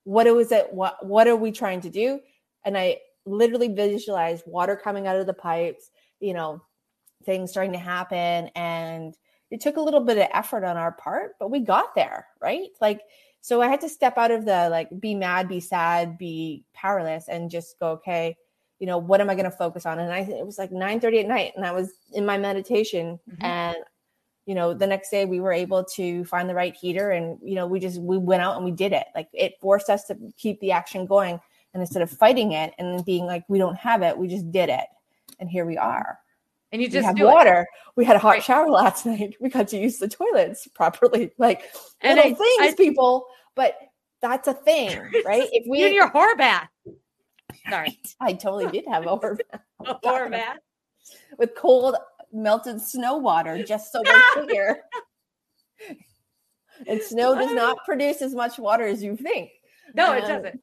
what 0.03 0.27
was 0.35 0.51
it 0.51 0.73
what 0.73 1.05
what 1.07 1.29
are 1.29 1.37
we 1.37 1.53
trying 1.53 1.81
to 1.81 1.91
do? 1.91 2.19
And 2.65 2.77
i 2.77 2.99
literally 3.25 3.69
visualized 3.69 4.45
water 4.47 4.77
coming 4.77 5.07
out 5.07 5.17
of 5.17 5.27
the 5.27 5.35
pipes 5.35 5.91
you 6.19 6.35
know 6.35 6.61
things 7.25 7.51
starting 7.51 7.73
to 7.73 7.79
happen 7.79 8.51
and 8.57 9.15
it 9.51 9.61
took 9.61 9.77
a 9.77 9.81
little 9.81 10.01
bit 10.01 10.17
of 10.17 10.27
effort 10.33 10.65
on 10.65 10.77
our 10.77 10.93
part 10.93 11.33
but 11.39 11.51
we 11.51 11.61
got 11.61 11.95
there 11.95 12.27
right? 12.41 12.69
Like 12.81 13.03
so 13.41 13.61
i 13.63 13.69
had 13.69 13.81
to 13.81 13.89
step 13.89 14.17
out 14.19 14.31
of 14.31 14.45
the 14.45 14.69
like 14.71 14.89
be 15.01 15.15
mad 15.15 15.49
be 15.49 15.61
sad 15.61 16.19
be 16.19 16.65
powerless 16.75 17.29
and 17.29 17.51
just 17.51 17.79
go 17.79 17.91
okay 17.91 18.37
you 18.79 18.87
know 18.87 18.99
what 18.99 19.21
am 19.21 19.29
i 19.31 19.35
going 19.35 19.45
to 19.45 19.51
focus 19.51 19.85
on? 19.87 19.99
And 19.99 20.13
i 20.13 20.21
it 20.21 20.45
was 20.47 20.59
like 20.59 20.73
9 20.73 21.01
30 21.01 21.21
at 21.21 21.29
night 21.29 21.53
and 21.57 21.65
i 21.67 21.73
was 21.73 21.93
in 22.13 22.25
my 22.25 22.39
meditation 22.39 23.19
Mhm. 23.31 23.45
and 23.45 23.77
you 24.47 24.55
know 24.55 24.73
the 24.75 24.87
next 24.87 25.11
day 25.11 25.27
we 25.27 25.39
were 25.39 25.53
able 25.53 25.85
to 25.85 26.25
find 26.25 26.49
the 26.49 26.55
right 26.55 26.75
heater 26.75 27.11
and 27.11 27.39
you 27.43 27.55
know 27.55 27.67
we 27.67 27.79
just 27.79 28.01
we 28.01 28.17
went 28.19 28.43
out 28.43 28.57
and 28.57 28.65
we 28.65 28.71
did 28.73 28.93
it. 28.93 29.07
Like 29.15 29.29
it 29.33 29.61
forced 29.61 29.91
us 29.91 30.05
to 30.07 30.17
keep 30.37 30.59
the 30.61 30.73
action 30.73 31.07
going 31.07 31.39
and 31.73 31.81
instead 31.83 32.03
of 32.03 32.11
fighting 32.11 32.53
it 32.53 32.75
and 32.79 33.05
being 33.05 33.27
like 33.27 33.45
we 33.49 33.59
don't 33.59 33.77
have 33.77 34.03
it 34.03 34.17
we 34.17 34.27
just 34.29 34.51
did 34.51 34.69
it. 34.71 34.87
And 35.39 35.49
here 35.49 35.67
we 35.67 35.77
are 35.77 36.19
and 36.73 36.81
you 36.81 36.89
we 36.89 36.93
just 36.93 37.07
have 37.07 37.17
do 37.17 37.23
it. 37.23 37.33
water 37.33 37.67
we 37.97 38.05
had 38.05 38.17
a 38.17 38.19
hot 38.19 38.31
Right. 38.31 38.43
shower 38.43 38.69
last 38.71 39.07
night 39.07 39.35
we 39.41 39.49
got 39.49 39.69
to 39.69 39.79
use 39.79 39.99
the 39.99 40.09
toilets 40.09 40.67
properly 40.75 41.33
like 41.39 41.63
And 42.01 42.17
little 42.17 42.33
I- 42.33 42.35
things 42.35 42.73
I- 42.73 42.77
people 42.77 43.27
but 43.55 43.77
that's 44.23 44.49
a 44.49 44.55
thing 44.55 44.99
right 45.25 45.49
if 45.53 45.67
you 45.67 45.87
in 45.87 45.95
your 45.95 46.11
whore 46.11 46.37
bath 46.37 46.69
sorry 47.69 47.99
i 48.21 48.33
totally 48.33 48.67
did 48.71 48.85
have 48.89 49.07
over 49.07 49.39
a 49.85 49.95
whore 49.97 50.31
bath 50.31 50.59
with 51.39 51.55
cold 51.55 51.97
melted 52.33 52.81
snow 52.81 53.17
water 53.17 53.63
just 53.65 53.91
so 53.93 54.03
we're 54.07 54.45
clear. 54.47 54.83
and 56.87 57.01
snow 57.03 57.35
does 57.35 57.53
not 57.53 57.77
produce 57.85 58.23
as 58.23 58.35
much 58.35 58.59
water 58.59 58.85
as 58.87 59.03
you 59.03 59.17
think. 59.17 59.51
No, 59.95 60.13
it 60.13 60.25
Um, 60.25 60.43
doesn't. 60.43 60.61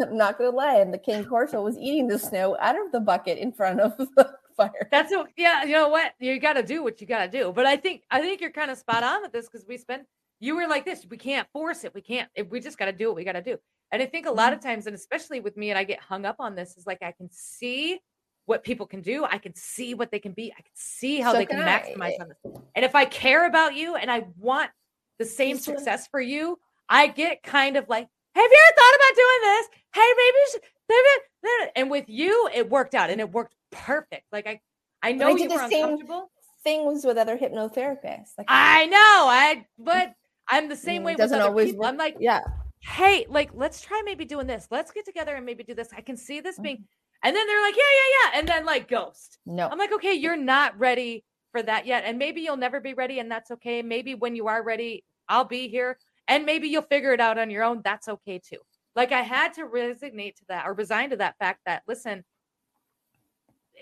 I'm 0.00 0.16
not 0.16 0.36
gonna 0.38 0.50
lie, 0.50 0.76
and 0.76 0.92
the 0.92 0.98
king 0.98 1.24
corso 1.24 1.62
was 1.62 1.78
eating 1.78 2.06
the 2.08 2.18
snow 2.18 2.56
out 2.60 2.78
of 2.78 2.92
the 2.92 3.00
bucket 3.00 3.38
in 3.38 3.52
front 3.52 3.80
of 3.80 3.96
the 3.96 4.34
fire. 4.60 4.88
That's 4.90 5.12
a, 5.12 5.24
yeah. 5.36 5.64
You 5.64 5.72
know 5.72 5.88
what? 5.88 6.12
You 6.18 6.38
got 6.38 6.54
to 6.54 6.62
do 6.62 6.82
what 6.82 7.00
you 7.00 7.06
got 7.06 7.30
to 7.30 7.38
do. 7.38 7.52
But 7.54 7.66
I 7.66 7.76
think 7.76 8.02
I 8.10 8.20
think 8.20 8.40
you're 8.40 8.50
kind 8.50 8.70
of 8.70 8.78
spot 8.78 9.02
on 9.02 9.22
with 9.22 9.32
this 9.32 9.48
because 9.48 9.66
we 9.66 9.76
spend. 9.76 10.04
You 10.42 10.56
were 10.56 10.66
like 10.66 10.84
this. 10.84 11.06
We 11.08 11.18
can't 11.18 11.46
force 11.52 11.84
it. 11.84 11.94
We 11.94 12.00
can't. 12.00 12.28
If 12.34 12.48
we 12.50 12.60
just 12.60 12.78
got 12.78 12.86
to 12.86 12.92
do 12.92 13.08
what 13.08 13.16
we 13.16 13.24
got 13.24 13.32
to 13.32 13.42
do. 13.42 13.58
And 13.92 14.02
I 14.02 14.06
think 14.06 14.26
a 14.26 14.30
lot 14.30 14.52
of 14.52 14.60
mm-hmm. 14.60 14.68
times, 14.68 14.86
and 14.86 14.94
especially 14.94 15.40
with 15.40 15.56
me, 15.56 15.70
and 15.70 15.78
I 15.78 15.84
get 15.84 16.00
hung 16.00 16.24
up 16.24 16.36
on 16.38 16.54
this, 16.54 16.76
is 16.76 16.86
like 16.86 17.02
I 17.02 17.12
can 17.12 17.28
see 17.30 18.00
what 18.46 18.64
people 18.64 18.86
can 18.86 19.00
do. 19.00 19.24
I 19.24 19.38
can 19.38 19.54
see 19.54 19.94
what 19.94 20.10
they 20.10 20.18
can 20.18 20.32
be. 20.32 20.52
I 20.52 20.62
can 20.62 20.72
see 20.74 21.20
how 21.20 21.32
So 21.32 21.38
they 21.38 21.46
can 21.46 21.58
can 21.58 21.68
I. 21.68 21.80
maximize 21.80 22.20
on 22.20 22.28
this. 22.28 22.62
And 22.74 22.84
if 22.84 22.94
I 22.94 23.04
care 23.04 23.46
about 23.46 23.74
you 23.74 23.96
and 23.96 24.10
I 24.10 24.26
want 24.38 24.70
the 25.18 25.24
same 25.24 25.58
success 25.58 26.08
for 26.08 26.20
you, 26.20 26.58
I 26.88 27.06
get 27.06 27.42
kind 27.42 27.76
of 27.76 27.88
like, 27.88 28.08
have 28.34 28.50
you 28.50 28.58
ever 28.68 28.76
thought 28.76 28.94
about 28.96 29.16
doing 29.16 29.40
this? 29.42 29.66
Hey, 29.94 30.12
maybe, 30.16 30.38
should- 30.52 30.62
maybe, 30.88 31.70
and 31.76 31.90
with 31.90 32.08
you, 32.08 32.48
it 32.54 32.70
worked 32.70 32.94
out 32.94 33.10
and 33.10 33.20
it 33.20 33.30
worked 33.30 33.54
perfect. 33.70 34.24
Like 34.32 34.46
I, 34.46 34.60
I 35.02 35.12
know 35.12 35.28
you 35.28 35.48
were 35.48 35.60
uncomfortable. 35.60 36.30
Things 36.62 37.04
with 37.04 37.16
other 37.16 37.38
hypnotherapists. 37.38 38.32
Like 38.36 38.46
I 38.48 38.86
know, 38.86 38.96
I, 38.98 39.64
but 39.78 40.12
I'm 40.48 40.68
the 40.68 40.76
same 40.76 41.02
Mm, 41.02 41.04
way 41.06 41.16
with 41.16 41.32
other 41.32 41.42
always 41.48 41.68
people. 41.68 41.80
work. 41.80 41.92
I'm 41.92 41.96
like, 41.96 42.16
yeah, 42.20 42.40
hey, 42.80 43.26
like, 43.28 43.50
let's 43.54 43.80
try 43.80 44.02
maybe 44.04 44.24
doing 44.24 44.46
this. 44.46 44.66
Let's 44.70 44.90
get 44.90 45.04
together 45.04 45.34
and 45.34 45.46
maybe 45.46 45.64
do 45.64 45.74
this. 45.74 45.88
I 45.96 46.00
can 46.00 46.16
see 46.16 46.40
this 46.40 46.58
being, 46.58 46.76
Mm-hmm. 46.76 46.84
and 47.28 47.36
then 47.36 47.46
they're 47.46 47.62
like, 47.62 47.76
yeah, 47.76 47.82
yeah, 47.82 48.30
yeah, 48.32 48.38
and 48.38 48.48
then 48.48 48.64
like 48.66 48.88
ghost. 48.88 49.38
no. 49.46 49.68
I'm 49.68 49.78
like, 49.78 49.92
okay, 49.92 50.14
you're 50.14 50.36
not 50.36 50.78
ready 50.78 51.24
for 51.52 51.62
that 51.62 51.86
yet. 51.86 52.04
And 52.04 52.18
maybe 52.18 52.40
you'll 52.42 52.56
never 52.56 52.80
be 52.80 52.94
ready, 52.94 53.18
and 53.20 53.30
that's 53.30 53.50
okay. 53.52 53.82
Maybe 53.82 54.14
when 54.14 54.34
you 54.36 54.48
are 54.48 54.62
ready, 54.62 55.04
I'll 55.28 55.44
be 55.44 55.68
here. 55.68 55.98
And 56.28 56.46
maybe 56.46 56.68
you'll 56.68 56.82
figure 56.82 57.12
it 57.12 57.20
out 57.20 57.38
on 57.38 57.50
your 57.50 57.64
own. 57.64 57.80
That's 57.84 58.08
okay 58.08 58.38
too. 58.38 58.58
Like 58.94 59.12
I 59.12 59.22
had 59.22 59.54
to 59.54 59.64
resignate 59.64 60.36
to 60.36 60.44
that 60.48 60.66
or 60.66 60.74
resign 60.74 61.10
to 61.10 61.16
that 61.16 61.36
fact 61.38 61.60
that 61.66 61.82
listen, 61.88 62.24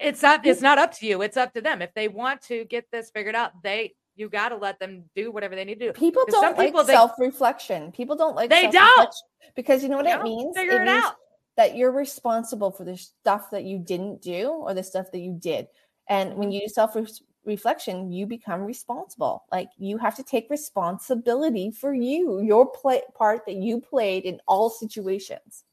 it's 0.01 0.23
not 0.23 0.47
it's 0.47 0.61
not 0.63 0.79
up 0.79 0.93
to 0.99 1.07
you. 1.07 1.23
It's 1.23 1.37
up 1.37 1.53
to 1.55 1.61
them. 1.61 1.83
If 1.83 1.93
they 1.95 2.09
want 2.09 2.43
to 2.43 2.65
get 2.67 2.87
this 2.91 3.11
figured 3.11 3.35
out, 3.35 3.63
they 3.63 3.95
you 4.17 4.29
gotta 4.29 4.57
let 4.57 4.79
them 4.81 5.05
do 5.15 5.31
whatever 5.31 5.55
they 5.55 5.65
need 5.65 5.79
to 5.79 5.87
do. 5.87 5.93
people 5.93 6.25
don't 6.29 6.57
like 6.57 6.69
people, 6.69 6.85
self-reflection. 6.85 7.93
People 7.93 8.17
don't 8.17 8.35
like 8.35 8.51
They 8.51 8.69
don't. 8.69 9.15
because 9.55 9.83
you 9.83 9.89
know 9.89 9.97
what 9.99 10.07
it 10.07 10.23
means. 10.23 10.57
figure 10.57 10.83
it 10.83 10.85
means 10.85 11.05
out. 11.05 11.15
that 11.57 11.77
you're 11.77 11.93
responsible 11.93 12.71
for 12.73 12.85
the 12.85 12.97
stuff 12.97 13.51
that 13.53 13.65
you 13.65 13.79
didn't 13.79 14.21
do 14.21 14.49
or 14.49 14.75
the 14.75 14.83
stuff 14.83 15.13
that 15.13 15.21
you 15.21 15.33
did. 15.39 15.69
And 16.09 16.31
Mm-hmm. 16.31 16.39
when 16.39 16.51
you 16.51 16.61
do 16.63 16.69
self 16.69 16.97
reflection, 17.45 18.11
you 18.11 18.27
become 18.27 18.63
responsible. 18.63 19.45
Like 19.53 19.69
you 19.79 19.99
have 19.99 20.17
to 20.17 20.25
take 20.25 20.51
responsibility 20.51 21.71
for 21.71 21.95
you, 21.95 22.41
your 22.41 22.67
play 22.67 23.03
part 23.17 23.47
that 23.47 23.55
you 23.55 23.81
played 23.81 24.25
in 24.25 24.41
all 24.49 24.69
situations. 24.69 25.65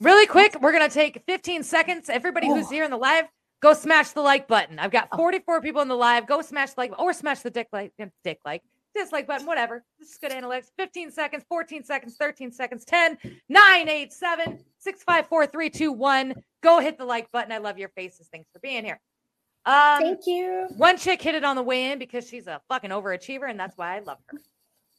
Really 0.00 0.26
quick, 0.26 0.56
we're 0.60 0.72
gonna 0.72 0.88
take 0.88 1.22
15 1.26 1.62
seconds. 1.62 2.08
Everybody 2.08 2.46
who's 2.48 2.68
here 2.70 2.84
in 2.84 2.90
the 2.90 2.96
live, 2.96 3.26
go 3.64 3.72
smash 3.72 4.10
the 4.10 4.20
like 4.20 4.46
button. 4.46 4.78
I've 4.78 4.90
got 4.90 5.08
44 5.16 5.62
people 5.62 5.80
in 5.80 5.88
the 5.88 5.96
live. 5.96 6.26
Go 6.26 6.42
smash 6.42 6.74
the 6.74 6.80
like 6.82 6.98
or 6.98 7.14
smash 7.14 7.40
the 7.40 7.50
dick 7.50 7.68
like 7.72 7.92
dick 8.22 8.38
like 8.44 8.62
dislike 8.94 9.26
button, 9.26 9.46
whatever. 9.46 9.82
This 9.98 10.10
is 10.10 10.18
good 10.18 10.30
analytics. 10.30 10.66
15 10.76 11.10
seconds, 11.10 11.44
14 11.48 11.82
seconds, 11.82 12.16
13 12.16 12.52
seconds, 12.52 12.84
10, 12.84 13.18
9, 13.48 13.88
8, 13.88 14.12
7, 14.12 14.58
6, 14.78 15.02
5, 15.02 15.26
4, 15.26 15.46
3, 15.46 15.70
2, 15.70 15.92
1. 15.92 16.34
Go 16.62 16.78
hit 16.78 16.98
the 16.98 17.04
like 17.04 17.32
button. 17.32 17.50
I 17.50 17.58
love 17.58 17.78
your 17.78 17.88
faces. 17.88 18.28
Thanks 18.30 18.48
for 18.52 18.60
being 18.60 18.84
here. 18.84 19.00
Um 19.66 19.98
Thank 19.98 20.26
you. 20.26 20.66
one 20.76 20.98
chick 20.98 21.22
hit 21.22 21.34
it 21.34 21.42
on 21.42 21.56
the 21.56 21.62
way 21.62 21.90
in 21.90 21.98
because 21.98 22.28
she's 22.28 22.46
a 22.46 22.60
fucking 22.68 22.90
overachiever, 22.90 23.48
and 23.48 23.58
that's 23.58 23.78
why 23.78 23.96
I 23.96 24.00
love 24.00 24.18
her. 24.26 24.38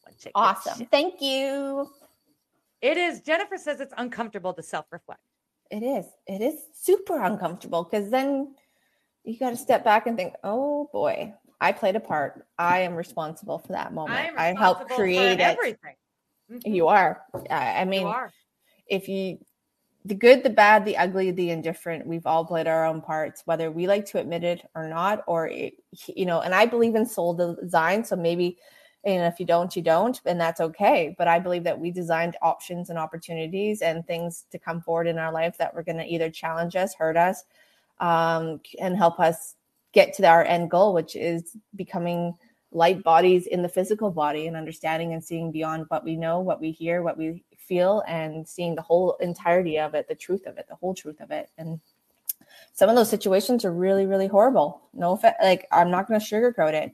One 0.01 0.15
chick. 0.19 0.31
Awesome. 0.33 0.87
Thank 0.87 1.21
you. 1.21 1.87
It 2.81 2.97
is 2.97 3.21
Jennifer 3.21 3.57
says 3.57 3.79
it's 3.79 3.93
uncomfortable 3.95 4.53
to 4.55 4.63
self-reflect. 4.63 5.21
It 5.71 5.83
is. 5.83 6.05
It 6.27 6.41
is 6.41 6.55
super 6.73 7.21
uncomfortable 7.21 7.83
because 7.83 8.09
then 8.09 8.55
you 9.23 9.37
got 9.37 9.49
to 9.51 9.57
step 9.57 9.83
back 9.83 10.07
and 10.07 10.15
think, 10.15 10.33
oh 10.43 10.89
boy, 10.93 11.33
I 11.59 11.71
played 11.71 11.95
a 11.95 11.99
part. 11.99 12.45
I 12.57 12.79
am 12.79 12.95
responsible 12.95 13.59
for 13.59 13.73
that 13.73 13.93
moment. 13.93 14.37
I 14.37 14.53
helped 14.53 14.89
create 14.89 15.39
it. 15.39 15.41
everything. 15.41 15.95
Mhm. 16.51 16.75
You 16.75 16.87
are. 16.87 17.23
I 17.49 17.81
I 17.81 17.85
mean, 17.85 18.01
you 18.01 18.07
are. 18.07 18.31
if 18.87 19.09
you 19.09 19.39
the 20.05 20.13
good, 20.13 20.43
the 20.43 20.51
bad, 20.51 20.85
the 20.85 20.95
ugly, 20.97 21.31
the 21.31 21.49
indifferent, 21.49 22.05
we've 22.05 22.27
all 22.27 22.45
played 22.45 22.67
our 22.67 22.85
own 22.85 23.01
parts, 23.01 23.41
whether 23.45 23.71
we 23.71 23.87
like 23.87 24.05
to 24.05 24.19
admit 24.19 24.43
it 24.43 24.61
or 24.75 24.87
not, 24.87 25.23
or 25.25 25.47
it, 25.47 25.73
you 26.07 26.27
know, 26.27 26.41
and 26.41 26.53
I 26.53 26.67
believe 26.67 26.93
in 26.93 27.07
soul 27.07 27.33
design. 27.59 28.05
So 28.05 28.15
maybe, 28.15 28.59
know, 29.05 29.25
if 29.25 29.39
you 29.39 29.45
don't, 29.45 29.75
you 29.75 29.81
don't, 29.81 30.19
and 30.25 30.39
that's 30.39 30.59
okay. 30.59 31.15
But 31.17 31.27
I 31.27 31.39
believe 31.39 31.63
that 31.63 31.79
we 31.79 31.91
designed 31.91 32.37
options 32.41 32.89
and 32.89 32.97
opportunities 32.97 33.81
and 33.81 34.05
things 34.05 34.45
to 34.51 34.59
come 34.59 34.81
forward 34.81 35.07
in 35.07 35.19
our 35.19 35.31
life 35.31 35.57
that 35.57 35.73
were 35.73 35.83
going 35.83 35.97
to 35.97 36.05
either 36.05 36.29
challenge 36.29 36.75
us, 36.75 36.95
hurt 36.95 37.15
us, 37.15 37.43
um, 37.99 38.59
and 38.79 38.97
help 38.97 39.19
us 39.19 39.55
get 39.93 40.13
to 40.15 40.27
our 40.27 40.43
end 40.43 40.71
goal, 40.71 40.93
which 40.93 41.15
is 41.15 41.55
becoming 41.75 42.33
light 42.71 43.03
bodies 43.03 43.47
in 43.47 43.61
the 43.61 43.69
physical 43.69 44.11
body 44.11 44.47
and 44.47 44.57
understanding 44.57 45.13
and 45.13 45.23
seeing 45.23 45.51
beyond 45.51 45.85
what 45.87 46.03
we 46.03 46.17
know, 46.17 46.39
what 46.39 46.59
we 46.59 46.71
hear, 46.71 47.01
what 47.01 47.17
we 47.17 47.43
feel, 47.57 48.03
and 48.07 48.47
seeing 48.47 48.75
the 48.75 48.81
whole 48.81 49.15
entirety 49.21 49.79
of 49.79 49.93
it, 49.93 50.07
the 50.07 50.15
truth 50.15 50.45
of 50.45 50.57
it, 50.57 50.65
the 50.67 50.75
whole 50.75 50.93
truth 50.93 51.21
of 51.21 51.31
it. 51.31 51.49
And 51.57 51.79
some 52.73 52.89
of 52.89 52.95
those 52.95 53.09
situations 53.09 53.63
are 53.63 53.71
really, 53.71 54.05
really 54.05 54.27
horrible. 54.27 54.81
No 54.93 55.19
like 55.41 55.67
I'm 55.71 55.89
not 55.89 56.07
going 56.07 56.19
to 56.19 56.25
sugarcoat 56.25 56.73
it. 56.73 56.93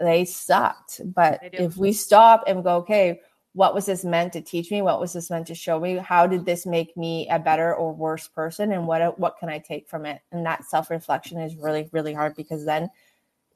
They 0.00 0.24
sucked. 0.24 1.00
But 1.04 1.40
They 1.42 1.58
if 1.58 1.76
we 1.76 1.92
stop 1.92 2.44
and 2.46 2.64
go, 2.64 2.76
okay, 2.78 3.20
what 3.52 3.74
was 3.74 3.86
this 3.86 4.04
meant 4.04 4.32
to 4.32 4.40
teach 4.40 4.70
me? 4.70 4.80
What 4.80 5.00
was 5.00 5.12
this 5.12 5.30
meant 5.30 5.46
to 5.48 5.54
show 5.54 5.78
me? 5.78 5.96
How 5.96 6.26
did 6.26 6.44
this 6.46 6.66
make 6.66 6.96
me 6.96 7.28
a 7.28 7.38
better 7.38 7.74
or 7.74 7.92
worse 7.92 8.28
person? 8.28 8.72
And 8.72 8.86
what 8.86 9.18
what 9.18 9.36
can 9.38 9.48
I 9.48 9.58
take 9.58 9.88
from 9.88 10.06
it? 10.06 10.20
And 10.32 10.46
that 10.46 10.64
self 10.64 10.90
reflection 10.90 11.38
is 11.38 11.56
really, 11.56 11.88
really 11.92 12.14
hard 12.14 12.34
because 12.36 12.64
then 12.64 12.90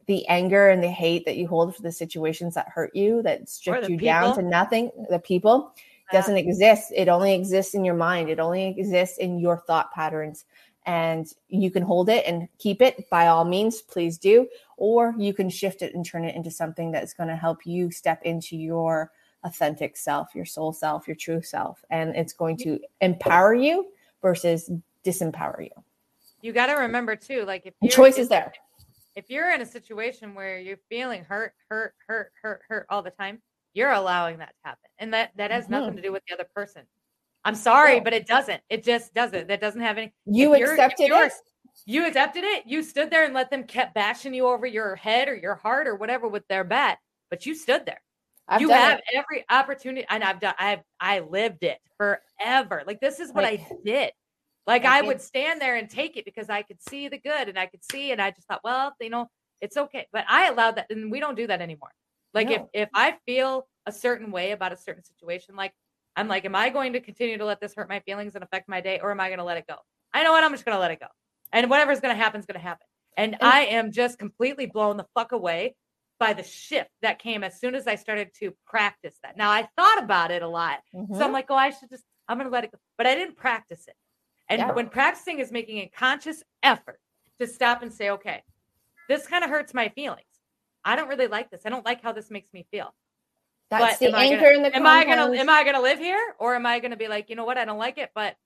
the 0.06 0.26
anger 0.26 0.68
and 0.68 0.82
the 0.82 0.90
hate 0.90 1.24
that 1.24 1.36
you 1.36 1.46
hold 1.48 1.74
for 1.74 1.82
the 1.82 1.92
situations 1.92 2.54
that 2.54 2.68
hurt 2.68 2.94
you, 2.94 3.22
that 3.22 3.48
strip 3.48 3.84
the 3.84 3.92
you 3.92 3.96
down 3.96 4.34
to 4.36 4.42
nothing, 4.42 4.90
the 5.08 5.18
people 5.18 5.72
doesn't 6.12 6.36
exist. 6.36 6.92
It 6.94 7.08
only 7.08 7.32
exists 7.32 7.74
in 7.74 7.84
your 7.84 7.94
mind. 7.94 8.28
It 8.28 8.38
only 8.38 8.66
exists 8.66 9.18
in 9.18 9.38
your 9.38 9.56
thought 9.66 9.90
patterns. 9.92 10.44
And 10.86 11.26
you 11.48 11.70
can 11.70 11.82
hold 11.82 12.08
it 12.08 12.24
and 12.26 12.48
keep 12.58 12.82
it 12.82 13.08
by 13.10 13.28
all 13.28 13.44
means, 13.44 13.80
please 13.80 14.18
do. 14.18 14.46
Or 14.76 15.14
you 15.16 15.32
can 15.32 15.48
shift 15.48 15.82
it 15.82 15.94
and 15.94 16.04
turn 16.04 16.24
it 16.24 16.34
into 16.34 16.50
something 16.50 16.90
that's 16.90 17.14
going 17.14 17.28
to 17.28 17.36
help 17.36 17.64
you 17.64 17.90
step 17.90 18.22
into 18.22 18.56
your 18.56 19.10
authentic 19.44 19.96
self, 19.96 20.34
your 20.34 20.44
soul 20.44 20.72
self, 20.72 21.06
your 21.08 21.16
true 21.16 21.42
self. 21.42 21.84
And 21.90 22.14
it's 22.16 22.32
going 22.32 22.56
to 22.58 22.80
empower 23.00 23.54
you 23.54 23.88
versus 24.20 24.70
disempower 25.04 25.64
you. 25.64 25.84
You 26.40 26.52
got 26.52 26.66
to 26.66 26.74
remember 26.74 27.16
too, 27.16 27.44
like 27.44 27.64
if 27.64 27.90
choice 27.90 28.18
is 28.18 28.28
there. 28.28 28.52
If 29.16 29.30
you're 29.30 29.50
in 29.52 29.60
a 29.60 29.66
situation 29.66 30.34
where 30.34 30.58
you're 30.58 30.78
feeling 30.88 31.24
hurt, 31.24 31.54
hurt, 31.70 31.94
hurt, 32.06 32.32
hurt, 32.42 32.62
hurt 32.68 32.86
all 32.90 33.02
the 33.02 33.10
time, 33.10 33.40
you're 33.72 33.92
allowing 33.92 34.38
that 34.38 34.48
to 34.50 34.68
happen, 34.68 34.90
and 34.98 35.14
that 35.14 35.30
that 35.36 35.50
has 35.50 35.66
Mhm. 35.66 35.70
nothing 35.70 35.96
to 35.96 36.02
do 36.02 36.12
with 36.12 36.22
the 36.26 36.34
other 36.34 36.48
person. 36.54 36.86
I'm 37.44 37.54
sorry, 37.54 38.00
but 38.00 38.12
it 38.12 38.26
doesn't. 38.26 38.62
It 38.70 38.84
just 38.84 39.12
doesn't. 39.14 39.48
That 39.48 39.60
doesn't 39.60 39.80
have 39.80 39.98
any. 39.98 40.12
You 40.24 40.54
if 40.54 40.60
you're- 40.60 40.72
if 40.72 40.78
accepted 40.78 41.10
it. 41.10 41.32
You 41.86 42.06
accepted 42.06 42.44
it. 42.44 42.64
You 42.66 42.82
stood 42.82 43.10
there 43.10 43.24
and 43.24 43.34
let 43.34 43.50
them 43.50 43.64
kept 43.64 43.94
bashing 43.94 44.32
you 44.32 44.46
over 44.46 44.64
your 44.64 44.96
head 44.96 45.28
or 45.28 45.34
your 45.34 45.56
heart 45.56 45.86
or 45.86 45.96
whatever 45.96 46.28
with 46.28 46.46
their 46.48 46.64
bat, 46.64 46.98
but 47.30 47.44
you 47.44 47.54
stood 47.54 47.84
there. 47.84 48.00
I've 48.48 48.60
you 48.60 48.70
have 48.70 48.98
it. 48.98 49.04
every 49.14 49.44
opportunity, 49.50 50.06
and 50.08 50.22
I've 50.24 50.40
done. 50.40 50.54
I've 50.58 50.80
I 51.00 51.20
lived 51.20 51.64
it 51.64 51.78
forever. 51.98 52.82
Like 52.86 53.00
this 53.00 53.20
is 53.20 53.32
what 53.32 53.44
Like- 53.44 53.60
I 53.60 53.72
did. 53.84 54.12
Like 54.66 54.84
I 54.86 55.00
I 55.00 55.02
would 55.02 55.20
stand 55.20 55.60
there 55.60 55.76
and 55.76 55.90
take 55.90 56.16
it 56.16 56.24
because 56.24 56.48
I 56.48 56.62
could 56.62 56.80
see 56.82 57.08
the 57.08 57.18
good, 57.18 57.48
and 57.50 57.58
I 57.58 57.66
could 57.66 57.84
see, 57.84 58.12
and 58.12 58.22
I 58.22 58.30
just 58.30 58.46
thought, 58.48 58.62
well, 58.64 58.94
you 59.00 59.10
know, 59.10 59.28
it's 59.60 59.76
okay. 59.76 60.06
But 60.12 60.24
I 60.28 60.48
allowed 60.48 60.76
that, 60.76 60.86
and 60.90 61.10
we 61.10 61.20
don't 61.20 61.34
do 61.34 61.46
that 61.48 61.60
anymore. 61.60 61.90
Like 62.32 62.50
if 62.50 62.62
if 62.72 62.88
I 62.94 63.16
feel 63.26 63.66
a 63.86 63.92
certain 63.92 64.30
way 64.30 64.52
about 64.52 64.72
a 64.72 64.76
certain 64.76 65.04
situation, 65.04 65.54
like 65.54 65.72
I'm 66.16 66.28
like, 66.28 66.44
am 66.44 66.54
I 66.54 66.70
going 66.70 66.92
to 66.92 67.00
continue 67.00 67.38
to 67.38 67.44
let 67.44 67.60
this 67.60 67.74
hurt 67.74 67.88
my 67.88 68.00
feelings 68.00 68.34
and 68.34 68.44
affect 68.44 68.68
my 68.68 68.80
day, 68.80 69.00
or 69.02 69.10
am 69.10 69.20
I 69.20 69.28
going 69.28 69.38
to 69.38 69.44
let 69.44 69.56
it 69.56 69.66
go? 69.66 69.76
I 70.12 70.22
know 70.22 70.32
what 70.32 70.44
I'm 70.44 70.52
just 70.52 70.64
going 70.64 70.76
to 70.76 70.80
let 70.80 70.90
it 70.90 71.00
go, 71.00 71.08
and 71.52 71.68
whatever's 71.68 72.00
going 72.00 72.14
to 72.14 72.22
happen 72.22 72.40
is 72.40 72.46
going 72.46 72.60
to 72.60 72.66
happen. 72.66 72.86
And 73.16 73.36
I 73.40 73.66
am 73.66 73.92
just 73.92 74.18
completely 74.18 74.66
blown 74.66 74.96
the 74.96 75.06
fuck 75.14 75.32
away 75.32 75.76
by 76.18 76.32
the 76.32 76.42
shift 76.42 76.90
that 77.02 77.18
came 77.18 77.42
as 77.44 77.58
soon 77.58 77.74
as 77.74 77.86
I 77.86 77.96
started 77.96 78.30
to 78.40 78.52
practice 78.66 79.16
that. 79.22 79.36
Now 79.36 79.50
I 79.50 79.68
thought 79.76 80.02
about 80.02 80.30
it 80.30 80.42
a 80.42 80.48
lot, 80.48 80.80
so 80.92 80.98
Mhm. 81.00 81.22
I'm 81.22 81.32
like, 81.32 81.46
oh, 81.50 81.56
I 81.56 81.70
should 81.70 81.90
just, 81.90 82.04
I'm 82.28 82.38
going 82.38 82.48
to 82.48 82.52
let 82.52 82.64
it 82.64 82.72
go, 82.72 82.78
but 82.96 83.06
I 83.06 83.14
didn't 83.14 83.36
practice 83.36 83.86
it. 83.88 83.96
And 84.48 84.60
Yeah. 84.60 84.72
when 84.72 84.88
practicing 84.88 85.38
is 85.38 85.50
making 85.50 85.78
a 85.78 85.88
conscious 85.88 86.42
effort 86.62 87.00
to 87.40 87.46
stop 87.46 87.82
and 87.82 87.92
say, 87.92 88.10
okay, 88.10 88.42
this 89.08 89.26
kind 89.26 89.42
of 89.42 89.50
hurts 89.50 89.74
my 89.74 89.88
feelings. 89.88 90.26
I 90.84 90.96
don't 90.96 91.08
really 91.08 91.26
like 91.26 91.50
this. 91.50 91.62
I 91.64 91.70
don't 91.70 91.84
like 91.84 92.02
how 92.02 92.12
this 92.12 92.30
makes 92.30 92.52
me 92.52 92.66
feel. 92.70 92.94
That's 93.70 93.98
but 93.98 94.10
the 94.12 94.16
anchor 94.16 94.42
gonna- 94.42 94.56
in 94.56 94.62
the 94.62 94.76
am 94.76 94.86
I 94.86 95.04
gonna 95.04 95.32
am 95.36 95.48
I 95.48 95.64
gonna 95.64 95.80
live 95.80 95.98
here 95.98 96.34
or 96.38 96.54
am 96.54 96.66
I 96.66 96.78
gonna 96.80 96.96
be 96.96 97.08
like, 97.08 97.30
you 97.30 97.36
know 97.36 97.44
what, 97.44 97.58
I 97.58 97.64
don't 97.64 97.78
like 97.78 97.98
it, 97.98 98.10
but 98.14 98.36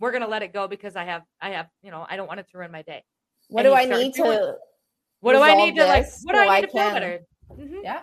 we're 0.00 0.12
gonna 0.12 0.28
let 0.28 0.42
it 0.42 0.52
go 0.52 0.68
because 0.68 0.96
I 0.96 1.04
have 1.04 1.22
I 1.40 1.50
have, 1.50 1.68
you 1.82 1.90
know, 1.90 2.06
I 2.08 2.16
don't 2.16 2.26
want 2.26 2.40
it 2.40 2.48
to 2.50 2.58
ruin 2.58 2.72
my 2.72 2.82
day. 2.82 3.04
What 3.48 3.64
And 3.64 3.74
do 3.74 3.76
I 3.78 3.84
need 3.84 4.14
doing- 4.14 4.38
to? 4.38 4.56
What 5.20 5.32
do 5.32 5.40
I 5.42 5.54
need 5.54 5.74
to 5.76 5.84
like? 5.86 6.06
What 6.22 6.32
do 6.34 6.38
I 6.38 6.46
I 6.46 6.60
need 6.60 6.66
to 6.66 6.72
feel 6.72 6.90
better? 6.90 7.20
Mhm. 7.50 7.82
Yeah. 7.82 8.02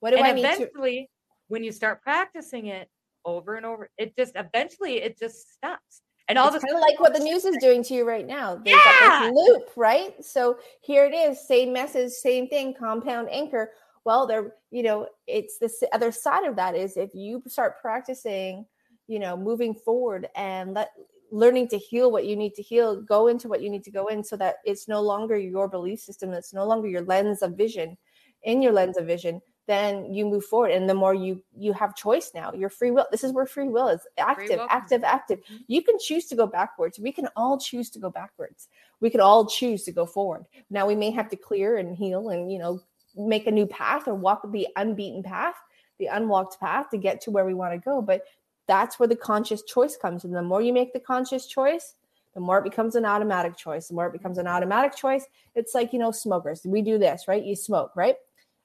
What 0.00 0.10
do 0.10 0.16
and 0.16 0.26
I 0.26 0.32
need 0.32 0.42
to? 0.42 1.06
when 1.48 1.62
you 1.64 1.72
start 1.72 2.02
practicing 2.02 2.66
it 2.66 2.88
over 3.24 3.56
and 3.56 3.66
over, 3.66 3.90
it 3.98 4.16
just 4.16 4.32
eventually 4.36 5.02
it 5.02 5.18
just 5.18 5.52
stops. 5.52 6.02
And 6.28 6.38
all 6.38 6.54
It's 6.54 6.64
kind 6.64 6.76
of 6.76 6.80
like 6.80 6.98
what 7.00 7.12
the 7.12 7.20
news 7.20 7.44
is 7.44 7.56
doing 7.60 7.82
to 7.84 7.94
you 7.94 8.04
right 8.06 8.26
now. 8.26 8.54
They've 8.54 8.74
Yeah! 8.76 9.00
got 9.00 9.22
this 9.24 9.32
loop, 9.34 9.70
right? 9.76 10.24
So 10.24 10.58
here 10.80 11.04
it 11.04 11.14
is, 11.14 11.46
same 11.46 11.72
message, 11.72 12.12
same 12.12 12.48
thing, 12.48 12.74
compound 12.74 13.28
anchor. 13.30 13.72
Well, 14.04 14.26
they're, 14.26 14.54
you 14.70 14.82
know, 14.82 15.08
it's 15.26 15.58
the 15.58 15.66
s- 15.66 15.84
other 15.92 16.10
side 16.12 16.44
of 16.44 16.56
that 16.56 16.74
is 16.74 16.96
if 16.96 17.14
you 17.14 17.42
start 17.46 17.80
practicing, 17.80 18.66
you 19.06 19.18
know, 19.18 19.36
moving 19.36 19.74
forward 19.74 20.28
and 20.36 20.74
let 20.74 20.90
learning 21.30 21.68
to 21.68 21.78
heal 21.78 22.10
what 22.12 22.26
you 22.26 22.36
need 22.36 22.54
to 22.54 22.62
heal, 22.62 23.00
go 23.00 23.26
into 23.28 23.48
what 23.48 23.62
you 23.62 23.70
need 23.70 23.84
to 23.84 23.90
go 23.90 24.08
in 24.08 24.22
so 24.22 24.36
that 24.36 24.56
it's 24.64 24.88
no 24.88 25.00
longer 25.00 25.36
your 25.38 25.68
belief 25.68 26.00
system, 26.00 26.32
it's 26.32 26.52
no 26.52 26.66
longer 26.66 26.88
your 26.88 27.02
lens 27.02 27.42
of 27.42 27.56
vision, 27.56 27.96
in 28.42 28.60
your 28.62 28.72
lens 28.72 28.96
of 28.96 29.06
vision, 29.06 29.40
then 29.66 30.12
you 30.12 30.26
move 30.26 30.44
forward. 30.44 30.72
And 30.72 30.88
the 30.88 30.94
more 30.94 31.14
you 31.14 31.42
you 31.56 31.72
have 31.72 31.94
choice 31.94 32.32
now, 32.34 32.52
your 32.52 32.68
free 32.68 32.90
will. 32.90 33.06
This 33.10 33.22
is 33.24 33.32
where 33.32 33.46
free 33.46 33.68
will 33.68 33.88
is 33.88 34.00
active, 34.18 34.58
will. 34.58 34.66
active, 34.68 35.04
active. 35.04 35.38
Mhm. 35.50 35.64
You 35.68 35.82
can 35.82 35.98
choose 35.98 36.26
to 36.26 36.34
go 36.36 36.46
backwards. 36.46 36.98
We 36.98 37.12
can 37.12 37.28
all 37.36 37.58
choose 37.58 37.88
to 37.90 37.98
go 38.00 38.10
backwards. 38.10 38.68
We 39.00 39.10
can 39.10 39.20
all 39.20 39.46
choose 39.46 39.84
to 39.84 39.92
go 39.92 40.04
forward. 40.06 40.44
Now 40.70 40.86
we 40.86 40.96
may 40.96 41.10
have 41.12 41.28
to 41.30 41.36
clear 41.36 41.76
and 41.76 41.96
heal 41.96 42.30
and 42.30 42.50
you 42.52 42.58
know 42.58 42.80
make 43.16 43.46
a 43.46 43.50
new 43.50 43.66
path 43.66 44.08
or 44.08 44.14
walk 44.14 44.50
the 44.50 44.68
unbeaten 44.76 45.22
path, 45.22 45.54
the 45.98 46.06
unwalked 46.06 46.58
path 46.60 46.90
to 46.90 46.98
get 46.98 47.20
to 47.22 47.30
where 47.30 47.44
we 47.44 47.54
want 47.54 47.72
to 47.72 47.78
go. 47.78 48.02
But 48.02 48.22
that's 48.66 48.98
where 48.98 49.08
the 49.08 49.16
conscious 49.16 49.62
choice 49.62 49.96
comes. 49.96 50.24
And 50.24 50.34
the 50.34 50.42
more 50.42 50.62
you 50.62 50.72
make 50.72 50.92
the 50.92 51.00
conscious 51.00 51.46
choice, 51.46 51.94
the 52.34 52.40
more 52.40 52.58
it 52.58 52.64
becomes 52.64 52.94
an 52.94 53.04
automatic 53.04 53.56
choice. 53.56 53.88
The 53.88 53.94
more 53.94 54.06
it 54.06 54.12
becomes 54.12 54.38
an 54.38 54.46
automatic 54.46 54.96
choice, 54.96 55.26
it's 55.54 55.74
like, 55.74 55.92
you 55.92 55.98
know, 55.98 56.10
smokers. 56.10 56.62
We 56.64 56.80
do 56.82 56.98
this, 56.98 57.28
right? 57.28 57.44
You 57.44 57.54
smoke, 57.54 57.92
right? 57.94 58.16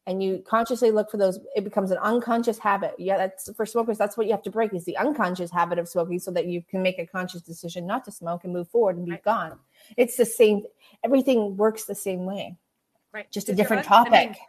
And 0.06 0.24
you 0.24 0.42
consciously 0.48 0.90
look 0.92 1.12
for 1.12 1.18
those, 1.18 1.38
it 1.54 1.66
becomes 1.66 1.92
an 1.92 1.98
unconscious 1.98 2.58
habit. 2.58 2.96
Yeah, 2.98 3.18
that's 3.18 3.52
for 3.58 3.66
smokers, 3.66 3.98
that's 3.98 4.16
what 4.16 4.26
you 4.26 4.32
have 4.32 4.42
to 4.44 4.50
break 4.50 4.74
is 4.74 4.86
the 4.86 4.96
unconscious 4.96 5.52
habit 5.52 5.80
of 5.80 5.90
smoking 5.90 6.18
so 6.18 6.32
that 6.32 6.46
you 6.48 6.64
can 6.64 6.82
make 6.82 6.98
a 6.98 7.06
conscious 7.06 7.42
decision 7.42 7.86
not 7.86 8.06
to 8.06 8.12
smoke 8.12 8.46
and 8.46 8.54
move 8.54 8.70
forward 8.70 8.96
and 8.96 9.06
be 9.06 9.12
Right. 9.12 9.24
gone. 9.24 9.60
It's 9.98 10.16
the 10.16 10.26
same, 10.26 10.64
everything 11.04 11.58
works 11.58 11.84
the 11.84 11.96
same 11.96 12.26
way, 12.26 12.56
right, 13.14 13.30
just 13.32 13.50
a 13.50 13.56
different 13.56 13.90
un- 13.92 14.08
I 14.08 14.10
mean, 14.10 14.28
topic. 14.28 14.40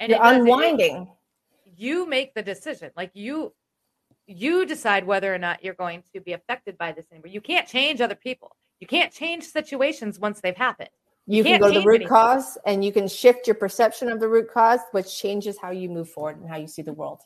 and 0.00 0.10
You're 0.10 0.18
it 0.18 0.22
does- 0.22 0.36
it- 0.36 0.40
unwinding. 0.40 1.08
you 1.76 2.06
make 2.06 2.34
the 2.34 2.42
decision. 2.42 2.90
Like 2.96 3.10
you, 3.14 3.52
you 4.26 4.66
decide 4.66 5.04
whether 5.06 5.34
or 5.34 5.38
not 5.38 5.64
you're 5.64 5.74
going 5.74 6.02
to 6.14 6.20
be 6.20 6.32
affected 6.32 6.78
by 6.78 6.92
this 6.92 7.06
anymore. 7.10 7.28
You 7.28 7.40
can't 7.40 7.66
change 7.66 8.00
other 8.00 8.14
people. 8.14 8.54
You 8.80 8.86
can't 8.86 9.12
change 9.12 9.44
situations 9.44 10.18
once 10.18 10.40
they've 10.40 10.56
happened. 10.56 10.90
you 11.26 11.42
can 11.44 11.52
can't 11.52 11.62
go 11.62 11.72
to 11.72 11.78
the 11.80 11.86
root 11.86 11.96
anything. 11.96 12.08
cause 12.08 12.58
and 12.66 12.84
you 12.84 12.92
can 12.92 13.06
shift 13.08 13.46
your 13.46 13.54
perception 13.54 14.10
of 14.10 14.18
the 14.20 14.26
root 14.28 14.50
cause 14.50 14.80
which 14.90 15.16
changes 15.16 15.56
how 15.56 15.70
you 15.70 15.88
move 15.88 16.08
forward 16.10 16.36
and 16.40 16.48
how 16.48 16.56
you 16.56 16.66
see 16.66 16.82
the 16.82 16.92
world 16.92 17.20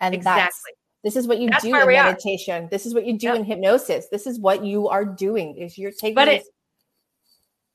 and 0.00 0.14
that's 0.14 0.18
Exactly. 0.18 0.72
this 1.04 1.14
is 1.14 1.28
what 1.28 1.38
you 1.38 1.48
That's 1.48 1.62
do 1.62 1.68
in 1.76 1.86
we 1.86 1.96
are. 1.96 2.04
meditation 2.06 2.66
this 2.72 2.86
is 2.86 2.92
what 2.92 3.06
you 3.06 3.16
do 3.16 3.28
Yep. 3.28 3.36
in 3.36 3.44
hypnosis 3.44 4.08
this 4.10 4.26
is 4.26 4.40
what 4.40 4.64
you 4.64 4.88
are 4.88 5.04
doing 5.04 5.56
is 5.56 5.78
you're 5.78 5.92
taking 5.92 6.16
But 6.16 6.26
it- 6.26 6.44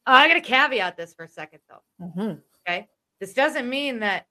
I 0.06 0.28
got 0.28 0.36
to 0.36 0.42
caveat 0.42 0.98
this 0.98 1.14
for 1.14 1.24
a 1.24 1.28
second 1.28 1.60
though. 1.70 2.06
Mhm. 2.06 2.42
Okay, 2.68 2.88
this 3.20 3.34
doesn't 3.34 3.68
mean 3.70 4.00
that 4.00 4.26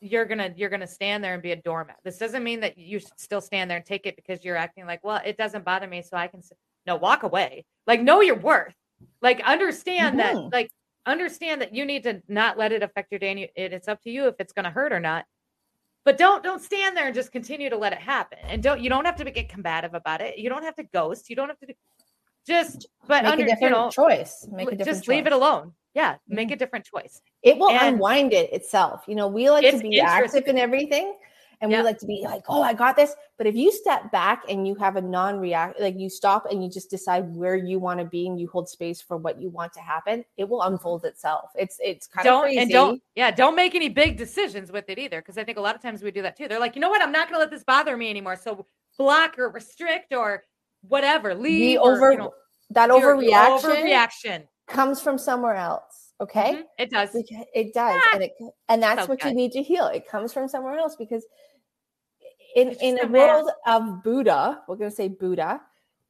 you're 0.00 0.24
gonna 0.24 0.52
you're 0.56 0.70
gonna 0.70 0.86
stand 0.86 1.22
there 1.22 1.34
and 1.34 1.42
be 1.42 1.52
a 1.52 1.56
doormat. 1.56 1.96
This 2.02 2.18
doesn't 2.18 2.42
mean 2.42 2.60
that 2.60 2.76
you 2.76 2.98
should 2.98 3.18
still 3.20 3.40
stand 3.40 3.70
there 3.70 3.76
and 3.76 3.86
take 3.86 4.06
it 4.06 4.16
because 4.16 4.44
you're 4.44 4.56
acting 4.56 4.84
like, 4.86 5.02
well, 5.04 5.20
it 5.24 5.36
doesn't 5.36 5.64
bother 5.64 5.86
me, 5.86 6.02
so 6.02 6.16
I 6.16 6.26
can. 6.26 6.40
s-" 6.40 6.52
No, 6.86 6.96
walk 6.96 7.22
away. 7.22 7.64
Like, 7.86 8.00
know 8.00 8.20
your 8.20 8.36
worth. 8.36 8.74
Like, 9.20 9.40
understand 9.42 10.16
Mhm. 10.16 10.18
that. 10.18 10.34
Like, 10.52 10.70
understand 11.06 11.60
that 11.62 11.74
you 11.74 11.84
need 11.84 12.02
to 12.04 12.20
not 12.26 12.58
let 12.58 12.72
it 12.72 12.82
affect 12.82 13.12
your 13.12 13.18
day. 13.20 13.30
And 13.30 13.40
you, 13.40 13.48
it, 13.54 13.72
it's 13.72 13.86
up 13.88 14.00
to 14.02 14.10
you 14.10 14.26
if 14.26 14.34
it's 14.40 14.52
gonna 14.52 14.70
hurt 14.70 14.92
or 14.92 14.98
not. 15.00 15.24
But 16.04 16.18
don't 16.18 16.42
don't 16.42 16.60
stand 16.60 16.96
there 16.96 17.06
and 17.06 17.14
just 17.14 17.30
continue 17.30 17.70
to 17.70 17.76
let 17.76 17.92
it 17.92 18.00
happen. 18.00 18.38
And 18.42 18.60
don't 18.60 18.80
you 18.80 18.90
don't 18.90 19.04
have 19.04 19.14
to 19.16 19.30
get 19.30 19.48
combative 19.48 19.94
about 19.94 20.20
it. 20.20 20.36
You 20.38 20.48
don't 20.48 20.64
have 20.64 20.74
to 20.76 20.82
ghost. 20.82 21.30
You 21.30 21.36
don't 21.36 21.48
have 21.48 21.58
to 21.60 21.66
do, 21.66 21.74
just 22.46 22.86
but 23.06 23.24
make 23.24 23.32
under 23.32 23.44
a 23.46 23.56
you 23.60 23.70
know 23.70 23.90
choice 23.90 24.46
make 24.50 24.68
a 24.68 24.76
different 24.76 24.96
just 24.98 25.08
leave 25.08 25.26
it 25.26 25.32
alone. 25.32 25.72
Yeah, 25.94 26.16
make 26.26 26.48
Mhm. 26.48 26.52
a 26.52 26.56
different 26.56 26.84
choice. 26.86 27.20
it 27.42 27.58
will 27.58 27.70
and- 27.70 27.96
unwind 27.96 28.32
it 28.32 28.52
itself. 28.52 29.04
You 29.06 29.14
know 29.14 29.28
we 29.28 29.50
like 29.50 29.68
to 29.70 29.78
be 29.78 30.00
active 30.00 30.46
in 30.46 30.58
everything 30.58 31.16
and 31.60 31.70
we 31.70 31.80
like 31.80 31.98
to 31.98 32.06
be 32.06 32.22
like 32.24 32.42
oh 32.48 32.60
i 32.62 32.72
got 32.74 32.96
this. 32.96 33.14
But 33.38 33.46
if 33.46 33.54
you 33.54 33.70
step 33.72 34.10
back 34.10 34.42
and 34.48 34.66
you 34.66 34.74
have 34.76 34.96
a 34.96 35.00
non-react 35.00 35.78
like 35.80 35.96
you 35.98 36.08
stop 36.08 36.46
and 36.50 36.62
you 36.64 36.68
just 36.70 36.90
decide 36.90 37.34
where 37.36 37.54
you 37.56 37.78
want 37.78 37.98
to 38.00 38.04
be 38.06 38.26
and 38.26 38.40
you 38.40 38.48
hold 38.48 38.68
space 38.68 39.00
for 39.00 39.16
what 39.16 39.40
you 39.40 39.48
want 39.50 39.72
to 39.74 39.80
happen 39.80 40.24
it 40.36 40.48
will 40.48 40.62
unfold 40.62 41.04
itself. 41.04 41.50
It's 41.56 41.78
it's 41.80 42.06
kind 42.06 42.26
of 42.26 42.30
don't 42.32 42.42
crazy. 42.44 42.58
and 42.58 42.70
don't 42.70 43.02
yeah 43.14 43.30
don't 43.30 43.54
make 43.54 43.74
any 43.76 43.88
big 43.88 44.16
decisions 44.16 44.72
with 44.72 44.88
it 44.88 44.98
either 44.98 45.20
because 45.20 45.36
i 45.38 45.44
think 45.44 45.58
a 45.58 45.60
lot 45.60 45.74
of 45.76 45.82
times 45.82 46.02
we 46.02 46.10
do 46.10 46.22
that 46.22 46.36
too. 46.36 46.48
They're 46.48 46.58
like 46.60 46.74
you 46.74 46.80
know 46.80 46.90
what? 46.90 47.02
I'm 47.02 47.12
not 47.12 47.28
going 47.28 47.34
to 47.36 47.40
let 47.40 47.50
this 47.50 47.64
bother 47.64 47.96
me 47.96 48.08
anymore. 48.10 48.36
So 48.36 48.66
block 48.98 49.38
or 49.38 49.48
restrict 49.50 50.12
or 50.14 50.44
whatever 50.88 51.34
the 51.34 51.40
leave 51.40 51.78
over 51.80 52.08
or, 52.08 52.12
you 52.12 52.18
know, 52.18 52.34
that 52.70 52.90
overreaction 52.90 53.82
overreaction. 53.84 54.48
comes 54.66 55.00
from 55.00 55.18
somewhere 55.18 55.54
else 55.54 56.12
okay? 56.20 56.54
Mhm, 56.54 56.64
it 56.78 56.90
does. 56.90 57.10
It 57.14 57.74
does 57.74 58.00
Ah! 58.04 58.10
and 58.14 58.22
it 58.22 58.32
and 58.68 58.82
that's 58.82 59.08
what 59.08 59.24
you 59.24 59.34
need 59.34 59.52
to 59.52 59.62
heal. 59.62 59.86
It 59.86 60.06
comes 60.08 60.32
from 60.32 60.46
somewhere 60.48 60.78
else 60.78 60.94
because 60.96 61.24
in 62.54 62.70
in 62.80 62.98
a 63.02 63.06
world 63.06 63.50
of 63.66 64.02
buddha 64.04 64.62
we're 64.68 64.76
going 64.76 64.90
to 64.90 64.94
say 64.94 65.08
buddha 65.08 65.60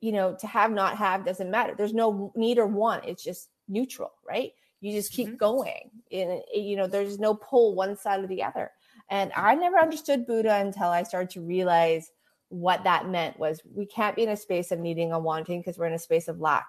you 0.00 0.10
know 0.12 0.34
to 0.40 0.46
have 0.46 0.70
not 0.70 0.96
have 0.98 1.24
doesn't 1.24 1.50
matter. 1.50 1.74
There's 1.76 1.94
no 1.94 2.32
need 2.36 2.58
or 2.58 2.66
want 2.66 3.04
it's 3.06 3.22
just 3.24 3.48
neutral 3.68 4.12
right? 4.28 4.52
You 4.80 4.92
just 4.92 5.12
keep 5.12 5.28
Mhm. 5.28 5.38
going 5.38 5.90
and 6.10 6.42
you 6.52 6.76
know 6.76 6.86
there's 6.86 7.18
no 7.18 7.34
pull 7.34 7.74
one 7.74 7.96
side 7.96 8.22
or 8.22 8.26
the 8.26 8.42
other. 8.42 8.70
And 9.08 9.32
i 9.36 9.54
never 9.54 9.78
understood 9.78 10.26
buddha 10.26 10.56
until 10.56 10.88
i 10.88 11.02
started 11.04 11.30
to 11.30 11.40
realize 11.40 12.10
what 12.52 12.84
that 12.84 13.08
meant 13.08 13.38
was 13.38 13.62
we 13.74 13.86
can't 13.86 14.14
be 14.14 14.22
in 14.24 14.28
a 14.28 14.36
space 14.36 14.70
of 14.72 14.78
needing 14.78 15.10
and 15.12 15.24
wanting 15.24 15.60
because 15.60 15.78
we're 15.78 15.86
in 15.86 15.94
a 15.94 15.98
space 15.98 16.28
of 16.28 16.38
lack 16.38 16.66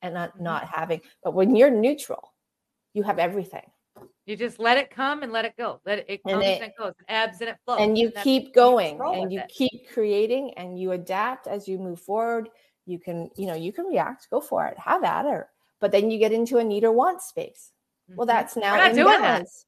and 0.00 0.14
not, 0.14 0.36
Mhm. 0.36 0.42
not 0.42 0.64
having 0.64 1.00
but 1.24 1.34
when 1.34 1.56
you're 1.56 1.70
neutral 1.72 2.32
you 2.92 3.02
have 3.02 3.18
everything 3.18 3.68
you 4.26 4.36
just 4.36 4.60
let 4.60 4.78
it 4.78 4.90
come 4.90 5.24
and 5.24 5.32
let 5.32 5.44
it 5.44 5.54
go 5.58 5.80
let 5.84 5.98
it 5.98 6.04
it 6.08 6.20
And 6.24 6.40
it- 6.40 6.62
and, 6.62 6.72
goes 6.78 6.90
it 7.00 7.04
ebbs 7.08 7.40
and 7.40 7.50
it 7.50 7.56
flows 7.64 7.80
and 7.80 7.98
you 7.98 8.08
that's- 8.08 8.22
keep 8.22 8.54
going 8.54 9.00
and 9.00 9.32
you 9.32 9.40
it. 9.40 9.48
keep 9.48 9.88
creating 9.92 10.54
and 10.56 10.78
you 10.78 10.92
adapt 10.92 11.48
as 11.48 11.66
you 11.66 11.78
move 11.78 12.00
forward 12.00 12.48
you 12.86 13.00
can 13.00 13.28
you 13.36 13.46
know 13.48 13.54
you 13.54 13.72
can 13.72 13.86
react 13.86 14.30
go 14.30 14.40
for 14.40 14.66
it 14.66 14.78
have 14.78 15.02
at 15.02 15.26
it 15.26 15.44
but 15.80 15.90
then 15.90 16.12
you 16.12 16.18
get 16.20 16.30
into 16.32 16.58
a 16.58 16.64
need 16.64 16.84
or 16.84 16.92
want 16.92 17.20
space 17.20 17.72
well 18.10 18.24
Mhm. 18.24 18.28
that's 18.28 18.56
now 18.56 18.76
not 18.76 18.94
doing 18.94 19.06
that. 19.06 19.16
imbalance 19.16 19.66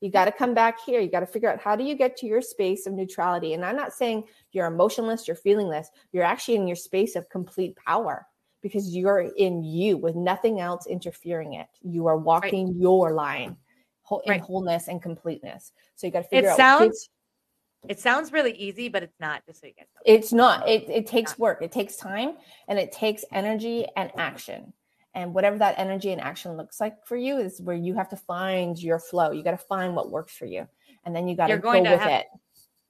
you 0.00 0.10
got 0.10 0.26
to 0.26 0.32
come 0.32 0.54
back 0.54 0.78
here. 0.84 1.00
You 1.00 1.10
got 1.10 1.20
to 1.20 1.26
figure 1.26 1.50
out 1.50 1.60
how 1.60 1.76
do 1.76 1.84
you 1.84 1.94
get 1.94 2.16
to 2.18 2.26
your 2.26 2.42
space 2.42 2.86
of 2.86 2.92
neutrality. 2.92 3.54
And 3.54 3.64
i'm 3.64 3.76
not 3.76 3.92
saying 3.92 4.24
you're 4.52 4.66
emotionless 4.66 5.26
you're 5.26 5.36
feelingless. 5.36 5.86
You're 6.12 6.24
actually 6.24 6.56
in 6.56 6.66
your 6.66 6.76
space 6.76 7.16
of 7.16 7.28
complete 7.28 7.76
power 7.76 8.26
because 8.62 8.94
you're 8.94 9.30
in 9.36 9.62
you 9.62 9.96
with 9.96 10.16
nothing 10.16 10.60
else 10.60 10.86
interfering 10.86 11.54
it. 11.54 11.66
You 11.82 12.06
are 12.06 12.16
walking 12.16 12.74
your 12.78 13.12
line 13.12 13.56
in 14.24 14.32
Right. 14.32 14.40
wholeness 14.40 14.88
and 14.88 15.02
completeness. 15.02 15.72
So 15.94 16.06
you 16.06 16.12
got 16.12 16.22
to 16.22 16.28
figure 16.28 16.48
it 16.48 16.52
out 16.52 16.56
sounds 16.56 17.08
it 17.88 18.00
sounds 18.00 18.32
really 18.32 18.52
easy 18.52 18.88
but 18.88 19.02
it's 19.02 19.18
not 19.20 19.44
just 19.46 19.60
so 19.60 19.66
you 19.66 19.72
guys 19.76 19.86
know. 19.94 20.00
It's 20.04 20.32
not. 20.32 20.68
It, 20.68 20.88
it 20.88 21.06
takes 21.06 21.38
work. 21.38 21.62
It 21.62 21.72
takes 21.72 21.96
time 21.96 22.36
and 22.68 22.78
it 22.78 22.92
takes 22.92 23.24
energy 23.32 23.86
and 23.96 24.10
action 24.18 24.72
and 25.16 25.34
whatever 25.34 25.58
that 25.58 25.74
energy 25.78 26.12
and 26.12 26.20
action 26.20 26.56
looks 26.56 26.78
like 26.80 26.94
for 27.04 27.16
you 27.16 27.38
is 27.38 27.60
where 27.60 27.74
you 27.76 27.94
have 27.94 28.08
to 28.10 28.16
find 28.16 28.78
your 28.80 28.98
flow 29.00 29.32
you 29.32 29.42
got 29.42 29.50
to 29.50 29.56
find 29.56 29.96
what 29.96 30.10
works 30.10 30.36
for 30.36 30.46
you 30.46 30.68
and 31.04 31.16
then 31.16 31.26
you 31.26 31.34
got 31.34 31.48
to 31.48 31.58
go 31.58 31.72
with 31.72 31.86
have- 32.00 32.20
it 32.20 32.26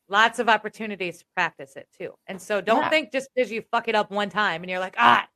lots 0.09 0.39
of 0.39 0.49
opportunities 0.49 1.19
to 1.19 1.25
practice 1.35 1.75
it 1.75 1.89
too. 1.99 2.13
And 2.29 2.41
so 2.41 2.61
don't 2.61 2.83
Yeah. 2.83 2.91
think 2.91 3.11
just 3.11 3.29
because 3.35 3.51
you 3.51 3.63
fuck 3.73 3.89
it 3.89 3.97
up 3.97 4.13
one 4.13 4.31
time 4.31 4.63
and 4.63 4.71
you're 4.71 4.79
like, 4.79 4.95
ah, 4.99 5.27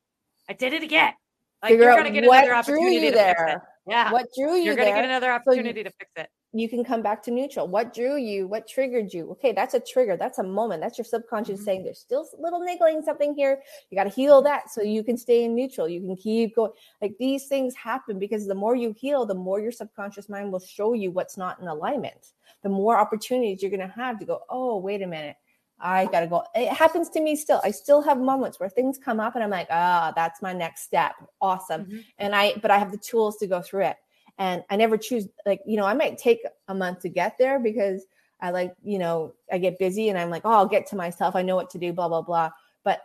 I 0.48 0.52
did 0.52 0.72
it 0.72 0.84
again. 0.84 1.12
Like 1.60 1.70
figure 1.70 1.86
you're 1.86 1.92
out 1.92 1.96
gonna 1.96 2.12
get 2.12 2.22
another 2.22 2.54
opportunity 2.54 2.94
you 3.06 3.10
to 3.10 3.16
there 3.16 3.68
Yeah. 3.88 4.12
what 4.12 4.26
drew 4.38 4.54
you 4.54 4.62
you're 4.62 4.76
gonna 4.76 4.90
get 4.92 5.04
another 5.04 5.26
you- 5.26 5.32
opportunity 5.32 5.82
to 5.82 5.90
fix 5.90 6.10
it. 6.16 6.30
You 6.52 6.68
can 6.68 6.82
come 6.82 7.00
back 7.00 7.22
to 7.22 7.30
neutral. 7.30 7.68
What 7.68 7.94
drew 7.94 8.16
you? 8.16 8.48
What 8.48 8.66
triggered 8.66 9.12
you? 9.14 9.30
Okay, 9.32 9.52
that's 9.52 9.74
a 9.74 9.80
trigger. 9.80 10.16
That's 10.16 10.38
a 10.38 10.42
moment. 10.42 10.80
That's 10.82 10.98
your 10.98 11.04
subconscious 11.04 11.60
Mhm. 11.60 11.64
saying 11.64 11.84
there's 11.84 12.00
still 12.00 12.28
a 12.36 12.40
little 12.42 12.58
niggling 12.60 13.02
something 13.02 13.34
here. 13.34 13.62
You 13.88 13.96
got 13.96 14.04
to 14.04 14.10
heal 14.10 14.42
that 14.42 14.68
so 14.70 14.82
you 14.82 15.04
can 15.04 15.16
stay 15.16 15.44
in 15.44 15.54
neutral. 15.54 15.88
You 15.88 16.00
can 16.00 16.16
keep 16.16 16.56
going. 16.56 16.72
Like 17.00 17.16
these 17.18 17.46
things 17.46 17.74
happen 17.76 18.18
because 18.18 18.46
the 18.46 18.54
more 18.54 18.74
you 18.74 18.92
heal, 18.98 19.24
the 19.26 19.34
more 19.34 19.60
your 19.60 19.70
subconscious 19.72 20.28
mind 20.28 20.50
will 20.52 20.58
show 20.60 20.92
you 20.92 21.12
what's 21.12 21.36
not 21.36 21.60
in 21.60 21.68
alignment. 21.68 22.32
The 22.62 22.68
more 22.68 22.98
opportunities 22.98 23.62
you're 23.62 23.70
going 23.70 23.80
to 23.80 23.94
have 23.94 24.18
to 24.18 24.24
go, 24.24 24.40
oh, 24.48 24.78
wait 24.78 25.02
a 25.02 25.06
minute. 25.06 25.36
I 25.78 26.06
got 26.06 26.20
to 26.20 26.26
go. 26.26 26.42
It 26.54 26.68
happens 26.68 27.08
to 27.10 27.20
me 27.22 27.36
still. 27.36 27.60
I 27.64 27.70
still 27.70 28.02
have 28.02 28.18
moments 28.20 28.60
where 28.60 28.68
things 28.68 28.98
come 28.98 29.18
up 29.18 29.34
and 29.34 29.42
I'm 29.42 29.48
like, 29.50 29.68
ah, 29.70 30.12
that's 30.14 30.42
my 30.42 30.52
next 30.52 30.82
step. 30.82 31.14
Awesome 31.40 31.84
Mhm. 31.86 32.04
and 32.18 32.34
I 32.34 32.54
but 32.60 32.70
I 32.70 32.76
have 32.78 32.90
the 32.92 32.98
tools 32.98 33.38
to 33.38 33.46
go 33.46 33.62
through 33.62 33.84
it. 33.84 33.96
And 34.40 34.64
I 34.70 34.76
never 34.76 34.96
choose 34.96 35.28
like 35.46 35.60
you 35.66 35.76
know 35.76 35.84
I 35.84 35.94
might 35.94 36.18
take 36.18 36.40
a 36.66 36.74
month 36.74 37.00
to 37.00 37.08
get 37.08 37.38
there 37.38 37.60
because 37.60 38.06
I 38.40 38.50
like 38.50 38.74
you 38.82 38.98
know 38.98 39.34
I 39.52 39.58
get 39.58 39.78
busy 39.78 40.08
and 40.08 40.18
I'm 40.18 40.30
like 40.30 40.42
oh 40.44 40.50
I'll 40.52 40.66
get 40.66 40.86
to 40.88 40.96
myself 40.96 41.36
I 41.36 41.42
know 41.42 41.54
what 41.54 41.70
to 41.70 41.78
do 41.78 41.92
blah 41.92 42.08
blah 42.08 42.22
blah. 42.22 42.50
But 42.82 43.02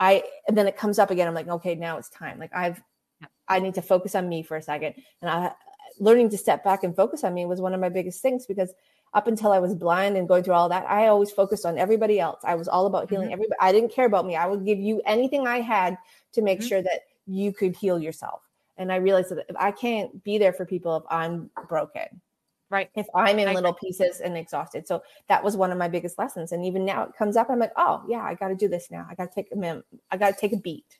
I 0.00 0.24
and 0.48 0.56
then 0.56 0.66
it 0.66 0.76
comes 0.76 0.98
up 0.98 1.10
again 1.10 1.28
I'm 1.28 1.34
like 1.34 1.46
okay 1.48 1.74
now 1.76 1.98
it's 1.98 2.08
time 2.08 2.38
like 2.40 2.54
I've 2.54 2.82
I 3.48 3.60
need 3.60 3.74
to 3.74 3.82
focus 3.82 4.14
on 4.14 4.28
me 4.28 4.42
for 4.42 4.56
a 4.56 4.62
second. 4.62 4.94
And 5.22 5.30
I 5.30 5.52
learning 6.00 6.30
to 6.30 6.38
step 6.38 6.64
back 6.64 6.84
and 6.84 6.94
focus 6.96 7.24
on 7.24 7.34
me 7.34 7.44
was 7.46 7.60
one 7.60 7.74
of 7.74 7.80
my 7.80 7.88
biggest 7.88 8.22
things 8.22 8.46
because 8.46 8.72
up 9.14 9.26
until 9.26 9.52
I 9.52 9.58
was 9.58 9.74
blind 9.74 10.16
and 10.16 10.28
going 10.28 10.44
through 10.44 10.54
all 10.54 10.68
that, 10.68 10.88
I 10.88 11.08
always 11.08 11.30
focused 11.30 11.66
on 11.66 11.78
everybody 11.78 12.20
else. 12.20 12.40
I 12.44 12.54
was 12.54 12.68
all 12.68 12.86
about 12.86 13.08
healing 13.10 13.30
Mhm. 13.30 13.32
everybody. 13.32 13.56
I 13.60 13.72
didn't 13.72 13.90
care 13.92 14.06
about 14.06 14.26
me. 14.26 14.36
I 14.36 14.46
would 14.46 14.64
give 14.64 14.78
you 14.78 15.02
anything 15.06 15.46
I 15.46 15.60
had 15.60 15.98
to 16.32 16.42
make 16.42 16.60
Mhm. 16.60 16.68
sure 16.68 16.82
that 16.82 17.00
you 17.26 17.52
could 17.52 17.74
heal 17.74 17.98
yourself. 17.98 18.47
And 18.78 18.90
I 18.92 18.96
realized 18.96 19.30
that 19.30 19.44
if 19.48 19.56
I 19.58 19.70
can't 19.72 20.22
be 20.24 20.38
there 20.38 20.52
for 20.52 20.64
people 20.64 20.96
if 20.96 21.02
I'm 21.10 21.50
broken, 21.68 22.22
Right. 22.70 22.90
if 22.94 23.06
I'm 23.14 23.38
in 23.38 23.48
I 23.48 23.54
little 23.54 23.72
pieces 23.72 24.20
and 24.20 24.36
exhausted. 24.36 24.86
So 24.86 25.02
that 25.28 25.42
was 25.42 25.56
one 25.56 25.72
of 25.72 25.78
my 25.78 25.88
biggest 25.88 26.18
lessons. 26.18 26.52
And 26.52 26.64
even 26.64 26.84
now 26.84 27.02
it 27.04 27.10
comes 27.18 27.36
up, 27.36 27.48
I'm 27.50 27.58
like, 27.58 27.72
oh 27.76 28.02
yeah, 28.08 28.22
I 28.22 28.34
got 28.34 28.48
to 28.48 28.54
do 28.54 28.68
this 28.68 28.90
now. 28.90 29.06
I 29.10 29.14
got 29.14 29.30
to 29.32 29.34
take 29.34 29.48
a 29.52 29.56
minute. 29.56 29.84
I 30.10 30.16
got 30.16 30.34
to 30.34 30.40
take 30.40 30.52
a 30.52 30.58
beat. 30.58 30.98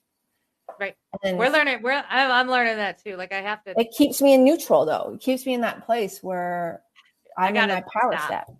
Right. 0.80 0.96
And 1.12 1.20
then 1.22 1.36
We're 1.38 1.50
learning. 1.50 1.80
We're 1.82 1.92
I'm, 2.08 2.30
I'm 2.30 2.48
learning 2.48 2.76
that 2.76 3.02
too. 3.02 3.16
Like 3.16 3.32
I 3.32 3.40
have 3.42 3.62
to. 3.64 3.78
it 3.78 3.90
keeps 3.96 4.20
me 4.22 4.34
in 4.34 4.44
neutral 4.44 4.84
though. 4.86 5.12
It 5.14 5.20
keeps 5.20 5.44
me 5.46 5.54
in 5.54 5.60
that 5.62 5.84
place 5.84 6.22
where 6.22 6.82
I'm 7.36 7.48
in 7.48 7.54
gotta 7.54 7.74
my 7.74 7.84
power 8.00 8.12
stop. 8.12 8.26
step. 8.26 8.50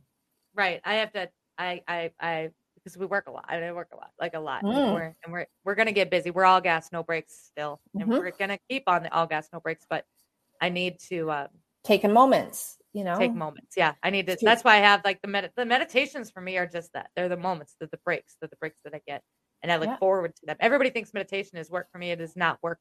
Right. 0.55 0.81
I 0.85 0.95
have 0.97 1.13
to. 1.13 1.29
I. 1.59 1.83
I. 1.89 2.11
I. 2.21 2.51
Because 2.89 2.99
we 2.99 3.07
work 3.07 3.27
a 3.29 3.31
lot. 3.31 3.45
I 3.51 3.71
work 3.73 3.89
a 3.93 3.97
lot, 3.97 4.11
like 4.19 4.33
a 4.35 4.41
lot. 4.41 4.65
Mm. 4.65 4.75
And 4.75 4.95
we're 4.95 5.15
and 5.25 5.33
we're 5.33 5.47
we're 5.65 5.75
gonna 5.75 5.93
get 5.93 6.11
busy. 6.11 6.31
We're 6.31 6.47
all 6.47 6.61
gas, 6.61 6.91
no 6.91 7.03
brakes 7.03 7.35
still, 7.51 7.81
and 7.95 8.05
Mhm. 8.05 8.19
we're 8.19 8.31
gonna 8.31 8.59
keep 8.71 8.85
on 8.87 9.03
the 9.03 9.13
all 9.13 9.27
gas, 9.27 9.49
no 9.53 9.61
brakes. 9.61 9.85
But 9.89 10.07
I 10.61 10.71
need 10.71 10.99
to 11.11 11.31
um, 11.31 11.49
Taking 11.85 12.13
moments, 12.15 12.79
you 12.95 13.05
know. 13.05 13.19
take 13.19 13.35
moments. 13.35 13.77
Yeah, 13.77 13.93
I 14.03 14.09
need 14.11 14.27
to. 14.27 14.33
It's 14.33 14.41
true. 14.43 14.47
That's 14.49 14.65
why 14.65 14.77
I 14.77 14.79
have 14.79 15.03
like 15.05 15.21
the 15.21 15.29
med- 15.29 15.53
the 15.55 15.67
meditations 15.67 16.31
for 16.31 16.41
me 16.41 16.57
are 16.57 16.67
just 16.67 16.93
that. 16.95 17.11
They're 17.15 17.29
the 17.29 17.37
moments. 17.37 17.77
They're 17.79 17.89
the 17.93 17.99
breaks. 17.99 18.37
They're 18.41 18.49
the 18.49 18.57
breaks 18.57 18.79
that 18.85 18.95
I 18.95 19.03
get, 19.07 19.23
and 19.63 19.71
I 19.71 19.77
look 19.77 19.89
Yeah. 19.89 19.99
forward 19.99 20.35
to 20.37 20.47
them. 20.47 20.57
Everybody 20.61 20.89
thinks 20.91 21.13
meditation 21.13 21.59
is 21.59 21.71
work 21.71 21.91
for 21.93 21.99
me. 21.99 22.11
It 22.11 22.21
is 22.23 22.37
not 22.37 22.59
work. 22.63 22.81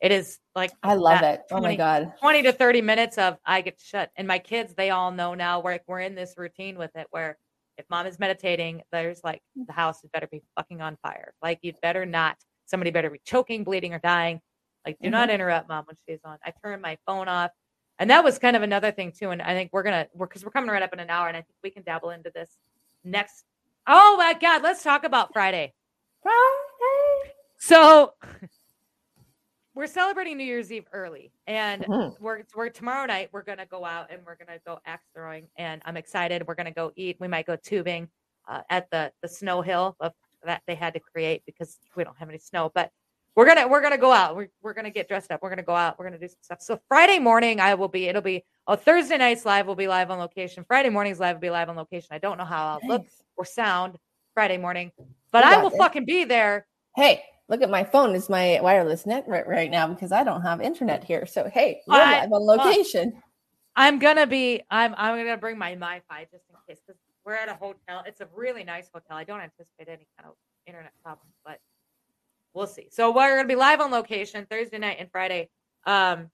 It 0.00 0.12
is 0.12 0.38
like 0.54 0.70
I 0.84 0.94
love 0.94 1.22
it. 1.22 1.42
Oh 1.50 1.60
my 1.60 1.74
god. 1.74 2.12
20 2.20 2.42
to 2.42 2.52
30 2.52 2.80
minutes 2.82 3.18
of 3.18 3.38
I 3.44 3.60
get 3.62 3.80
shut. 3.80 4.12
And 4.14 4.28
my 4.28 4.38
kids, 4.38 4.74
they 4.76 4.90
all 4.90 5.10
know 5.10 5.34
now 5.34 5.58
we're 5.58 5.80
we're 5.88 5.98
in 6.00 6.14
this 6.14 6.34
routine 6.36 6.78
with 6.78 6.94
it 6.94 7.08
where 7.10 7.36
if 7.78 7.86
mom 7.88 8.06
is 8.06 8.18
meditating, 8.18 8.82
there's 8.92 9.22
like 9.24 9.40
mm. 9.58 9.66
the 9.66 9.72
house 9.72 10.02
had 10.02 10.12
better 10.12 10.26
be 10.26 10.42
fucking 10.56 10.80
on 10.80 10.98
fire. 11.02 11.32
Like 11.42 11.60
you'd 11.62 11.80
better 11.80 12.04
not 12.04 12.36
somebody 12.66 12.90
better 12.90 13.08
be 13.08 13.20
choking, 13.24 13.64
bleeding, 13.64 13.94
or 13.94 13.98
dying. 13.98 14.40
Like 14.84 14.98
do 15.02 15.10
not 15.10 15.28
mm-hmm. 15.28 15.36
interrupt 15.36 15.68
mom 15.68 15.84
when 15.86 15.96
she's 16.06 16.20
on. 16.24 16.38
I 16.44 16.52
turn 16.62 16.80
my 16.80 16.98
phone 17.06 17.28
off. 17.28 17.50
And 17.98 18.10
that 18.10 18.22
was 18.22 18.38
kind 18.38 18.56
of 18.56 18.62
another 18.62 18.92
thing 18.92 19.12
too. 19.12 19.30
And 19.30 19.42
I 19.42 19.54
think 19.54 19.70
we're 19.72 19.82
gonna 19.82 20.06
we're 20.14 20.26
because 20.26 20.44
we're 20.44 20.50
coming 20.50 20.70
right 20.70 20.82
up 20.82 20.92
in 20.92 21.00
an 21.00 21.10
hour 21.10 21.28
and 21.28 21.36
I 21.36 21.40
think 21.40 21.56
we 21.62 21.70
can 21.70 21.82
dabble 21.82 22.10
into 22.10 22.30
this 22.34 22.50
next. 23.04 23.44
Oh 23.86 24.16
my 24.18 24.34
god, 24.34 24.62
let's 24.62 24.82
talk 24.82 25.04
about 25.04 25.32
Friday. 25.32 25.72
Friday. 26.22 27.34
So 27.58 28.14
we're 29.78 29.86
celebrating 29.86 30.36
New 30.36 30.42
Year's 30.44 30.72
Eve 30.72 30.86
early, 30.92 31.30
and 31.46 31.84
Mhm. 31.84 32.18
we're 32.18 32.42
we're 32.56 32.68
tomorrow 32.68 33.06
night. 33.06 33.28
We're 33.30 33.44
gonna 33.44 33.64
go 33.64 33.84
out 33.84 34.10
and 34.10 34.26
we're 34.26 34.34
gonna 34.34 34.58
go 34.66 34.80
axe 34.84 35.06
throwing, 35.14 35.48
and 35.56 35.80
I'm 35.84 35.96
excited. 35.96 36.44
We're 36.48 36.56
gonna 36.56 36.72
go 36.72 36.90
eat. 36.96 37.16
We 37.20 37.28
might 37.28 37.46
go 37.46 37.54
tubing 37.54 38.08
uh, 38.48 38.62
at 38.70 38.90
the 38.90 39.12
the 39.22 39.28
snow 39.28 39.62
hill 39.62 39.96
of 40.00 40.14
that 40.42 40.62
they 40.66 40.74
had 40.74 40.94
to 40.94 41.00
create 41.00 41.44
because 41.46 41.78
we 41.94 42.02
don't 42.02 42.18
have 42.18 42.28
any 42.28 42.38
snow. 42.38 42.72
But 42.74 42.90
we're 43.36 43.46
gonna 43.46 43.68
we're 43.68 43.80
gonna 43.80 43.98
go 43.98 44.10
out. 44.10 44.34
We're 44.34 44.48
we're 44.62 44.74
gonna 44.74 44.90
get 44.90 45.06
dressed 45.06 45.30
up. 45.30 45.42
We're 45.42 45.50
gonna 45.50 45.62
go 45.62 45.76
out. 45.76 45.96
We're 45.96 46.06
gonna 46.06 46.18
do 46.18 46.26
some 46.26 46.38
stuff. 46.42 46.60
So 46.60 46.80
Friday 46.88 47.20
morning, 47.20 47.60
I 47.60 47.74
will 47.74 47.86
be. 47.86 48.08
It'll 48.08 48.20
be. 48.20 48.44
Oh, 48.66 48.74
Thursday 48.74 49.16
night's 49.16 49.46
live 49.46 49.68
will 49.68 49.76
be 49.76 49.86
live 49.86 50.10
on 50.10 50.18
location. 50.18 50.64
Friday 50.64 50.88
morning's 50.88 51.20
live 51.20 51.36
will 51.36 51.40
be 51.40 51.50
live 51.50 51.68
on 51.68 51.76
location. 51.76 52.08
I 52.10 52.18
don't 52.18 52.36
know 52.36 52.44
how 52.44 52.80
I'll 52.82 52.88
look 52.88 53.06
or 53.36 53.44
sound 53.44 53.96
Friday 54.34 54.58
morning, 54.58 54.90
but 55.30 55.44
I 55.44 55.62
will 55.62 55.70
this. 55.70 55.78
fucking 55.78 56.04
be 56.04 56.24
there. 56.24 56.66
Hey, 56.96 57.22
look 57.48 57.62
at 57.62 57.70
my 57.70 57.84
phone. 57.84 58.14
It's 58.14 58.28
my 58.28 58.60
wireless 58.62 59.06
net 59.06 59.24
right, 59.26 59.70
now 59.70 59.88
because 59.88 60.12
I 60.12 60.22
don't 60.24 60.42
have 60.42 60.60
internet 60.60 61.04
here. 61.04 61.26
So 61.26 61.48
hey, 61.52 61.80
we're 61.86 61.96
I- 61.96 62.20
live 62.22 62.32
on 62.32 62.42
location. 62.44 63.22
I'm 63.76 64.00
gonna 64.00 64.26
be. 64.26 64.62
I'm. 64.70 64.94
I'm 64.98 65.16
gonna 65.16 65.36
bring 65.36 65.56
my 65.56 65.74
Wi-Fi 65.74 66.26
just 66.32 66.44
in 66.50 66.56
case 66.68 66.82
because 66.84 67.00
we're 67.24 67.34
at 67.34 67.48
a 67.48 67.54
hotel. 67.54 68.02
It's 68.06 68.20
a 68.20 68.28
really 68.34 68.64
nice 68.64 68.90
hotel. 68.92 69.16
I 69.16 69.22
don't 69.22 69.40
anticipate 69.40 69.86
any 69.88 70.08
kind 70.18 70.28
of 70.28 70.34
internet 70.66 70.92
problems, 71.04 71.32
but 71.44 71.60
we'll 72.54 72.66
see. 72.66 72.88
So 72.90 73.12
we're 73.12 73.36
gonna 73.36 73.46
be 73.46 73.54
live 73.54 73.80
on 73.80 73.92
location 73.92 74.46
Thursday 74.50 74.78
night 74.78 74.96
and 74.98 75.08
Friday. 75.12 75.48
Um, 75.86 76.28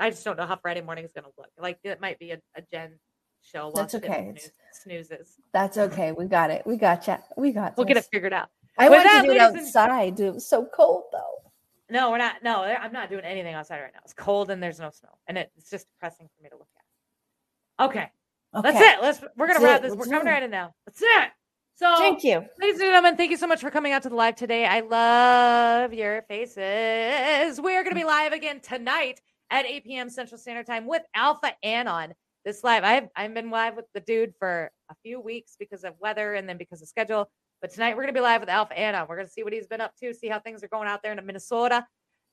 I 0.00 0.10
just 0.10 0.24
don't 0.24 0.36
know 0.36 0.46
how 0.46 0.56
Friday 0.56 0.80
morning 0.80 1.04
is 1.04 1.12
gonna 1.12 1.28
look. 1.38 1.50
Like 1.56 1.78
it 1.84 2.00
might 2.00 2.18
be 2.18 2.32
a, 2.32 2.40
a 2.56 2.62
Jen 2.72 2.98
show. 3.40 3.70
That's 3.72 3.94
okay. 3.94 4.34
snoo- 4.34 4.50
Snoozes. 4.82 5.36
That's 5.52 5.78
okay. 5.78 6.10
We 6.10 6.24
got 6.24 6.50
it. 6.50 6.66
We 6.66 6.76
got 6.76 7.06
you. 7.06 7.16
We 7.36 7.52
got. 7.52 7.76
We'll 7.76 7.86
get 7.86 7.96
it 7.96 8.06
figured 8.10 8.32
out. 8.32 8.48
I 8.78 8.88
With 8.88 9.04
want 9.04 9.22
to 9.22 9.28
do 9.28 9.34
it 9.34 9.40
outside. 9.40 10.18
It 10.18 10.34
was 10.34 10.46
so 10.46 10.66
cold 10.74 11.04
though. 11.12 11.50
No, 11.90 12.10
we're 12.10 12.18
not. 12.18 12.42
No, 12.42 12.62
I'm 12.62 12.92
not 12.92 13.10
doing 13.10 13.24
anything 13.24 13.54
outside 13.54 13.80
right 13.80 13.92
now. 13.92 14.00
It's 14.04 14.14
cold 14.14 14.50
and 14.50 14.62
there's 14.62 14.80
no 14.80 14.90
snow, 14.90 15.10
and 15.26 15.36
it, 15.36 15.52
it's 15.56 15.68
just 15.70 15.86
depressing 15.90 16.26
for 16.26 16.42
me 16.42 16.48
to 16.48 16.56
look 16.56 16.68
at. 16.76 17.84
Okay. 17.84 18.10
Okay. 18.54 18.72
That's 18.72 18.80
it. 18.80 19.02
Let's 19.02 19.20
we're 19.36 19.46
gonna 19.46 19.60
That's 19.60 19.64
wrap 19.64 19.84
it. 19.84 19.88
this. 19.88 19.94
We're 19.94 20.06
coming 20.06 20.26
right 20.32 20.42
in 20.42 20.50
now. 20.50 20.74
That's 20.86 21.02
it. 21.02 21.30
So 21.74 21.94
Thank 21.96 22.22
you. 22.22 22.44
ladies 22.60 22.80
and 22.80 22.88
gentlemen, 22.88 23.16
thank 23.16 23.30
you 23.30 23.36
so 23.38 23.46
much 23.46 23.60
for 23.60 23.70
coming 23.70 23.92
out 23.92 24.02
to 24.02 24.10
the 24.10 24.14
live 24.14 24.36
today. 24.36 24.66
I 24.66 24.80
love 24.80 25.92
your 25.94 26.22
faces. 26.28 27.60
We're 27.60 27.82
gonna 27.82 27.94
be 27.96 28.04
live 28.04 28.32
again 28.32 28.60
tonight 28.60 29.20
at 29.50 29.66
8 29.66 29.84
p.m. 29.84 30.10
Central 30.10 30.38
Standard 30.38 30.66
Time 30.66 30.86
with 30.86 31.02
Alpha 31.14 31.52
Anon. 31.62 32.14
This 32.44 32.62
live, 32.62 32.84
I've 32.84 33.08
I've 33.16 33.32
been 33.34 33.50
live 33.50 33.76
with 33.76 33.86
the 33.94 34.00
dude 34.00 34.34
for 34.38 34.70
a 34.90 34.94
few 35.02 35.20
weeks 35.20 35.56
because 35.58 35.84
of 35.84 35.94
weather 35.98 36.34
and 36.34 36.48
then 36.48 36.58
because 36.58 36.82
of 36.82 36.88
schedule. 36.88 37.30
But 37.62 37.72
tonight 37.72 37.96
we're 37.96 38.02
gonna 38.02 38.12
be 38.12 38.20
live 38.20 38.40
with 38.40 38.50
Alpha 38.50 38.78
Anna. 38.78 39.06
We're 39.08 39.16
gonna 39.16 39.28
see 39.28 39.44
what 39.44 39.54
he's 39.54 39.66
been 39.66 39.80
up 39.80 39.96
to, 40.00 40.12
see 40.12 40.28
how 40.28 40.40
things 40.40 40.62
are 40.62 40.68
going 40.68 40.88
out 40.88 41.02
there 41.02 41.12
in 41.12 41.24
Minnesota, 41.24 41.86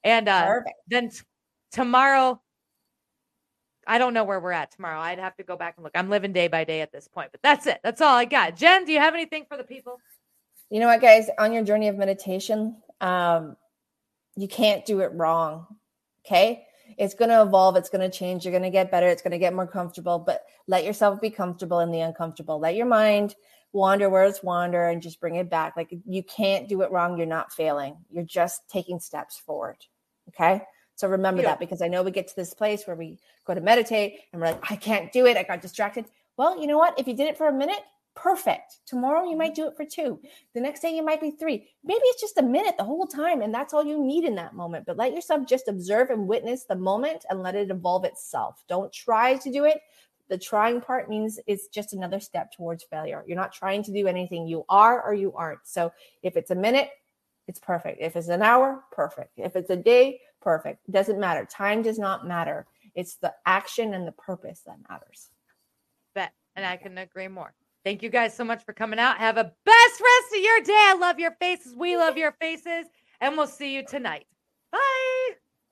and 0.03 0.27
uh, 0.27 0.45
Perfect. 0.45 0.75
then 0.88 1.09
t- 1.09 1.19
tomorrow 1.71 2.41
i 3.88 3.97
don't 3.97 4.13
know 4.13 4.23
where 4.25 4.39
we're 4.39 4.51
at 4.51 4.71
tomorrow 4.71 4.99
i'd 4.99 5.19
have 5.19 5.36
to 5.38 5.43
go 5.43 5.55
back 5.55 5.75
and 5.77 5.84
look 5.84 5.93
i'm 5.95 6.09
living 6.09 6.34
day 6.34 6.47
by 6.47 6.63
day 6.63 6.82
at 6.82 6.91
this 6.91 7.07
point 7.07 7.30
but 7.32 7.39
that's 7.41 7.65
it 7.65 7.80
that's 7.84 8.01
all 8.01 8.13
i 8.15 8.25
got 8.25 8.55
jen 8.55 8.84
do 8.86 8.91
you 8.91 8.99
have 8.99 9.13
anything 9.13 9.45
for 9.47 9.55
the 9.55 9.63
people 9.63 9.97
You 10.69 10.80
know 10.80 10.88
what, 10.88 11.01
guys? 11.01 11.30
On 11.39 11.51
your 11.51 11.63
journey 11.63 11.88
of 11.88 11.97
meditation, 11.97 12.75
um, 13.01 13.55
you 14.36 14.47
can't 14.47 14.86
do 14.86 14.99
it 14.99 15.11
wrong. 15.13 15.65
Okay. 16.25 16.65
It's 16.97 17.15
going 17.15 17.30
to 17.30 17.41
evolve. 17.41 17.75
It's 17.75 17.89
going 17.89 18.07
to 18.09 18.15
change. 18.15 18.45
You're 18.45 18.51
going 18.51 18.63
to 18.63 18.69
get 18.69 18.91
better. 18.91 19.07
It's 19.07 19.21
going 19.23 19.32
to 19.32 19.39
get 19.39 19.53
more 19.55 19.65
comfortable, 19.67 20.19
but 20.19 20.43
let 20.67 20.84
yourself 20.84 21.19
be 21.21 21.30
comfortable 21.32 21.80
in 21.80 21.91
the 21.91 22.01
uncomfortable. 22.01 22.59
Let 22.59 22.75
your 22.75 22.86
mind 22.86 23.36
wander 23.72 24.09
where 24.09 24.24
it's 24.26 24.41
wander 24.43 24.88
and 24.88 25.01
just 25.01 25.20
bring 25.20 25.36
it 25.36 25.49
back. 25.49 25.78
Like 25.78 25.93
you 26.05 26.24
can't 26.24 26.67
do 26.67 26.82
it 26.82 26.91
wrong. 26.91 27.17
You're 27.17 27.28
not 27.28 27.51
failing. 27.53 27.97
You're 28.11 28.24
just 28.24 28.67
taking 28.70 28.99
steps 28.99 29.38
forward. 29.38 29.78
Okay. 30.30 30.63
So 30.95 31.07
remember 31.07 31.41
Yeah. 31.41 31.49
that 31.49 31.59
because 31.59 31.82
I 31.82 31.88
know 31.88 32.03
we 32.03 32.11
get 32.11 32.28
to 32.28 32.36
this 32.36 32.53
place 32.53 32.86
where 32.86 32.95
we 32.95 33.20
go 33.45 33.53
to 33.53 33.61
meditate 33.61 34.20
and 34.34 34.41
we're 34.41 34.49
like, 34.49 34.72
I 34.72 34.76
can't 34.76 35.11
do 35.11 35.26
it. 35.28 35.38
I 35.38 35.43
got 35.43 35.61
distracted. 35.61 36.05
Well, 36.38 36.59
you 36.59 36.67
know 36.67 36.78
what? 36.78 36.99
If 36.99 37.07
you 37.07 37.13
did 37.15 37.28
it 37.28 37.38
for 37.38 37.47
a 37.47 37.53
minute, 37.53 37.80
perfect. 38.15 38.80
Tomorrow 38.86 39.30
you 39.30 39.38
might 39.38 39.55
do 39.55 39.67
it 39.67 39.78
for 39.78 39.86
two. 39.86 40.20
The 40.53 40.59
next 40.59 40.82
day 40.82 40.93
you 40.93 41.03
might 41.05 41.22
be 41.22 41.32
three. 41.32 41.70
Maybe 41.84 42.01
it's 42.03 42.20
just 42.20 42.38
a 42.38 42.43
minute 42.43 42.76
the 42.78 42.84
whole 42.84 43.07
time, 43.07 43.41
and 43.41 43.53
that's 43.53 43.74
all 43.74 43.86
you 43.86 44.03
need 44.03 44.26
in 44.26 44.36
that 44.36 44.55
moment. 44.55 44.86
But 44.86 44.97
let 44.97 45.13
yourself 45.13 45.45
just 45.47 45.70
observe 45.70 46.09
and 46.09 46.28
witness 46.28 46.65
the 46.65 46.76
moment 46.76 47.24
and 47.30 47.41
let 47.41 47.55
it 47.55 47.72
evolve 47.72 48.03
itself. 48.03 48.61
Don't 48.67 48.91
try 48.91 49.36
to 49.38 49.51
do 49.51 49.63
it. 49.63 49.80
The 50.30 50.38
trying 50.38 50.80
part 50.82 51.09
means 51.09 51.39
it's 51.47 51.67
just 51.67 51.93
another 51.93 52.19
step 52.19 52.51
towards 52.51 52.84
failure. 52.84 53.23
You're 53.27 53.36
not 53.38 53.51
trying 53.53 53.84
to 53.84 53.91
do 53.91 54.07
anything. 54.07 54.47
You 54.47 54.65
are 54.69 55.01
or 55.03 55.13
you 55.13 55.34
aren't. 55.34 55.61
So 55.65 55.91
if 56.23 56.38
it's 56.38 56.51
a 56.51 56.55
minute, 56.55 56.89
it's 57.47 57.59
perfect. 57.59 57.97
If 57.99 58.15
it's 58.15 58.27
an 58.27 58.41
hour, 58.43 58.84
perfect. 58.91 59.32
If 59.38 59.55
it's 59.55 59.69
a 59.71 59.75
day, 59.75 60.21
perfect. 60.41 60.89
Doesn't 60.91 61.19
matter. 61.19 61.45
Time 61.45 61.82
does 61.82 61.97
not 61.99 62.27
matter. 62.27 62.67
It's 62.95 63.15
the 63.15 63.34
action 63.45 63.93
and 63.95 64.07
the 64.07 64.11
purpose 64.13 64.61
that 64.65 64.77
matters. 64.89 65.30
bet 66.15 66.34
and 66.55 66.65
i 66.65 66.75
couldn't 66.77 66.97
agree 66.97 67.27
more 67.27 67.53
thank 67.84 68.01
you 68.03 68.09
guys 68.09 68.36
so 68.36 68.43
much 68.43 68.63
for 68.65 68.73
coming 68.73 68.99
out 68.99 69.17
have 69.17 69.38
a 69.38 69.43
best 69.65 70.01
rest 70.01 70.36
of 70.36 70.41
your 70.41 70.59
day 70.61 70.73
i 70.89 70.97
love 70.99 71.19
your 71.19 71.32
faces 71.39 71.75
we 71.75 71.95
love 71.97 72.17
your 72.17 72.32
faces 72.34 72.86
and 73.21 73.38
we'll 73.38 73.47
see 73.47 73.73
you 73.75 73.86
tonight 73.86 74.25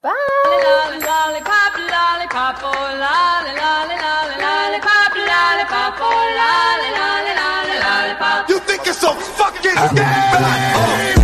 bye 0.08 0.14
Bye. 0.14 1.08
Lollipop, 1.08 1.74
lollipop, 1.76 2.64
oh, 2.64 2.72
lolly, 3.04 3.54
lolly, 3.60 3.98
lolly, 4.04 4.38
lollipop, 4.40 5.14
lollipop, 5.16 5.96
oh, 6.00 6.12
lolly, 6.40 6.90
lolly, 6.98 7.34
lolly, 7.42 7.78
lollipop. 7.84 8.50
You 8.50 8.60
think 8.60 8.86
you're 8.86 8.94
so 8.94 9.14
fucking 9.14 9.76
bad? 9.96 11.17